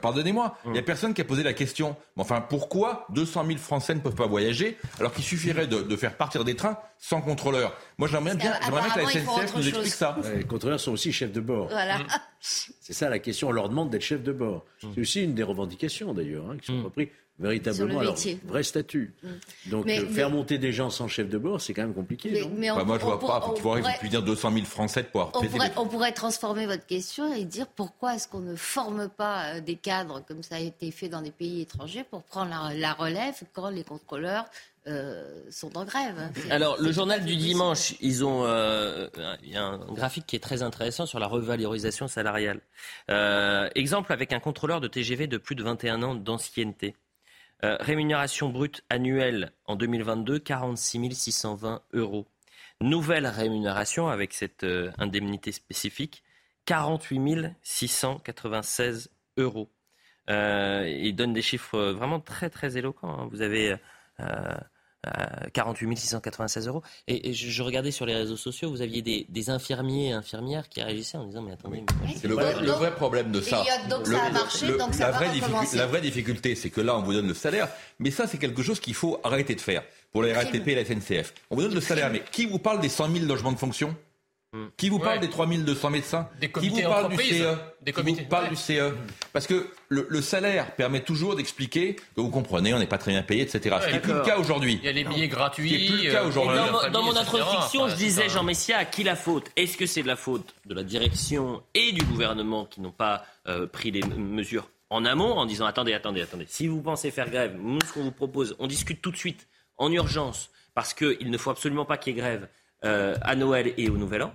pardonnez-moi, 0.00 0.56
il 0.64 0.72
n'y 0.72 0.78
a 0.78 0.82
mm. 0.82 0.84
personne 0.84 1.14
qui 1.14 1.20
a 1.20 1.24
posé 1.24 1.42
la 1.42 1.52
question. 1.52 1.96
Mais 2.16 2.22
enfin, 2.22 2.40
pourquoi 2.40 3.06
200 3.10 3.46
000 3.46 3.58
Français 3.58 3.94
ne 3.94 4.00
peuvent 4.00 4.14
pas 4.14 4.26
voyager 4.26 4.78
alors 4.98 5.12
qu'il 5.12 5.24
suffirait 5.24 5.66
de, 5.66 5.96
faire 5.96 6.16
partir 6.16 6.44
des 6.44 6.56
trains 6.56 6.78
sans 6.98 7.20
contrôleur? 7.20 7.76
Moi, 7.98 8.08
j'aimerais 8.08 8.34
bien, 8.34 8.52
bien 8.58 8.80
que 8.80 8.98
la 8.98 9.06
SNCF 9.06 9.56
nous 9.56 9.68
explique 9.68 9.92
ça. 9.92 10.16
les 10.36 10.44
contrôleurs 10.44 10.80
sont 10.80 10.92
aussi 10.92 11.12
chefs 11.12 11.32
de 11.32 11.40
bord. 11.40 11.68
Voilà. 11.68 11.98
Mm. 11.98 12.06
C'est 12.40 12.92
ça 12.92 13.08
la 13.08 13.18
question. 13.18 13.48
On 13.48 13.52
leur 13.52 13.68
demande 13.68 13.90
d'être 13.90 14.02
chef 14.02 14.22
de 14.22 14.32
bord. 14.32 14.64
Mm. 14.82 14.88
C'est 14.94 15.00
aussi 15.00 15.24
une 15.24 15.34
des 15.34 15.42
revendications 15.42 16.14
d'ailleurs, 16.14 16.50
hein, 16.50 16.56
qui 16.58 16.66
sont 16.66 16.82
repris 16.82 17.10
véritablement 17.38 18.00
leur 18.00 18.16
vrai 18.44 18.62
statut. 18.62 19.12
Mm. 19.22 19.28
Donc 19.70 19.88
euh, 19.88 20.06
faire 20.06 20.30
monter 20.30 20.58
des 20.58 20.72
gens 20.72 20.90
sans 20.90 21.08
chef 21.08 21.28
de 21.28 21.38
bord, 21.38 21.60
c'est 21.60 21.74
quand 21.74 21.82
même 21.82 21.94
compliqué. 21.94 22.46
Mais, 22.56 22.68
bah, 22.68 22.84
moi, 22.84 22.98
je 22.98 23.04
vois 23.04 23.18
pas. 23.18 23.40
Pourquoi 23.40 23.54
pourrait, 23.54 23.82
vous 24.00 24.08
dire 24.08 24.22
200 24.22 24.52
000 24.52 24.64
Français 24.66 25.02
de 25.02 25.08
pouvoir 25.08 25.30
on 25.34 25.44
pourrait, 25.44 25.72
on 25.76 25.86
pourrait 25.86 26.12
transformer 26.12 26.66
votre 26.66 26.86
question 26.86 27.32
et 27.34 27.44
dire 27.44 27.66
pourquoi 27.66 28.14
est-ce 28.14 28.28
qu'on 28.28 28.40
ne 28.40 28.54
forme 28.54 29.08
pas 29.08 29.56
euh, 29.56 29.60
des 29.60 29.76
cadres 29.76 30.22
comme 30.26 30.42
ça 30.42 30.56
a 30.56 30.60
été 30.60 30.90
fait 30.90 31.08
dans 31.08 31.22
des 31.22 31.30
pays 31.30 31.60
étrangers 31.60 32.04
pour 32.04 32.22
prendre 32.22 32.50
la, 32.74 32.92
relève 32.92 33.34
quand 33.52 33.70
les 33.70 33.82
contrôleurs 33.82 34.44
euh, 34.86 35.42
sont 35.50 35.76
en 35.76 35.84
grève. 35.84 36.30
Alors, 36.50 36.80
le 36.80 36.92
journal 36.92 37.24
du 37.24 37.36
dimanche, 37.36 37.94
ils 38.00 38.24
ont, 38.24 38.44
il 39.42 39.50
y 39.50 39.56
a 39.56 39.64
un 39.64 39.78
graphique 39.92 40.26
qui 40.26 40.36
est 40.36 40.40
très 40.40 40.62
intéressant 40.62 41.06
sur 41.06 41.18
la 41.18 41.26
revalorisation 41.26 42.06
salariale. 42.06 42.60
exemple 43.74 44.12
avec 44.12 44.32
un 44.32 44.40
contrôleur 44.40 44.80
de 44.80 44.86
TGV 44.86 45.26
de 45.26 45.38
plus 45.38 45.56
de 45.56 45.64
21 45.64 46.02
ans 46.02 46.14
d'ancienneté. 46.14 46.94
Euh, 47.62 47.76
rémunération 47.80 48.48
brute 48.48 48.82
annuelle 48.90 49.52
en 49.66 49.76
2022, 49.76 50.38
46 50.38 51.14
620 51.14 51.82
euros. 51.92 52.26
Nouvelle 52.80 53.26
rémunération 53.26 54.08
avec 54.08 54.32
cette 54.32 54.64
euh, 54.64 54.90
indemnité 54.98 55.52
spécifique, 55.52 56.24
48 56.66 57.54
696 57.62 59.10
euros. 59.36 59.70
Euh, 60.30 60.88
il 60.88 61.14
donne 61.14 61.32
des 61.32 61.42
chiffres 61.42 61.78
vraiment 61.92 62.20
très 62.20 62.50
très 62.50 62.76
éloquents. 62.76 63.20
Hein. 63.20 63.28
Vous 63.30 63.42
avez 63.42 63.76
48 65.52 65.96
696 65.96 66.68
euros. 66.68 66.82
Et, 67.08 67.32
je, 67.32 67.62
regardais 67.62 67.90
sur 67.90 68.06
les 68.06 68.14
réseaux 68.14 68.36
sociaux, 68.36 68.70
vous 68.70 68.82
aviez 68.82 69.02
des, 69.02 69.50
infirmiers 69.50 70.08
et 70.08 70.12
infirmières 70.12 70.68
qui 70.68 70.82
réagissaient 70.82 71.18
en 71.18 71.26
disant 71.26 71.42
Mais 71.42 71.52
attendez, 71.52 71.84
c'est 72.16 72.28
le, 72.28 72.34
vrai, 72.34 72.94
problème 72.94 73.30
de 73.30 73.40
ça. 73.40 73.64
donc 73.88 74.06
ça 74.06 74.22
a 74.24 74.30
marché, 74.30 74.66
donc 74.78 74.94
ça 74.94 75.10
la, 75.10 75.12
vraie 75.12 75.28
la 75.74 75.86
vraie 75.86 76.00
difficulté, 76.00 76.54
c'est 76.54 76.70
que 76.70 76.80
là, 76.80 76.96
on 76.96 77.02
vous 77.02 77.12
donne 77.12 77.28
le 77.28 77.34
salaire, 77.34 77.68
mais 77.98 78.10
ça, 78.10 78.26
c'est 78.26 78.38
quelque 78.38 78.62
chose 78.62 78.80
qu'il 78.80 78.94
faut 78.94 79.20
arrêter 79.24 79.54
de 79.54 79.60
faire 79.60 79.82
pour 80.12 80.22
les 80.22 80.32
RATP 80.32 80.68
et 80.68 80.74
la 80.76 80.84
SNCF. 80.84 81.34
On 81.50 81.56
vous 81.56 81.62
donne 81.62 81.74
le 81.74 81.80
salaire, 81.80 82.10
mais 82.10 82.22
qui 82.30 82.46
vous 82.46 82.58
parle 82.58 82.80
des 82.80 82.88
100 82.88 83.12
000 83.12 83.26
logements 83.26 83.52
de 83.52 83.58
fonction? 83.58 83.94
Qui 84.76 84.88
vous 84.88 84.98
parle 84.98 85.20
des 85.20 85.28
3200 85.28 85.90
médecins 85.90 86.28
Qui 86.60 86.68
vous 86.68 86.82
parle 86.82 87.10
du 87.10 87.16
CE 87.16 87.56
des 87.82 87.92
Qui 87.92 88.02
vous 88.02 88.24
parle 88.28 88.48
du 88.48 88.56
CE 88.56 88.94
Parce 89.32 89.46
que 89.46 89.68
le, 89.88 90.22
salaire 90.22 90.74
permet 90.76 91.00
toujours 91.00 91.36
d'expliquer 91.36 91.96
que 91.96 92.20
vous 92.20 92.30
comprenez, 92.30 92.72
on 92.72 92.78
n'est 92.78 92.86
pas 92.86 92.98
très 92.98 93.12
bien 93.12 93.22
payé, 93.22 93.42
etc. 93.42 93.76
ce 93.80 93.86
qui 93.86 93.92
n'est 93.92 94.00
plus 94.00 94.12
le 94.12 94.22
cas 94.22 94.38
aujourd'hui. 94.38 94.78
Il 94.82 94.86
y 94.86 94.88
a 94.88 94.92
les 94.92 95.04
billets 95.04 95.28
gratuits. 95.28 95.70
Ce 95.70 95.76
qui 95.76 95.92
plus 95.92 96.06
le 96.06 96.12
cas 96.12 96.24
euh, 96.24 96.28
aujourd'hui. 96.28 96.58
Dans, 96.92 97.02
mon 97.02 97.16
introduction, 97.16 97.88
je 97.88 97.96
disais, 97.96 98.28
Jean 98.28 98.42
Messia, 98.42 98.78
à 98.78 98.84
qui 98.84 99.02
la 99.02 99.16
faute? 99.16 99.50
Est-ce 99.56 99.76
que 99.76 99.86
c'est 99.86 100.02
de 100.02 100.08
la 100.08 100.16
faute 100.16 100.54
de 100.66 100.74
la 100.74 100.82
direction 100.82 101.62
et 101.74 101.92
du 101.92 102.04
gouvernement 102.04 102.64
qui 102.64 102.80
n'ont 102.80 102.92
pas 102.92 103.24
euh, 103.46 103.66
pris 103.66 103.90
les 103.90 104.02
mesures 104.02 104.70
en 104.90 105.04
amont 105.04 105.32
en 105.32 105.46
disant 105.46 105.66
attendez, 105.66 105.92
attendez, 105.92 106.22
attendez. 106.22 106.46
Si 106.48 106.66
vous 106.66 106.80
pensez 106.80 107.10
faire 107.10 107.28
grève, 107.30 107.56
nous, 107.60 107.80
ce 107.80 107.92
qu'on 107.92 108.02
vous 108.02 108.12
propose, 108.12 108.54
on 108.58 108.66
discute 108.66 109.02
tout 109.02 109.10
de 109.10 109.16
suite, 109.16 109.48
en 109.76 109.90
urgence, 109.90 110.50
parce 110.74 110.94
qu'il 110.94 111.30
ne 111.30 111.38
faut 111.38 111.50
absolument 111.50 111.84
pas 111.84 111.96
qu'il 111.96 112.14
y 112.14 112.16
ait 112.16 112.20
grève 112.20 112.48
euh, 112.84 113.16
à 113.22 113.34
Noël 113.34 113.74
et 113.76 113.88
au 113.88 113.96
Nouvel 113.96 114.22
An. 114.22 114.34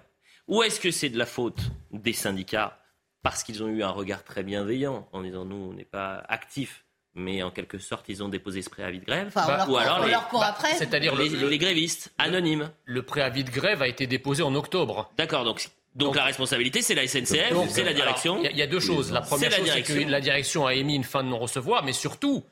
Ou 0.50 0.64
est-ce 0.64 0.80
que 0.80 0.92
c'est 0.92 1.10
de 1.10 1.18
la 1.18 1.26
faute 1.26 1.60
des 1.92 2.14
syndicats 2.14 2.80
parce 3.22 3.44
qu'ils 3.44 3.64
ont 3.64 3.68
eu 3.68 3.84
un 3.84 3.90
regard 3.90 4.24
très 4.24 4.44
bienveillant 4.44 5.08
en 5.14 5.22
disant 5.22 5.46
nous, 5.46 5.70
on 5.72 5.74
n'est 5.74 5.86
pas 5.86 6.24
actifs, 6.28 6.86
mais 7.14 7.44
en 7.44 7.52
quelque 7.52 7.78
sorte, 7.78 8.08
ils 8.10 8.24
ont 8.24 8.30
déposé 8.30 8.62
ce 8.62 8.70
préavis 8.70 9.00
de 9.00 9.06
grève. 9.06 9.32
ou 9.68 9.78
alors 9.78 10.06
les, 10.06 10.14
après. 10.14 10.74
C'est-à-dire 10.74 11.16
les, 11.16 11.58
grévistes 11.58 12.12
anonymes. 12.18 12.72
Le 12.86 13.04
préavis 13.04 13.44
de 13.44 13.52
grève 13.52 13.82
a 13.82 13.88
été 13.88 14.08
déposé 14.08 14.42
en 14.42 14.56
octobre. 14.56 15.12
D'accord, 15.18 15.44
donc 15.44 15.70
donc, 15.96 16.16
la 16.16 16.24
responsabilité, 16.24 16.82
c'est 16.82 16.96
la 16.96 17.08
SNCF, 17.08 17.52
c'est 17.70 17.84
la 17.84 17.94
direction. 17.94 18.42
Il 18.44 18.56
y, 18.56 18.62
a 18.62 18.68
deux 18.68 18.80
choses. 18.80 19.12
La 19.12 19.22
première 19.22 19.52
chose, 19.52 19.70
c'est 19.72 19.82
que 19.82 20.10
la 20.10 20.22
direction 20.22 20.66
a 20.66 20.74
émis 20.76 20.96
une 20.96 21.04
fin 21.04 21.24
de 21.24 21.30
non-recevoir, 21.30 21.84
mais 21.84 21.94
surtout, 21.94 22.46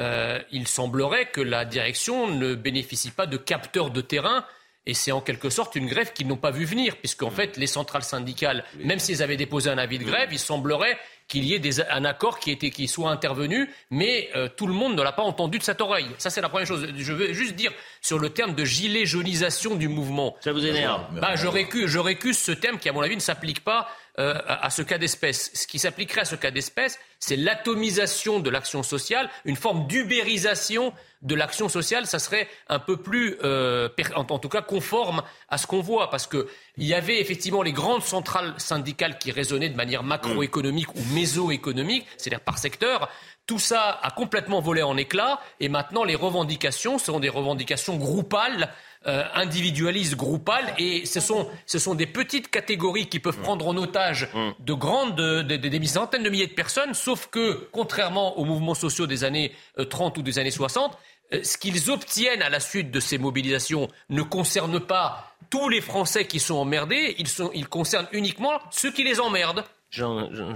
euh, 0.00 0.40
il 0.50 0.66
semblerait 0.66 1.30
que 1.30 1.40
la 1.40 1.64
direction 1.64 2.26
ne 2.26 2.54
bénéficie 2.54 3.12
pas 3.12 3.26
de 3.26 3.36
capteurs 3.36 3.90
de 3.90 4.00
terrain. 4.00 4.44
Et 4.86 4.94
c'est 4.94 5.12
en 5.12 5.20
quelque 5.20 5.50
sorte 5.50 5.76
une 5.76 5.86
grève 5.86 6.12
qu'ils 6.12 6.26
n'ont 6.26 6.36
pas 6.36 6.50
vu 6.50 6.64
venir, 6.64 6.96
puisqu'en 6.96 7.30
fait, 7.30 7.56
les 7.56 7.66
centrales 7.66 8.02
syndicales, 8.02 8.64
même 8.82 8.98
s'ils 8.98 9.22
avaient 9.22 9.36
déposé 9.36 9.70
un 9.70 9.78
avis 9.78 9.98
de 9.98 10.04
grève, 10.04 10.30
il 10.32 10.38
semblerait 10.38 10.98
qu'il 11.28 11.44
y 11.44 11.54
ait 11.54 11.90
un 11.90 12.04
accord 12.04 12.40
qui, 12.40 12.50
était, 12.50 12.70
qui 12.70 12.88
soit 12.88 13.10
intervenu, 13.10 13.70
mais 13.90 14.30
euh, 14.34 14.48
tout 14.48 14.66
le 14.66 14.72
monde 14.72 14.96
ne 14.96 15.02
l'a 15.02 15.12
pas 15.12 15.22
entendu 15.22 15.58
de 15.58 15.62
cette 15.62 15.80
oreille. 15.80 16.08
Ça, 16.18 16.28
c'est 16.28 16.40
la 16.40 16.48
première 16.48 16.66
chose. 16.66 16.88
Je 16.96 17.12
veux 17.12 17.32
juste 17.32 17.54
dire 17.54 17.72
sur 18.00 18.18
le 18.18 18.30
terme 18.30 18.54
de 18.54 18.64
gilet 18.64 19.06
jaunisation 19.06 19.76
du 19.76 19.86
mouvement. 19.86 20.36
Ça 20.40 20.52
vous 20.52 20.66
énerve 20.66 21.02
bah, 21.20 21.36
je, 21.36 21.46
récuse, 21.46 21.86
je 21.86 21.98
récuse 22.00 22.36
ce 22.36 22.50
terme 22.50 22.78
qui, 22.78 22.88
à 22.88 22.92
mon 22.92 23.00
avis, 23.00 23.14
ne 23.14 23.20
s'applique 23.20 23.62
pas 23.62 23.88
euh, 24.20 24.34
à, 24.46 24.68
ce 24.68 24.82
cas 24.82 24.98
d'espèce. 24.98 25.50
Ce 25.54 25.66
qui 25.66 25.78
s'appliquerait 25.78 26.20
à 26.20 26.24
ce 26.26 26.34
cas 26.34 26.50
d'espèce, 26.50 26.98
c'est 27.20 27.36
l'atomisation 27.36 28.38
de 28.38 28.50
l'action 28.50 28.82
sociale, 28.82 29.30
une 29.46 29.56
forme 29.56 29.86
d'ubérisation 29.86 30.92
de 31.22 31.34
l'action 31.34 31.70
sociale. 31.70 32.06
Ça 32.06 32.18
serait 32.18 32.46
un 32.68 32.80
peu 32.80 32.98
plus, 32.98 33.38
euh, 33.44 33.88
en, 34.14 34.38
tout 34.38 34.50
cas, 34.50 34.60
conforme 34.60 35.22
à 35.48 35.56
ce 35.56 35.66
qu'on 35.66 35.80
voit, 35.80 36.10
parce 36.10 36.26
qu'il 36.26 36.44
y 36.76 36.92
avait 36.92 37.18
effectivement 37.18 37.62
les 37.62 37.72
grandes 37.72 38.02
centrales 38.02 38.52
syndicales 38.58 39.18
qui 39.18 39.32
raisonnaient 39.32 39.70
de 39.70 39.76
manière 39.76 40.02
macroéconomique 40.02 40.94
ou 40.94 41.14
mésoéconomique, 41.14 42.06
c'est-à-dire 42.18 42.44
par 42.44 42.58
secteur. 42.58 43.08
Tout 43.46 43.58
ça 43.58 43.98
a 44.02 44.10
complètement 44.10 44.60
volé 44.60 44.82
en 44.82 44.98
éclats 44.98 45.40
et 45.60 45.70
maintenant 45.70 46.04
les 46.04 46.14
revendications 46.14 46.98
seront 46.98 47.20
des 47.20 47.30
revendications 47.30 47.96
groupales 47.96 48.70
euh, 49.06 49.24
individualistes 49.34 50.14
groupales 50.14 50.74
et 50.76 51.06
ce 51.06 51.20
sont, 51.20 51.48
ce 51.64 51.78
sont 51.78 51.94
des 51.94 52.06
petites 52.06 52.50
catégories 52.50 53.08
qui 53.08 53.18
peuvent 53.18 53.40
prendre 53.40 53.66
en 53.66 53.74
otage 53.78 54.28
mm. 54.34 54.50
de 54.58 54.72
grandes, 54.74 55.18
des 55.42 55.86
centaines 55.86 56.22
de 56.22 56.28
milliers 56.28 56.48
de 56.48 56.52
personnes, 56.52 56.92
sauf 56.92 57.28
que, 57.28 57.66
contrairement 57.72 58.38
aux 58.38 58.44
mouvements 58.44 58.74
sociaux 58.74 59.06
des 59.06 59.24
années 59.24 59.52
30 59.88 60.18
euh, 60.18 60.20
ou 60.20 60.22
des 60.22 60.38
années 60.38 60.50
60, 60.50 60.98
euh, 61.32 61.42
ce 61.42 61.56
qu'ils 61.56 61.90
obtiennent 61.90 62.42
à 62.42 62.50
la 62.50 62.60
suite 62.60 62.90
de 62.90 63.00
ces 63.00 63.16
mobilisations 63.16 63.88
ne 64.10 64.20
concerne 64.20 64.80
pas 64.80 65.32
tous 65.48 65.70
les 65.70 65.80
Français 65.80 66.26
qui 66.26 66.38
sont 66.38 66.56
emmerdés, 66.56 67.14
ils, 67.18 67.28
sont, 67.28 67.50
ils 67.54 67.68
concernent 67.68 68.08
uniquement 68.12 68.60
ceux 68.70 68.92
qui 68.92 69.02
les 69.02 69.18
emmerdent. 69.18 69.64
Jean, 69.90 70.30
Jean, 70.34 70.54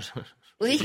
oui. 0.60 0.78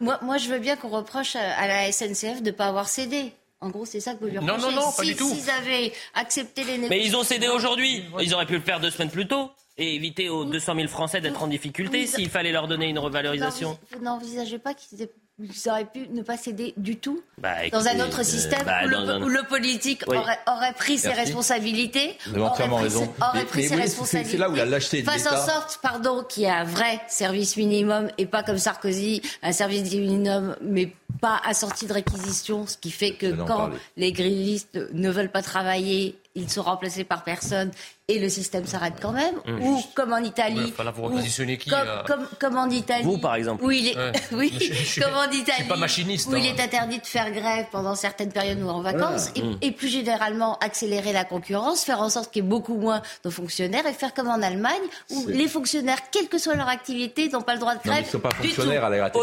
Moi, 0.00 0.18
moi, 0.22 0.36
je 0.36 0.48
veux 0.48 0.58
bien 0.58 0.76
qu'on 0.76 0.90
reproche 0.90 1.34
à 1.34 1.66
la 1.66 1.90
SNCF 1.90 2.42
de 2.42 2.50
ne 2.50 2.54
pas 2.54 2.66
avoir 2.66 2.88
cédé. 2.88 3.32
En 3.62 3.68
gros, 3.68 3.84
c'est 3.84 4.00
ça 4.00 4.14
que 4.14 4.20
vous 4.20 4.30
lui 4.30 4.38
reprochez. 4.38 4.58
Non, 4.58 4.70
non, 4.70 4.86
non, 4.86 4.92
pas 4.92 5.04
du 5.04 5.14
tout. 5.14 5.28
S'ils 5.28 5.50
avaient 5.50 5.92
accepté 6.14 6.64
les 6.64 6.78
négociations... 6.78 6.96
Mais 6.96 7.06
ils 7.06 7.16
ont 7.16 7.22
cédé 7.22 7.48
aujourd'hui. 7.48 8.04
Ils 8.20 8.32
auraient 8.34 8.46
pu 8.46 8.54
le 8.54 8.62
faire 8.62 8.80
deux 8.80 8.90
semaines 8.90 9.10
plus 9.10 9.28
tôt 9.28 9.50
et 9.76 9.94
éviter 9.94 10.28
aux 10.30 10.44
200 10.44 10.74
000 10.76 10.88
Français 10.88 11.20
d'être 11.20 11.42
en 11.42 11.46
difficulté 11.46 12.06
s'il 12.06 12.30
fallait 12.30 12.52
leur 12.52 12.68
donner 12.68 12.88
une 12.88 12.98
revalorisation. 12.98 13.78
Vous 13.92 14.02
n'envisagez 14.02 14.58
pas 14.58 14.72
qu'ils 14.74 15.02
étaient 15.02 15.14
ils 15.42 15.68
auraient 15.70 15.84
pu 15.84 16.08
ne 16.08 16.22
pas 16.22 16.36
céder 16.36 16.74
du 16.76 16.96
tout 16.96 17.22
bah, 17.38 17.68
dans 17.72 17.86
un 17.86 18.00
autre 18.00 18.20
euh, 18.20 18.24
système 18.24 18.62
bah, 18.64 18.84
où, 18.84 19.28
le, 19.28 19.46
politique 19.48 20.02
aurait, 20.06 20.38
aurait, 20.46 20.72
pris 20.74 20.98
ses 20.98 21.12
responsabilités. 21.12 22.16
Vous 22.26 22.34
avez 22.34 22.44
entièrement 22.44 22.76
raison. 22.76 23.12
Aurait 23.20 23.44
pris 23.44 23.68
ses 23.68 23.76
responsabilités. 23.76 24.32
C'est 24.32 24.38
là 24.38 24.50
où 24.50 24.54
la 24.54 24.64
lâcheté 24.64 25.02
de 25.02 25.10
Fasse 25.10 25.26
en 25.26 25.46
sorte, 25.46 25.78
pardon, 25.82 26.24
qu'il 26.24 26.44
y 26.44 26.46
ait 26.46 26.50
un 26.50 26.64
vrai 26.64 27.00
service 27.08 27.56
minimum 27.56 28.08
et 28.18 28.26
pas 28.26 28.42
comme 28.42 28.58
Sarkozy, 28.58 29.22
un 29.42 29.52
service 29.52 29.90
minimum, 29.92 30.56
mais 30.62 30.92
pas 31.20 31.40
assorti 31.44 31.86
de 31.86 31.92
réquisition, 31.92 32.66
ce 32.66 32.76
qui 32.76 32.90
fait 32.90 33.12
que 33.12 33.32
quand 33.44 33.70
les 33.96 34.12
grillistes 34.12 34.78
ne 34.92 35.10
veulent 35.10 35.30
pas 35.30 35.42
travailler, 35.42 36.16
ils 36.34 36.48
sont 36.48 36.62
remplacés 36.62 37.04
par 37.04 37.24
personne 37.24 37.70
et 38.10 38.18
le 38.18 38.28
système 38.28 38.66
s'arrête 38.66 38.94
quand 39.00 39.12
même. 39.12 39.36
Mmh. 39.46 39.62
Ou 39.62 39.82
comme 39.94 40.12
en 40.12 40.18
Italie. 40.18 40.72
vous 40.94 41.10
qui 41.56 41.70
comme, 41.70 41.78
comme, 42.06 42.26
comme, 42.38 42.58
en 42.58 42.68
Italie. 42.68 43.04
Vous, 43.04 43.18
par 43.18 43.36
exemple. 43.36 43.64
Où 43.64 43.70
il 43.70 43.88
est, 43.88 43.96
oui, 44.32 44.52
comme 45.00 45.14
en 45.14 45.30
Italie. 45.30 45.68
pas 45.68 45.76
machiniste. 45.76 46.28
Où 46.28 46.36
il 46.36 46.46
hein. 46.46 46.54
est 46.56 46.60
interdit 46.60 46.98
de 46.98 47.06
faire 47.06 47.30
grève 47.30 47.66
pendant 47.70 47.94
certaines 47.94 48.32
périodes 48.32 48.60
ou 48.62 48.68
en 48.68 48.80
vacances. 48.80 49.30
Et, 49.36 49.42
mmh. 49.42 49.58
et, 49.62 49.70
plus 49.70 49.88
généralement, 49.88 50.58
accélérer 50.58 51.12
la 51.12 51.24
concurrence, 51.24 51.84
faire 51.84 52.00
en 52.00 52.08
sorte 52.08 52.32
qu'il 52.32 52.42
y 52.42 52.46
ait 52.46 52.48
beaucoup 52.48 52.76
moins 52.76 53.02
de 53.24 53.30
fonctionnaires 53.30 53.86
et 53.86 53.92
faire 53.92 54.12
comme 54.12 54.28
en 54.28 54.42
Allemagne, 54.42 54.82
où 55.10 55.26
les 55.28 55.48
fonctionnaires, 55.48 55.98
quelle 56.10 56.28
que 56.28 56.38
soit 56.38 56.56
leur 56.56 56.68
activité, 56.68 57.28
n'ont 57.28 57.42
pas 57.42 57.54
le 57.54 57.60
droit 57.60 57.76
de 57.76 57.82
grève. 57.82 58.02
ils 58.02 58.06
ne 58.06 58.10
sont 58.10 58.18
pas 58.18 58.30
fonctionnaires 58.30 58.84
à 58.84 58.90
la 58.90 59.04
RATP. 59.04 59.18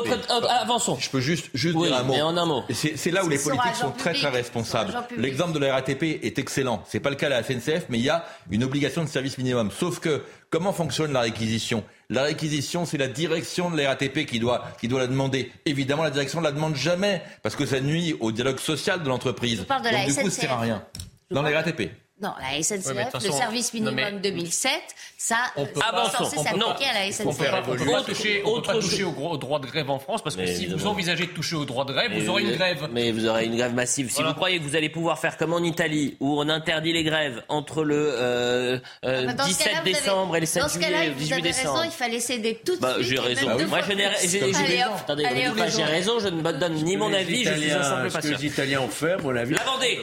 avançons. 0.61 0.97
Je 0.99 1.09
peux 1.09 1.19
juste, 1.19 1.49
juste 1.53 1.77
dire 1.77 1.95
un 1.95 2.03
mot. 2.03 2.13
Et 2.13 2.21
en 2.21 2.37
un 2.37 2.45
mot. 2.45 2.63
C'est 2.71 3.11
là 3.11 3.25
où 3.25 3.29
les 3.29 3.37
politiques 3.37 3.75
sont 3.75 3.91
très 3.91 4.13
très 4.13 4.29
responsables. 4.29 4.93
L'exemple 5.17 5.51
de 5.51 5.59
la 5.59 5.73
RATP 5.73 6.03
est 6.23 6.39
excellent. 6.39 6.83
C'est 6.87 6.99
pas 6.99 7.09
le 7.09 7.15
cas 7.15 7.27
à 7.27 7.29
la 7.29 7.43
SNCF, 7.43 7.85
mais 7.89 7.97
il 7.97 8.05
y 8.05 8.09
a 8.09 8.25
une 8.49 8.63
obligation 8.63 8.76
de 8.79 9.07
service 9.07 9.37
minimum 9.37 9.69
Sauf 9.71 9.99
que, 9.99 10.23
comment 10.49 10.73
fonctionne 10.73 11.13
la 11.13 11.21
réquisition? 11.21 11.83
La 12.09 12.23
réquisition, 12.23 12.85
c'est 12.85 12.97
la 12.97 13.07
direction 13.07 13.69
de 13.69 13.77
la 13.77 13.89
RATP 13.89 14.25
qui 14.25 14.39
doit, 14.39 14.65
qui 14.79 14.87
doit 14.87 14.99
la 14.99 15.07
demander. 15.07 15.51
Évidemment, 15.65 16.03
la 16.03 16.11
direction 16.11 16.39
ne 16.39 16.45
la 16.45 16.51
demande 16.51 16.75
jamais, 16.75 17.21
parce 17.43 17.55
que 17.55 17.65
ça 17.65 17.81
nuit 17.81 18.15
au 18.19 18.31
dialogue 18.31 18.59
social 18.59 19.03
de 19.03 19.09
l'entreprise. 19.09 19.65
Donc, 19.67 19.81
du 19.83 20.13
coup, 20.13 20.29
ça 20.29 20.41
sert 20.41 20.51
à 20.53 20.59
rien. 20.59 20.83
Dans 21.29 21.43
les 21.43 21.53
RATP. 21.53 21.91
Non, 22.19 22.33
la 22.41 22.63
SNCF, 22.63 23.13
le 23.23 23.31
service 23.31 23.73
minimum 23.75 24.21
2007, 24.23 24.71
ça, 25.19 25.35
on 25.55 25.65
peut 25.67 25.79
s'appliquer 25.79 26.85
à 26.85 26.93
la 26.93 27.11
SNCF. 27.11 27.25
On 27.25 27.31
ne 27.31 27.77
peut 27.77 27.91
pas 27.91 28.01
toucher, 28.01 28.41
on 28.43 28.55
peut 28.55 28.61
pas 28.63 28.73
toucher 28.73 29.03
au, 29.03 29.37
droit 29.37 29.59
de 29.59 29.67
grève 29.67 29.89
en 29.91 29.99
France 29.99 30.23
parce 30.23 30.35
que 30.35 30.47
si 30.47 30.65
vous 30.65 30.87
envisagez 30.87 31.27
de 31.27 31.31
toucher 31.31 31.55
au 31.55 31.65
droit 31.65 31.85
de 31.85 31.93
grève, 31.93 32.11
vous 32.17 32.29
aurez 32.29 32.41
une 32.41 32.55
grève. 32.55 32.89
Mais 32.91 33.11
vous 33.11 33.27
aurez 33.27 33.45
une 33.45 33.55
grève 33.55 33.75
massive. 33.75 34.11
Si 34.11 34.23
vous 34.23 34.33
croyez 34.33 34.57
que 34.57 34.63
vous 34.63 34.75
allez 34.75 34.89
pouvoir 34.89 35.19
faire 35.19 35.37
comme 35.37 35.53
en 35.53 35.61
Italie, 35.61 36.17
où 36.19 36.39
on 36.39 36.49
interdit 36.49 36.91
les 36.91 37.03
grèves 37.03 37.43
entre 37.49 37.83
le 37.83 37.95
euh, 37.95 38.79
euh, 39.05 39.31
17 39.33 39.67
ah, 39.69 39.77
bah, 39.77 39.81
décembre 39.83 40.35
et 40.37 40.39
le 40.39 40.45
7 40.47 40.71
juillet 40.71 41.05
et 41.05 41.09
le 41.09 41.15
18 41.15 41.41
décembre. 41.41 41.83
il 41.85 41.91
fallait 41.91 42.19
céder 42.19 42.59
tout 42.65 42.75
de 42.75 42.81
bah, 42.81 42.95
suite. 42.95 43.09
J'ai 43.09 43.19
raison. 43.19 43.47
Moi, 43.67 43.81
j'ai 45.69 45.83
raison. 45.83 46.19
Je 46.19 46.29
ne 46.29 46.51
donne 46.51 46.73
ni 46.73 46.97
mon 46.97 47.13
avis, 47.13 47.43
je 47.43 47.53
suis 47.53 47.71
un 47.71 47.83
simple 47.83 48.11
patient. 48.11 48.21
Ce 48.21 48.35
que 48.37 48.41
les 48.41 48.47
Italiens 48.47 48.81
ont 48.81 48.89
fait, 48.89 49.17
mon 49.21 49.35
avis, 49.35 49.53
la 49.53 49.63
Vendée. 49.63 49.99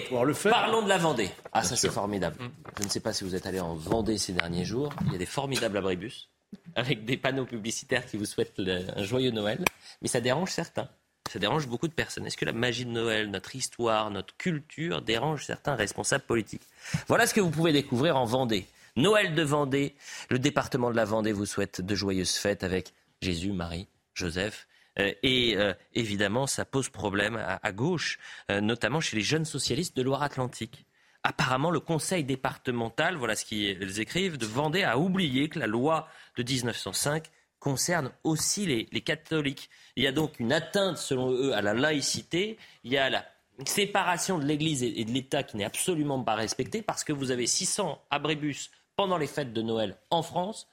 Parlons 0.48 0.82
de 0.82 0.88
la 0.88 0.98
Vendée. 0.98 1.30
Ah, 1.52 1.62
ça 1.62 1.76
c'est 1.76 1.88
formidable. 2.04 2.36
Je 2.78 2.84
ne 2.84 2.88
sais 2.90 3.00
pas 3.00 3.14
si 3.14 3.24
vous 3.24 3.34
êtes 3.34 3.46
allé 3.46 3.60
en 3.60 3.74
Vendée 3.74 4.18
ces 4.18 4.34
derniers 4.34 4.66
jours. 4.66 4.92
Il 5.06 5.12
y 5.12 5.14
a 5.14 5.18
des 5.18 5.24
formidables 5.24 5.78
abribus 5.78 6.28
avec 6.74 7.06
des 7.06 7.16
panneaux 7.16 7.46
publicitaires 7.46 8.04
qui 8.04 8.18
vous 8.18 8.26
souhaitent 8.26 8.60
un 8.94 9.02
joyeux 9.02 9.30
Noël. 9.30 9.64
Mais 10.02 10.08
ça 10.08 10.20
dérange 10.20 10.50
certains. 10.50 10.90
Ça 11.32 11.38
dérange 11.38 11.66
beaucoup 11.66 11.88
de 11.88 11.94
personnes. 11.94 12.26
Est-ce 12.26 12.36
que 12.36 12.44
la 12.44 12.52
magie 12.52 12.84
de 12.84 12.90
Noël, 12.90 13.30
notre 13.30 13.56
histoire, 13.56 14.10
notre 14.10 14.36
culture 14.36 15.00
dérange 15.00 15.46
certains 15.46 15.76
responsables 15.76 16.24
politiques? 16.24 16.60
Voilà 17.08 17.26
ce 17.26 17.32
que 17.32 17.40
vous 17.40 17.50
pouvez 17.50 17.72
découvrir 17.72 18.18
en 18.18 18.26
Vendée. 18.26 18.66
Noël 18.96 19.34
de 19.34 19.42
Vendée. 19.42 19.94
Le 20.28 20.38
département 20.38 20.90
de 20.90 20.96
la 20.96 21.06
Vendée 21.06 21.32
vous 21.32 21.46
souhaite 21.46 21.80
de 21.80 21.94
joyeuses 21.94 22.34
fêtes 22.34 22.64
avec 22.64 22.92
Jésus, 23.22 23.52
Marie, 23.52 23.88
Joseph. 24.12 24.68
Euh, 24.98 25.10
et 25.22 25.56
euh, 25.56 25.72
évidemment, 25.94 26.46
ça 26.46 26.66
pose 26.66 26.90
problème 26.90 27.42
à, 27.62 27.72
gauche, 27.72 28.18
euh, 28.50 28.60
notamment 28.60 29.00
chez 29.00 29.16
les 29.16 29.22
jeunes 29.22 29.46
socialistes 29.46 29.96
de 29.96 30.02
Loire-Atlantique 30.02 30.84
apparemment, 31.24 31.70
le 31.70 31.80
conseil 31.80 32.22
départemental, 32.22 33.16
voilà 33.16 33.34
ce 33.34 33.44
qu'ils 33.44 34.00
écrivent, 34.00 34.36
de 34.36 34.46
Vendée 34.46 34.84
a 34.84 34.98
oublié 34.98 35.48
que 35.48 35.58
la 35.58 35.66
loi 35.66 36.06
de 36.36 36.42
1905 36.42 37.30
concerne 37.58 38.12
aussi 38.24 38.66
les, 38.66 39.00
catholiques. 39.00 39.70
Il 39.96 40.04
y 40.04 40.06
a 40.06 40.12
donc 40.12 40.38
une 40.38 40.52
atteinte, 40.52 40.98
selon 40.98 41.30
eux, 41.30 41.54
à 41.54 41.62
la 41.62 41.72
laïcité. 41.72 42.58
Il 42.84 42.92
y 42.92 42.98
a 42.98 43.08
la 43.08 43.24
séparation 43.64 44.38
de 44.38 44.44
l'Église 44.44 44.82
et 44.82 45.04
de 45.04 45.10
l'État 45.10 45.42
qui 45.42 45.56
n'est 45.56 45.64
absolument 45.64 46.22
pas 46.22 46.34
respectée 46.34 46.82
parce 46.82 47.04
que 47.04 47.12
vous 47.12 47.30
avez 47.30 47.46
600 47.46 48.02
abribus 48.10 48.70
pendant 48.96 49.16
les 49.16 49.26
fêtes 49.26 49.52
de 49.52 49.62
Noël 49.62 49.96
en 50.10 50.22
France 50.22 50.68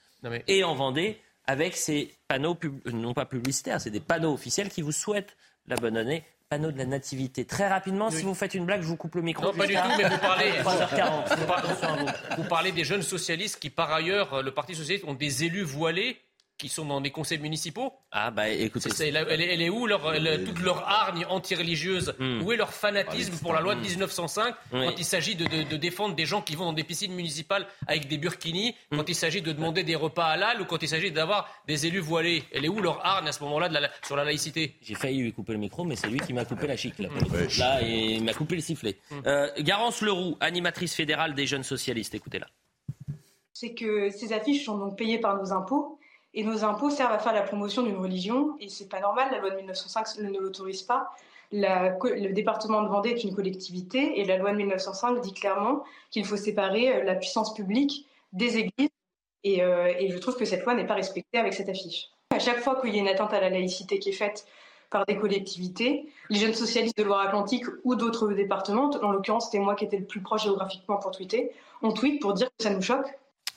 et 0.47 0.63
en 0.63 0.75
Vendée 0.75 1.19
avec 1.45 1.75
ces 1.75 2.13
panneaux, 2.27 2.57
non 2.85 3.13
pas 3.13 3.25
publicitaires, 3.25 3.81
c'est 3.81 3.89
des 3.89 3.99
panneaux 3.99 4.33
officiels 4.33 4.69
qui 4.69 4.81
vous 4.81 4.91
souhaitent 4.91 5.35
la 5.67 5.75
bonne 5.75 5.97
année 5.97 6.23
panneau 6.51 6.69
de 6.69 6.77
la 6.77 6.85
nativité. 6.85 7.45
Très 7.45 7.69
rapidement, 7.69 8.11
si 8.11 8.23
vous 8.23 8.33
faites 8.33 8.53
une 8.55 8.65
blague, 8.65 8.81
je 8.81 8.87
vous 8.87 8.97
coupe 8.97 9.15
le 9.15 9.21
micro. 9.21 9.45
Non, 9.45 9.53
pas 9.53 9.67
du 9.67 9.73
tout, 9.73 9.79
mais 9.97 10.03
vous 10.03 10.17
parlez, 10.17 10.51
vous, 12.37 12.43
parlez 12.43 12.73
des 12.73 12.83
jeunes 12.83 13.03
socialistes 13.03 13.57
qui, 13.57 13.69
par 13.69 13.89
ailleurs, 13.93 14.33
euh, 14.33 14.41
le 14.41 14.51
Parti 14.51 14.75
socialiste, 14.75 15.05
ont 15.07 15.13
des 15.13 15.45
élus 15.45 15.63
voilés 15.63 16.17
qui 16.61 16.69
sont 16.69 16.85
dans 16.85 17.01
des 17.01 17.09
conseils 17.09 17.39
municipaux 17.39 17.91
Ah 18.11 18.29
bah 18.29 18.47
écoutez, 18.49 18.89
elle, 19.07 19.61
est, 19.61 19.69
où 19.69 19.87
leur, 19.87 20.13
toute 20.45 20.59
leur 20.61 20.87
hargne 20.87 21.25
anti-religieuse 21.27 22.13
hmm. 22.19 22.43
Où 22.43 22.51
est 22.51 22.55
leur 22.55 22.71
fanatisme 22.71 23.35
pour 23.41 23.51
la 23.53 23.61
loi 23.61 23.73
de 23.73 23.81
1905 23.81 24.53
hmm. 24.53 24.55
quand 24.71 24.99
il 24.99 25.03
s'agit 25.03 25.35
de, 25.35 25.75
défendre 25.75 26.15
des 26.15 26.27
gens 26.27 26.43
qui 26.43 26.55
vont 26.55 26.65
dans 26.65 26.73
des 26.73 26.83
piscines 26.83 27.13
municipales 27.13 27.65
avec 27.87 28.07
des 28.07 28.19
burkinis, 28.19 28.75
hmm. 28.91 28.97
quand 28.97 29.09
il 29.09 29.15
s'agit 29.15 29.41
de 29.41 29.51
demander 29.51 29.83
des 29.83 29.95
repas 29.95 30.25
halal 30.25 30.61
ou 30.61 30.65
quand 30.65 30.83
il 30.83 30.87
s'agit 30.87 31.11
d'avoir 31.11 31.49
des 31.67 31.87
élus 31.87 31.99
voilés 31.99 32.43
Elle 32.51 32.65
est 32.65 32.69
où 32.69 32.79
leur 32.79 33.03
hargne 33.03 33.27
à 33.27 33.31
ce 33.31 33.41
moment-là 33.43 33.89
sur 34.05 34.15
la 34.15 34.23
laïcité? 34.23 34.75
J'ai 34.83 34.93
failli 34.93 35.23
lui 35.23 35.33
couper 35.33 35.53
le 35.53 35.59
micro, 35.59 35.83
mais 35.83 35.95
c'est 35.95 36.09
lui 36.09 36.19
qui 36.19 36.33
m'a 36.33 36.45
coupé 36.45 36.67
la 36.67 36.77
chic. 36.77 36.93
Là, 36.99 37.81
et 37.81 38.17
il 38.17 38.23
m'a 38.23 38.33
coupé 38.33 38.53
le 38.53 38.61
sifflet. 38.61 38.97
Euh, 39.25 39.49
Garance 39.59 40.01
Leroux, 40.01 40.37
animatrice 40.39 40.93
fédérale 40.93 41.33
des 41.33 41.47
jeunes 41.47 41.63
socialistes, 41.63 42.13
écoutez-la. 42.13 42.45
C'est 43.51 43.73
que 43.73 44.11
ces 44.11 44.31
affiches 44.31 44.65
sont 44.65 44.77
donc 44.77 44.97
payées 44.97 45.19
par 45.19 45.37
nos 45.37 45.51
impôts 45.51 45.99
et 46.33 46.43
nos 46.43 46.63
impôts 46.63 46.89
servent 46.89 47.11
à 47.11 47.19
faire 47.19 47.33
la 47.33 47.41
promotion 47.41 47.83
d'une 47.83 47.97
religion, 47.97 48.55
et 48.59 48.69
c'est 48.69 48.87
pas 48.87 48.99
normal, 48.99 49.29
la 49.31 49.39
loi 49.39 49.49
de 49.49 49.55
1905 49.57 50.17
ne 50.19 50.39
l'autorise 50.39 50.83
pas. 50.83 51.11
le 51.51 52.31
département 52.31 52.81
de 52.81 52.87
Vendée 52.87 53.09
est 53.09 53.23
une 53.23 53.35
collectivité 53.35 54.19
et 54.19 54.25
la 54.25 54.37
loi 54.37 54.51
de 54.51 54.57
1905 54.57 55.19
dit 55.21 55.33
clairement 55.33 55.83
qu'il 56.09 56.25
faut 56.25 56.37
séparer 56.37 56.95
euh, 56.95 57.03
la 57.03 57.15
puissance 57.15 57.53
publique 57.53 58.07
des 58.31 58.57
églises. 58.57 58.89
Et, 59.43 59.63
euh, 59.63 59.91
et 59.99 60.09
je 60.09 60.17
trouve 60.19 60.37
que 60.37 60.45
cette 60.45 60.63
loi 60.63 60.75
n'est 60.75 60.85
pas 60.85 60.93
respectée 60.93 61.37
avec 61.37 61.53
cette 61.53 61.67
affiche. 61.67 62.09
À 62.29 62.39
chaque 62.39 62.59
fois 62.59 62.79
qu'il 62.79 62.95
y 62.95 62.99
a 62.99 63.01
une 63.01 63.07
atteinte 63.07 63.33
à 63.33 63.41
la 63.41 63.49
laïcité 63.49 63.99
qui 63.99 64.09
est 64.09 64.13
faite 64.13 64.45
par 64.89 65.05
des 65.05 65.17
collectivités, 65.17 66.05
les 66.29 66.39
jeunes 66.39 66.53
socialistes 66.53 66.97
de 66.97 67.03
Loire-Atlantique 67.03 67.65
ou 67.83 67.95
d'autres 67.95 68.31
départements, 68.33 68.91
en 69.01 69.11
l'occurrence 69.11 69.45
c'était 69.45 69.59
moi 69.59 69.73
qui 69.75 69.85
étais 69.85 69.97
le 69.97 70.05
plus 70.05 70.21
proche 70.21 70.43
géographiquement 70.43 70.97
pour 70.97 71.11
tweeter, 71.11 71.51
on 71.81 71.91
tweet 71.91 72.21
pour 72.21 72.33
dire 72.33 72.47
que 72.47 72.63
ça 72.63 72.69
nous 72.69 72.81
choque 72.81 73.07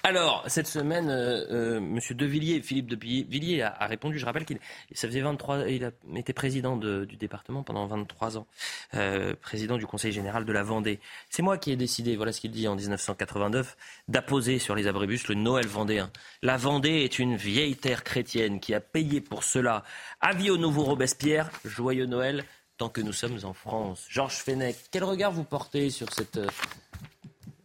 alors, 0.07 0.45
cette 0.49 0.67
semaine, 0.67 1.09
euh, 1.09 1.47
euh, 1.51 1.77
M. 1.79 1.99
De 2.11 2.27
Villiers, 2.27 2.61
Philippe 2.61 2.89
De 2.89 2.97
Villiers 2.97 3.63
a, 3.63 3.87
répondu. 3.87 4.19
Je 4.19 4.27
rappelle 4.27 4.45
qu'il 4.45 4.59
ça 4.93 5.09
faisait 5.09 5.23
23, 5.23 5.67
il 5.71 5.83
a 5.83 5.93
été 6.15 6.35
président 6.35 6.77
du 6.77 7.17
département 7.17 7.63
pendant 7.63 7.87
23 7.87 8.37
ans, 8.37 8.47
euh, 8.93 9.35
président 9.41 9.79
du 9.79 9.87
Conseil 9.87 10.13
général 10.13 10.45
de 10.45 10.53
la 10.53 10.63
Vendée. 10.63 11.01
C'est 11.31 11.41
moi 11.41 11.57
qui 11.57 11.73
ai 11.73 11.77
décidé, 11.77 12.17
voilà 12.17 12.33
ce 12.33 12.43
qu'il 12.43 12.51
dit 12.51 12.69
en 12.69 12.77
1989, 12.77 13.79
d'apposer 14.09 14.59
sur 14.59 14.75
les 14.75 14.89
abribus 14.89 15.27
le 15.29 15.37
Noël 15.37 15.67
vendéen. 15.67 16.11
La 16.43 16.59
Vendée 16.59 17.03
est 17.03 17.19
une 17.19 17.37
vieille 17.37 17.77
terre 17.77 18.05
chrétienne 18.05 18.61
qui 18.61 18.75
a 18.75 18.81
payé 18.81 19.23
pour 19.23 19.43
cela. 19.43 19.85
Avis 20.21 20.51
au 20.51 20.59
nouveau 20.59 20.83
Robespierre, 20.83 21.51
joyeux 21.65 22.05
Noël, 22.05 22.45
tant 22.77 22.91
que 22.91 23.01
nous 23.01 23.15
sommes 23.15 23.39
en 23.45 23.55
France. 23.55 24.05
Georges 24.11 24.37
Fenech, 24.37 24.77
quel 24.91 25.05
regard 25.05 25.33
vous 25.33 25.45
portez 25.45 25.89
sur 25.89 26.13
cette 26.13 26.39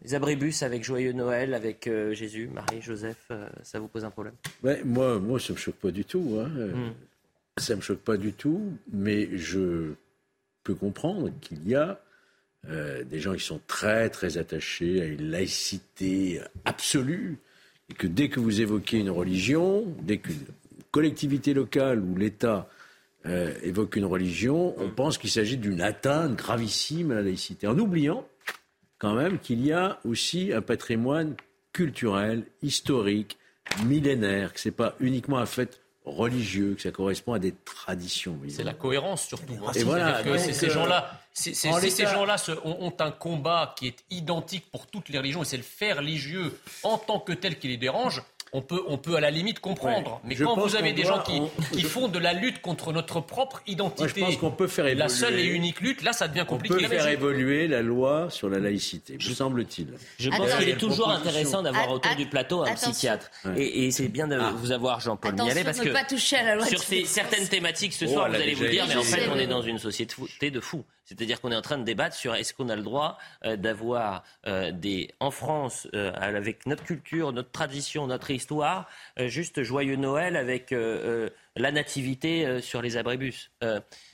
les 0.03 0.15
abribus 0.15 0.63
avec 0.63 0.83
Joyeux 0.83 1.11
Noël, 1.11 1.53
avec 1.53 1.87
euh, 1.87 2.13
Jésus, 2.13 2.47
Marie, 2.47 2.81
Joseph, 2.81 3.25
euh, 3.31 3.47
ça 3.63 3.79
vous 3.79 3.87
pose 3.87 4.05
un 4.05 4.09
problème? 4.09 4.35
Ouais, 4.63 4.81
moi, 4.83 5.19
moi, 5.19 5.39
ça 5.39 5.49
ne 5.49 5.57
me 5.57 5.59
choque 5.59 5.75
pas 5.75 5.91
du 5.91 6.05
tout. 6.05 6.39
Hein. 6.39 6.47
Hmm. 6.47 6.93
Ça 7.57 7.73
ne 7.73 7.77
me 7.77 7.81
choque 7.81 7.99
pas 7.99 8.17
du 8.17 8.31
tout, 8.31 8.73
mais 8.91 9.29
je 9.37 9.93
peux 10.63 10.75
comprendre 10.75 11.31
qu'il 11.41 11.67
y 11.67 11.75
a 11.75 11.99
euh, 12.69 13.03
des 13.03 13.19
gens 13.19 13.33
qui 13.33 13.43
sont 13.43 13.59
très, 13.67 14.09
très 14.09 14.37
attachés 14.37 15.01
à 15.01 15.05
une 15.05 15.29
laïcité 15.29 16.41
absolue, 16.63 17.37
et 17.89 17.93
que 17.93 18.07
dès 18.07 18.29
que 18.29 18.39
vous 18.39 18.61
évoquez 18.61 18.99
une 18.99 19.09
religion, 19.09 19.85
dès 20.01 20.19
qu'une 20.19 20.35
collectivité 20.91 21.53
locale 21.53 21.99
ou 21.99 22.15
l'État 22.15 22.69
évoque 23.63 23.97
une 23.97 24.05
religion, 24.05 24.73
on 24.81 24.89
pense 24.89 25.17
qu'il 25.17 25.29
s'agit 25.29 25.57
d'une 25.57 25.81
atteinte 25.81 26.35
gravissime 26.35 27.11
à 27.11 27.15
la 27.15 27.23
laïcité, 27.23 27.67
en 27.67 27.77
oubliant 27.77 28.25
quand 28.99 29.13
même 29.13 29.39
qu'il 29.39 29.65
y 29.65 29.71
a 29.71 29.99
aussi 30.05 30.53
un 30.53 30.61
patrimoine 30.61 31.35
culturel, 31.73 32.43
historique, 32.61 33.37
millénaire, 33.85 34.53
que 34.53 34.59
ce 34.59 34.69
n'est 34.69 34.75
pas 34.75 34.95
uniquement 34.99 35.37
un 35.39 35.45
fait 35.45 35.81
religieux, 36.05 36.75
que 36.75 36.81
ça 36.81 36.91
correspond 36.91 37.33
à 37.33 37.39
des 37.39 37.53
traditions. 37.53 38.39
C'est 38.49 38.63
la 38.63 38.73
cohérence 38.73 39.27
surtout. 39.27 39.53
Et 39.75 39.83
voilà, 39.83 40.23
que 40.23 40.37
ces 40.37 40.69
gens-là, 40.69 41.21
si 41.33 41.55
ces 41.55 42.05
gens-là 42.05 42.35
ont, 42.63 42.93
un 42.99 43.11
combat 43.11 43.75
qui 43.77 43.87
est 43.87 44.03
identique 44.09 44.69
pour 44.71 44.87
toutes 44.87 45.09
les 45.09 45.17
religions, 45.17 45.43
et 45.43 45.45
c'est 45.45 45.57
le 45.57 45.63
fait 45.63 45.93
religieux 45.93 46.59
en 46.83 46.97
tant 46.97 47.19
que 47.19 47.33
tel 47.33 47.59
qui 47.59 47.67
les 47.67 47.77
dérange, 47.77 48.21
on 48.53 48.61
peut, 48.61 48.81
on 48.87 48.97
peut 48.97 49.15
à 49.15 49.19
la 49.19 49.31
limite 49.31 49.59
comprendre. 49.59 50.21
Mais 50.23 50.35
quand 50.35 50.57
vous 50.57 50.75
avez 50.75 50.93
des 50.93 51.03
gens 51.03 51.21
qui, 51.21 51.41
qui, 51.71 51.83
font 51.83 52.07
de 52.07 52.19
la 52.19 52.33
lutte 52.33 52.61
contre 52.61 52.93
notre 52.93 53.19
propre 53.19 53.61
identité, 53.67 54.07
je 54.07 54.25
pense 54.25 54.37
qu'on 54.37 54.51
peut 54.51 54.67
faire 54.67 54.85
évoluer, 54.85 54.99
la 54.99 55.09
seule 55.09 55.39
et 55.39 55.45
unique 55.45 55.81
lutte, 55.81 56.01
là, 56.03 56.13
ça 56.13 56.27
devient 56.27 56.45
compliqué. 56.47 56.75
On 56.75 56.81
peut 56.81 56.87
faire 56.87 57.07
évoluer 57.07 57.67
la 57.67 57.81
loi 57.81 58.29
sur 58.29 58.49
la 58.49 58.59
laïcité, 58.59 59.13
me 59.13 59.33
semble-t-il. 59.33 59.87
Je 60.19 60.29
pense 60.29 60.53
qu'il 60.55 60.69
est 60.69 60.77
toujours 60.77 61.09
intéressant 61.09 61.61
d'avoir 61.61 61.91
autour 61.91 62.15
du 62.15 62.25
plateau 62.25 62.63
un 62.63 62.73
psychiatre. 62.73 63.29
Et, 63.55 63.91
c'est 63.91 64.07
bien 64.07 64.27
de 64.27 64.37
ah. 64.39 64.53
vous 64.55 64.71
avoir, 64.71 64.99
Jean-Paul 64.99 65.35
Mialet, 65.35 65.63
parce 65.63 65.79
que 65.79 65.89
pas 65.89 66.03
toucher 66.03 66.37
à 66.37 66.43
la 66.43 66.55
loi 66.55 66.65
sur 66.65 66.79
certaines 66.79 67.47
thématiques 67.47 67.93
ce 67.93 68.07
soir, 68.07 68.27
oh, 68.27 68.31
vous 68.31 68.41
allez 68.41 68.53
vous 68.53 68.67
dire, 68.67 68.85
mais 68.87 68.95
en 68.95 69.03
fait, 69.03 69.27
on 69.33 69.37
est 69.37 69.47
dans 69.47 69.61
une 69.61 69.79
société 69.79 70.51
de 70.51 70.59
fous. 70.59 70.85
C'est-à-dire 71.09 71.41
qu'on 71.41 71.51
est 71.51 71.55
en 71.55 71.63
train 71.63 71.79
de 71.79 71.83
débattre 71.83 72.15
sur 72.15 72.35
est-ce 72.35 72.53
qu'on 72.53 72.69
a 72.69 72.75
le 72.75 72.83
droit 72.83 73.17
euh, 73.43 73.55
d'avoir 73.55 74.23
euh, 74.45 74.71
des 74.71 75.09
en 75.19 75.31
France 75.31 75.87
euh, 75.95 76.11
avec 76.13 76.67
notre 76.67 76.83
culture, 76.83 77.33
notre 77.33 77.49
tradition, 77.49 78.05
notre 78.05 78.29
histoire, 78.39 78.87
juste 79.17 79.63
joyeux 79.63 79.95
Noël 79.95 80.35
avec 80.35 80.73
la 81.55 81.71
nativité 81.71 82.61
sur 82.61 82.81
les 82.81 82.97
abribus. 82.97 83.51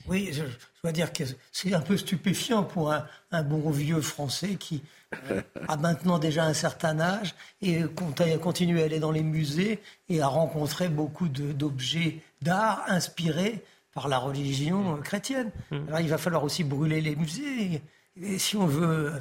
Oui, 0.08 0.30
je, 0.32 0.42
dois 0.82 0.92
dire 0.92 1.12
que 1.12 1.24
c'est 1.52 1.72
un 1.74 1.80
peu 1.80 1.96
stupéfiant 1.96 2.64
pour 2.64 2.92
un, 2.92 3.42
bon 3.42 3.70
vieux 3.70 4.00
Français 4.00 4.56
qui 4.56 4.82
a 5.68 5.76
maintenant 5.76 6.18
déjà 6.18 6.44
un 6.44 6.54
certain 6.54 6.98
âge 7.00 7.34
et 7.62 7.82
continue 8.42 8.80
à 8.80 8.84
aller 8.84 8.98
dans 8.98 9.12
les 9.12 9.22
musées 9.22 9.80
et 10.08 10.20
à 10.20 10.26
rencontrer 10.26 10.88
beaucoup 10.88 11.28
d'objets 11.28 12.18
d'art 12.42 12.84
inspirés 12.88 13.62
par 13.96 14.08
la 14.08 14.18
religion 14.18 14.98
chrétienne. 14.98 15.50
Hmm. 15.70 15.88
Alors 15.88 16.00
il 16.00 16.08
va 16.08 16.18
falloir 16.18 16.44
aussi 16.44 16.64
brûler 16.64 17.00
les 17.00 17.16
musées. 17.16 17.80
Et 18.22 18.38
si 18.38 18.56
on 18.56 18.66
veut. 18.66 19.12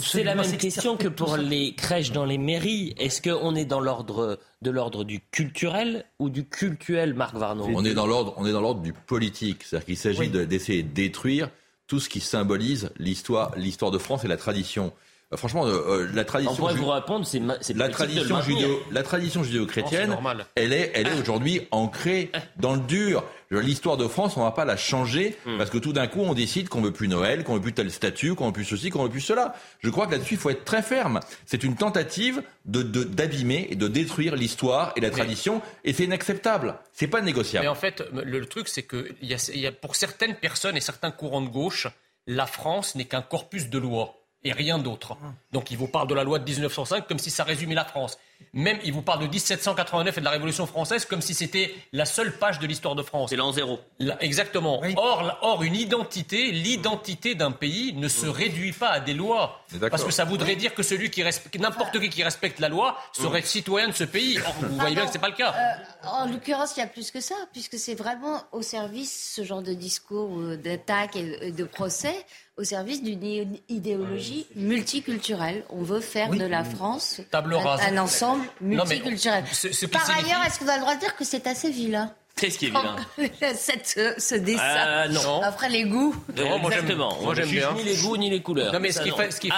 C'est 0.00 0.24
la 0.24 0.34
même 0.34 0.56
question 0.56 0.96
que 0.96 1.08
pour 1.08 1.36
les 1.36 1.74
crèches 1.74 2.12
dans 2.12 2.24
les 2.24 2.38
mairies. 2.38 2.94
Est-ce 2.98 3.22
qu'on 3.22 3.54
est 3.54 3.64
dans 3.64 3.80
l'ordre 3.80 4.38
de 4.62 4.70
l'ordre 4.70 5.04
du 5.04 5.20
culturel 5.20 6.04
ou 6.18 6.30
du 6.30 6.46
cultuel, 6.46 7.14
Marc 7.14 7.34
Varnaud 7.34 7.68
On 7.74 7.84
est 7.84 7.94
dans 7.94 8.06
l'ordre, 8.06 8.34
on 8.36 8.46
est 8.46 8.52
dans 8.52 8.60
l'ordre 8.60 8.82
du 8.82 8.92
politique. 8.92 9.64
C'est-à-dire 9.64 9.86
qu'il 9.86 9.96
s'agit 9.96 10.28
d'essayer 10.28 10.82
de 10.82 10.92
détruire 10.92 11.50
tout 11.86 12.00
ce 12.00 12.08
qui 12.08 12.20
symbolise 12.20 12.90
l'histoire, 12.98 13.52
l'histoire 13.56 13.90
de 13.90 13.98
France 13.98 14.24
et 14.24 14.28
la 14.28 14.36
tradition. 14.36 14.92
Euh, 15.32 15.36
franchement, 15.36 15.66
euh, 15.66 15.70
euh, 15.88 16.08
la 16.14 16.24
tradition. 16.24 16.52
On 16.52 16.56
pourrait 16.56 16.74
vous 16.74 16.88
répondre, 16.88 17.26
c'est 17.26 17.74
la 17.74 17.88
tradition 17.88 18.40
judéo, 18.42 18.80
la 18.90 19.02
tradition 19.02 19.42
judéo-chrétienne, 19.42 20.16
elle 20.54 20.72
est, 20.72 20.92
elle 20.94 21.08
est 21.08 21.20
aujourd'hui 21.20 21.66
ancrée 21.70 22.30
dans 22.58 22.74
le 22.74 22.80
dur. 22.80 23.24
L'histoire 23.50 23.96
de 23.96 24.06
France, 24.06 24.36
on 24.36 24.42
va 24.42 24.50
pas 24.50 24.66
la 24.66 24.76
changer 24.76 25.36
hmm. 25.46 25.56
parce 25.56 25.70
que 25.70 25.78
tout 25.78 25.94
d'un 25.94 26.06
coup, 26.06 26.20
on 26.20 26.34
décide 26.34 26.68
qu'on 26.68 26.82
veut 26.82 26.92
plus 26.92 27.08
Noël, 27.08 27.44
qu'on 27.44 27.54
veut 27.54 27.60
plus 27.60 27.72
tel 27.72 27.90
statut, 27.90 28.34
qu'on 28.34 28.46
veut 28.46 28.52
plus 28.52 28.64
ceci, 28.64 28.90
qu'on 28.90 29.04
veut 29.04 29.08
plus 29.08 29.22
cela. 29.22 29.54
Je 29.80 29.88
crois 29.88 30.06
que 30.06 30.12
là-dessus, 30.12 30.34
il 30.34 30.40
faut 30.40 30.50
être 30.50 30.64
très 30.64 30.82
ferme. 30.82 31.20
C'est 31.46 31.64
une 31.64 31.74
tentative 31.74 32.42
de 32.66 32.82
d'abîmer 32.82 33.68
et 33.70 33.76
de 33.76 33.88
détruire 33.88 34.36
l'histoire 34.36 34.92
et 34.96 35.00
la 35.00 35.10
tradition, 35.10 35.62
et 35.84 35.92
c'est 35.92 36.04
inacceptable. 36.04 36.76
C'est 36.92 37.06
pas 37.06 37.22
négociable. 37.22 37.64
Mais 37.64 37.70
en 37.70 37.74
fait, 37.74 38.02
le, 38.12 38.46
truc, 38.46 38.68
c'est 38.68 38.82
que 38.82 39.14
y 39.22 39.34
y 39.54 39.66
a, 39.66 39.72
pour 39.72 39.96
certaines 39.96 40.34
personnes 40.34 40.76
et 40.76 40.80
certains 40.80 41.10
courants 41.10 41.42
de 41.42 41.48
gauche, 41.48 41.86
la 42.26 42.46
France 42.46 42.94
n'est 42.94 43.06
qu'un 43.06 43.22
corpus 43.22 43.70
de 43.70 43.78
lois 43.78 44.18
et 44.44 44.52
rien 44.52 44.78
d'autre. 44.78 45.16
Donc 45.52 45.70
il 45.70 45.76
vous 45.76 45.88
parle 45.88 46.08
de 46.08 46.14
la 46.14 46.24
loi 46.24 46.38
de 46.38 46.44
1905 46.44 47.06
comme 47.08 47.18
si 47.18 47.30
ça 47.30 47.44
résumait 47.44 47.74
la 47.74 47.84
France. 47.84 48.18
Même 48.52 48.78
il 48.84 48.92
vous 48.92 49.02
parle 49.02 49.20
de 49.20 49.26
1789 49.26 50.16
et 50.16 50.20
de 50.20 50.24
la 50.24 50.30
Révolution 50.30 50.66
française 50.66 51.04
comme 51.04 51.20
si 51.20 51.34
c'était 51.34 51.74
la 51.92 52.04
seule 52.04 52.32
page 52.38 52.58
de 52.58 52.66
l'histoire 52.66 52.94
de 52.94 53.02
France. 53.02 53.30
C'est 53.30 53.36
l'an 53.36 53.52
zéro. 53.52 53.78
exactement. 54.20 54.80
Or, 54.96 55.38
or, 55.42 55.62
une 55.62 55.74
identité, 55.74 56.50
l'identité 56.50 57.34
d'un 57.34 57.52
pays 57.52 57.92
ne 57.94 58.08
se 58.08 58.26
réduit 58.26 58.72
pas 58.72 58.88
à 58.88 59.00
des 59.00 59.14
lois. 59.14 59.62
Parce 59.90 60.04
que 60.04 60.10
ça 60.10 60.24
voudrait 60.24 60.56
dire 60.56 60.74
que 60.74 60.82
celui 60.82 61.10
qui 61.10 61.22
respecte, 61.22 61.58
n'importe 61.58 62.00
qui 62.00 62.08
qui 62.08 62.22
respecte 62.22 62.58
la 62.58 62.68
loi 62.68 62.96
serait 63.12 63.42
citoyen 63.42 63.88
de 63.88 63.94
ce 63.94 64.04
pays. 64.04 64.38
Or, 64.38 64.54
vous 64.60 64.76
voyez 64.76 64.94
bien 64.94 65.06
que 65.06 65.12
c'est 65.12 65.18
pas 65.18 65.28
le 65.28 65.34
cas. 65.34 65.54
Euh, 65.54 66.08
en 66.08 66.26
l'occurrence, 66.26 66.76
il 66.76 66.80
y 66.80 66.82
a 66.82 66.86
plus 66.86 67.10
que 67.10 67.20
ça, 67.20 67.34
puisque 67.52 67.78
c'est 67.78 67.94
vraiment 67.94 68.42
au 68.52 68.62
service 68.62 69.34
ce 69.36 69.44
genre 69.44 69.62
de 69.62 69.74
discours, 69.74 70.38
euh, 70.38 70.56
d'attaque 70.56 71.16
et 71.16 71.52
de 71.52 71.64
procès 71.64 72.14
au 72.58 72.64
service 72.64 73.02
d'une 73.02 73.56
idéologie 73.68 74.46
multiculturelle. 74.56 75.64
On 75.70 75.82
veut 75.82 76.00
faire 76.00 76.30
de 76.30 76.44
la 76.44 76.64
France 76.64 77.20
un, 77.32 77.98
ensemble 77.98 78.27
multiculturel. 78.60 79.44
Par 79.92 80.10
ailleurs, 80.10 80.44
est-ce 80.46 80.58
qu'on 80.58 80.68
a 80.68 80.74
le 80.74 80.80
droit 80.80 80.94
de 80.94 81.00
dire 81.00 81.16
que 81.16 81.24
c'est 81.24 81.46
assez 81.46 81.70
vilain? 81.70 82.12
Qu'est-ce 82.38 82.58
qui 82.58 82.66
est 82.66 82.68
vilain? 82.68 82.96
Cette, 83.54 84.18
ce 84.18 84.34
dessin. 84.36 84.62
Euh, 84.62 85.08
non. 85.08 85.42
Après 85.42 85.68
les 85.68 85.84
goûts. 85.84 86.14
Exactement. 86.30 87.16
Moi 87.22 87.34
j'aime 87.34 87.48
bien. 87.48 87.72
Ni 87.72 87.84
les 87.84 87.96
goûts 87.96 88.16
ni 88.16 88.30
les 88.30 88.42
couleurs. 88.42 88.72
Non 88.72 88.80
mais 88.80 88.92
ce 88.92 89.00
qui, 89.00 89.08
est, 89.08 89.30
ce 89.30 89.40
qui 89.40 89.48
est, 89.48 89.50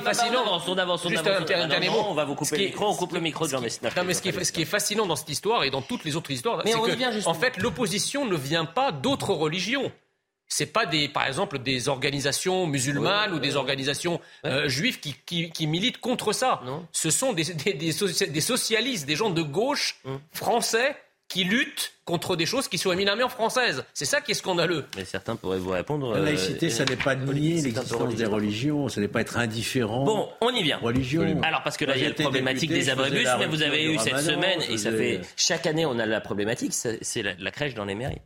fascinant. 0.00 0.44
On 0.68 0.78
avance, 0.78 1.04
on 1.04 1.08
Juste 1.08 1.26
un 1.26 1.66
dernier 1.66 1.88
mot. 1.88 2.04
On 2.08 2.14
va 2.14 2.24
vous 2.24 2.34
couper 2.34 2.58
le 2.58 2.64
micro. 2.66 2.86
On 2.86 2.94
coupe 2.94 3.12
le 3.12 3.20
micro 3.20 3.46
de 3.46 3.50
Jean. 3.50 3.60
Non 3.60 4.04
mais 4.04 4.14
ce 4.14 4.22
qui, 4.22 4.28
est, 4.28 4.44
ce 4.44 4.52
qui 4.52 4.62
est 4.62 4.66
fascinant 4.66 5.06
dans 5.06 5.16
cette 5.16 5.28
histoire 5.28 5.64
et 5.64 5.70
dans 5.70 5.82
toutes 5.82 6.04
les 6.04 6.16
autres 6.16 6.30
histoires, 6.30 6.62
c'est 6.64 6.72
que 6.72 7.28
en 7.28 7.34
fait 7.34 7.56
l'opposition 7.58 8.24
ne 8.24 8.36
vient 8.36 8.64
pas 8.64 8.92
d'autres 8.92 9.34
religions 9.34 9.90
c'est 10.48 10.66
pas 10.66 10.86
des, 10.86 11.08
par 11.08 11.26
exemple, 11.26 11.58
des 11.58 11.88
organisations 11.88 12.66
musulmanes 12.66 13.32
ou 13.32 13.38
des 13.38 13.56
organisations 13.56 14.20
euh, 14.44 14.68
juives 14.68 15.00
qui, 15.00 15.14
qui, 15.50 15.66
militent 15.66 15.98
contre 15.98 16.32
ça. 16.32 16.60
Non. 16.64 16.86
Ce 16.92 17.10
sont 17.10 17.32
des, 17.32 17.44
des, 17.44 17.74
des, 17.74 18.40
socialistes, 18.40 19.06
des 19.06 19.16
gens 19.16 19.30
de 19.30 19.42
gauche 19.42 19.98
hum. 20.04 20.20
français 20.32 20.96
qui 21.28 21.42
luttent 21.42 21.92
contre 22.04 22.36
des 22.36 22.46
choses 22.46 22.68
qui 22.68 22.78
sont 22.78 22.92
éminemment 22.92 23.28
françaises. 23.28 23.84
C'est 23.92 24.04
ça 24.04 24.20
qui 24.20 24.30
est 24.30 24.34
scandaleux. 24.34 24.84
Mais 24.96 25.04
certains 25.04 25.34
pourraient 25.34 25.58
vous 25.58 25.70
répondre. 25.70 26.14
La 26.14 26.20
laïcité, 26.20 26.70
ça 26.70 26.84
n'est 26.84 26.94
pas 26.94 27.16
nier 27.16 27.60
l'existence 27.62 28.14
des 28.14 28.26
religions, 28.26 28.88
ça 28.88 29.00
n'est 29.00 29.08
pas 29.08 29.22
être 29.22 29.36
indifférent. 29.36 30.04
Bon, 30.04 30.28
on 30.40 30.50
y 30.50 30.62
vient. 30.62 30.78
Religion. 30.78 31.42
Alors 31.42 31.64
parce 31.64 31.76
que 31.76 31.84
là, 31.84 31.96
il 31.96 32.02
y 32.02 32.06
a 32.06 32.10
la 32.10 32.14
problématique 32.14 32.70
des 32.70 32.88
abribus, 32.88 33.26
mais 33.40 33.46
vous 33.46 33.62
avez 33.62 33.84
eu 33.84 33.98
cette 33.98 34.20
semaine, 34.20 34.60
et 34.70 34.78
ça 34.78 34.92
fait 34.92 35.22
chaque 35.36 35.66
année, 35.66 35.84
on 35.84 35.98
a 35.98 36.06
la 36.06 36.20
problématique, 36.20 36.72
c'est 36.72 37.22
la 37.22 37.50
crèche 37.50 37.74
dans 37.74 37.84
les 37.84 37.96
mairies. 37.96 38.20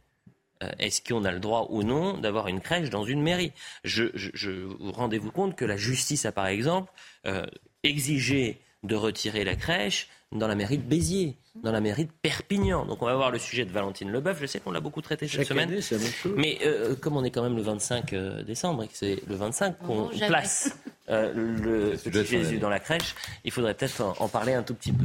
Euh, 0.62 0.70
est-ce 0.78 1.00
qu'on 1.00 1.24
a 1.24 1.32
le 1.32 1.40
droit 1.40 1.68
ou 1.70 1.82
non 1.82 2.18
d'avoir 2.18 2.48
une 2.48 2.60
crèche 2.60 2.90
dans 2.90 3.04
une 3.04 3.22
mairie? 3.22 3.52
Je, 3.84 4.04
je, 4.14 4.66
Rendez-vous 4.80 5.30
compte 5.30 5.56
que 5.56 5.64
la 5.64 5.76
justice 5.76 6.26
a, 6.26 6.32
par 6.32 6.46
exemple, 6.46 6.92
euh, 7.26 7.46
exigé 7.82 8.60
de 8.82 8.94
retirer 8.94 9.44
la 9.44 9.56
crèche 9.56 10.08
dans 10.32 10.46
la 10.46 10.54
mairie 10.54 10.78
de 10.78 10.82
Béziers, 10.82 11.36
dans 11.56 11.72
la 11.72 11.80
mairie 11.80 12.04
de 12.04 12.12
Perpignan. 12.22 12.86
Donc 12.86 13.02
on 13.02 13.06
va 13.06 13.16
voir 13.16 13.30
le 13.30 13.38
sujet 13.38 13.64
de 13.64 13.72
Valentine 13.72 14.10
Leboeuf. 14.10 14.40
Je 14.40 14.46
sais 14.46 14.60
qu'on 14.60 14.70
l'a 14.70 14.80
beaucoup 14.80 15.02
traité 15.02 15.26
cette 15.26 15.46
semaine. 15.46 15.80
Mais 16.36 16.58
euh, 16.64 16.94
comme 16.94 17.16
on 17.16 17.24
est 17.24 17.30
quand 17.30 17.42
même 17.42 17.56
le 17.56 17.62
25 17.62 18.12
euh, 18.12 18.42
décembre 18.42 18.84
et 18.84 18.88
que 18.88 18.96
c'est 18.96 19.22
le 19.26 19.34
25 19.34 19.78
qu'on 19.78 20.08
place 20.08 20.76
euh, 21.08 21.32
le 21.34 21.96
petit 21.96 22.24
Jésus 22.24 22.58
dans 22.58 22.68
la 22.68 22.78
crèche, 22.78 23.14
il 23.44 23.50
faudrait 23.50 23.74
peut-être 23.74 24.14
en 24.20 24.28
parler 24.28 24.54
un 24.54 24.62
tout 24.62 24.74
petit 24.74 24.92
peu. 24.92 25.04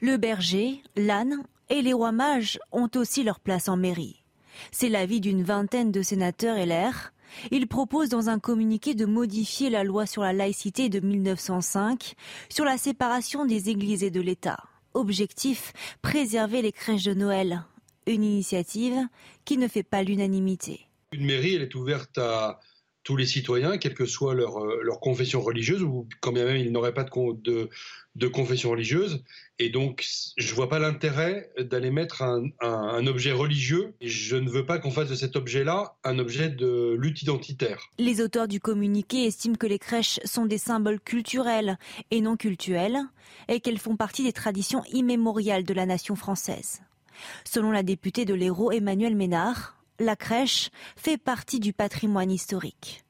Le 0.00 0.16
berger, 0.16 0.82
l'âne 0.94 1.42
et 1.70 1.82
les 1.82 1.92
rois 1.92 2.12
mages 2.12 2.58
ont 2.72 2.90
aussi 2.96 3.22
leur 3.22 3.40
place 3.40 3.68
en 3.68 3.76
mairie. 3.76 4.22
C'est 4.72 4.88
l'avis 4.88 5.20
d'une 5.20 5.42
vingtaine 5.42 5.92
de 5.92 6.02
sénateurs 6.02 6.56
LR 6.56 7.12
il 7.50 7.66
propose 7.66 8.08
dans 8.08 8.28
un 8.28 8.38
communiqué 8.38 8.94
de 8.94 9.06
modifier 9.06 9.70
la 9.70 9.84
loi 9.84 10.06
sur 10.06 10.22
la 10.22 10.32
laïcité 10.32 10.88
de 10.88 11.00
1905 11.00 12.14
sur 12.48 12.64
la 12.64 12.78
séparation 12.78 13.44
des 13.44 13.70
églises 13.70 14.02
et 14.02 14.10
de 14.10 14.20
l'État. 14.20 14.58
Objectif, 14.94 15.72
préserver 16.02 16.62
les 16.62 16.72
crèches 16.72 17.04
de 17.04 17.14
Noël. 17.14 17.64
Une 18.06 18.24
initiative 18.24 18.96
qui 19.44 19.58
ne 19.58 19.68
fait 19.68 19.82
pas 19.82 20.02
l'unanimité. 20.02 20.80
Une 21.12 21.26
mairie, 21.26 21.54
elle 21.54 21.62
est 21.62 21.74
ouverte 21.74 22.16
à 22.18 22.58
tous 23.04 23.16
les 23.16 23.26
citoyens, 23.26 23.78
quelle 23.78 23.94
que 23.94 24.06
soit 24.06 24.34
leur, 24.34 24.62
euh, 24.62 24.98
confession 25.00 25.40
religieuse, 25.40 25.82
ou 25.82 26.06
quand 26.20 26.32
bien 26.32 26.44
même 26.44 26.56
ils 26.56 26.72
n'auraient 26.72 26.94
pas 26.94 27.04
de, 27.04 28.26
confession 28.28 28.70
religieuse. 28.70 29.22
Et 29.58 29.70
donc, 29.70 30.06
je 30.36 30.50
ne 30.50 30.54
vois 30.54 30.68
pas 30.68 30.78
l'intérêt 30.78 31.50
d'aller 31.58 31.90
mettre 31.90 32.22
un, 32.22 33.06
objet 33.06 33.32
religieux. 33.32 33.94
je 34.00 34.36
ne 34.36 34.48
veux 34.48 34.66
pas 34.66 34.78
qu'on 34.78 34.90
fasse 34.90 35.08
de 35.08 35.14
cet 35.14 35.34
objet-là 35.34 35.96
un 36.04 36.18
objet 36.18 36.48
de 36.48 36.96
lutte 36.98 37.22
identitaire. 37.22 37.80
Les 37.98 38.20
auteurs 38.20 38.48
du 38.48 38.60
communiqué 38.60 39.24
estiment 39.24 39.56
que 39.56 39.66
les 39.66 39.78
crèches 39.78 40.20
sont 40.24 40.46
des 40.46 40.58
symboles 40.58 41.00
culturels 41.00 41.78
et 42.10 42.20
non 42.20 42.36
cultuels, 42.36 43.00
et 43.48 43.60
qu'elles 43.60 43.78
font 43.78 43.96
partie 43.96 44.24
des 44.24 44.32
traditions 44.32 44.84
immémoriales 44.92 45.64
de 45.64 45.74
la 45.74 45.86
nation 45.86 46.16
française. 46.16 46.80
Selon 47.44 47.70
la 47.70 47.82
députée 47.82 48.24
de 48.24 48.34
l'Hérault 48.34 48.70
Emmanuel 48.70 49.16
Ménard, 49.16 49.76
la 49.98 50.16
crèche 50.16 50.70
fait 50.96 51.18
partie 51.18 51.60
du 51.60 51.72
patrimoine 51.72 52.30
historique. 52.30 53.04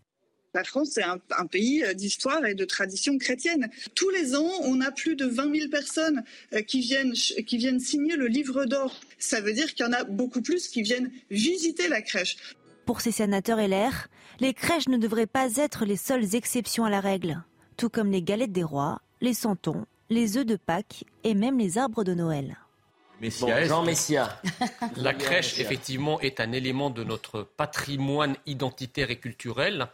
La 0.58 0.64
France, 0.64 0.88
c'est 0.94 1.04
un, 1.04 1.46
pays 1.46 1.84
d'histoire 1.94 2.44
et 2.44 2.56
de 2.56 2.64
tradition 2.64 3.16
chrétienne. 3.16 3.70
Tous 3.94 4.10
les 4.10 4.34
ans, 4.34 4.50
on 4.62 4.80
a 4.80 4.90
plus 4.90 5.14
de 5.14 5.24
20 5.24 5.56
000 5.56 5.70
personnes 5.70 6.24
euh, 6.52 6.62
qui 6.62 6.80
viennent, 6.80 7.12
qui 7.12 7.58
viennent 7.58 7.78
signer 7.78 8.16
le 8.16 8.26
livre 8.26 8.64
d'or. 8.64 8.98
Ça 9.20 9.40
veut 9.40 9.52
dire 9.52 9.72
qu'il 9.72 9.86
y 9.86 9.88
en 9.88 9.92
a 9.92 10.02
beaucoup 10.02 10.42
plus 10.42 10.66
qui 10.66 10.82
viennent 10.82 11.12
visiter 11.30 11.86
la 11.86 12.02
crèche. 12.02 12.38
Pour 12.86 13.00
ces 13.00 13.12
sénateurs 13.12 13.58
LR, 13.58 14.08
les 14.40 14.52
crèches 14.52 14.88
ne 14.88 14.96
devraient 14.96 15.28
pas 15.28 15.54
être 15.54 15.84
les 15.84 15.96
seules 15.96 16.34
exceptions 16.34 16.84
à 16.84 16.90
la 16.90 17.00
règle, 17.00 17.44
tout 17.76 17.88
comme 17.88 18.10
les 18.10 18.22
galettes 18.22 18.50
des 18.50 18.64
rois, 18.64 19.00
les 19.20 19.34
santons, 19.34 19.86
les 20.10 20.38
œufs 20.38 20.46
de 20.46 20.56
Pâques 20.56 21.04
et 21.22 21.36
même 21.36 21.56
les 21.56 21.78
arbres 21.78 22.02
de 22.02 22.14
Noël. 22.14 22.58
Jean 23.22 23.84
Messia. 23.84 24.40
La 24.96 25.14
crèche, 25.14 25.60
effectivement, 25.60 26.18
est 26.20 26.40
un 26.40 26.50
élément 26.50 26.90
de 26.90 27.04
notre 27.04 27.44
patrimoine 27.44 28.34
identitaire 28.46 29.12
et 29.12 29.20
culturel. 29.20 29.88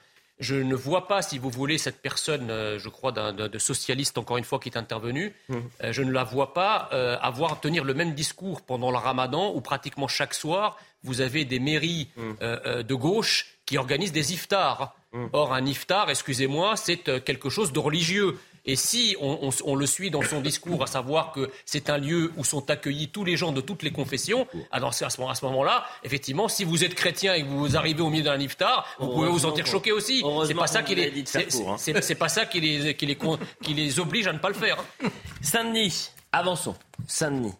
Je 0.44 0.56
ne 0.56 0.74
vois 0.74 1.08
pas, 1.08 1.22
si 1.22 1.38
vous 1.38 1.48
voulez, 1.48 1.78
cette 1.78 2.02
personne, 2.02 2.50
euh, 2.50 2.78
je 2.78 2.90
crois, 2.90 3.12
d'un 3.12 3.32
de 3.32 3.58
socialiste, 3.58 4.18
encore 4.18 4.36
une 4.36 4.44
fois, 4.44 4.58
qui 4.58 4.68
est 4.68 4.76
intervenu, 4.76 5.32
mmh. 5.48 5.54
euh, 5.54 5.92
je 5.92 6.02
ne 6.02 6.12
la 6.12 6.22
vois 6.22 6.52
pas 6.52 6.90
euh, 6.92 7.16
avoir 7.22 7.60
tenir 7.60 7.82
le 7.82 7.94
même 7.94 8.12
discours 8.12 8.60
pendant 8.60 8.90
le 8.90 8.98
ramadan, 8.98 9.54
où 9.54 9.62
pratiquement 9.62 10.06
chaque 10.06 10.34
soir, 10.34 10.76
vous 11.02 11.22
avez 11.22 11.46
des 11.46 11.60
mairies 11.60 12.08
mmh. 12.16 12.82
de 12.82 12.94
gauche 12.94 13.46
qui 13.64 13.78
organisent 13.78 14.12
des 14.12 14.34
iftars. 14.34 14.94
Mmh. 15.12 15.26
Or, 15.32 15.54
un 15.54 15.64
iftar, 15.64 16.10
excusez-moi, 16.10 16.76
c'est 16.76 17.24
quelque 17.24 17.48
chose 17.48 17.72
de 17.72 17.78
religieux. 17.78 18.38
Et 18.66 18.76
si 18.76 19.14
on, 19.20 19.74
le 19.74 19.86
suit 19.86 20.10
dans 20.10 20.22
son 20.22 20.40
discours, 20.40 20.82
à 20.82 20.86
savoir 20.86 21.32
que 21.32 21.50
c'est 21.66 21.90
un 21.90 21.98
lieu 21.98 22.32
où 22.36 22.44
sont 22.44 22.70
accueillis 22.70 23.08
tous 23.08 23.24
les 23.24 23.36
gens 23.36 23.52
de 23.52 23.60
toutes 23.60 23.82
les 23.82 23.90
confessions, 23.90 24.46
alors 24.70 24.90
à 24.90 25.10
ce 25.10 25.44
moment-là, 25.44 25.84
effectivement, 26.02 26.48
si 26.48 26.64
vous 26.64 26.82
êtes 26.82 26.94
chrétien 26.94 27.34
et 27.34 27.42
que 27.42 27.48
vous 27.48 27.76
arrivez 27.76 28.00
au 28.00 28.08
milieu 28.08 28.24
d'un 28.24 28.40
iftar, 28.40 28.86
vous 28.98 29.12
pouvez 29.12 29.28
vous 29.28 29.40
sentir 29.40 29.66
choqué 29.66 29.92
aussi. 29.92 30.24
C'est 30.46 30.54
pas 30.54 30.66
ça 30.66 30.82
qui 30.82 30.94
les, 30.94 31.24
hein. 31.36 31.76
c'est 31.78 32.14
pas 32.14 32.28
ça 32.28 32.46
qui 32.46 32.60
les, 32.60 32.94
qui 32.94 33.06
les, 33.06 33.18
qui 33.62 33.74
les 33.74 34.00
oblige 34.00 34.26
à 34.26 34.32
ne 34.32 34.38
pas 34.38 34.48
le 34.48 34.54
faire. 34.54 34.78
Hein. 35.02 35.08
Saint-Denis, 35.42 36.10
avançons. 36.32 36.76
Saint-Denis. 37.06 37.54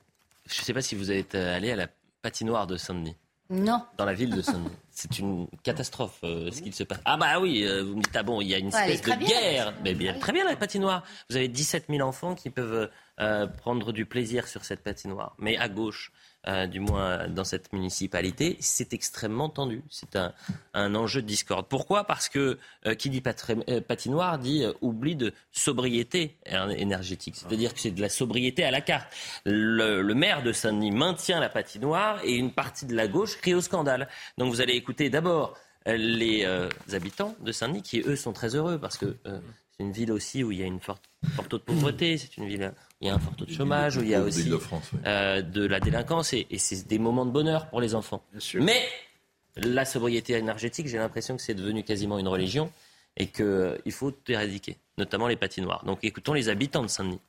Je 0.47 0.60
ne 0.60 0.64
sais 0.64 0.74
pas 0.74 0.82
si 0.82 0.94
vous 0.94 1.10
êtes 1.10 1.35
allé 1.35 1.70
à 1.70 1.76
la 1.76 1.89
patinoire 2.22 2.66
de 2.66 2.76
Saint-Denis. 2.76 3.16
Non. 3.51 3.82
Dans 3.98 4.05
la 4.06 4.14
ville 4.14 4.35
de 4.35 4.40
Saint-Denis. 4.40 4.70
C'est 4.95 5.19
une 5.19 5.49
catastrophe 5.65 6.21
euh, 6.23 6.53
ce 6.53 6.62
qu'il 6.62 6.73
se 6.73 6.85
passe. 6.85 7.01
Ah 7.05 7.16
bah 7.16 7.41
oui, 7.41 7.65
euh, 7.65 7.83
vous 7.83 7.97
me 7.97 8.03
dites, 8.03 8.15
ah 8.15 8.23
bon, 8.23 8.41
il 8.41 8.47
y 8.47 8.55
a 8.55 8.59
une 8.59 8.69
espèce 8.69 9.03
de 9.03 9.27
guerre. 9.27 9.75
Mais 9.83 9.93
bien, 9.93 10.16
très 10.19 10.33
bien 10.33 10.45
la 10.45 10.55
patinoire. 10.55 11.03
Vous 11.29 11.37
avez 11.37 11.49
17 11.49 11.87
000 11.91 12.07
enfants 12.07 12.37
qui 12.37 12.49
peuvent 12.49 12.89
euh, 13.21 13.47
prendre 13.49 13.93
du 13.93 14.07
plaisir 14.07 14.47
sur 14.47 14.65
cette 14.65 14.85
patinoire. 14.85 15.35
Mais 15.39 15.57
à 15.57 15.69
gauche, 15.69 16.12
euh, 16.47 16.66
du 16.66 16.81
moins 16.81 17.29
dans 17.29 17.45
cette 17.45 17.73
municipalité, 17.73 18.57
c'est 18.61 18.93
extrêmement 18.93 19.49
tendu. 19.49 19.83
C'est 19.91 20.16
un, 20.16 20.33
un, 20.75 20.95
enjeu 20.95 21.23
de 21.23 21.27
discorde. 21.27 21.66
Pourquoi? 21.69 22.05
Parce 22.05 22.29
que 22.29 22.59
euh, 22.87 22.95
qui 22.95 23.11
dit 23.11 23.23
euh, 23.69 23.81
patinoire 23.81 24.39
dit 24.39 24.65
oubli 24.83 25.16
de 25.16 25.33
sobriété 25.53 26.37
énergétique. 26.47 27.37
C'est-à-dire 27.37 27.73
que 27.73 27.81
c'est 27.81 27.91
de 27.91 28.01
la 28.01 28.09
sobriété 28.09 28.65
à 28.65 28.71
la 28.71 28.81
carte. 28.81 29.12
Le, 29.45 30.03
le 30.03 30.15
maire 30.15 30.43
de 30.43 30.53
Saint-Denis 30.53 30.91
maintient 30.91 31.41
la 31.41 31.49
patinoire 31.49 32.21
et 32.25 32.35
une 32.35 32.53
partie 32.53 32.87
de 32.87 32.95
la 32.95 33.09
gauche 33.09 33.37
crie 33.39 33.55
au 33.55 33.61
scandale. 33.61 34.09
Donc 34.39 34.53
vous 34.53 34.61
allez 34.61 34.75
écouter 34.75 35.11
d'abord 35.11 35.57
les 35.87 36.47
habitants 36.93 37.35
de 37.41 37.53
Saint-Denis 37.53 37.83
qui, 37.83 38.01
eux, 38.01 38.16
sont 38.16 38.33
très 38.33 38.55
heureux 38.55 38.79
parce 38.79 38.97
que 38.97 39.16
c'est 39.76 39.82
une 39.82 39.92
ville 39.92 40.12
aussi 40.12 40.44
où 40.44 40.52
il 40.52 40.59
y 40.59 40.62
a 40.62 40.66
une 40.66 40.80
forte, 40.80 41.02
forte 41.34 41.48
taux 41.48 41.59
de 41.59 41.62
pauvreté. 41.62 42.16
C'est 42.16 42.36
une 42.36 42.46
ville 42.46 42.72
il 43.01 43.09
y 43.09 43.10
a 43.10 43.14
un 43.14 43.18
fort 43.18 43.34
taux 43.36 43.44
de 43.44 43.52
chômage, 43.52 43.96
où 43.96 44.02
il 44.02 44.09
y 44.09 44.14
a 44.14 44.22
aussi 44.22 44.48
de, 44.48 44.59
euh, 45.05 45.42
de 45.42 45.66
la 45.66 45.80
délinquance, 45.80 46.32
et, 46.32 46.46
c'est 46.56 46.86
des 46.86 46.98
moments 46.98 47.26
de 47.26 47.30
bonheur 47.30 47.68
pour 47.68 47.80
les 47.80 47.94
enfants. 47.94 48.22
Mais 48.55 48.80
la 49.56 49.84
sobriété 49.84 50.34
énergétique, 50.34 50.86
j'ai 50.86 50.98
l'impression 50.98 51.36
que 51.36 51.42
c'est 51.42 51.55
devenu 51.55 51.82
quasiment 51.82 52.18
une 52.18 52.28
religion, 52.28 52.70
et 53.16 53.26
qu'il 53.26 53.44
euh, 53.44 53.90
faut 53.90 54.12
éradiquer, 54.28 54.76
notamment 54.96 55.26
les 55.26 55.36
patinoires. 55.36 55.84
Donc 55.84 55.98
écoutons 56.02 56.32
les 56.32 56.48
habitants 56.48 56.82
de 56.82 56.88
Saint-Denis. 56.88 57.20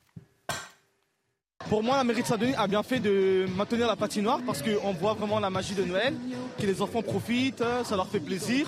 Pour 1.68 1.82
moi, 1.82 1.96
la 1.96 2.04
mairie 2.04 2.22
de 2.22 2.26
Saint-Denis 2.26 2.54
a 2.54 2.66
bien 2.68 2.82
fait 2.82 3.00
de 3.00 3.46
maintenir 3.56 3.86
la 3.86 3.96
patinoire 3.96 4.40
parce 4.46 4.62
qu'on 4.62 4.92
voit 4.92 5.14
vraiment 5.14 5.40
la 5.40 5.50
magie 5.50 5.74
de 5.74 5.84
Noël, 5.84 6.14
que 6.58 6.64
les 6.64 6.80
enfants 6.80 7.02
profitent, 7.02 7.64
ça 7.84 7.96
leur 7.96 8.08
fait 8.08 8.20
plaisir 8.20 8.66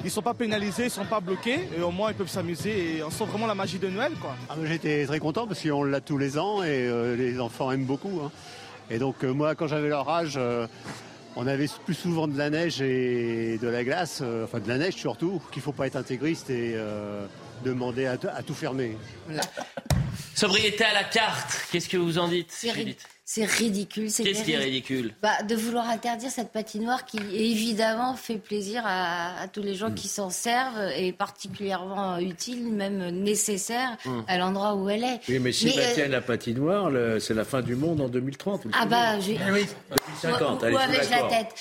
ils 0.00 0.06
ne 0.06 0.10
sont 0.10 0.22
pas 0.22 0.34
pénalisés, 0.34 0.82
ils 0.82 0.86
ne 0.86 0.90
sont 0.90 1.04
pas 1.04 1.20
bloqués, 1.20 1.68
et 1.76 1.82
au 1.82 1.90
moins 1.90 2.10
ils 2.10 2.14
peuvent 2.14 2.28
s'amuser 2.28 2.96
et 2.96 3.02
on 3.02 3.10
sent 3.10 3.24
vraiment 3.24 3.46
la 3.46 3.54
magie 3.54 3.78
de 3.78 3.88
Noël. 3.88 4.12
Quoi. 4.20 4.36
Ah, 4.48 4.54
J'étais 4.64 5.06
très 5.06 5.18
content 5.18 5.46
parce 5.46 5.62
qu'on 5.62 5.82
l'a 5.82 6.00
tous 6.00 6.18
les 6.18 6.38
ans 6.38 6.62
et 6.62 6.86
euh, 6.86 7.16
les 7.16 7.40
enfants 7.40 7.72
aiment 7.72 7.84
beaucoup. 7.84 8.20
Hein. 8.24 8.30
Et 8.90 8.98
donc 8.98 9.24
euh, 9.24 9.32
moi 9.32 9.54
quand 9.54 9.66
j'avais 9.66 9.88
leur 9.88 10.08
âge, 10.08 10.34
euh, 10.36 10.66
on 11.36 11.46
avait 11.46 11.68
plus 11.84 11.94
souvent 11.94 12.28
de 12.28 12.38
la 12.38 12.50
neige 12.50 12.80
et 12.80 13.58
de 13.58 13.68
la 13.68 13.84
glace, 13.84 14.22
enfin 14.44 14.60
de 14.60 14.68
la 14.68 14.78
neige 14.78 14.94
surtout, 14.94 15.42
qu'il 15.50 15.60
ne 15.60 15.64
faut 15.64 15.72
pas 15.72 15.86
être 15.86 15.96
intégriste 15.96 16.50
et 16.50 16.76
demander 17.64 18.06
à, 18.06 18.16
tout 18.16 18.54
fermer. 18.54 18.96
Sobriété 20.34 20.84
à 20.84 20.94
la 20.94 21.04
carte, 21.04 21.66
qu'est-ce 21.70 21.88
que 21.88 21.96
vous 21.96 22.18
en 22.18 22.28
dites 22.28 22.52
c'est 23.30 23.44
ridicule. 23.44 24.10
Qu'est-ce 24.10 24.42
qui 24.42 24.52
est 24.52 24.56
ridicule? 24.56 25.12
Bah, 25.20 25.42
De 25.46 25.54
vouloir 25.54 25.90
interdire 25.90 26.30
cette 26.30 26.50
patinoire 26.50 27.04
qui 27.04 27.18
évidemment 27.30 28.14
fait 28.14 28.38
plaisir 28.38 28.82
à, 28.86 29.46
tous 29.52 29.60
les 29.60 29.74
gens 29.74 29.90
hmm. 29.90 29.94
qui 29.94 30.08
s'en 30.08 30.30
servent 30.30 30.90
et 30.96 31.12
particulièrement 31.12 32.16
utile, 32.16 32.72
même 32.72 33.10
nécessaire 33.10 33.98
hmm. 34.06 34.20
à 34.26 34.38
l'endroit 34.38 34.76
où 34.76 34.88
elle 34.88 35.04
est. 35.04 35.20
Oui, 35.28 35.40
mais 35.40 35.52
si 35.52 35.66
mais, 35.66 36.00
euh, 36.00 36.08
la 36.08 36.22
patinoire, 36.22 36.90
c'est 37.20 37.34
la 37.34 37.44
fin 37.44 37.60
du 37.60 37.76
monde 37.76 38.00
en 38.00 38.08
2030. 38.08 38.68
Ah 38.72 38.86
bah, 38.86 39.20
j'ai... 39.20 39.38
oui. 39.52 39.66
2050, 40.22 40.64
allez, 40.64 40.76
avec 40.76 41.10
la 41.10 41.22
tête. 41.24 41.54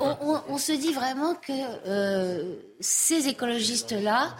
On, 0.00 0.58
se 0.58 0.72
dit 0.72 0.92
vraiment 0.92 1.36
que 1.36 1.52
euh, 1.86 2.56
ces 2.80 3.28
écologistes-là 3.28 4.34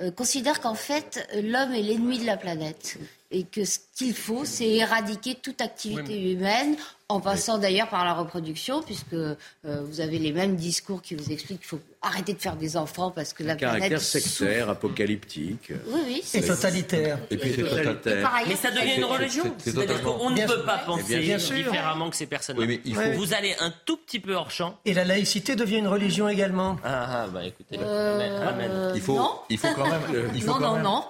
euh, 0.00 0.10
considèrent 0.10 0.60
qu'en 0.60 0.74
fait, 0.74 1.28
l'homme 1.34 1.74
est 1.74 1.82
l'ennemi 1.82 2.18
de 2.18 2.26
la 2.26 2.36
planète 2.36 2.98
et 3.30 3.44
que 3.44 3.64
ce 3.64 3.78
qu'il 3.94 4.14
faut, 4.14 4.44
c'est 4.44 4.68
éradiquer 4.68 5.34
toute 5.34 5.60
activité 5.60 6.32
humaine 6.32 6.76
en 7.08 7.20
passant 7.20 7.58
d'ailleurs 7.58 7.88
par 7.88 8.04
la 8.04 8.14
reproduction, 8.14 8.82
puisque 8.82 9.12
euh, 9.14 9.34
vous 9.64 10.00
avez 10.00 10.18
les 10.18 10.32
mêmes 10.32 10.56
discours 10.56 11.02
qui 11.02 11.14
vous 11.14 11.30
expliquent 11.32 11.60
qu'il 11.60 11.68
faut 11.68 11.80
arrêter 12.00 12.32
de 12.32 12.38
faire 12.38 12.56
des 12.56 12.76
enfants 12.76 13.10
parce 13.10 13.32
que 13.32 13.42
la 13.42 13.56
planète... 13.56 13.78
Caractère 13.78 14.00
sectaire, 14.00 14.70
apocalyptique. 14.70 15.72
Oui, 15.86 16.00
oui. 16.06 16.20
C'est 16.24 16.46
totalitaire. 16.46 17.18
Et 17.30 17.36
puis 17.36 17.52
c'est 17.54 17.62
totalitaire. 17.62 18.30
Mais 18.46 18.56
ça 18.56 18.70
devient 18.70 18.96
une 18.96 19.04
religion. 19.04 19.44
C'est-à-dire 19.58 20.00
qu'on 20.02 20.30
ne 20.30 20.46
peut 20.46 20.62
pas 20.64 20.78
penser 20.78 21.18
différemment 21.18 22.10
que 22.10 22.16
ces 22.16 22.26
personnes. 22.26 22.58
Oui, 22.58 22.80
il 22.84 22.94
faut... 22.94 23.12
Vous 23.12 23.34
allez 23.34 23.54
un 23.60 23.72
tout 23.84 23.96
petit 23.96 24.20
peu 24.20 24.34
hors 24.34 24.50
champ. 24.50 24.78
Et 24.84 24.94
la 24.94 25.04
laïcité 25.04 25.56
devient 25.56 25.78
une 25.78 25.88
religion 25.88 26.28
également. 26.28 26.76
Ah, 26.84 27.24
ah 27.24 27.26
bah 27.28 27.44
écoutez, 27.44 27.78
euh, 27.80 28.92
Il 28.94 29.00
faut, 29.00 29.20
il 29.50 29.58
faut 29.58 29.68
quand 29.74 29.88
même... 29.88 30.30
Il 30.34 30.42
faut 30.42 30.52
non, 30.52 30.54
quand 30.54 30.60
non, 30.60 30.74
même, 30.74 30.82
non. 30.82 31.04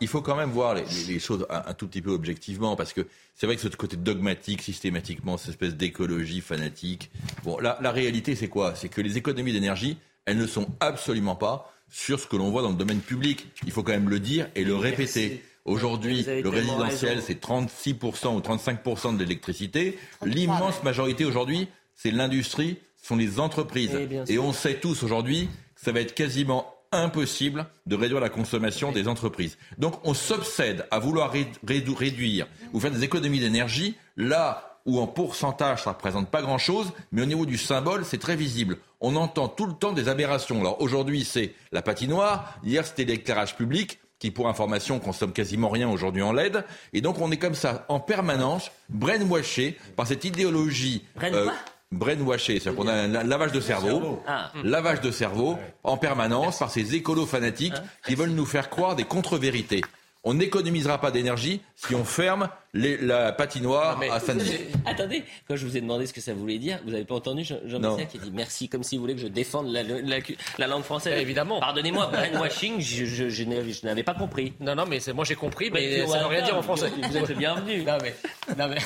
il 0.00 0.08
faut 0.08 0.22
quand 0.22 0.36
même 0.36 0.50
voir 0.50 0.74
les, 0.74 0.84
les 1.08 1.18
choses 1.18 1.46
un, 1.50 1.62
un, 1.66 1.74
tout 1.74 1.86
petit 1.86 2.02
peu 2.02 2.10
objectivement, 2.10 2.76
parce 2.76 2.92
que 2.92 3.06
c'est 3.34 3.46
vrai 3.46 3.56
que 3.56 3.62
ce 3.62 3.68
côté 3.68 3.96
dogmatique, 3.96 4.62
systématiquement, 4.62 5.36
cette 5.36 5.50
espèce 5.50 5.74
d'écologie 5.74 6.40
fanatique. 6.40 7.10
Bon, 7.44 7.58
la, 7.58 7.78
la 7.80 7.90
réalité, 7.90 8.36
c'est 8.36 8.48
quoi? 8.48 8.74
C'est 8.74 8.88
que 8.88 9.00
les 9.00 9.16
économies 9.16 9.52
d'énergie, 9.52 9.98
elles 10.26 10.38
ne 10.38 10.46
sont 10.46 10.68
absolument 10.80 11.36
pas 11.36 11.72
sur 11.90 12.20
ce 12.20 12.26
que 12.26 12.36
l'on 12.36 12.50
voit 12.50 12.62
dans 12.62 12.70
le 12.70 12.76
domaine 12.76 13.00
public. 13.00 13.48
Il 13.64 13.72
faut 13.72 13.82
quand 13.82 13.92
même 13.92 14.08
le 14.08 14.20
dire 14.20 14.48
et 14.54 14.64
le 14.64 14.76
répéter. 14.76 15.42
Aujourd'hui, 15.64 16.24
le 16.24 16.48
résidentiel, 16.48 17.20
c'est 17.22 17.40
36% 17.42 18.34
ou 18.34 18.40
35% 18.40 19.14
de 19.14 19.18
l'électricité. 19.22 19.98
L'immense 20.24 20.82
majorité 20.82 21.24
aujourd'hui, 21.24 21.68
c'est 21.94 22.10
l'industrie, 22.10 22.78
ce 22.96 23.08
sont 23.08 23.16
les 23.16 23.40
entreprises. 23.40 23.90
Et, 24.28 24.38
on 24.38 24.52
sait 24.52 24.74
tous 24.74 25.02
aujourd'hui 25.02 25.48
que 25.74 25.82
ça 25.82 25.92
va 25.92 26.00
être 26.00 26.14
quasiment 26.14 26.74
impossible 26.92 27.66
de 27.86 27.94
réduire 27.94 28.20
la 28.20 28.30
consommation 28.30 28.90
des 28.90 29.06
entreprises. 29.06 29.58
Donc 29.78 29.94
on 30.02 30.14
s'obsède 30.14 30.86
à 30.90 30.98
vouloir 30.98 31.32
réduire 31.62 32.48
ou 32.72 32.80
faire 32.80 32.90
des 32.90 33.04
économies 33.04 33.38
d'énergie 33.38 33.94
là 34.16 34.78
où 34.86 34.98
en 34.98 35.06
pourcentage 35.06 35.84
ça 35.84 35.90
ne 35.90 35.94
représente 35.94 36.30
pas 36.30 36.42
grand-chose, 36.42 36.92
mais 37.12 37.22
au 37.22 37.26
niveau 37.26 37.46
du 37.46 37.58
symbole 37.58 38.04
c'est 38.04 38.18
très 38.18 38.34
visible. 38.34 38.78
On 39.00 39.16
entend 39.16 39.48
tout 39.48 39.66
le 39.66 39.72
temps 39.72 39.92
des 39.92 40.08
aberrations. 40.08 40.60
Alors 40.60 40.80
aujourd'hui 40.80 41.24
c'est 41.24 41.54
la 41.72 41.82
patinoire, 41.82 42.58
hier 42.64 42.86
c'était 42.86 43.04
l'éclairage 43.04 43.56
public 43.56 43.98
qui, 44.20 44.30
pour 44.30 44.48
information, 44.48 45.00
consomme 45.00 45.32
quasiment 45.32 45.70
rien 45.70 45.88
aujourd'hui 45.88 46.22
en 46.22 46.32
LED. 46.32 46.62
Et 46.92 47.00
donc, 47.00 47.18
on 47.20 47.32
est 47.32 47.38
comme 47.38 47.54
ça, 47.54 47.86
en 47.88 47.98
permanence, 47.98 48.70
brainwashé 48.90 49.78
par 49.96 50.06
cette 50.06 50.24
idéologie. 50.24 51.04
Euh, 51.22 51.48
brainwashé, 51.90 52.60
c'est-à-dire 52.60 52.78
qu'on 52.80 52.88
a 52.88 52.92
un 52.92 53.24
lavage 53.24 53.50
de 53.50 53.60
cerveau, 53.60 54.22
ah. 54.28 54.52
lavage 54.62 55.00
de 55.00 55.10
cerveau 55.10 55.58
en 55.82 55.96
permanence 55.96 56.58
par 56.58 56.70
ces 56.70 56.94
écolos 56.94 57.26
fanatiques 57.26 57.74
hein 57.74 57.82
qui 58.06 58.14
veulent 58.14 58.30
nous 58.30 58.46
faire 58.46 58.70
croire 58.70 58.94
des 58.94 59.04
contre-vérités. 59.04 59.80
On 60.22 60.34
n'économisera 60.34 61.00
pas 61.00 61.10
d'énergie 61.10 61.62
si 61.76 61.94
on 61.94 62.04
ferme 62.04 62.50
la 62.74 63.32
patinoire 63.32 63.98
à 64.10 64.20
samedi. 64.20 64.52
Attendez, 64.84 65.24
quand 65.48 65.56
je 65.56 65.66
vous 65.66 65.78
ai 65.78 65.80
demandé 65.80 66.06
ce 66.06 66.12
que 66.12 66.20
ça 66.20 66.34
voulait 66.34 66.58
dire, 66.58 66.78
vous 66.84 66.90
n'avez 66.90 67.06
pas 67.06 67.14
entendu 67.14 67.42
Jean, 67.42 67.56
Jean 67.64 67.96
qui 67.96 68.18
a 68.18 68.20
dit 68.20 68.30
merci, 68.30 68.68
comme 68.68 68.82
s'il 68.82 69.00
voulait 69.00 69.14
que 69.14 69.20
je 69.20 69.28
défende 69.28 69.72
la, 69.72 70.66
langue 70.66 70.82
française. 70.82 71.18
Évidemment. 71.18 71.58
Pardonnez-moi, 71.60 72.06
brainwashing, 72.12 72.80
je, 72.80 73.28
je, 73.30 73.84
n'avais 73.86 74.02
pas 74.02 74.12
compris. 74.12 74.52
Non, 74.60 74.74
non, 74.74 74.84
mais 74.86 75.00
moi 75.14 75.24
j'ai 75.24 75.36
compris, 75.36 75.70
mais, 75.70 76.06
ça 76.06 76.18
ne 76.18 76.22
veut 76.24 76.28
rien 76.28 76.42
dire 76.42 76.56
en 76.56 76.62
français. 76.62 76.90
Vous 77.02 77.16
êtes 77.16 77.28
le 77.28 77.34
bienvenu. 77.34 77.82
non, 77.82 77.98
mais, 78.02 78.14
non, 78.58 78.68
mais... 78.68 78.78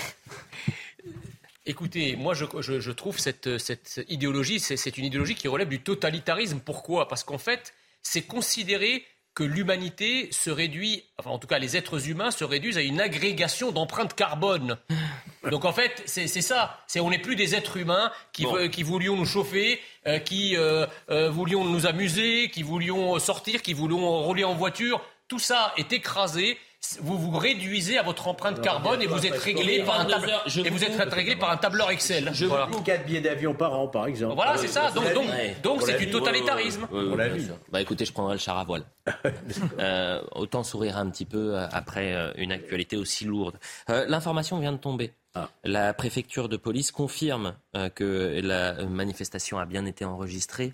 Écoutez, 1.66 2.14
moi 2.14 2.34
je, 2.34 2.44
je 2.60 2.90
trouve 2.92 3.18
cette, 3.18 3.58
cette 3.58 4.04
idéologie, 4.08 4.60
c'est 4.60 4.98
une 4.98 5.04
idéologie 5.04 5.34
qui 5.34 5.48
relève 5.48 5.68
du 5.68 5.80
totalitarisme. 5.80 6.60
Pourquoi? 6.64 7.08
Parce 7.08 7.24
qu'en 7.24 7.38
fait, 7.38 7.74
c'est 8.02 8.22
considéré 8.22 9.04
que 9.34 9.42
l'humanité 9.42 10.28
se 10.30 10.50
réduit, 10.50 11.04
enfin 11.18 11.30
en 11.30 11.38
tout 11.38 11.48
cas 11.48 11.58
les 11.58 11.76
êtres 11.76 12.08
humains 12.08 12.30
se 12.30 12.44
réduisent 12.44 12.78
à 12.78 12.82
une 12.82 13.00
agrégation 13.00 13.72
d'empreintes 13.72 14.14
carbone. 14.14 14.78
Donc 15.50 15.64
en 15.64 15.72
fait, 15.72 16.02
c'est 16.06 16.28
ça. 16.28 16.80
C'est 16.86 17.00
on 17.00 17.10
n'est 17.10 17.18
plus 17.18 17.36
des 17.36 17.54
êtres 17.54 17.76
humains 17.76 18.12
qui, 18.32 18.46
qui 18.70 18.82
voulions 18.82 19.16
nous 19.16 19.26
chauffer, 19.26 19.80
euh, 20.06 20.18
qui 20.18 20.56
euh, 20.56 20.86
euh, 21.10 21.30
voulions 21.30 21.64
nous 21.64 21.86
amuser, 21.86 22.48
qui 22.50 22.62
voulions 22.62 23.18
sortir, 23.18 23.60
qui 23.60 23.74
voulions 23.74 24.22
rouler 24.22 24.44
en 24.44 24.54
voiture. 24.54 25.02
Tout 25.28 25.38
ça 25.38 25.72
est 25.76 25.92
écrasé 25.92 26.58
vous 27.00 27.18
vous 27.18 27.36
réduisez 27.38 27.98
à 27.98 28.02
votre 28.02 28.28
empreinte 28.28 28.60
carbone 28.60 29.02
et 29.02 29.06
vous 29.06 29.26
êtes 29.26 29.38
réglé 29.38 29.82
par 29.82 30.00
un 30.00 30.04
tableur, 30.04 30.44
et 30.46 30.70
vous 30.70 30.84
êtes 30.84 31.12
réglé 31.12 31.36
par 31.36 31.50
un 31.50 31.56
tableur 31.56 31.90
Excel. 31.90 32.30
Je 32.32 32.46
voilà. 32.46 32.68
4 32.84 33.06
billets 33.06 33.20
d'avion 33.20 33.54
par 33.54 33.78
an, 33.78 33.88
par 33.88 34.06
exemple. 34.06 34.34
Voilà, 34.34 34.56
c'est 34.56 34.68
ça. 34.68 34.90
Donc, 34.90 35.04
donc, 35.62 35.82
c'est 35.82 35.98
du 35.98 36.10
totalitarisme. 36.10 36.86
Bah 37.70 37.80
écoutez, 37.80 38.04
je 38.04 38.12
prendrai 38.12 38.34
le 38.34 38.40
char 38.40 38.58
à 38.58 38.64
voile. 38.64 38.84
euh, 39.78 40.22
autant 40.32 40.62
sourire 40.62 40.96
un 40.96 41.10
petit 41.10 41.24
peu 41.24 41.54
euh, 41.56 41.66
après 41.72 42.14
euh, 42.14 42.32
une 42.36 42.52
actualité 42.52 42.96
aussi 42.96 43.24
lourde. 43.24 43.58
Euh, 43.90 44.06
L'information 44.08 44.58
vient 44.58 44.72
de 44.72 44.78
tomber. 44.78 45.12
Ah. 45.34 45.48
La 45.64 45.92
préfecture 45.94 46.48
de 46.48 46.56
police 46.56 46.92
confirme 46.92 47.54
euh, 47.76 47.88
que 47.88 48.40
la 48.42 48.84
manifestation 48.84 49.58
a 49.58 49.66
bien 49.66 49.84
été 49.84 50.04
enregistrée 50.04 50.72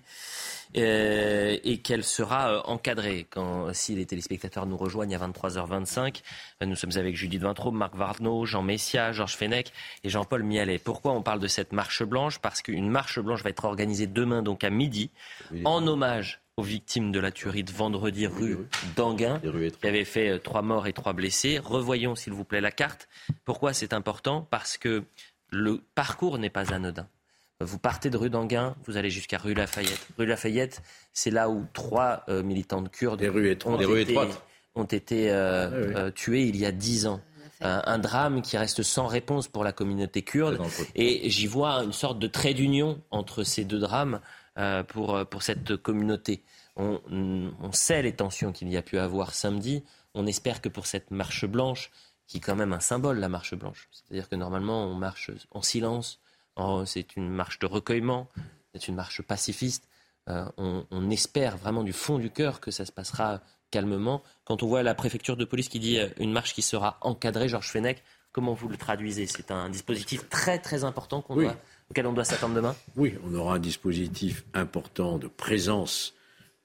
euh, 0.77 1.57
et 1.63 1.77
qu'elle 1.79 2.03
sera 2.03 2.53
euh, 2.53 2.61
encadrée. 2.65 3.27
Quand, 3.29 3.73
si 3.73 3.95
les 3.95 4.05
téléspectateurs 4.05 4.65
nous 4.65 4.77
rejoignent 4.77 5.15
à 5.15 5.27
23h25, 5.27 6.21
euh, 6.61 6.65
nous 6.65 6.75
sommes 6.75 6.91
avec 6.95 7.15
Judith 7.15 7.41
Vintraube, 7.41 7.75
Marc 7.75 7.95
Varnaud, 7.95 8.45
Jean 8.45 8.61
Messia, 8.61 9.11
Georges 9.11 9.35
Fenech 9.35 9.73
et 10.03 10.09
Jean-Paul 10.09 10.43
Mialet. 10.43 10.79
Pourquoi 10.79 11.11
on 11.13 11.21
parle 11.21 11.39
de 11.39 11.47
cette 11.47 11.73
marche 11.73 12.03
blanche? 12.03 12.39
Parce 12.39 12.61
qu'une 12.61 12.89
marche 12.89 13.19
blanche 13.19 13.43
va 13.43 13.49
être 13.49 13.65
organisée 13.65 14.07
demain, 14.07 14.41
donc 14.43 14.63
à 14.63 14.69
midi, 14.69 15.11
en 15.65 15.85
hommage 15.85 16.41
aux 16.57 16.63
victimes 16.63 17.11
de 17.11 17.19
la 17.19 17.31
tuerie 17.31 17.63
de 17.63 17.71
vendredi 17.71 18.27
rue 18.27 18.57
d'Anguin, 18.95 19.39
qui 19.39 19.87
avait 19.87 20.05
fait 20.05 20.39
trois 20.39 20.61
morts 20.61 20.87
et 20.87 20.93
trois 20.93 21.13
blessés. 21.13 21.59
Revoyons, 21.59 22.15
s'il 22.15 22.33
vous 22.33 22.43
plaît, 22.43 22.61
la 22.61 22.71
carte. 22.71 23.07
Pourquoi 23.45 23.73
c'est 23.73 23.93
important? 23.93 24.47
Parce 24.49 24.77
que 24.77 25.03
le 25.49 25.81
parcours 25.95 26.37
n'est 26.37 26.49
pas 26.49 26.73
anodin. 26.73 27.07
Vous 27.63 27.77
partez 27.77 28.09
de 28.09 28.17
rue 28.17 28.29
d'Anguin, 28.29 28.75
vous 28.85 28.97
allez 28.97 29.09
jusqu'à 29.09 29.37
rue 29.37 29.53
Lafayette. 29.53 30.07
Rue 30.17 30.25
Lafayette, 30.25 30.81
c'est 31.13 31.31
là 31.31 31.49
où 31.49 31.65
trois 31.73 32.23
euh, 32.29 32.43
militants 32.43 32.81
de 32.81 32.89
kurdes 32.89 33.21
ont, 33.21 34.85
été, 34.85 35.31
euh, 35.31 35.91
ah 35.95 35.99
euh, 35.99 36.11
tués 36.11 36.43
il 36.43 36.55
y 36.57 36.65
a 36.65 36.71
dix 36.71 37.07
ans. 37.07 37.21
Un, 37.63 37.99
drame 37.99 38.41
qui 38.41 38.57
reste 38.57 38.81
sans 38.81 39.05
réponse 39.05 39.47
pour 39.47 39.63
la 39.63 39.71
communauté 39.71 40.23
kurde. 40.23 40.59
Et 40.95 41.29
j'y 41.29 41.45
vois 41.45 41.83
une 41.83 41.93
sorte 41.93 42.17
de 42.17 42.25
trait 42.25 42.55
d'union 42.55 42.99
entre 43.11 43.43
ces 43.43 43.65
deux 43.65 43.77
drames 43.77 44.19
pour, 44.87 45.23
pour 45.27 45.43
cette 45.43 45.77
communauté. 45.77 46.41
On, 46.75 46.99
on 47.11 47.71
sait 47.71 48.01
les 48.01 48.13
tensions 48.13 48.51
qu'il 48.51 48.67
y 48.69 48.77
a 48.77 48.81
pu 48.81 48.97
avoir 48.97 49.35
samedi. 49.35 49.83
On 50.15 50.25
espère 50.25 50.59
que 50.59 50.69
pour 50.69 50.87
cette 50.87 51.11
marche 51.11 51.45
blanche, 51.45 51.91
qui 52.31 52.37
est 52.37 52.39
quand 52.39 52.55
même 52.55 52.71
un 52.71 52.79
symbole, 52.79 53.19
la 53.19 53.27
marche 53.27 53.55
blanche, 53.55 53.89
c'est-à-dire 53.91 54.29
que 54.29 54.37
normalement 54.37 54.85
on 54.85 54.95
marche 54.95 55.31
en 55.51 55.61
silence, 55.61 56.20
c'est 56.85 57.15
une 57.15 57.29
marche 57.29 57.59
de 57.59 57.65
recueillement, 57.65 58.27
c'est 58.73 58.87
une 58.87 58.95
marche 58.95 59.21
pacifiste. 59.21 59.87
Euh, 60.29 60.45
on, 60.57 61.09
espère 61.09 61.57
vraiment 61.57 61.83
du 61.83 61.93
fond 61.93 62.19
du 62.19 62.29
cœur 62.29 62.59
que 62.59 62.69
ça 62.69 62.85
se 62.85 62.91
passera 62.91 63.41
calmement. 63.71 64.21
Quand 64.45 64.61
on 64.61 64.67
voit 64.67 64.83
la 64.83 64.93
préfecture 64.93 65.35
de 65.35 65.45
police 65.45 65.67
qui 65.67 65.79
dit 65.79 65.97
euh, 65.97 66.09
une 66.19 66.31
marche 66.31 66.53
qui 66.53 66.61
sera 66.61 66.97
encadrée, 67.01 67.49
Georges 67.49 67.71
Fenech, 67.71 68.03
comment 68.31 68.53
vous 68.53 68.69
le 68.69 68.77
traduisez? 68.77 69.25
C'est 69.25 69.51
un 69.51 69.69
dispositif 69.69 70.29
très 70.29 70.59
très 70.59 70.83
important 70.83 71.25
auquel 71.89 72.07
on 72.07 72.13
doit 72.13 72.23
s'attendre 72.23 72.55
demain? 72.55 72.75
Oui, 72.95 73.17
on 73.25 73.33
aura 73.33 73.55
un 73.55 73.59
dispositif 73.59 74.45
important 74.53 75.17
de 75.17 75.27
présence 75.27 76.13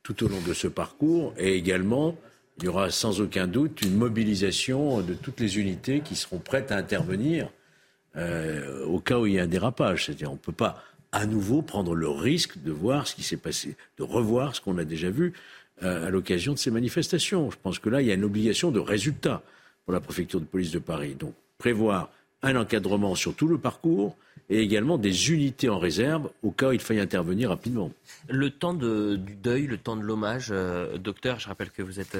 tout 0.03 0.23
au 0.23 0.29
long 0.29 0.41
de 0.47 0.53
ce 0.53 0.69
parcours 0.69 1.33
et 1.39 1.55
également 1.55 2.15
il 2.59 2.65
y 2.65 2.69
aura 2.69 2.91
sans 2.91 3.21
aucun 3.21 3.47
doute 3.47 3.83
une 3.83 3.97
mobilisation 3.97 5.01
de 5.01 5.15
toutes 5.15 5.41
les 5.41 5.59
unités 5.59 6.01
qui 6.01 6.15
seront 6.15 6.39
prêtes 6.39 6.71
à 6.71 6.77
intervenir 6.77 7.51
euh, 8.17 8.85
au 8.87 8.99
cas 8.99 9.19
où 9.19 9.27
il 9.27 9.35
y 9.35 9.39
a 9.39 9.43
un 9.43 9.47
dérapage. 9.47 10.07
C'est-à-dire, 10.07 10.31
on 10.31 10.35
ne 10.35 10.39
peut 10.39 10.53
pas 10.53 10.83
à 11.13 11.27
nouveau 11.27 11.63
prendre 11.63 11.95
le 11.95 12.09
risque 12.09 12.59
de 12.63 12.73
voir 12.73 13.07
ce 13.07 13.15
qui 13.15 13.23
s'est 13.23 13.37
passé, 13.37 13.77
de 13.99 14.03
revoir 14.03 14.55
ce 14.55 14.61
qu'on 14.61 14.79
a 14.79 14.85
déjà 14.85 15.11
vu 15.11 15.33
euh, 15.83 16.07
à 16.07 16.11
l'occasion 16.11 16.53
de 16.53 16.59
ces 16.59 16.71
manifestations. 16.71 17.51
Je 17.51 17.57
pense 17.63 17.79
que 17.79 17.89
là, 17.89 18.01
il 18.01 18.09
y 18.09 18.11
a 18.11 18.15
une 18.15 18.25
obligation 18.25 18.71
de 18.71 18.81
résultat 18.81 19.43
pour 19.85 19.93
la 19.93 20.01
préfecture 20.01 20.41
de 20.41 20.47
police 20.47 20.73
de 20.73 20.79
Paris. 20.79 21.15
Donc, 21.15 21.35
prévoir 21.59 22.11
un 22.43 22.57
encadrement 22.57 23.15
sur 23.15 23.35
tout 23.35 23.49
le 23.49 23.59
parcours 23.59 24.17
et 24.49 24.61
également 24.61 24.99
des 24.99 25.33
unités 25.33 25.69
en 25.69 25.79
réserve 25.79 26.31
au 26.43 26.51
cas 26.51 26.69
où 26.69 26.73
il 26.73 26.81
faille 26.81 27.01
intervenir 27.01 27.49
rapidement. 27.49 27.91
Le 28.29 28.51
temps 28.51 28.75
du 28.75 29.35
deuil, 29.43 29.67
le 29.67 29.79
temps 29.79 29.97
de 29.97 30.03
l'hommage, 30.03 30.49
euh, 30.51 30.99
docteur, 30.99 31.41
je 31.41 31.49
rappelle 31.49 31.71
que 31.71 31.83
vous 31.83 32.01
êtes 32.01 32.17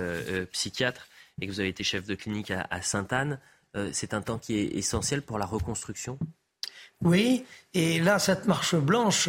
psychiatre 0.53 1.09
et 1.41 1.47
que 1.47 1.53
vous 1.53 1.61
avez 1.61 1.69
été 1.69 1.85
chef 1.85 2.07
de 2.07 2.15
clinique 2.15 2.51
à 2.51 2.83
Sainte-Anne. 2.83 3.39
Euh, 3.77 3.91
c'est 3.93 4.15
un 4.15 4.23
temps 4.23 4.39
qui 4.39 4.59
est 4.59 4.77
essentiel 4.77 5.23
pour 5.23 5.39
la 5.39 5.47
reconstruction 5.47 6.19
Oui, 7.03 7.45
et 7.75 8.01
là, 8.01 8.19
cette 8.19 8.47
marche 8.47 8.75
blanche, 8.75 9.29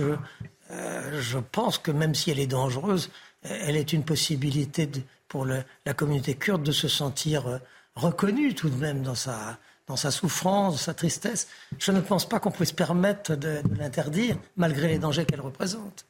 euh, 0.72 1.22
je 1.22 1.38
pense 1.38 1.78
que 1.78 1.92
même 1.92 2.16
si 2.16 2.32
elle 2.32 2.40
est 2.40 2.48
dangereuse, 2.48 3.10
elle 3.44 3.76
est 3.76 3.94
une 3.94 4.04
possibilité 4.04 4.90
pour 5.28 5.46
la 5.46 5.94
communauté 5.96 6.36
kurde 6.36 6.64
de 6.64 6.72
se 6.72 6.88
sentir 6.88 7.48
euh, 7.48 7.58
reconnue 7.96 8.56
tout 8.56 8.70
de 8.70 8.76
même 8.76 9.04
dans 9.04 9.16
sa, 9.16 9.58
dans 9.88 9.96
sa 9.96 10.12
souffrance, 10.12 10.74
dans 10.74 10.80
sa 10.80 10.94
tristesse. 10.94 11.48
Je 11.78 11.92
ne 11.92 12.00
pense 12.00 12.28
pas 12.28 12.40
qu'on 12.40 12.52
puisse 12.52 12.72
permettre 12.72 13.36
de, 13.36 13.62
l'interdire, 13.78 14.38
malgré 14.56 14.88
les 14.88 15.00
dangers 15.00 15.26
qu'elle 15.26 15.42
représente. 15.42 16.06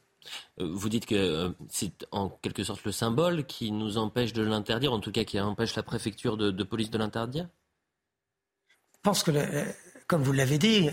Vous 0.58 0.90
dites 0.90 1.06
que 1.06 1.54
c'est 1.70 2.06
en 2.10 2.28
quelque 2.28 2.62
sorte 2.62 2.84
le 2.84 2.92
symbole 2.92 3.46
qui 3.46 3.72
nous 3.72 3.96
empêche 3.96 4.34
de 4.34 4.42
l'interdire, 4.42 4.92
en 4.92 5.00
tout 5.00 5.10
cas 5.10 5.24
qui 5.24 5.40
empêche 5.40 5.74
la 5.74 5.82
préfecture 5.82 6.36
de 6.36 6.62
police 6.64 6.90
de 6.90 6.98
l'interdire? 6.98 7.48
Pense 9.08 9.22
que, 9.22 9.32
comme 10.06 10.22
vous 10.22 10.32
l'avez 10.32 10.58
dit, 10.58 10.90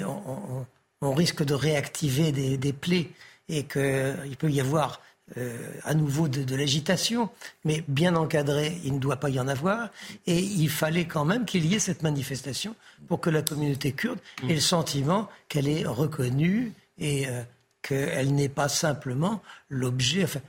on, 1.01 1.13
risque 1.13 1.43
de 1.43 1.53
réactiver 1.53 2.31
des, 2.31 2.73
plaies 2.73 3.09
et 3.49 3.63
qu'il 3.65 4.37
peut 4.39 4.49
y 4.49 4.61
avoir 4.61 5.01
euh, 5.35 5.57
à 5.83 5.93
nouveau 5.93 6.29
de, 6.29 6.55
l'agitation, 6.55 7.29
mais 7.65 7.83
bien 7.89 8.15
encadré, 8.15 8.79
il 8.85 8.93
ne 8.93 8.99
doit 8.99 9.17
pas 9.17 9.29
y 9.29 9.37
en 9.37 9.49
avoir. 9.49 9.89
Et 10.27 10.39
il 10.39 10.69
fallait 10.69 11.03
quand 11.03 11.25
même 11.25 11.43
qu'il 11.43 11.65
y 11.65 11.75
ait 11.75 11.79
cette 11.79 12.03
manifestation 12.03 12.73
pour 13.09 13.19
que 13.19 13.29
la 13.29 13.41
communauté 13.41 13.91
kurde 13.91 14.19
ait 14.47 14.53
le 14.53 14.61
sentiment 14.61 15.27
qu'elle 15.49 15.67
est 15.67 15.85
reconnue 15.85 16.71
et 16.97 17.27
euh, 17.27 17.43
qu'elle 17.81 18.33
n'est 18.33 18.47
pas 18.47 18.69
simplement 18.69 19.41
l'objet, 19.67 20.23
enfin, 20.23 20.39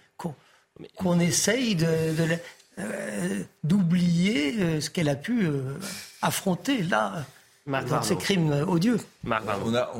qu'on 0.94 1.18
essaye 1.18 1.76
euh, 1.82 3.42
d'oublier 3.64 4.80
ce 4.80 4.88
qu'elle 4.88 5.08
a 5.08 5.16
pu 5.16 5.48
affronter 6.22 6.84
là 6.84 7.26
dans 7.66 8.02
ces 8.02 8.16
crimes 8.16 8.52
odieux. 8.66 8.98
on 9.24 9.74
a, 9.74 9.90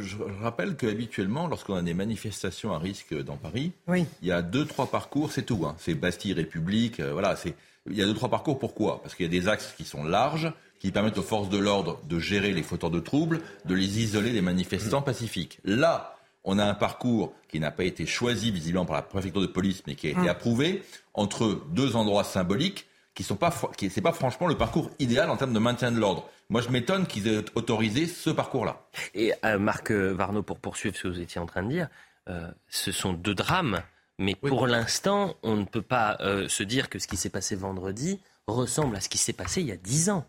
je 0.00 0.16
rappelle 0.42 0.76
qu'habituellement, 0.76 1.46
lorsqu'on 1.48 1.74
a 1.74 1.82
des 1.82 1.94
manifestations 1.94 2.72
à 2.72 2.78
risque 2.78 3.14
dans 3.24 3.36
Paris, 3.36 3.72
il 3.88 4.06
y 4.22 4.32
a 4.32 4.42
deux, 4.42 4.64
trois 4.64 4.86
parcours, 4.86 5.32
c'est 5.32 5.42
tout. 5.42 5.64
Hein. 5.66 5.74
C'est 5.78 5.94
Bastille, 5.94 6.32
République, 6.32 7.00
euh, 7.00 7.12
voilà, 7.12 7.36
c'est 7.36 7.54
Il 7.90 7.96
y 7.96 8.02
a 8.02 8.06
deux, 8.06 8.14
trois 8.14 8.30
parcours. 8.30 8.58
Pourquoi? 8.58 9.02
Parce 9.02 9.14
qu'il 9.14 9.26
y 9.26 9.28
a 9.28 9.40
des 9.40 9.48
axes 9.48 9.74
qui 9.76 9.84
sont 9.84 10.04
larges, 10.04 10.52
qui 10.78 10.90
permettent 10.90 11.18
aux 11.18 11.22
forces 11.22 11.48
de 11.48 11.58
l'ordre 11.58 12.00
de 12.08 12.18
gérer 12.18 12.52
les 12.52 12.62
fauteurs 12.62 12.90
de 12.90 13.00
troubles, 13.00 13.40
de 13.64 13.74
les 13.74 14.00
isoler 14.00 14.32
des 14.32 14.42
manifestants 14.42 15.02
pacifiques. 15.02 15.58
Là, 15.64 16.16
on 16.44 16.58
a 16.58 16.64
un 16.64 16.74
parcours 16.74 17.32
qui 17.48 17.58
n'a 17.58 17.70
pas 17.70 17.84
été 17.84 18.06
choisi 18.06 18.50
visiblement 18.50 18.84
par 18.84 18.96
la 18.96 19.02
préfecture 19.02 19.40
de 19.40 19.46
police, 19.46 19.82
mais 19.86 19.94
qui 19.94 20.08
a 20.08 20.10
été 20.10 20.20
mmh. 20.20 20.28
approuvé 20.28 20.82
entre 21.14 21.62
deux 21.70 21.96
endroits 21.96 22.24
symboliques 22.24 22.86
qui 23.14 23.22
sont 23.22 23.36
pas, 23.36 23.52
qui 23.76 23.90
c'est 23.90 24.00
pas 24.00 24.12
franchement 24.12 24.46
le 24.46 24.56
parcours 24.56 24.90
idéal 24.98 25.30
en 25.30 25.36
termes 25.36 25.52
de 25.52 25.58
maintien 25.58 25.92
de 25.92 25.98
l'ordre. 25.98 26.28
Moi, 26.50 26.60
je 26.60 26.68
m'étonne 26.68 27.06
qu'ils 27.06 27.28
aient 27.28 27.44
autorisé 27.54 28.06
ce 28.06 28.30
parcours-là. 28.30 28.86
Et 29.14 29.32
euh, 29.44 29.58
Marc 29.58 29.90
Varno, 29.90 30.42
pour 30.42 30.58
poursuivre 30.58 30.96
ce 30.96 31.04
que 31.04 31.08
vous 31.08 31.20
étiez 31.20 31.40
en 31.40 31.46
train 31.46 31.62
de 31.62 31.70
dire, 31.70 31.88
euh, 32.28 32.50
ce 32.68 32.92
sont 32.92 33.12
deux 33.12 33.34
drames, 33.34 33.82
mais 34.18 34.34
pour 34.34 34.66
l'instant, 34.66 35.34
on 35.42 35.56
ne 35.56 35.64
peut 35.64 35.82
pas 35.82 36.16
euh, 36.20 36.48
se 36.48 36.62
dire 36.62 36.88
que 36.88 36.98
ce 36.98 37.08
qui 37.08 37.16
s'est 37.16 37.30
passé 37.30 37.56
vendredi 37.56 38.20
ressemble 38.46 38.96
à 38.96 39.00
ce 39.00 39.08
qui 39.08 39.16
s'est 39.16 39.32
passé 39.32 39.62
il 39.62 39.68
y 39.68 39.72
a 39.72 39.76
dix 39.76 40.10
ans. 40.10 40.26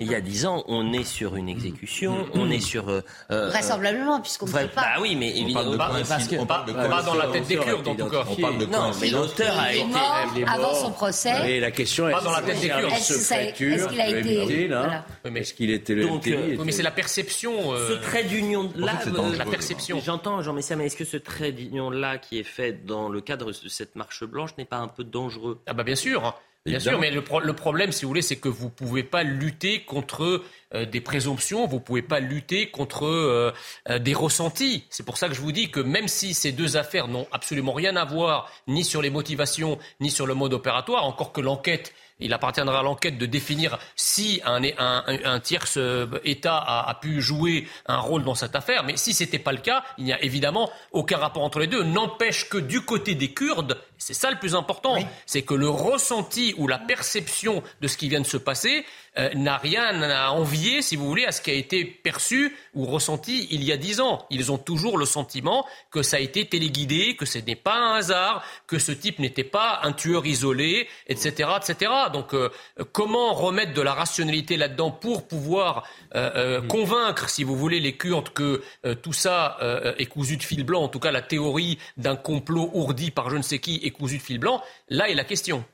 Il 0.00 0.10
y 0.10 0.14
a 0.16 0.20
dix 0.20 0.46
ans, 0.46 0.64
on 0.66 0.92
est 0.92 1.04
sur 1.04 1.36
une 1.36 1.48
exécution, 1.48 2.26
on 2.34 2.50
est 2.50 2.60
sur... 2.60 2.88
Euh, 2.88 3.02
euh 3.30 3.48
Vraisemblablement, 3.50 4.20
puisqu'on 4.20 4.46
ne 4.46 4.50
sait 4.50 4.68
pas. 4.68 4.80
Bah 4.80 5.00
oui, 5.00 5.14
mais 5.14 5.36
évidemment... 5.38 5.76
Parce 6.08 6.26
que, 6.26 6.36
on 6.36 6.46
parle 6.46 6.66
de 6.66 6.72
pas 6.72 7.02
dans 7.02 7.14
la 7.14 7.28
tête 7.28 7.46
des 7.46 7.56
Kurdes, 7.56 7.86
en 7.86 7.94
tout 7.94 8.08
cas. 8.08 8.24
On 8.28 8.34
parle 8.34 8.58
de 8.58 8.66
non, 8.66 8.90
mais 9.00 9.10
l'auteur 9.10 9.58
a 9.58 9.72
été... 9.72 10.44
avant 10.46 10.74
son 10.74 10.90
procès. 10.90 11.52
Et 11.52 11.60
la 11.60 11.70
question 11.70 12.08
est... 12.08 12.12
Pas 12.12 12.20
dans 12.20 12.32
la 12.32 12.42
tête 12.42 12.60
des 12.60 12.68
Kurdes. 12.68 12.92
Est-ce 12.92 13.52
qu'il 13.54 14.00
a 14.00 14.08
été... 14.08 14.70
Est-ce 15.24 15.54
qu'il 15.54 15.70
était 15.70 15.94
le 15.94 16.64
Mais 16.64 16.72
c'est 16.72 16.82
la 16.82 16.90
perception... 16.90 17.76
Ce 17.76 17.92
trait 17.92 18.24
d'union-là... 18.24 18.98
La 19.38 19.44
perception. 19.44 20.00
J'entends, 20.04 20.42
Jean 20.42 20.52
Messia, 20.52 20.74
mais 20.74 20.86
est-ce 20.86 20.96
que 20.96 21.04
ce 21.04 21.16
trait 21.16 21.52
d'union-là 21.52 22.18
qui 22.18 22.38
est 22.38 22.44
fait 22.44 22.84
dans 22.84 23.08
le 23.08 23.20
cadre 23.20 23.46
de 23.52 23.68
cette 23.68 23.94
marche 23.94 24.24
blanche 24.24 24.50
n'est 24.58 24.64
pas 24.64 24.78
un 24.78 24.88
peu 24.88 25.04
dangereux? 25.04 25.60
Ah 25.66 25.74
bah 25.74 25.84
bien 25.84 25.94
sûr 25.94 26.34
Bien 26.64 26.78
sûr, 26.78 27.00
mais 27.00 27.10
le, 27.10 27.22
problème, 27.22 27.90
si 27.90 28.04
vous 28.04 28.08
voulez, 28.08 28.22
c'est 28.22 28.36
que 28.36 28.48
vous 28.48 28.66
ne 28.66 28.70
pouvez 28.70 29.02
pas 29.02 29.24
lutter 29.24 29.80
contre 29.80 30.42
euh, 30.74 30.84
des 30.84 31.00
présomptions, 31.00 31.66
vous 31.66 31.76
ne 31.76 31.80
pouvez 31.80 32.02
pas 32.02 32.20
lutter 32.20 32.70
contre 32.70 33.04
euh, 33.04 33.52
euh, 33.88 33.98
des 33.98 34.14
ressentis. 34.14 34.84
C'est 34.88 35.04
pour 35.04 35.16
ça 35.16 35.28
que 35.28 35.34
je 35.34 35.40
vous 35.40 35.50
dis 35.50 35.72
que 35.72 35.80
même 35.80 36.06
si 36.06 36.34
ces 36.34 36.52
deux 36.52 36.76
affaires 36.76 37.08
n'ont 37.08 37.26
absolument 37.32 37.72
rien 37.72 37.96
à 37.96 38.04
voir, 38.04 38.48
ni 38.68 38.84
sur 38.84 39.02
les 39.02 39.10
motivations, 39.10 39.76
ni 39.98 40.08
sur 40.08 40.24
le 40.24 40.34
mode 40.34 40.54
opératoire, 40.54 41.04
encore 41.04 41.32
que 41.32 41.40
l'enquête 41.40 41.92
il 42.20 42.32
appartiendra 42.32 42.78
à 42.78 42.82
l'enquête 42.84 43.18
de 43.18 43.26
définir 43.26 43.80
si 43.96 44.40
un, 44.44 44.62
un, 44.78 45.04
un, 45.24 45.40
tierce 45.40 45.76
État 46.24 46.56
a, 46.56 46.88
a, 46.88 46.94
pu 46.94 47.20
jouer 47.20 47.66
un 47.86 47.98
rôle 47.98 48.22
dans 48.22 48.36
cette 48.36 48.54
affaire. 48.54 48.84
Mais 48.84 48.96
si 48.96 49.12
ce 49.12 49.24
n'était 49.24 49.40
pas 49.40 49.50
le 49.50 49.58
cas, 49.58 49.82
il 49.98 50.04
n'y 50.04 50.12
a 50.12 50.22
évidemment 50.22 50.70
aucun 50.92 51.16
rapport 51.16 51.42
entre 51.42 51.58
les 51.58 51.66
deux. 51.66 51.82
N'empêche 51.82 52.48
que 52.48 52.58
du 52.58 52.82
côté 52.82 53.16
des 53.16 53.32
Kurdes, 53.32 53.76
c'est 54.02 54.14
ça 54.14 54.32
le 54.32 54.38
plus 54.38 54.56
important, 54.56 54.96
c'est 55.26 55.42
que 55.42 55.54
le 55.54 55.68
ressenti 55.68 56.54
ou 56.58 56.66
la 56.66 56.78
perception 56.78 57.62
de 57.80 57.86
ce 57.86 57.96
qui 57.96 58.08
vient 58.08 58.20
de 58.20 58.26
se 58.26 58.36
passer 58.36 58.84
euh, 59.16 59.28
n'a 59.34 59.58
rien 59.58 60.02
à 60.02 60.30
envier, 60.30 60.82
si 60.82 60.96
vous 60.96 61.06
voulez, 61.06 61.24
à 61.24 61.30
ce 61.30 61.40
qui 61.40 61.50
a 61.50 61.54
été 61.54 61.84
perçu 61.84 62.56
ou 62.74 62.84
ressenti 62.84 63.46
il 63.52 63.62
y 63.62 63.70
a 63.70 63.76
dix 63.76 64.00
ans. 64.00 64.26
Ils 64.30 64.50
ont 64.50 64.58
toujours 64.58 64.98
le 64.98 65.04
sentiment 65.04 65.66
que 65.92 66.02
ça 66.02 66.16
a 66.16 66.20
été 66.20 66.46
téléguidé, 66.46 67.14
que 67.14 67.26
ce 67.26 67.38
n'est 67.38 67.54
pas 67.54 67.76
un 67.76 67.94
hasard, 67.94 68.42
que 68.66 68.80
ce 68.80 68.90
type 68.90 69.20
n'était 69.20 69.44
pas 69.44 69.80
un 69.84 69.92
tueur 69.92 70.26
isolé, 70.26 70.88
etc., 71.06 71.50
etc. 71.58 71.92
Donc, 72.12 72.34
euh, 72.34 72.50
comment 72.90 73.34
remettre 73.34 73.72
de 73.72 73.82
la 73.82 73.94
rationalité 73.94 74.56
là-dedans 74.56 74.90
pour 74.90 75.28
pouvoir 75.28 75.84
euh, 76.16 76.60
convaincre, 76.62 77.30
si 77.30 77.44
vous 77.44 77.56
voulez, 77.56 77.78
les 77.78 77.96
Kurdes 77.96 78.30
que 78.30 78.62
tout 79.02 79.12
ça 79.12 79.58
est 79.98 80.06
cousu 80.06 80.36
de 80.36 80.42
fil 80.42 80.64
blanc, 80.64 80.82
en 80.82 80.88
tout 80.88 80.98
cas 80.98 81.10
la 81.10 81.22
théorie 81.22 81.78
d'un 81.96 82.16
complot 82.16 82.70
ourdi 82.72 83.10
par 83.10 83.30
je 83.30 83.36
ne 83.36 83.42
sais 83.42 83.58
qui 83.58 83.80
est 83.84 83.91
cousu 83.92 84.18
de 84.18 84.22
fil 84.22 84.38
blanc 84.38 84.62
Là 84.88 85.08
est 85.08 85.14
la 85.14 85.24
question. 85.24 85.64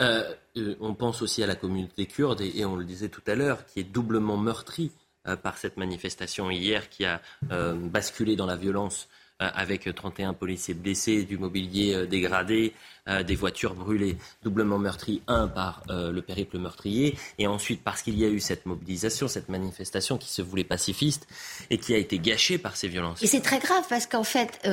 Euh, 0.00 0.34
euh, 0.56 0.76
on 0.80 0.94
pense 0.94 1.22
aussi 1.22 1.42
à 1.42 1.46
la 1.46 1.54
communauté 1.54 2.06
kurde, 2.06 2.40
et, 2.40 2.64
on 2.64 2.76
le 2.76 2.84
disait 2.84 3.08
tout 3.08 3.22
à 3.26 3.34
l'heure, 3.34 3.64
qui 3.66 3.80
est 3.80 3.84
doublement 3.84 4.36
meurtrie 4.36 4.92
euh, 5.26 5.36
par 5.36 5.58
cette 5.58 5.76
manifestation 5.76 6.50
hier 6.50 6.88
qui 6.88 7.04
a 7.04 7.20
basculé 7.50 8.36
dans 8.36 8.46
la 8.46 8.56
violence 8.56 9.08
avec 9.38 9.94
31 9.94 10.32
policiers 10.32 10.72
blessés, 10.72 11.24
du 11.24 11.36
mobilier 11.36 12.06
dégradé, 12.06 12.72
des 13.06 13.34
voitures 13.34 13.74
brûlées, 13.74 14.16
doublement 14.42 14.78
meurtries, 14.78 15.20
un 15.26 15.46
par 15.46 15.82
le 15.90 16.20
périple 16.22 16.56
meurtrier, 16.58 17.18
et 17.38 17.46
ensuite 17.46 17.84
parce 17.84 18.00
qu'il 18.00 18.18
y 18.18 18.24
a 18.24 18.28
eu 18.28 18.40
cette 18.40 18.64
mobilisation, 18.64 19.28
cette 19.28 19.50
manifestation 19.50 20.16
qui 20.16 20.30
se 20.30 20.40
voulait 20.40 20.64
pacifiste 20.64 21.28
et 21.68 21.76
qui 21.76 21.92
a 21.92 21.98
été 21.98 22.18
gâchée 22.18 22.56
par 22.56 22.78
ces 22.78 22.88
violences. 22.88 23.22
Et 23.22 23.26
c'est 23.26 23.42
très 23.42 23.58
grave 23.58 23.84
parce 23.90 24.06
qu'en 24.06 24.24
fait, 24.24 24.66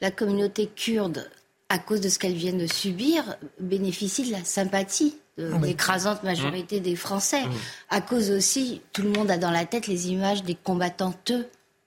la 0.00 0.10
communauté 0.10 0.66
kurde 0.66 1.30
à 1.70 1.78
cause 1.78 2.00
de 2.02 2.08
ce 2.10 2.18
qu'elles 2.18 2.34
viennent 2.34 2.58
de 2.58 2.66
subir, 2.66 3.22
bénéficient 3.60 4.26
de 4.26 4.32
la 4.32 4.44
sympathie 4.44 5.14
de 5.38 5.64
l'écrasante 5.64 6.22
majorité 6.22 6.80
mmh. 6.80 6.82
des 6.82 6.96
Français. 6.96 7.46
Mmh. 7.46 7.52
À 7.88 8.00
cause 8.02 8.30
aussi, 8.30 8.82
tout 8.92 9.02
le 9.02 9.10
monde 9.10 9.30
a 9.30 9.38
dans 9.38 9.52
la 9.52 9.64
tête 9.64 9.86
les 9.86 10.10
images 10.10 10.42
des 10.42 10.56
combattantes 10.56 11.32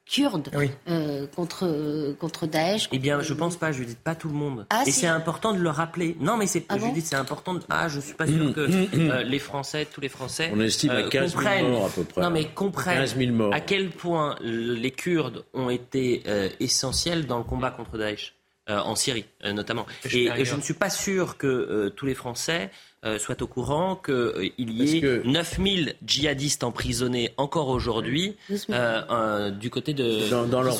kurdes 0.05 0.49
euh, 0.89 1.27
contre, 1.27 2.15
contre 2.19 2.45
Daesh. 2.45 2.89
eh 2.91 2.99
bien, 2.99 3.21
je 3.21 3.33
pense 3.33 3.55
pas, 3.57 3.71
je 3.71 3.83
dis 3.83 3.95
pas 3.95 4.15
tout 4.15 4.27
le 4.27 4.33
monde. 4.33 4.65
Ah, 4.69 4.83
et 4.85 4.91
c'est 4.91 5.07
important 5.07 5.53
de 5.53 5.59
le 5.59 5.69
rappeler. 5.69 6.15
Non, 6.19 6.37
mais 6.37 6.47
c'est, 6.47 6.65
ah 6.69 6.77
je 6.77 6.87
dis 6.93 7.01
c'est 7.01 7.15
important. 7.15 7.53
De... 7.53 7.61
Ah, 7.69 7.87
je 7.89 7.99
suis 7.99 8.13
pas 8.13 8.25
sûr 8.25 8.43
mmh. 8.43 8.53
que 8.53 8.67
euh, 8.95 9.23
les 9.23 9.39
Français, 9.39 9.85
tous 9.91 10.01
les 10.01 10.09
Français, 10.09 10.51
on 10.53 10.61
estime 10.61 10.91
à 10.91 11.03
15 11.03 11.35
euh, 11.35 11.39
000 11.39 11.69
morts 11.69 11.85
à 11.85 11.89
peu 11.89 12.03
près. 12.03 12.21
Non, 12.21 12.29
mais 12.29 12.45
comprennent 12.45 13.05
à 13.51 13.59
quel 13.59 13.89
point 13.89 14.35
les 14.41 14.91
Kurdes 14.91 15.43
ont 15.53 15.69
été 15.69 16.23
essentiels 16.59 17.25
dans 17.25 17.37
le 17.37 17.43
combat 17.43 17.71
contre 17.71 17.97
Daesh. 17.97 18.33
Euh, 18.69 18.79
en 18.79 18.95
Syrie 18.95 19.25
euh, 19.43 19.51
notamment. 19.51 19.85
Et, 20.05 20.45
je 20.45 20.55
ne 20.55 20.61
suis 20.61 20.73
pas 20.73 20.89
sûr 20.89 21.35
que 21.35 21.47
euh, 21.47 21.89
tous 21.89 22.05
les 22.05 22.13
Français 22.13 22.71
soient 23.17 23.43
au 23.43 23.47
courant 23.47 23.97
qu'il 23.97 24.53
y 24.57 25.05
ait 25.05 25.21
9000 25.25 25.95
djihadistes 26.05 26.63
emprisonnés 26.63 27.33
encore 27.35 27.67
aujourd'hui 27.67 28.37
du 28.49 29.69
côté 29.69 29.93
de... 29.93 30.29
Dans, 30.29 30.61
leur, 30.61 30.77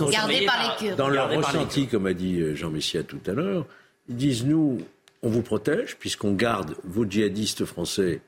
dans 0.95 1.09
leur 1.09 1.29
ressenti, 1.29 1.87
comme 1.87 2.05
a 2.05 2.13
dit 2.13 2.55
Jean 2.55 2.69
Messia 2.69 3.03
tout 3.03 3.19
à 3.27 3.31
l'heure, 3.31 3.65
ils 4.07 4.15
disent 4.15 4.45
nous, 4.45 4.79
on 5.21 5.27
vous 5.27 5.41
protège 5.41 5.97
puisqu'on 5.97 6.31
garde 6.31 6.77
vos 6.85 7.03
djihadistes 7.03 7.65
français, 7.65 8.21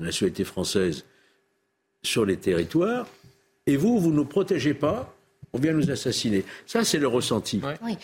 la 0.00 0.06
nationalité 0.06 0.42
française, 0.42 1.04
sur 2.02 2.24
les 2.24 2.38
territoires, 2.38 3.06
et 3.68 3.76
vous, 3.76 4.00
vous 4.00 4.10
ne 4.10 4.16
nous 4.16 4.24
protégez 4.24 4.74
pas 4.74 5.15
on 5.56 5.60
vient 5.60 5.72
nous 5.72 5.90
assassiner. 5.90 6.44
Ça, 6.66 6.84
c'est 6.84 6.98
le 6.98 7.08
ressenti. 7.08 7.60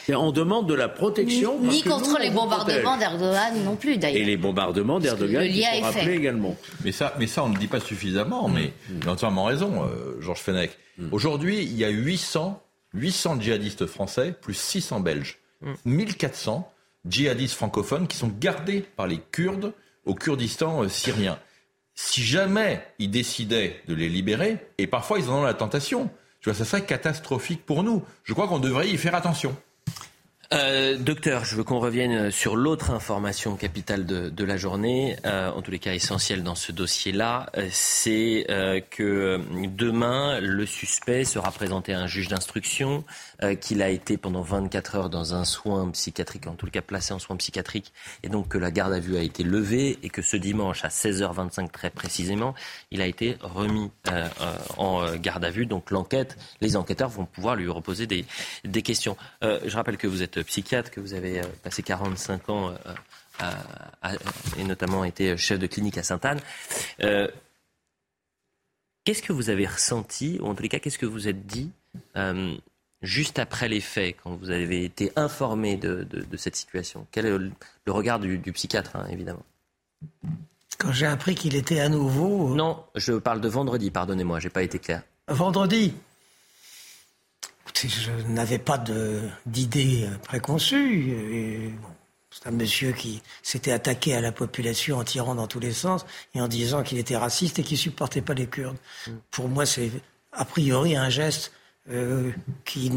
on 0.08 0.32
demande 0.32 0.66
de 0.68 0.74
la 0.74 0.88
protection. 0.88 1.60
Ni, 1.60 1.82
contre 1.82 2.18
les 2.18 2.30
bombardements 2.30 2.96
d'Erdogan 2.96 3.64
non 3.64 3.76
plus, 3.76 3.98
d'ailleurs. 3.98 4.22
Et 4.22 4.24
les 4.24 4.36
bombardements 4.38 4.98
d'Erdogan, 4.98 5.44
il 5.44 5.62
faut 5.62 5.84
rappeler 5.84 6.14
également. 6.14 6.56
Mais 6.84 6.92
ça, 6.92 7.14
mais 7.18 7.26
ça, 7.26 7.44
on 7.44 7.50
ne 7.50 7.58
dit 7.58 7.66
pas 7.66 7.80
suffisamment, 7.80 8.48
mais 8.48 8.72
mm. 8.88 8.98
il 9.02 9.08
a 9.08 9.12
entièrement 9.12 9.44
raison, 9.44 9.84
euh, 9.84 10.20
Georges 10.20 10.40
Fenech. 10.40 10.70
Mm. 10.96 11.08
Aujourd'hui, 11.12 11.62
il 11.62 11.76
y 11.76 11.84
a 11.84 11.90
800, 11.90 12.62
800 12.94 13.40
djihadistes 13.40 13.86
français, 13.86 14.34
plus 14.40 14.54
600 14.54 15.00
belges. 15.00 15.38
1400 15.84 16.72
mm. 17.04 17.10
djihadistes 17.10 17.54
francophones 17.54 18.08
qui 18.08 18.16
sont 18.16 18.32
gardés 18.40 18.80
par 18.96 19.06
les 19.06 19.20
Kurdes 19.30 19.74
au 20.06 20.14
Kurdistan 20.14 20.82
euh, 20.82 20.88
syrien. 20.88 21.38
Si 21.94 22.22
jamais 22.22 22.82
ils 22.98 23.10
décidaient 23.10 23.82
de 23.86 23.94
les 23.94 24.08
libérer, 24.08 24.56
et 24.78 24.86
parfois 24.86 25.18
ils 25.18 25.28
en 25.28 25.40
ont 25.40 25.42
la 25.42 25.52
tentation, 25.52 26.10
tu 26.42 26.50
vois, 26.50 26.58
ça 26.58 26.64
serait 26.64 26.84
catastrophique 26.84 27.64
pour 27.64 27.84
nous. 27.84 28.02
Je 28.24 28.32
crois 28.32 28.48
qu'on 28.48 28.58
devrait 28.58 28.88
y 28.88 28.96
faire 28.96 29.14
attention. 29.14 29.56
Euh, 30.52 30.98
docteur, 30.98 31.46
je 31.46 31.56
veux 31.56 31.64
qu'on 31.64 31.78
revienne 31.78 32.30
sur 32.30 32.56
l'autre 32.56 32.90
information 32.90 33.56
capitale 33.56 34.04
de, 34.04 34.44
la 34.44 34.56
journée, 34.58 35.16
euh, 35.24 35.50
en 35.50 35.62
tous 35.62 35.70
les 35.70 35.78
cas 35.78 35.94
essentielle 35.94 36.42
dans 36.42 36.54
ce 36.54 36.72
dossier-là, 36.72 37.48
euh, 37.56 37.68
c'est 37.70 38.46
que 38.90 39.40
demain, 39.66 40.40
le 40.40 40.66
suspect 40.66 41.24
sera 41.24 41.50
présenté 41.52 41.94
à 41.94 42.00
un 42.00 42.06
juge 42.06 42.28
d'instruction, 42.28 43.04
qu'il 43.60 43.82
a 43.82 43.88
été 43.88 44.16
pendant 44.16 44.42
24 44.42 44.94
heures 44.94 45.10
dans 45.10 45.34
un 45.34 45.44
soin 45.44 45.90
psychiatrique, 45.90 46.46
en 46.46 46.54
tout 46.54 46.66
cas 46.66 46.80
placé 46.80 47.12
en 47.12 47.18
soins 47.18 47.36
psychiatriques, 47.36 47.92
et 48.22 48.28
donc 48.28 48.48
que 48.48 48.58
la 48.58 48.70
garde 48.70 48.92
à 48.92 49.00
vue 49.00 49.16
a 49.16 49.22
été 49.22 49.42
levée, 49.42 49.98
et 50.02 50.10
que 50.10 50.22
ce 50.22 50.36
dimanche, 50.36 50.84
à 50.84 50.88
16h25 50.88 51.70
très 51.70 51.90
précisément, 51.90 52.54
il 52.90 53.00
a 53.00 53.06
été 53.06 53.36
remis 53.40 53.90
en 54.76 55.16
garde 55.16 55.44
à 55.44 55.50
vue. 55.50 55.66
Donc 55.66 55.90
l'enquête, 55.90 56.36
les 56.60 56.76
enquêteurs 56.76 57.08
vont 57.08 57.24
pouvoir 57.24 57.56
lui 57.56 57.68
reposer 57.68 58.06
des 58.06 58.82
questions. 58.82 59.16
je 59.42 59.74
rappelle 59.74 59.96
que 59.96 60.06
vous 60.06 60.22
êtes 60.22 60.41
psychiatre, 60.42 60.90
que 60.90 61.00
vous 61.00 61.14
avez 61.14 61.40
euh, 61.40 61.46
passé 61.62 61.82
45 61.82 62.48
ans 62.48 62.74
euh, 63.42 63.46
et 64.58 64.64
notamment 64.64 65.04
été 65.04 65.36
chef 65.36 65.58
de 65.58 65.66
clinique 65.66 65.98
à 65.98 66.02
Sainte-Anne. 66.02 66.40
Euh, 67.02 67.28
qu'est-ce 69.04 69.22
que 69.22 69.32
vous 69.32 69.50
avez 69.50 69.66
ressenti, 69.66 70.38
ou 70.40 70.46
en 70.46 70.54
tous 70.54 70.62
les 70.62 70.68
cas, 70.68 70.78
qu'est-ce 70.78 70.98
que 70.98 71.06
vous 71.06 71.28
êtes 71.28 71.46
dit 71.46 71.70
juste 73.02 73.40
après 73.40 73.68
les 73.68 73.80
faits, 73.80 74.16
quand 74.22 74.36
vous 74.36 74.50
avez 74.50 74.84
été 74.84 75.12
informé 75.16 75.76
de, 75.76 76.06
cette 76.36 76.56
situation? 76.56 77.06
Quel 77.10 77.26
est 77.26 77.38
le, 77.38 77.52
regard 77.88 78.20
du, 78.20 78.38
psychiatre, 78.52 78.96
hein, 78.96 79.06
évidemment? 79.10 79.44
Quand 80.78 80.92
j'ai 80.92 81.06
appris 81.06 81.34
qu'il 81.34 81.54
était 81.54 81.80
à 81.80 81.88
nouveau. 81.88 82.54
Non, 82.54 82.84
je 82.94 83.12
parle 83.12 83.40
de 83.40 83.48
vendredi, 83.48 83.90
pardonnez-moi, 83.90 84.40
j'ai 84.40 84.50
pas 84.50 84.62
été 84.62 84.78
clair. 84.78 85.02
Vendredi 85.28 85.94
je 87.74 88.10
n'avais 88.28 88.58
pas 88.58 88.82
d'idée 89.46 90.08
préconçue. 90.24 91.72
C'est 92.30 92.48
un 92.48 92.52
monsieur 92.52 92.92
qui 92.92 93.22
s'était 93.42 93.72
attaqué 93.72 94.14
à 94.14 94.20
la 94.20 94.32
population 94.32 94.98
en 94.98 95.04
tirant 95.04 95.34
dans 95.34 95.46
tous 95.46 95.60
les 95.60 95.72
sens 95.72 96.06
et 96.34 96.40
en 96.40 96.48
disant 96.48 96.82
qu'il 96.82 96.98
était 96.98 97.16
raciste 97.16 97.58
et 97.58 97.62
qu'il 97.62 97.76
supportait 97.76 98.22
pas 98.22 98.34
les 98.34 98.46
Kurdes. 98.46 98.78
Pour 99.30 99.48
moi, 99.48 99.66
c'est 99.66 99.90
a 100.32 100.44
priori 100.46 100.96
un 100.96 101.10
geste 101.10 101.52
euh, 101.90 102.30
qui, 102.64 102.90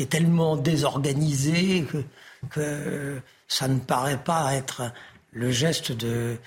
est 0.00 0.10
tellement 0.10 0.56
désorganisé 0.56 1.86
que, 2.50 3.20
ça 3.48 3.68
ne 3.68 3.78
paraît 3.78 4.22
pas 4.22 4.52
être 4.54 4.92
le 5.32 5.52
geste 5.52 5.92
de 5.92 6.38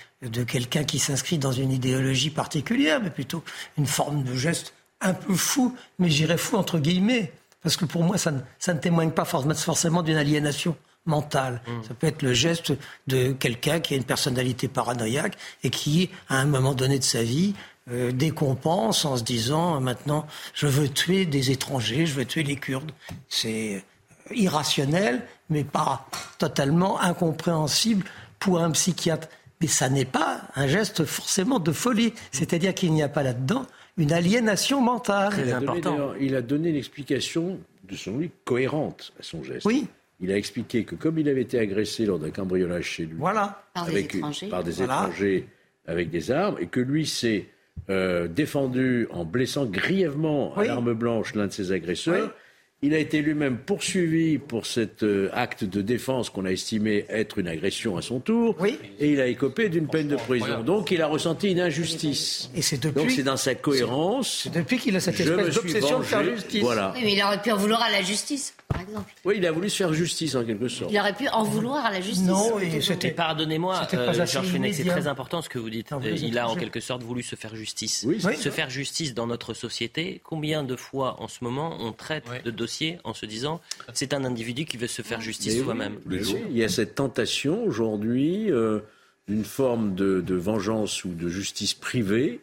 quelqu'un 0.46 0.84
qui 0.84 0.98
s'inscrit 0.98 1.38
dans 1.38 1.52
une 1.52 1.72
idéologie 1.72 2.30
particulière, 2.30 3.00
mais 3.02 3.10
plutôt 3.10 3.42
une 3.78 3.86
forme 3.86 4.24
de 4.24 4.34
geste 4.34 4.74
un 5.00 5.14
peu 5.14 5.34
fou, 5.34 5.74
mais 5.98 6.10
j'irais 6.10 6.38
fou 6.38 6.56
entre 6.56 6.78
guillemets, 6.78 7.32
parce 7.62 7.76
que 7.76 7.84
pour 7.84 8.02
moi, 8.02 8.18
ça 8.18 8.30
ne, 8.30 8.40
ça 8.58 8.74
ne 8.74 8.78
témoigne 8.78 9.10
pas 9.10 9.24
forcément 9.24 10.02
d'une 10.02 10.16
aliénation 10.16 10.76
mentale. 11.06 11.62
Mm. 11.66 11.82
Ça 11.88 11.94
peut 11.94 12.06
être 12.06 12.22
le 12.22 12.32
geste 12.32 12.72
de 13.06 13.32
quelqu'un 13.32 13.80
qui 13.80 13.94
a 13.94 13.96
une 13.96 14.04
personnalité 14.04 14.68
paranoïaque 14.68 15.36
et 15.62 15.70
qui, 15.70 16.10
à 16.28 16.36
un 16.36 16.46
moment 16.46 16.74
donné 16.74 16.98
de 16.98 17.04
sa 17.04 17.22
vie, 17.22 17.54
euh, 17.90 18.12
décompense 18.12 19.04
en 19.04 19.16
se 19.16 19.22
disant 19.22 19.80
maintenant, 19.80 20.26
je 20.54 20.66
veux 20.66 20.88
tuer 20.88 21.26
des 21.26 21.50
étrangers, 21.50 22.06
je 22.06 22.14
veux 22.14 22.24
tuer 22.24 22.42
les 22.42 22.56
Kurdes. 22.56 22.92
C'est 23.28 23.84
irrationnel, 24.32 25.22
mais 25.48 25.64
pas 25.64 26.06
totalement 26.38 27.00
incompréhensible 27.00 28.04
pour 28.38 28.60
un 28.60 28.70
psychiatre. 28.70 29.28
Mais 29.60 29.66
ça 29.66 29.88
n'est 29.88 30.04
pas 30.04 30.42
un 30.54 30.66
geste 30.66 31.04
forcément 31.04 31.58
de 31.58 31.72
folie. 31.72 32.14
C'est-à-dire 32.32 32.74
qu'il 32.74 32.92
n'y 32.92 33.02
a 33.02 33.08
pas 33.08 33.22
là-dedans 33.22 33.66
une 34.00 34.12
aliénation 34.12 34.80
mentale. 34.80 35.30
Très 35.30 35.52
important. 35.52 36.12
il 36.20 36.34
a 36.34 36.42
donné 36.42 36.72
l'explication 36.72 37.58
de 37.84 37.94
son 37.96 38.18
lui 38.18 38.30
cohérente 38.44 39.12
à 39.20 39.22
son 39.22 39.42
geste. 39.44 39.66
Oui. 39.66 39.86
Il 40.20 40.30
a 40.30 40.36
expliqué 40.36 40.84
que 40.84 40.94
comme 40.94 41.18
il 41.18 41.28
avait 41.28 41.42
été 41.42 41.58
agressé 41.58 42.04
lors 42.06 42.18
d'un 42.18 42.30
cambriolage 42.30 42.84
chez 42.84 43.06
lui 43.06 43.16
voilà. 43.18 43.62
par, 43.74 43.86
des 43.86 44.00
étrangers. 44.00 44.48
par 44.48 44.64
des 44.64 44.82
étrangers 44.82 45.46
avec 45.86 46.10
des 46.10 46.30
armes, 46.30 46.56
et 46.60 46.66
que 46.66 46.80
lui 46.80 47.06
s'est 47.06 47.46
euh, 47.88 48.28
défendu 48.28 49.08
en 49.10 49.24
blessant 49.24 49.64
grièvement 49.64 50.54
à 50.56 50.64
l'arme 50.64 50.92
blanche 50.92 51.34
l'un 51.34 51.46
de 51.46 51.52
ses 51.52 51.72
agresseurs, 51.72 52.34
il 52.82 52.94
a 52.94 52.98
été 52.98 53.20
lui-même 53.20 53.58
poursuivi 53.58 54.38
pour 54.38 54.64
cet 54.64 55.02
euh, 55.02 55.28
acte 55.34 55.64
de 55.64 55.82
défense 55.82 56.30
qu'on 56.30 56.46
a 56.46 56.50
estimé 56.50 57.04
être 57.10 57.38
une 57.38 57.48
agression 57.48 57.98
à 57.98 58.02
son 58.02 58.20
tour. 58.20 58.56
Et 58.98 59.12
il 59.12 59.20
a 59.20 59.26
écopé 59.26 59.68
d'une 59.68 59.86
peine 59.86 60.08
de 60.08 60.16
prison. 60.16 60.62
Donc 60.62 60.90
il 60.90 61.02
a 61.02 61.06
ressenti 61.06 61.50
une 61.50 61.60
injustice. 61.60 62.50
Et 62.54 62.62
c'est 62.62 62.82
depuis. 62.82 63.02
Donc 63.02 63.10
c'est 63.10 63.22
dans 63.22 63.36
sa 63.36 63.54
cohérence. 63.54 64.44
C'est 64.44 64.54
depuis 64.54 64.78
qu'il 64.78 64.96
a 64.96 65.00
cette 65.00 65.20
espèce 65.20 65.54
d'obsession 65.54 65.98
de 65.98 66.04
faire 66.04 66.24
justice. 66.24 66.62
Voilà. 66.62 66.92
Oui, 66.94 67.02
mais 67.04 67.12
il 67.12 67.22
aurait 67.22 67.42
pu 67.42 67.52
en 67.52 67.56
vouloir 67.56 67.82
à 67.82 67.90
la 67.90 68.00
justice, 68.00 68.54
par 68.66 68.80
exemple. 68.80 69.12
Oui, 69.26 69.34
il 69.36 69.46
a 69.46 69.52
voulu 69.52 69.68
se 69.68 69.76
faire 69.76 69.92
justice 69.92 70.34
en 70.34 70.44
quelque 70.44 70.68
sorte. 70.68 70.90
Il 70.90 70.98
aurait 70.98 71.14
pu 71.14 71.28
en 71.28 71.42
vouloir 71.42 71.84
à 71.84 71.90
la 71.90 72.00
justice. 72.00 72.26
Non, 72.26 72.58
et 72.60 72.80
c'était. 72.80 73.10
Pardonnez-moi, 73.10 73.88
euh, 73.92 74.12
Georges 74.14 74.48
c'est 74.72 74.84
très 74.84 75.06
important 75.06 75.42
ce 75.42 75.50
que 75.50 75.58
vous 75.58 75.68
dites. 75.68 75.90
il 76.16 76.38
a 76.38 76.48
en 76.48 76.56
quelque 76.56 76.80
sorte 76.80 77.02
voulu 77.02 77.22
se 77.22 77.36
faire 77.36 77.54
justice. 77.54 78.06
Oui, 78.08 78.20
se 78.20 78.48
faire 78.48 78.70
justice 78.70 79.12
dans 79.12 79.26
notre 79.26 79.52
société. 79.52 80.22
Combien 80.24 80.62
de 80.62 80.76
fois 80.76 81.20
en 81.20 81.28
ce 81.28 81.44
moment 81.44 81.76
on 81.80 81.92
traite 81.92 82.24
de 82.44 82.50
dossiers 82.50 82.69
en 83.04 83.14
se 83.14 83.26
disant 83.26 83.60
c'est 83.92 84.14
un 84.14 84.24
individu 84.24 84.64
qui 84.64 84.76
veut 84.76 84.86
se 84.86 85.02
faire 85.02 85.20
justice 85.20 85.62
soi-même. 85.62 85.98
il 86.08 86.56
y 86.56 86.64
a 86.64 86.68
cette 86.68 86.94
tentation 86.94 87.64
aujourd'hui 87.64 88.50
euh, 88.50 88.80
d'une 89.28 89.44
forme 89.44 89.94
de, 89.94 90.34
vengeance 90.34 91.04
ou 91.04 91.14
de 91.14 91.28
justice 91.28 91.74
privée 91.74 92.40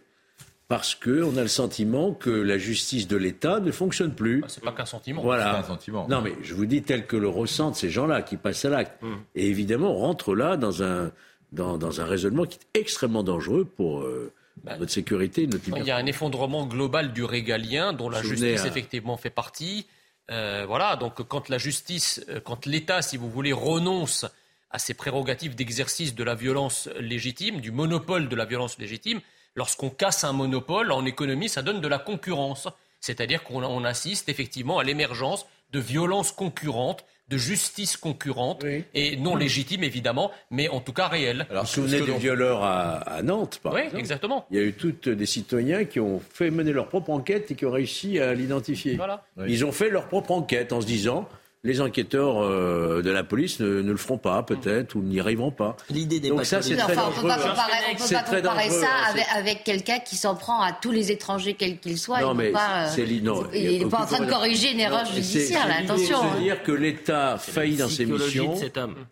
parce 0.67 0.95
qu'on 0.95 1.37
a 1.37 1.41
le 1.41 1.47
sentiment 1.47 2.11
que 2.11 2.29
la 2.29 2.57
justice 2.57 3.07
de 3.07 3.15
l'État 3.15 3.61
ne 3.61 3.71
fonctionne 3.71 4.13
plus. 4.13 4.41
Ah, 4.43 4.49
c'est 4.49 4.63
pas 4.63 4.73
qu'un 4.73 4.85
sentiment. 4.85 5.21
Voilà. 5.21 5.59
un 5.59 5.63
sentiment. 5.63 6.07
Non, 6.09 6.21
mais 6.21 6.33
je 6.41 6.53
vous 6.53 6.65
dis 6.65 6.81
tel 6.81 7.07
que 7.07 7.15
le 7.15 7.29
ressentent 7.29 7.77
ces 7.77 7.89
gens-là 7.89 8.21
qui 8.21 8.35
passent 8.35 8.65
à 8.65 8.69
l'acte. 8.69 9.01
Hum. 9.01 9.17
Et 9.35 9.47
évidemment, 9.47 9.95
on 9.95 9.99
rentre 9.99 10.35
là 10.35 10.57
dans 10.57 10.83
un, 10.83 11.11
dans, 11.53 12.01
un 12.01 12.05
raisonnement 12.05 12.45
qui 12.45 12.57
est 12.57 12.79
extrêmement 12.79 13.23
dangereux 13.23 13.65
pour. 13.65 14.01
Euh, 14.01 14.33
bah, 14.63 14.77
notre 14.77 14.91
sécurité, 14.91 15.47
notre. 15.47 15.63
Il 15.77 15.85
y 15.85 15.91
a 15.91 15.97
un 15.97 16.05
effondrement 16.05 16.65
global 16.65 17.13
du 17.13 17.23
régalien 17.23 17.93
dont 17.93 18.09
la 18.09 18.21
justice 18.21 18.65
effectivement 18.65 19.15
fait 19.15 19.29
partie. 19.29 19.85
Euh, 20.29 20.65
voilà, 20.67 20.95
donc 20.97 21.21
quand 21.27 21.49
la 21.49 21.57
justice, 21.57 22.23
euh, 22.29 22.39
quand 22.41 22.65
l'État, 22.65 23.01
si 23.01 23.17
vous 23.17 23.29
voulez, 23.29 23.53
renonce 23.53 24.25
à 24.69 24.79
ses 24.79 24.93
prérogatives 24.93 25.55
d'exercice 25.55 26.15
de 26.15 26.23
la 26.23 26.35
violence 26.35 26.89
légitime, 26.99 27.61
du 27.61 27.71
monopole 27.71 28.27
de 28.27 28.35
la 28.35 28.45
violence 28.45 28.77
légitime, 28.77 29.21
lorsqu'on 29.55 29.89
casse 29.89 30.23
un 30.23 30.33
monopole 30.33 30.91
en 30.91 31.05
économie, 31.05 31.47
ça 31.47 31.61
donne 31.61 31.79
de 31.79 31.87
la 31.87 31.99
concurrence. 31.99 32.67
C'est-à-dire 32.99 33.43
qu'on 33.43 33.83
assiste 33.85 34.27
effectivement 34.27 34.79
à 34.79 34.83
l'émergence 34.83 35.45
de 35.71 35.79
violences 35.79 36.31
concurrentes 36.31 37.05
de 37.29 37.37
justice 37.37 37.97
concurrente 37.97 38.65
et 38.93 39.17
non 39.17 39.35
légitime 39.35 39.83
évidemment, 39.83 40.31
mais 40.49 40.69
en 40.69 40.79
tout 40.79 40.93
cas 40.93 41.07
réelle. 41.07 41.45
Alors, 41.49 41.63
vous 41.63 41.81
vous 41.81 41.87
souvenez 41.87 42.01
du 42.01 42.17
violeur 42.17 42.63
à, 42.63 43.21
Nantes, 43.23 43.59
par 43.61 43.73
oui, 43.73 43.81
exactement. 43.95 44.45
Il 44.51 44.57
y 44.57 44.59
a 44.59 44.63
eu 44.63 44.73
toutes 44.73 45.09
des 45.09 45.25
citoyens 45.25 45.85
qui 45.85 45.99
ont 45.99 46.21
fait 46.33 46.49
mener 46.49 46.71
leur 46.71 46.87
propre 46.87 47.09
enquête 47.09 47.51
et 47.51 47.55
qui 47.55 47.65
ont 47.65 47.71
réussi 47.71 48.19
à 48.19 48.33
l'identifier. 48.33 48.95
Voilà. 48.95 49.25
Ils 49.47 49.65
ont 49.65 49.71
fait 49.71 49.89
leur 49.89 50.07
propre 50.07 50.31
enquête 50.31 50.73
en 50.73 50.81
se 50.81 50.85
disant 50.85 51.27
les 51.63 51.81
enquêteurs 51.81 52.39
euh, 52.39 53.01
de 53.01 53.09
la 53.09 53.23
police 53.23 53.59
ne, 53.59 53.81
le 53.81 53.97
feront 53.97 54.19
pas, 54.19 54.43
peut-être, 54.43 54.95
ou 54.95 55.01
n'y 55.01 55.19
arriveront 55.19 55.51
pas. 55.51 55.75
L'idée 55.89 56.19
Donc 56.19 56.45
ça, 56.45 56.61
c'est 56.61 56.75
très 56.75 56.95
dangereux. 56.95 57.23
On 57.23 57.27
ne 57.27 57.33
peut 57.33 58.13
pas 58.13 58.23
comparer, 58.23 58.69
ça 58.69 58.87
avec, 59.35 59.63
quelqu'un 59.63 59.99
qui 59.99 60.15
s'en 60.15 60.35
prend 60.35 60.61
à 60.61 60.71
tous 60.71 60.91
les 60.91 61.11
étrangers, 61.11 61.55
quels 61.55 61.79
qu'ils 61.79 61.97
soient. 61.97 62.21
Non, 62.21 62.35
mais 62.35 62.53
euh, 62.55 62.87
c'est 62.93 63.07
Il 63.07 63.23
n'est 63.23 63.85
pas 63.85 64.03
en 64.03 64.05
train 64.05 64.23
de 64.23 64.29
corriger 64.29 64.71
une 64.71 64.79
erreur 64.79 65.05
judiciaire, 65.05 65.67
là, 65.67 65.77
attention. 65.79 66.17
C'est 66.35 66.41
dire 66.41 66.63
que 66.63 66.71
l'État 66.71 67.37
faillit 67.37 67.77
dans 67.77 67.89
ses 67.89 68.05
missions 68.05 68.55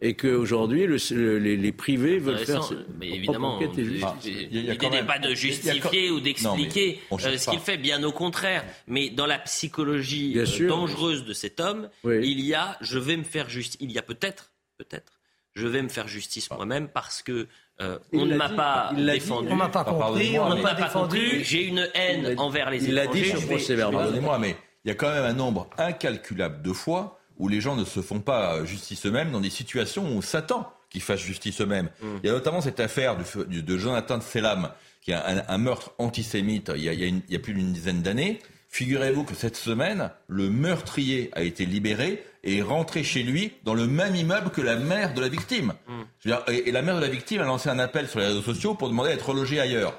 et 0.01 0.15
qu'aujourd'hui, 0.15 0.85
le, 0.85 1.37
les, 1.39 1.57
les, 1.57 1.71
privés 1.71 2.19
veulent 2.19 2.37
faire... 2.37 2.61
Mais 2.99 3.09
évidemment, 3.09 3.59
l'idée 3.59 4.89
n'est 4.89 5.03
pas 5.03 5.19
de 5.19 5.33
justifier 5.33 6.11
ou 6.11 6.19
d'expliquer 6.19 6.99
euh, 7.11 7.37
ce 7.37 7.49
qu'il 7.49 7.59
fait, 7.59 7.77
bien 7.77 8.03
au 8.03 8.11
contraire. 8.11 8.63
Mais 8.87 9.09
dans 9.09 9.25
la 9.25 9.39
psychologie 9.39 10.37
dangereuse 10.67 11.25
de 11.25 11.33
cet 11.33 11.59
homme, 11.59 11.89
il 12.35 12.45
y 12.45 12.53
a 12.53 12.77
je 12.81 12.99
vais 12.99 13.17
me 13.17 13.23
faire 13.23 13.49
justice. 13.49 13.77
Il 13.79 13.91
y 13.91 13.97
a 13.97 14.01
peut-être, 14.01 14.51
peut-être, 14.77 15.19
je 15.53 15.67
vais 15.67 15.81
me 15.81 15.89
faire 15.89 16.07
justice 16.07 16.49
moi-même 16.51 16.89
parce 16.89 17.21
que 17.21 17.47
euh, 17.81 17.97
on 18.13 18.25
ne 18.25 18.35
m'a 18.35 18.49
pas 18.49 18.91
défendu. 18.93 19.47
On 19.49 19.55
m'a 19.55 19.69
pas 19.69 19.85
compris, 19.85 20.37
on 20.37 20.49
ne 20.49 20.61
m'a 20.61 20.73
pas 20.73 20.81
défendu. 20.81 21.43
J'ai 21.43 21.63
une 21.63 21.87
haine 21.93 22.37
envers 22.37 22.69
les 22.69 22.83
il 22.83 22.97
étrangers. 22.97 23.19
Il 23.19 23.29
l'a 23.29 23.37
dit 23.37 23.39
sur 23.39 23.47
procès 23.47 23.77
Pardonnez-moi, 23.77 24.37
mais 24.39 24.57
il 24.83 24.89
y 24.89 24.91
a 24.91 24.95
quand 24.95 25.09
même 25.09 25.23
un 25.23 25.33
nombre 25.33 25.69
incalculable 25.77 26.61
de 26.61 26.73
fois 26.73 27.19
où 27.37 27.47
les 27.47 27.61
gens 27.61 27.75
ne 27.75 27.85
se 27.85 28.01
font 28.01 28.19
pas 28.19 28.63
justice 28.65 29.05
eux-mêmes 29.05 29.31
dans 29.31 29.41
des 29.41 29.49
situations 29.49 30.03
où 30.03 30.17
on 30.17 30.21
s'attend 30.21 30.71
qu'ils 30.89 31.01
fassent 31.01 31.21
justice 31.21 31.61
eux-mêmes. 31.61 31.89
Mm. 32.01 32.07
Il 32.23 32.27
y 32.27 32.29
a 32.29 32.33
notamment 32.33 32.61
cette 32.61 32.79
affaire 32.79 33.17
de 33.17 33.77
Jonathan 33.77 34.21
Selam, 34.21 34.71
qui 35.01 35.13
a 35.13 35.45
un, 35.47 35.57
meurtre 35.57 35.91
antisémite 35.97 36.71
il 36.75 36.83
y 36.83 36.89
a, 36.89 36.93
il 36.93 37.21
y 37.29 37.35
a 37.35 37.39
plus 37.39 37.53
d'une 37.53 37.71
dizaine 37.71 38.01
d'années. 38.01 38.41
Figurez-vous 38.75 39.23
que 39.23 39.35
cette 39.35 39.55
semaine, 39.55 40.11
le 40.27 40.49
meurtrier 40.49 41.29
a 41.31 41.43
été 41.43 41.65
libéré 41.65 42.25
et 42.43 42.57
est 42.57 42.61
rentré 42.61 43.05
chez 43.05 43.23
lui 43.23 43.53
dans 43.63 43.73
le 43.73 43.87
même 43.87 44.13
immeuble 44.17 44.49
que 44.49 44.59
la 44.59 44.75
mère 44.75 45.13
de 45.13 45.21
la 45.21 45.29
victime. 45.29 45.71
Hmm. 45.87 46.33
et, 46.49 46.73
la 46.73 46.81
mère 46.81 46.97
de 46.97 46.99
la 46.99 47.07
victime 47.07 47.39
a 47.39 47.45
lancé 47.45 47.69
un 47.69 47.79
appel 47.79 48.09
sur 48.09 48.19
les 48.19 48.25
réseaux 48.25 48.41
sociaux 48.41 48.73
pour 48.73 48.89
demander 48.89 49.11
à 49.11 49.13
être 49.13 49.29
relogée 49.29 49.61
ailleurs. 49.61 49.97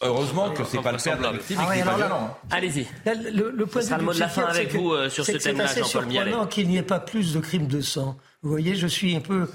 Heureusement 0.00 0.50
que 0.50 0.62
c'est 0.62 0.80
pas 0.80 0.92
le 0.92 0.98
père 0.98 1.18
de 1.18 1.24
la 1.24 1.32
victime 1.32 1.58
ah. 1.58 1.72
Hein. 1.72 2.36
Allez-y. 2.52 2.86
Le, 3.04 3.50
le, 3.50 3.66
point 3.66 3.82
le 3.98 4.04
mot 4.04 4.14
de 4.14 4.20
la 4.20 4.28
fin 4.28 4.44
avec 4.44 4.72
vous 4.72 4.92
euh, 4.92 5.10
sur 5.10 5.26
ce 5.26 5.32
thème-là, 5.32 5.66
Jean-Paul 5.66 6.06
Mialet. 6.06 6.32
C'est 6.32 6.48
qu'il 6.50 6.68
n'y 6.68 6.76
ait 6.76 6.82
pas 6.82 7.00
plus 7.00 7.34
de 7.34 7.40
crimes 7.40 7.66
de 7.66 7.80
sang. 7.80 8.16
Vous 8.42 8.50
voyez, 8.50 8.76
je 8.76 8.86
suis 8.86 9.16
un 9.16 9.20
peu 9.20 9.50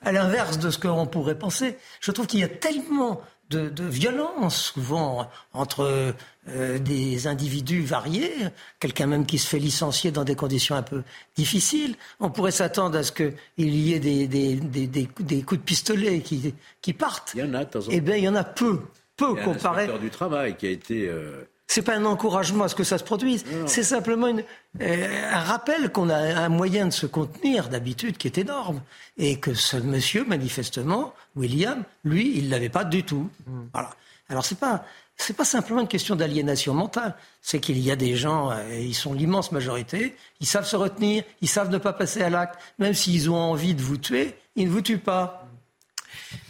à 0.00 0.12
l'inverse 0.12 0.58
de 0.58 0.70
ce 0.70 0.78
qu'on 0.78 1.06
pourrait 1.06 1.38
penser. 1.38 1.76
Je 2.00 2.12
trouve 2.12 2.28
qu'il 2.28 2.38
y 2.38 2.44
a 2.44 2.48
tellement 2.48 3.20
de, 3.52 3.68
de 3.68 3.84
violence 3.84 4.72
souvent 4.72 5.30
entre 5.52 6.14
euh, 6.48 6.78
des 6.78 7.26
individus 7.26 7.82
variés, 7.82 8.32
quelqu'un 8.80 9.06
même 9.06 9.26
qui 9.26 9.38
se 9.38 9.46
fait 9.46 9.58
licencier 9.58 10.10
dans 10.10 10.24
des 10.24 10.34
conditions 10.34 10.74
un 10.74 10.82
peu 10.82 11.02
difficiles. 11.36 11.94
On 12.20 12.30
pourrait 12.30 12.50
s'attendre 12.50 12.98
à 12.98 13.02
ce 13.02 13.12
qu'il 13.12 13.34
y 13.58 13.92
ait 13.92 14.00
des, 14.00 14.26
des, 14.26 14.56
des, 14.56 14.86
des, 14.86 15.42
coups 15.42 15.60
de 15.60 15.64
pistolet 15.64 16.20
qui, 16.20 16.54
qui 16.80 16.92
partent. 16.92 17.32
Il 17.34 17.40
y 17.40 17.44
en 17.44 17.54
a, 17.54 17.64
Eh 17.90 18.00
bien, 18.00 18.16
il 18.16 18.24
y 18.24 18.28
en 18.28 18.34
a 18.34 18.44
peu, 18.44 18.80
peu 19.16 19.34
il 19.36 19.42
y 19.42 19.44
comparé. 19.44 19.86
du 20.00 20.10
travail 20.10 20.56
qui 20.56 20.66
a 20.66 20.70
été. 20.70 21.08
Euh... 21.08 21.44
C'est 21.66 21.82
pas 21.82 21.96
un 21.96 22.04
encouragement 22.04 22.64
à 22.64 22.68
ce 22.68 22.74
que 22.74 22.84
ça 22.84 22.98
se 22.98 23.04
produise. 23.04 23.44
C'est 23.66 23.82
simplement 23.82 24.26
une, 24.26 24.44
euh, 24.80 25.32
un 25.32 25.40
rappel 25.40 25.90
qu'on 25.90 26.10
a 26.10 26.16
un 26.16 26.48
moyen 26.50 26.86
de 26.86 26.90
se 26.90 27.06
contenir 27.06 27.70
d'habitude 27.70 28.18
qui 28.18 28.26
est 28.26 28.36
énorme 28.36 28.82
et 29.16 29.38
que 29.38 29.54
ce 29.54 29.78
monsieur, 29.78 30.24
manifestement, 30.24 31.14
William, 31.34 31.82
lui, 32.04 32.36
il 32.36 32.50
l'avait 32.50 32.68
pas 32.68 32.84
du 32.84 33.04
tout. 33.04 33.30
Mm. 33.46 33.60
Voilà. 33.72 33.90
Alors 34.28 34.44
c'est 34.44 34.58
pas 34.58 34.84
c'est 35.16 35.36
pas 35.36 35.44
simplement 35.44 35.80
une 35.80 35.88
question 35.88 36.16
d'aliénation 36.16 36.74
mentale. 36.74 37.14
C'est 37.40 37.60
qu'il 37.60 37.78
y 37.78 37.90
a 37.90 37.96
des 37.96 38.16
gens, 38.16 38.50
euh, 38.50 38.78
ils 38.78 38.94
sont 38.94 39.12
l'immense 39.12 39.52
majorité, 39.52 40.16
ils 40.40 40.46
savent 40.46 40.66
se 40.66 40.76
retenir, 40.76 41.22
ils 41.40 41.48
savent 41.48 41.70
ne 41.70 41.78
pas 41.78 41.92
passer 41.92 42.22
à 42.22 42.30
l'acte. 42.30 42.58
Même 42.78 42.94
s'ils 42.94 43.30
ont 43.30 43.36
envie 43.36 43.74
de 43.74 43.82
vous 43.82 43.98
tuer, 43.98 44.34
ils 44.56 44.66
ne 44.66 44.72
vous 44.72 44.80
tuent 44.80 44.98
pas. 44.98 45.46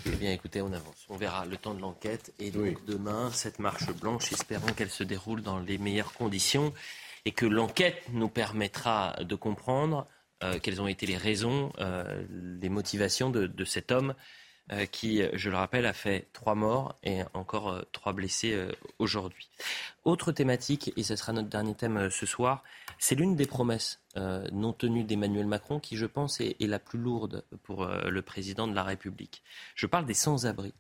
Eh 0.07 0.11
bien, 0.11 0.33
écoutez, 0.33 0.63
on 0.63 0.73
avance. 0.73 1.02
On 1.13 1.17
verra 1.17 1.45
le 1.45 1.59
temps 1.59 1.75
de 1.75 1.81
l'enquête. 1.83 2.33
Et 2.39 2.51
donc, 2.51 2.87
demain, 2.87 3.31
cette 3.33 3.59
marche 3.59 3.93
blanche, 3.93 4.33
espérons 4.33 4.73
qu'elle 4.73 4.89
se 4.89 5.05
déroule 5.05 5.43
dans 5.43 5.59
les 5.59 5.77
meilleures 5.77 6.15
conditions 6.15 6.73
et 7.27 7.33
que 7.33 7.45
l'enquête 7.45 8.03
nous 8.15 8.31
permettra 8.31 9.17
de 9.23 9.35
comprendre 9.35 10.07
quelles 10.63 10.81
ont 10.81 10.89
été 10.89 11.05
les 11.05 11.19
raisons, 11.19 11.71
les 12.31 12.71
motivations 12.71 13.29
de, 13.29 13.65
cet 13.67 13.93
homme 13.93 14.15
qui, 14.91 15.23
je 15.35 15.51
le 15.51 15.57
rappelle, 15.57 15.85
a 15.85 15.93
fait 15.93 16.29
trois 16.33 16.55
morts 16.55 16.99
et 17.03 17.21
encore 17.35 17.85
trois 17.93 18.15
blessés 18.15 18.59
aujourd'hui. 18.99 19.51
Autre 20.05 20.33
thématique, 20.33 20.95
et 20.97 21.03
ce 21.03 21.15
sera 21.15 21.35
notre 21.35 21.51
dernier 21.51 21.75
thème 21.75 22.09
ce 22.09 22.25
soir, 22.25 22.65
c'est 22.99 23.17
l'une 23.17 23.37
des 23.37 23.47
promesses 23.47 24.01
non 24.17 24.73
tenues 24.73 25.05
d'Emmanuel 25.05 25.47
Macron 25.47 25.79
qui, 25.79 25.99
je 25.99 26.07
pense, 26.07 26.41
est, 26.41 26.57
est, 26.59 26.67
la 26.67 26.79
plus 26.79 26.99
lourde 26.99 27.45
pour 27.65 27.85
le 27.85 28.23
président 28.23 28.67
de 28.67 28.75
la 28.75 28.83
République. 28.83 29.43
Je 29.75 29.87
parle 29.87 30.07
des 30.07 30.15
sans-abri 30.15 30.73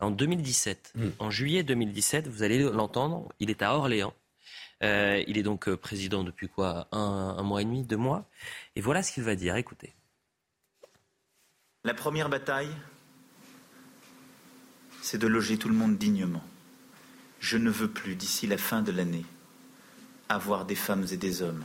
en 0.00 0.10
2017. 0.10 0.92
Hmm. 0.94 1.08
En 1.18 1.30
juillet 1.30 1.62
2017, 1.62 2.28
vous 2.28 2.42
allez 2.42 2.58
l'entendre, 2.58 3.28
il 3.40 3.50
est 3.50 3.62
à 3.62 3.74
Orléans. 3.74 4.14
Euh, 4.82 5.22
il 5.26 5.38
est 5.38 5.42
donc 5.42 5.68
euh, 5.68 5.76
président 5.76 6.24
depuis 6.24 6.48
quoi? 6.48 6.88
Un, 6.92 7.42
mois 7.42 7.62
et 7.62 7.64
demi, 7.64 7.84
deux 7.84 7.96
mois. 7.96 8.28
Et 8.76 8.80
voilà 8.80 9.02
ce 9.02 9.12
qu'il 9.12 9.22
va 9.22 9.36
dire. 9.36 9.56
Écoutez. 9.56 9.94
La 11.84 11.94
première 11.94 12.28
bataille, 12.28 12.74
c'est 15.00 15.18
de 15.18 15.26
loger 15.26 15.58
tout 15.58 15.68
le 15.68 15.74
monde 15.74 15.96
dignement. 15.96 16.44
Je 17.40 17.58
ne 17.58 17.70
veux 17.70 17.90
plus, 17.90 18.14
d'ici 18.14 18.46
la 18.46 18.58
fin 18.58 18.82
de 18.82 18.90
l'année, 18.90 19.24
avoir 20.28 20.64
des 20.64 20.74
femmes 20.74 21.06
et 21.12 21.16
des 21.16 21.42
hommes 21.42 21.64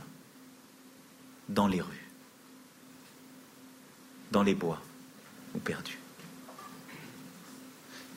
dans 1.48 1.66
les 1.66 1.80
rues, 1.80 2.08
dans 4.30 4.42
les 4.42 4.54
bois 4.54 4.80
ou 5.54 5.58
perdus 5.58 5.99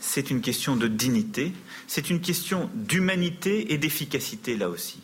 c'est 0.03 0.29
une 0.29 0.41
question 0.41 0.75
de 0.75 0.87
dignité, 0.87 1.53
c'est 1.87 2.09
une 2.09 2.19
question 2.19 2.69
d'humanité 2.75 3.73
et 3.73 3.77
d'efficacité 3.77 4.57
là 4.57 4.69
aussi. 4.69 4.99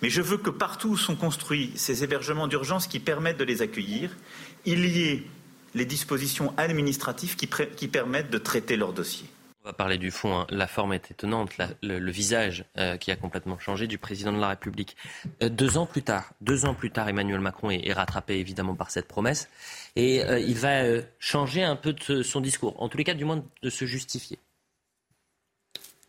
Mais 0.00 0.08
je 0.08 0.22
veux 0.22 0.38
que 0.38 0.48
partout 0.48 0.88
où 0.88 0.96
sont 0.96 1.16
construits 1.16 1.70
ces 1.74 2.02
hébergements 2.02 2.48
d'urgence 2.48 2.86
qui 2.86 2.98
permettent 2.98 3.36
de 3.36 3.44
les 3.44 3.60
accueillir, 3.60 4.16
il 4.64 4.86
y 4.86 5.02
ait 5.02 5.26
les 5.74 5.84
dispositions 5.84 6.54
administratives 6.56 7.36
qui, 7.36 7.88
permettent 7.88 8.30
de 8.30 8.38
traiter 8.38 8.76
leurs 8.76 8.94
dossiers. 8.94 9.28
On 9.64 9.68
va 9.68 9.72
parler 9.74 9.96
du 9.96 10.10
fond. 10.10 10.34
Hein. 10.34 10.46
La 10.50 10.66
forme 10.66 10.92
est 10.92 11.12
étonnante, 11.12 11.52
le, 11.82 12.10
visage 12.10 12.64
euh, 12.78 12.96
qui 12.96 13.12
a 13.12 13.16
complètement 13.16 13.60
changé 13.60 13.86
du 13.86 13.96
président 13.96 14.32
de 14.32 14.40
la 14.40 14.48
République. 14.48 14.96
Euh, 15.40 15.48
deux 15.48 15.78
ans 15.78 15.86
plus 15.86 16.02
tard, 16.02 16.32
deux 16.40 16.64
ans 16.64 16.74
plus 16.74 16.90
tard, 16.90 17.08
Emmanuel 17.08 17.38
Macron 17.38 17.70
est, 17.70 17.92
rattrapé 17.92 18.40
évidemment 18.40 18.74
par 18.74 18.90
cette 18.90 19.06
promesse 19.06 19.48
et 19.94 20.24
euh, 20.24 20.40
il 20.40 20.56
va 20.56 20.82
changer 21.20 21.62
un 21.62 21.76
peu 21.76 21.92
de 21.92 22.24
son 22.24 22.40
discours, 22.40 22.74
en 22.82 22.88
tous 22.88 22.98
les 22.98 23.04
cas 23.04 23.14
du 23.14 23.24
moins 23.24 23.44
de 23.62 23.70
se 23.70 23.84
justifier. 23.84 24.40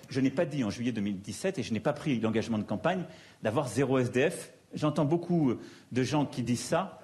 Je 0.10 0.20
n'ai 0.20 0.32
pas 0.32 0.46
dit 0.46 0.64
en 0.64 0.72
juillet 0.72 0.92
2017 0.92 1.60
et 1.60 1.64
je 1.64 1.74
n'ai 1.74 1.80
pas 1.80 1.94
pris 1.94 2.20
l'engagement 2.20 2.58
de 2.58 2.64
campagne 2.64 3.04
d'avoir 3.44 3.68
zéro 3.68 4.00
SDF. 4.00 4.52
J'entends 4.74 5.06
beaucoup 5.06 5.54
de 5.92 6.04
gens 6.04 6.26
qui 6.26 6.42
disent 6.42 6.64
ça. 6.64 7.00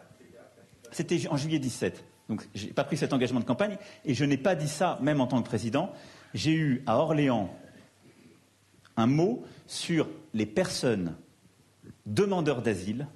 C'était 0.91 1.27
en 1.27 1.37
juillet 1.37 1.59
17. 1.59 2.03
Donc 2.27 2.47
je 2.55 2.65
n'ai 2.65 2.73
pas 2.73 2.83
pris 2.83 2.97
cet 2.97 3.13
engagement 3.13 3.39
de 3.39 3.45
campagne 3.45 3.77
et 4.05 4.15
je 4.15 4.25
n'ai 4.25 4.37
pas 4.37 4.55
dit 4.55 4.67
ça 4.67 4.97
même 5.01 5.21
en 5.21 5.27
tant 5.27 5.41
que 5.41 5.47
président 5.47 5.91
j'ai 6.33 6.53
eu 6.53 6.83
à 6.85 6.97
Orléans 6.97 7.53
un 8.97 9.07
mot 9.07 9.43
sur 9.67 10.07
les 10.33 10.45
personnes 10.45 11.15
demandeurs 12.05 12.61
d'asile 12.61 13.07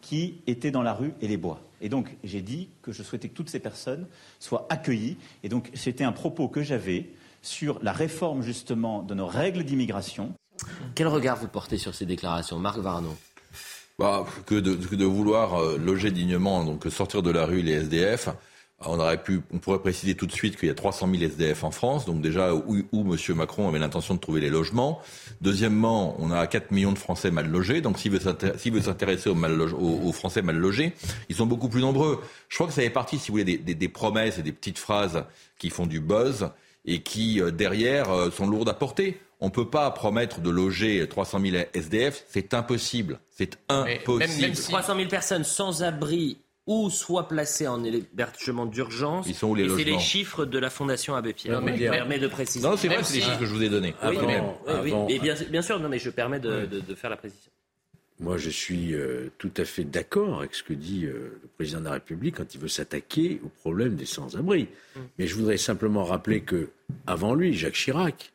qui 0.00 0.40
étaient 0.46 0.70
dans 0.70 0.82
la 0.82 0.94
rue 0.94 1.14
et 1.20 1.28
les 1.28 1.36
bois. 1.36 1.60
Et 1.80 1.88
donc 1.88 2.16
j'ai 2.24 2.42
dit 2.42 2.68
que 2.82 2.92
je 2.92 3.02
souhaitais 3.02 3.28
que 3.28 3.34
toutes 3.34 3.50
ces 3.50 3.60
personnes 3.60 4.06
soient 4.38 4.66
accueillies. 4.70 5.16
Et 5.42 5.48
donc 5.48 5.70
c'était 5.74 6.04
un 6.04 6.12
propos 6.12 6.48
que 6.48 6.62
j'avais 6.62 7.10
sur 7.42 7.78
la 7.82 7.92
réforme 7.92 8.42
justement 8.42 9.02
de 9.02 9.14
nos 9.14 9.26
règles 9.26 9.64
d'immigration. 9.64 10.32
Quel 10.94 11.08
regard 11.08 11.36
vous 11.36 11.48
portez 11.48 11.78
sur 11.78 11.94
ces 11.94 12.06
déclarations, 12.06 12.58
Marc 12.58 12.78
Varno 12.78 13.16
bah, 13.98 14.24
que, 14.46 14.54
de, 14.54 14.74
que, 14.74 14.94
de, 14.94 15.04
vouloir 15.04 15.60
euh, 15.60 15.76
loger 15.76 16.10
dignement, 16.10 16.64
donc 16.64 16.86
sortir 16.90 17.22
de 17.22 17.30
la 17.30 17.44
rue 17.44 17.62
les 17.62 17.72
SDF. 17.72 18.30
On 18.86 18.98
aurait 18.98 19.22
pu, 19.22 19.40
on 19.52 19.58
pourrait 19.58 19.78
préciser 19.78 20.14
tout 20.14 20.26
de 20.26 20.32
suite 20.32 20.56
qu'il 20.56 20.68
y 20.68 20.70
a 20.70 20.74
300 20.74 21.08
000 21.10 21.22
SDF 21.22 21.64
en 21.64 21.70
France, 21.70 22.04
donc 22.04 22.20
déjà 22.20 22.54
où, 22.54 22.82
où 22.92 23.14
M. 23.14 23.36
Macron 23.36 23.68
avait 23.68 23.78
l'intention 23.78 24.14
de 24.14 24.20
trouver 24.20 24.40
les 24.40 24.50
logements. 24.50 25.00
Deuxièmement, 25.40 26.16
on 26.18 26.30
a 26.30 26.46
4 26.46 26.70
millions 26.70 26.92
de 26.92 26.98
Français 26.98 27.30
mal 27.30 27.48
logés, 27.48 27.80
donc 27.80 27.98
s'il 27.98 28.12
veut 28.12 28.20
s'intéresser 28.80 29.30
aux, 29.30 29.36
aux, 29.36 30.12
Français 30.12 30.42
mal 30.42 30.56
logés, 30.56 30.94
ils 31.28 31.36
sont 31.36 31.46
beaucoup 31.46 31.68
plus 31.68 31.80
nombreux. 31.80 32.22
Je 32.48 32.56
crois 32.56 32.66
que 32.66 32.72
ça 32.72 32.82
fait 32.82 32.90
partie, 32.90 33.18
si 33.18 33.30
vous 33.30 33.38
voulez, 33.38 33.58
des, 33.58 33.74
des, 33.74 33.88
promesses 33.88 34.38
et 34.38 34.42
des 34.42 34.52
petites 34.52 34.78
phrases 34.78 35.24
qui 35.58 35.70
font 35.70 35.86
du 35.86 36.00
buzz 36.00 36.50
et 36.84 37.02
qui, 37.02 37.40
euh, 37.40 37.50
derrière, 37.50 38.10
euh, 38.10 38.30
sont 38.30 38.46
lourdes 38.46 38.68
à 38.68 38.74
porter. 38.74 39.20
On 39.40 39.46
ne 39.46 39.50
peut 39.50 39.68
pas 39.68 39.90
promettre 39.90 40.40
de 40.40 40.50
loger 40.50 41.06
300 41.08 41.40
000 41.40 41.64
SDF, 41.74 42.24
c'est 42.28 42.54
impossible. 42.54 43.18
C'est 43.30 43.58
impossible. 43.68 44.18
Même, 44.18 44.40
même 44.40 44.52
300 44.52 44.96
000 44.96 45.08
personnes 45.08 45.44
sans 45.44 45.82
abri 45.82 46.38
ou 46.66 46.90
soit 46.90 47.28
placés 47.28 47.66
en 47.66 47.82
hébergement 47.82 48.66
d'urgence. 48.66 49.26
Ils 49.26 49.34
sont 49.34 49.48
où 49.48 49.54
les 49.54 49.68
C'est 49.68 49.84
les 49.84 49.98
chiffres 49.98 50.44
de 50.44 50.58
la 50.58 50.70
Fondation 50.70 51.14
Abbé 51.14 51.32
Pierre. 51.32 51.60
Non, 51.60 51.66
mais 51.66 51.78
permet 51.78 52.18
de 52.18 52.28
préciser. 52.28 52.66
Non, 52.66 52.76
c'est 52.76 52.88
vrai, 52.88 53.02
c'est 53.02 53.16
les 53.16 53.22
chiffres 53.22 53.40
que 53.40 53.46
je 53.46 53.54
vous 53.54 53.62
ai 53.62 53.68
donnés. 53.68 53.94
Oui, 54.04 54.16
oui, 55.08 55.18
bien, 55.18 55.62
sûr, 55.62 55.80
non, 55.80 55.88
mais 55.88 55.98
je 55.98 56.10
permets 56.10 56.40
de, 56.40 56.94
faire 56.94 57.10
la 57.10 57.16
précision. 57.16 57.50
Moi, 58.20 58.36
je 58.36 58.50
suis 58.50 58.94
euh, 58.94 59.32
tout 59.38 59.50
à 59.56 59.64
fait 59.64 59.82
d'accord 59.82 60.40
avec 60.40 60.54
ce 60.54 60.62
que 60.62 60.74
dit 60.74 61.06
euh, 61.06 61.40
le 61.42 61.48
président 61.56 61.80
de 61.80 61.86
la 61.86 61.92
République 61.92 62.36
quand 62.36 62.54
il 62.54 62.60
veut 62.60 62.68
s'attaquer 62.68 63.40
au 63.44 63.48
problème 63.48 63.96
des 63.96 64.06
sans-abri. 64.06 64.68
Mm. 64.94 65.00
Mais 65.18 65.26
je 65.26 65.34
voudrais 65.34 65.56
simplement 65.56 66.04
rappeler 66.04 66.42
que, 66.42 66.68
avant 67.08 67.34
lui, 67.34 67.52
Jacques 67.52 67.74
Chirac, 67.74 68.31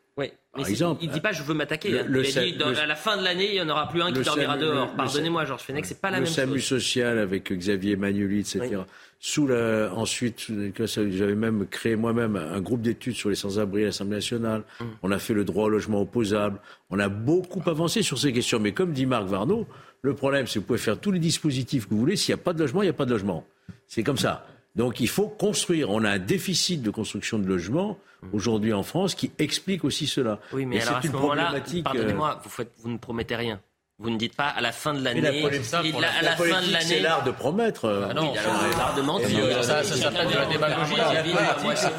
exemple, 0.66 1.02
il 1.02 1.08
ne 1.08 1.14
dit 1.14 1.20
pas 1.20 1.32
je 1.32 1.42
veux 1.42 1.54
m'attaquer. 1.54 1.90
il 1.90 1.98
a 1.98 2.02
dit 2.02 2.80
à 2.80 2.86
la 2.86 2.96
fin 2.96 3.16
de 3.16 3.24
l'année, 3.24 3.48
il 3.48 3.54
n'y 3.54 3.60
en 3.60 3.68
aura 3.68 3.88
plus 3.88 4.02
un 4.02 4.12
qui 4.12 4.22
dormira 4.22 4.56
dehors. 4.56 4.92
Pardonnez-moi, 4.94 5.44
Georges 5.44 5.62
Fenech, 5.62 5.86
c'est 5.86 6.00
pas 6.00 6.10
la 6.10 6.18
même 6.18 6.26
chose. 6.26 6.38
Le 6.38 6.42
SAMU 6.42 6.60
social 6.60 7.18
avec 7.18 7.52
Xavier 7.52 7.96
Magnoli, 7.96 8.40
etc. 8.40 8.82
Sous 9.20 9.48
la, 9.48 9.92
ensuite, 9.94 10.46
j'avais 10.76 11.34
même 11.34 11.66
créé 11.66 11.96
moi-même 11.96 12.36
un 12.36 12.60
groupe 12.60 12.82
d'études 12.82 13.16
sur 13.16 13.30
les 13.30 13.34
sans-abri 13.34 13.82
à 13.82 13.86
l'Assemblée 13.86 14.16
nationale. 14.16 14.62
Mm. 14.80 14.84
On 15.02 15.10
a 15.10 15.18
fait 15.18 15.34
le 15.34 15.44
droit 15.44 15.64
au 15.64 15.68
logement 15.68 16.00
opposable. 16.00 16.60
On 16.90 17.00
a 17.00 17.08
beaucoup 17.08 17.62
avancé 17.68 18.02
sur 18.02 18.16
ces 18.16 18.32
questions. 18.32 18.60
Mais 18.60 18.72
comme 18.72 18.92
dit 18.92 19.06
Marc 19.06 19.26
Varnaud, 19.26 19.66
le 20.02 20.14
problème, 20.14 20.46
c'est 20.46 20.54
que 20.54 20.58
vous 20.60 20.66
pouvez 20.66 20.78
faire 20.78 21.00
tous 21.00 21.10
les 21.10 21.18
dispositifs 21.18 21.86
que 21.86 21.90
vous 21.90 21.98
voulez. 21.98 22.14
S'il 22.14 22.32
n'y 22.32 22.40
a 22.40 22.42
pas 22.42 22.52
de 22.52 22.60
logement, 22.60 22.82
il 22.82 22.86
n'y 22.86 22.90
a 22.90 22.94
pas 22.94 23.06
de 23.06 23.10
logement. 23.10 23.44
C'est 23.88 24.04
comme 24.04 24.18
ça. 24.18 24.46
Donc 24.78 25.00
il 25.00 25.08
faut 25.08 25.28
construire. 25.28 25.90
On 25.90 26.04
a 26.04 26.10
un 26.10 26.18
déficit 26.18 26.82
de 26.82 26.90
construction 26.90 27.38
de 27.38 27.46
logements 27.46 27.98
aujourd'hui 28.32 28.72
en 28.72 28.82
France 28.82 29.14
qui 29.14 29.30
explique 29.38 29.84
aussi 29.84 30.06
cela. 30.06 30.38
Oui, 30.52 30.64
mais 30.64 30.80
alors 30.80 30.96
à 30.96 31.02
ce 31.02 31.08
moment-là, 31.08 31.54
pardonnez-moi, 31.84 32.40
vous, 32.44 32.64
vous 32.78 32.90
ne 32.90 32.96
promettez 32.96 33.36
rien. 33.36 33.60
Vous 34.00 34.10
ne 34.10 34.16
dites 34.16 34.36
pas 34.36 34.46
à 34.46 34.60
la 34.60 34.70
fin 34.70 34.94
de 34.94 35.02
l'année. 35.02 35.20
La, 35.20 35.32
la, 35.32 35.38
à 35.38 36.22
la, 36.22 36.36
fin 36.36 36.62
de 36.62 36.72
l'année. 36.72 36.84
C'est 36.84 37.00
l'art 37.00 37.24
de 37.24 37.32
promettre. 37.32 38.06
Ah 38.08 38.14
non, 38.14 38.32
c'est 38.32 38.78
l'art 38.78 38.94
de 38.94 39.02
mentir. 39.02 39.64
Ça, 39.64 39.82
ça 39.82 39.96
s'appelle 39.96 40.28
de 40.28 40.34
la 40.34 40.46
démagogie. 40.46 40.94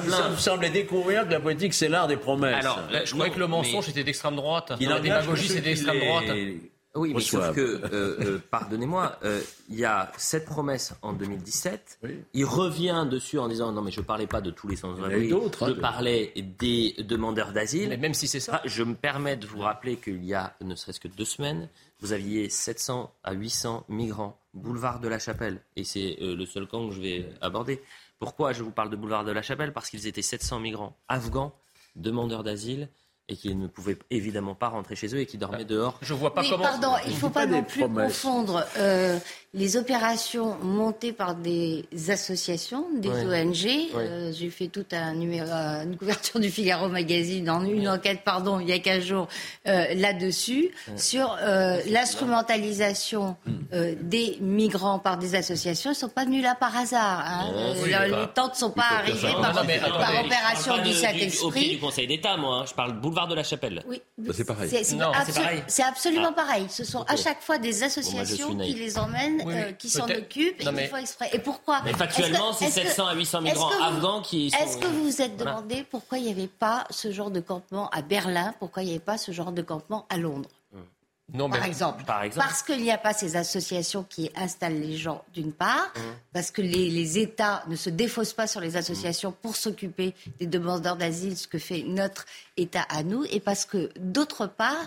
Ça 0.07 0.29
me 0.29 0.37
semblait 0.37 0.69
découvrir 0.69 1.27
que 1.27 1.33
la 1.33 1.41
politique, 1.41 1.73
c'est 1.73 1.89
l'art 1.89 2.07
des 2.07 2.15
promesses. 2.15 2.63
Alors, 2.63 2.79
je 3.03 3.13
croyais 3.13 3.33
que 3.33 3.39
le 3.39 3.47
mensonge 3.47 3.89
était 3.89 4.05
d'extrême 4.05 4.37
droite. 4.37 4.71
La 4.79 4.99
démagogie, 4.99 5.49
c'est 5.49 5.61
d'extrême 5.61 5.99
droite. 5.99 6.25
Oui, 6.95 7.13
mais 7.13 7.21
sauf 7.21 7.53
que, 7.53 7.61
euh, 7.61 7.89
euh, 7.93 8.39
pardonnez-moi, 8.49 9.19
euh, 9.23 9.41
il 9.69 9.77
y 9.77 9.85
a 9.85 10.11
cette 10.17 10.45
promesse 10.45 10.95
en 11.03 11.13
2017. 11.13 11.99
Il 12.33 12.45
revient 12.45 13.07
dessus 13.09 13.37
en 13.37 13.47
disant 13.47 13.71
non, 13.71 13.83
mais 13.83 13.91
je 13.91 13.99
ne 13.99 14.05
parlais 14.05 14.25
pas 14.25 14.41
de 14.41 14.49
tous 14.49 14.67
les 14.67 14.75
sans-abri. 14.75 15.29
Je 15.29 15.35
hein, 15.35 15.75
parlais 15.79 16.33
des 16.35 16.95
demandeurs 16.99 17.51
d'asile. 17.51 17.89
Mais 17.89 17.97
même 17.97 18.15
si 18.15 18.27
c'est 18.27 18.39
ça. 18.39 18.55
Ah, 18.55 18.61
je 18.65 18.81
me 18.81 18.95
permets 18.95 19.37
de 19.37 19.45
vous 19.45 19.59
rappeler 19.59 19.97
qu'il 19.97 20.23
y 20.25 20.33
a 20.33 20.55
ne 20.61 20.73
serait-ce 20.73 20.99
que 20.99 21.07
deux 21.07 21.25
semaines, 21.25 21.69
vous 21.99 22.11
aviez 22.11 22.49
700 22.49 23.13
à 23.23 23.33
800 23.33 23.85
migrants, 23.87 24.39
boulevard 24.55 24.99
de 24.99 25.07
la 25.07 25.19
Chapelle. 25.19 25.61
Et 25.75 25.83
c'est 25.83 26.17
le 26.19 26.45
seul 26.47 26.65
camp 26.65 26.89
que 26.89 26.95
je 26.95 27.01
vais 27.01 27.29
aborder. 27.41 27.83
Pourquoi 28.17 28.51
je 28.51 28.63
vous 28.63 28.71
parle 28.71 28.89
de 28.89 28.95
boulevard 28.95 29.25
de 29.25 29.31
la 29.31 29.43
Chapelle? 29.43 29.73
Parce 29.73 29.91
qu'ils 29.91 30.07
étaient 30.07 30.23
700 30.23 30.59
migrants 30.59 30.97
afghans, 31.07 31.53
demandeurs 31.95 32.43
d'asile 32.43 32.89
et 33.29 33.35
qui 33.35 33.53
ne 33.55 33.67
pouvaient 33.67 33.97
évidemment 34.09 34.55
pas 34.55 34.69
rentrer 34.69 34.95
chez 34.95 35.13
eux 35.15 35.19
et 35.19 35.25
qui 35.25 35.37
dormaient 35.37 35.63
dehors. 35.65 35.97
Je 36.01 36.13
vois 36.13 36.33
pas 36.33 36.41
oui, 36.41 36.49
comment. 36.49 36.63
Pardon, 36.63 36.93
il 37.05 37.11
ne 37.11 37.15
faut 37.15 37.29
pas, 37.29 37.45
non 37.45 37.63
plus 37.63 37.87
confondre 37.87 38.65
euh, 38.77 39.19
les 39.53 39.77
opérations 39.77 40.57
montées 40.61 41.11
par 41.11 41.33
des 41.33 41.85
associations, 42.09 42.85
des 42.95 43.09
ONG. 43.09 43.67
Euh, 43.95 44.31
j'ai 44.31 44.49
fait 44.51 44.67
toute 44.67 44.93
un 44.93 45.15
numéro, 45.15 45.49
une 45.49 45.97
couverture 45.97 46.39
du 46.39 46.51
Figaro 46.51 46.87
Magazine 46.87 47.49
en 47.49 47.65
une 47.65 47.89
enquête, 47.89 48.21
pardon, 48.23 48.59
il 48.59 48.69
y 48.69 48.73
a 48.73 48.79
15 48.79 49.03
jours 49.03 49.27
euh, 49.67 49.85
là-dessus 49.95 50.69
sur 50.95 51.35
l'instrumentalisation 51.87 53.37
hmm. 53.45 53.95
des 54.01 54.37
migrants 54.39 54.99
par 54.99 55.17
des 55.17 55.33
associations. 55.35 55.91
Ils 55.91 55.93
ne 55.93 55.99
sont 55.99 56.09
pas 56.09 56.25
venus 56.25 56.43
là 56.43 56.55
par 56.55 56.77
hasard. 56.77 57.23
Hein. 57.25 57.73
les 57.85 58.27
temps 58.33 58.49
ne 58.49 58.53
sont 58.53 58.71
pas 58.71 58.99
arrivés 58.99 59.31
par, 59.31 59.53
par 59.53 60.25
opération 60.25 60.77
du 60.83 60.93
Saint-Esprit. 60.93 61.71
du 61.71 61.79
Conseil 61.79 62.07
d'État, 62.07 62.37
moi. 62.37 62.57
Hein. 62.57 62.65
Je 62.67 62.73
parle 62.73 62.99
boulevard 62.99 63.27
de 63.27 63.35
la 63.35 63.43
Chapelle. 63.43 63.83
Oui, 63.87 64.01
bah, 64.17 64.33
c'est 64.35 64.45
pareil. 64.45 64.69
C'est 65.67 65.83
absolument 65.83 66.29
ah. 66.29 66.33
pareil. 66.33 66.67
Ce 66.69 66.83
sont 66.83 67.03
à 67.07 67.15
chaque 67.15 67.41
fois 67.41 67.57
des 67.57 67.83
associations 67.83 68.55
qui 68.55 68.73
les 68.73 68.97
emmènent, 68.97 69.38
euh, 69.47 69.71
qui 69.73 69.89
s'en 69.89 70.05
occupent, 70.09 70.59
et 70.59 70.65
qui 70.65 70.87
font 70.87 70.97
exprès. 70.97 71.29
Et 71.33 71.39
pourquoi 71.39 71.81
Mais 71.83 71.93
factuellement, 71.93 72.53
c'est 72.53 72.69
700 72.69 73.07
à 73.07 73.15
800 73.15 73.41
migrants 73.41 73.69
afghans 73.81 74.21
qui 74.21 74.51
sont... 74.51 74.57
Est-ce 74.57 74.77
que 74.77 74.87
vous 74.87 75.03
vous 75.03 75.21
êtes 75.21 75.37
demandé 75.37 75.85
pourquoi 75.89 76.17
il 76.17 76.25
n'y 76.25 76.31
avait 76.31 76.47
pas 76.47 76.85
ce 76.89 77.11
genre 77.11 77.31
de 77.31 77.39
campement 77.39 77.89
à 77.89 78.01
Berlin 78.01 78.53
Pourquoi 78.59 78.83
il 78.83 78.87
n'y 78.87 78.91
avait 78.91 78.99
pas 78.99 79.17
ce 79.17 79.31
genre 79.31 79.51
de 79.51 79.61
campement 79.61 80.05
à 80.09 80.17
Londres 80.17 80.49
non, 81.33 81.49
par, 81.49 81.63
exemple. 81.65 82.03
par, 82.05 82.23
exemple. 82.23 82.47
Parce 82.47 82.63
qu'il 82.63 82.81
n'y 82.81 82.91
a 82.91 82.97
pas 82.97 83.13
ces 83.13 83.35
associations 83.35 84.03
qui 84.03 84.31
installent 84.35 84.79
les 84.79 84.97
gens, 84.97 85.23
d'une 85.33 85.53
part, 85.53 85.91
mmh. 85.95 85.99
parce 86.33 86.51
que 86.51 86.61
les, 86.61 87.19
États 87.19 87.63
ne 87.67 87.75
se 87.75 87.89
défaussent 87.89 88.33
pas 88.33 88.47
sur 88.47 88.61
les 88.61 88.77
associations 88.77 89.31
pour 89.31 89.55
s'occuper 89.55 90.13
des 90.39 90.47
demandeurs 90.47 90.95
d'asile, 90.95 91.37
ce 91.37 91.47
que 91.47 91.57
fait 91.57 91.83
notre 91.85 92.25
État 92.57 92.85
à 92.89 93.03
nous, 93.03 93.25
et 93.31 93.39
parce 93.39 93.65
que, 93.65 93.89
d'autre 93.99 94.47
part, 94.47 94.85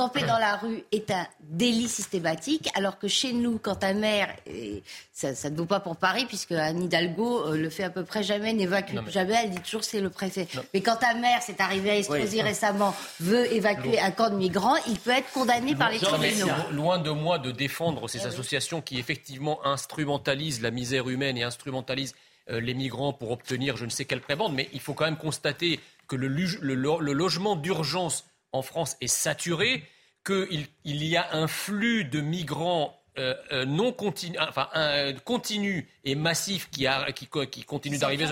camper 0.00 0.22
dans 0.22 0.38
la 0.38 0.56
rue 0.56 0.82
est 0.92 1.10
un 1.10 1.26
délit 1.42 1.88
systématique, 1.88 2.70
alors 2.74 2.98
que 2.98 3.06
chez 3.06 3.34
nous, 3.34 3.58
quand 3.58 3.74
ta 3.74 3.92
mère, 3.92 4.34
et 4.46 4.82
ça, 5.12 5.50
ne 5.50 5.56
vaut 5.56 5.66
pas 5.66 5.80
pour 5.80 5.96
Paris, 5.96 6.24
puisque 6.26 6.52
Anne 6.52 6.84
Hidalgo 6.84 7.48
euh, 7.48 7.56
le 7.58 7.68
fait 7.68 7.84
à 7.84 7.90
peu 7.90 8.02
près 8.02 8.22
jamais, 8.22 8.54
n'évacue 8.54 8.96
jamais, 9.08 9.34
elle 9.44 9.50
dit 9.50 9.60
toujours 9.60 9.84
c'est 9.84 10.00
le 10.00 10.08
préfet. 10.08 10.48
Mais 10.72 10.80
quand 10.80 10.96
ta 10.96 11.12
mère, 11.12 11.42
c'est 11.42 11.60
arrivé 11.60 11.90
à 11.90 11.96
Estrosi 11.96 12.40
récemment, 12.40 12.96
veut 13.20 13.52
évacuer 13.52 14.00
un 14.00 14.10
camp 14.10 14.30
de 14.30 14.36
migrants, 14.36 14.76
il 14.86 14.98
peut 14.98 15.10
être 15.10 15.30
condamné 15.32 15.74
par 15.74 15.90
les 15.90 15.98
tribunaux. 15.98 16.46
Loin 16.72 16.98
de 16.98 17.10
moi 17.10 17.38
de 17.38 17.50
défendre 17.50 18.08
ces 18.08 18.24
associations 18.26 18.80
qui 18.80 18.98
effectivement 18.98 19.64
instrumentalisent 19.66 20.62
la 20.62 20.70
misère 20.70 21.10
humaine 21.10 21.36
et 21.36 21.42
instrumentalisent 21.42 22.14
euh, 22.50 22.58
les 22.58 22.72
migrants 22.72 23.12
pour 23.12 23.32
obtenir 23.32 23.76
je 23.76 23.84
ne 23.84 23.90
sais 23.90 24.06
quelle 24.06 24.22
prébande, 24.22 24.54
mais 24.54 24.70
il 24.72 24.80
faut 24.80 24.94
quand 24.94 25.04
même 25.04 25.18
constater 25.18 25.78
que 26.08 26.16
le, 26.16 26.28
le 26.28 27.12
logement 27.12 27.54
d'urgence 27.54 28.24
en 28.52 28.62
France 28.62 28.96
est 29.00 29.06
saturé, 29.06 29.84
qu'il 30.24 30.66
il 30.84 31.04
y 31.04 31.16
a 31.16 31.34
un 31.34 31.46
flux 31.46 32.04
de 32.04 32.20
migrants 32.20 32.99
euh, 33.18 33.34
euh, 33.52 33.64
non 33.64 33.92
continu, 33.92 34.36
enfin 34.38 34.68
un, 34.72 35.12
continu 35.14 35.88
et 36.04 36.14
massif 36.14 36.70
qui, 36.70 36.86
a, 36.86 37.10
qui, 37.12 37.28
qui 37.50 37.64
continue 37.64 37.98
d'arriver, 37.98 38.26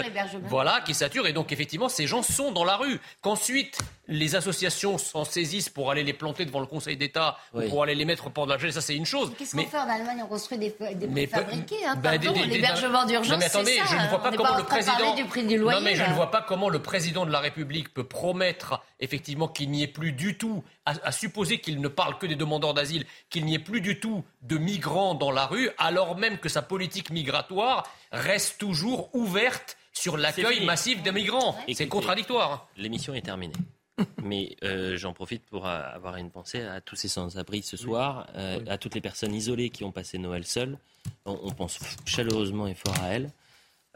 voilà, 0.44 0.80
qui 0.80 0.94
sature 0.94 1.26
et 1.26 1.32
donc 1.32 1.52
effectivement 1.52 1.88
ces 1.88 2.06
gens 2.06 2.22
sont 2.22 2.52
dans 2.52 2.64
la 2.64 2.76
rue. 2.76 3.00
Qu'ensuite 3.20 3.78
les 4.06 4.36
associations 4.36 4.96
s'en 4.96 5.24
saisissent 5.24 5.68
pour 5.68 5.90
aller 5.90 6.04
les 6.04 6.12
planter 6.12 6.44
devant 6.44 6.60
le 6.60 6.66
Conseil 6.66 6.96
d'État 6.96 7.36
ou 7.52 7.62
pour 7.62 7.82
aller 7.82 7.94
les 7.94 8.04
mettre 8.04 8.30
pendant 8.30 8.54
la 8.54 8.72
ça 8.72 8.80
c'est 8.80 8.94
une 8.94 9.04
chose. 9.04 9.32
Qu'est-ce 9.36 9.56
qu'on 9.56 9.62
fait 9.64 9.78
en 9.78 9.88
Allemagne? 9.88 10.22
On 10.22 10.28
construit 10.28 10.58
des, 10.58 10.74
des 10.94 11.06
préfabriqués, 11.08 11.84
hein, 11.84 11.96
bah, 11.96 12.16
l'hébergement 12.16 13.04
d'urgence. 13.04 13.38
mais 13.38 13.46
attendez, 13.46 13.78
je 13.84 13.96
ne 13.96 14.08
vois 14.08 14.22
pas 14.22 14.32
comment 14.32 14.56
le 14.56 14.64
président. 14.64 15.14
Du 15.14 15.24
prix 15.24 15.46
du 15.46 15.58
loyer, 15.58 15.78
non 15.78 15.84
mais 15.84 15.96
je 15.96 16.04
ne 16.04 16.14
vois 16.14 16.30
pas 16.30 16.42
comment 16.42 16.68
le 16.68 16.80
président 16.80 17.26
de 17.26 17.32
la 17.32 17.40
République 17.40 17.92
peut 17.92 18.04
promettre 18.04 18.80
effectivement 19.00 19.48
qu'il 19.48 19.70
n'y 19.70 19.82
ait 19.82 19.88
plus 19.88 20.12
du 20.12 20.36
tout, 20.36 20.64
à, 20.84 21.12
supposer 21.12 21.58
qu'il 21.60 21.80
ne 21.80 21.88
parle 21.88 22.18
que 22.18 22.26
des 22.26 22.36
demandeurs 22.36 22.74
d'asile, 22.74 23.04
qu'il 23.30 23.44
n'y 23.44 23.54
ait 23.54 23.60
plus 23.60 23.80
du 23.80 24.00
tout 24.00 24.24
de 24.42 24.58
migrants 24.68 25.14
dans 25.14 25.30
la 25.30 25.46
rue, 25.46 25.70
alors 25.78 26.16
même 26.16 26.36
que 26.38 26.50
sa 26.50 26.60
politique 26.60 27.10
migratoire 27.10 27.90
reste 28.12 28.58
toujours 28.58 29.08
ouverte 29.14 29.78
sur 29.92 30.16
l'accueil 30.18 30.64
massif 30.64 31.02
des 31.02 31.10
migrants. 31.10 31.56
C'est 31.72 31.88
contradictoire. 31.88 32.68
L'émission 32.76 33.14
est 33.14 33.22
terminée. 33.22 33.54
Mais 34.22 34.56
euh, 34.62 34.96
j'en 34.96 35.12
profite 35.12 35.44
pour 35.46 35.66
avoir 35.66 36.16
une 36.16 36.30
pensée 36.30 36.62
à 36.62 36.80
tous 36.80 36.96
ces 36.96 37.08
sans-abri 37.08 37.62
ce 37.62 37.76
soir, 37.76 38.28
euh, 38.36 38.60
à 38.68 38.76
toutes 38.78 38.94
les 38.94 39.00
personnes 39.00 39.34
isolées 39.34 39.70
qui 39.70 39.84
ont 39.84 39.90
passé 39.90 40.18
Noël 40.18 40.44
seules. 40.44 40.78
On, 41.24 41.50
pense 41.50 41.78
chaleureusement 42.04 42.66
et 42.66 42.74
fort 42.74 42.96
à 43.02 43.08
elles. 43.08 43.30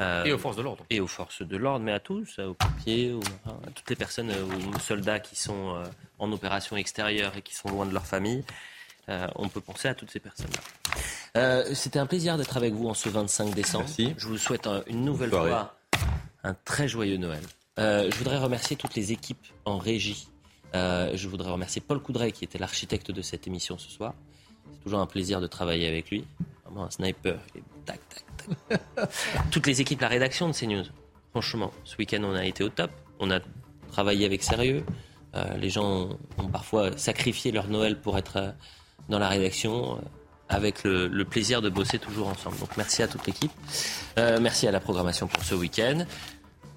Euh, 0.01 0.25
et 0.25 0.33
aux 0.33 0.39
forces 0.39 0.57
de 0.57 0.63
l'ordre. 0.63 0.85
Et 0.89 1.01
aux 1.01 1.07
forces 1.07 1.43
de 1.43 1.57
l'ordre, 1.57 1.85
mais 1.85 1.93
à 1.93 2.01
tous, 2.01 2.39
aux 2.39 2.55
pompiers, 2.55 3.15
à 3.47 3.71
toutes 3.71 3.91
les 3.91 3.97
personnes, 3.97 4.33
aux 4.75 4.79
soldats 4.79 5.21
qui 5.21 5.37
sont 5.37 5.81
en 6.19 6.33
opération 6.33 6.77
extérieure 6.77 7.37
et 7.37 7.43
qui 7.43 7.55
sont 7.55 7.69
loin 7.69 7.85
de 7.85 7.93
leur 7.93 8.07
famille. 8.07 8.43
On 9.09 9.49
peut 9.49 9.61
penser 9.61 9.89
à 9.89 9.95
toutes 9.95 10.11
ces 10.11 10.21
personnes-là. 10.21 11.75
C'était 11.75 11.99
un 11.99 12.07
plaisir 12.07 12.37
d'être 12.37 12.57
avec 12.57 12.73
vous 12.75 12.89
en 12.89 12.95
ce 12.95 13.09
25 13.09 13.55
décembre. 13.55 13.87
Je 13.99 14.27
vous 14.27 14.39
souhaite 14.39 14.69
une 14.87 15.05
nouvelle 15.05 15.31
fois 15.31 15.75
un 16.45 16.55
très 16.65 16.89
joyeux 16.89 17.17
Noël. 17.17 17.43
Euh, 17.79 18.11
je 18.11 18.17
voudrais 18.17 18.39
remercier 18.39 18.77
toutes 18.77 18.95
les 18.95 19.13
équipes 19.13 19.47
en 19.65 19.79
régie. 19.79 20.29
Euh, 20.75 21.13
je 21.15 21.29
voudrais 21.29 21.51
remercier 21.51 21.81
Paul 21.81 22.01
Coudray 22.01 22.33
qui 22.33 22.45
était 22.45 22.59
l'architecte 22.59 23.11
de 23.11 23.23
cette 23.23 23.47
émission 23.47 23.79
ce 23.79 23.91
soir. 23.91 24.15
C'est 24.73 24.85
toujours 24.85 25.01
un 25.01 25.07
plaisir 25.07 25.41
de 25.41 25.47
travailler 25.47 25.87
avec 25.89 26.11
lui. 26.11 26.25
Vraiment 26.65 26.85
un 26.85 26.91
sniper. 26.91 27.39
tac, 27.85 28.01
tac, 28.09 28.25
tac. 28.69 29.11
toutes 29.51 29.67
les 29.67 29.81
équipes, 29.81 30.01
la 30.01 30.09
rédaction 30.09 30.49
de 30.49 30.53
CNews. 30.55 30.85
Franchement, 31.31 31.73
ce 31.85 31.97
week-end, 31.97 32.23
on 32.25 32.35
a 32.35 32.45
été 32.45 32.63
au 32.63 32.69
top. 32.69 32.91
On 33.19 33.31
a 33.31 33.41
travaillé 33.91 34.27
avec 34.27 34.43
sérieux. 34.43 34.85
Euh, 35.35 35.57
les 35.57 35.71
gens 35.71 36.19
ont, 36.39 36.49
parfois 36.49 36.97
sacrifié 36.99 37.53
leur 37.53 37.69
Noël 37.69 37.99
pour 37.99 38.19
être 38.19 38.55
dans 39.09 39.19
la 39.19 39.29
rédaction 39.29 40.01
avec 40.49 40.85
le, 40.85 41.25
plaisir 41.25 41.63
de 41.63 41.71
bosser 41.71 41.99
toujours 41.99 42.29
ensemble. 42.29 42.59
Donc 42.59 42.77
merci 42.77 43.03
à 43.03 43.09
toute 43.09 43.27
l'équipe. 43.27 43.53
merci 44.17 44.69
à 44.69 44.71
la 44.71 44.81
programmation 44.81 45.27
pour 45.27 45.43
ce 45.45 45.55
week-end. 45.55 46.05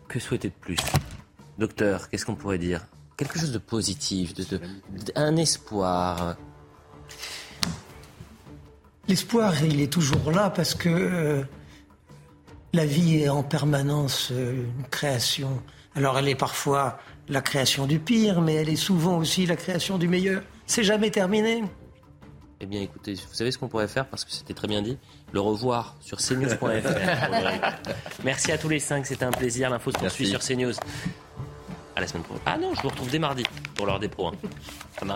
Que 0.07 0.19
souhaiter 0.19 0.49
de 0.49 0.53
plus? 0.53 0.77
Docteur, 1.57 2.09
qu'est-ce 2.09 2.25
qu'on 2.25 2.35
pourrait 2.35 2.57
dire? 2.57 2.85
Quelque 3.17 3.39
chose 3.39 3.51
de 3.51 3.57
positif, 3.57 4.33
de, 4.33 4.59
un 5.15 5.37
espoir. 5.37 6.35
L'espoir, 9.07 9.63
il 9.63 9.81
est 9.81 9.91
toujours 9.91 10.31
là 10.31 10.49
parce 10.49 10.75
que 10.75 10.89
euh, 10.89 11.43
la 12.73 12.85
vie 12.85 13.21
est 13.21 13.29
en 13.29 13.43
permanence 13.43 14.29
euh, 14.31 14.65
une 14.77 14.87
création. 14.87 15.61
Alors 15.95 16.17
elle 16.17 16.27
est 16.27 16.35
parfois 16.35 16.99
la 17.29 17.41
création 17.41 17.87
du 17.87 17.99
pire, 17.99 18.41
mais 18.41 18.55
elle 18.55 18.69
est 18.69 18.75
souvent 18.75 19.17
aussi 19.17 19.45
la 19.45 19.55
création 19.55 19.97
du 19.97 20.07
meilleur. 20.07 20.41
C'est 20.65 20.83
jamais 20.83 21.09
terminé. 21.09 21.63
Eh 22.61 22.65
bien, 22.65 22.81
écoutez, 22.81 23.15
vous 23.15 23.33
savez 23.33 23.51
ce 23.51 23.57
qu'on 23.57 23.67
pourrait 23.67 23.87
faire 23.87 24.07
parce 24.07 24.23
que 24.23 24.31
c'était 24.31 24.53
très 24.53 24.67
bien 24.67 24.81
dit 24.81 24.97
le 25.33 25.39
revoir 25.41 25.95
sur 25.99 26.17
cnews.fr. 26.17 26.63
Merci 28.23 28.51
à 28.51 28.57
tous 28.57 28.69
les 28.69 28.79
cinq, 28.79 29.05
c'était 29.05 29.25
un 29.25 29.31
plaisir. 29.31 29.69
L'info 29.69 29.91
se 29.91 29.97
poursuit 29.97 30.27
sur 30.27 30.39
CNews. 30.39 30.73
À 31.95 32.01
la 32.01 32.07
semaine 32.07 32.23
prochaine. 32.23 32.43
Ah 32.45 32.57
non, 32.57 32.73
je 32.73 32.81
vous 32.81 32.89
retrouve 32.89 33.09
dès 33.09 33.19
mardi 33.19 33.43
pour 33.75 33.85
l'heure 33.85 33.99
des 33.99 34.09
pros. 34.09 34.27
Hein. 34.27 35.13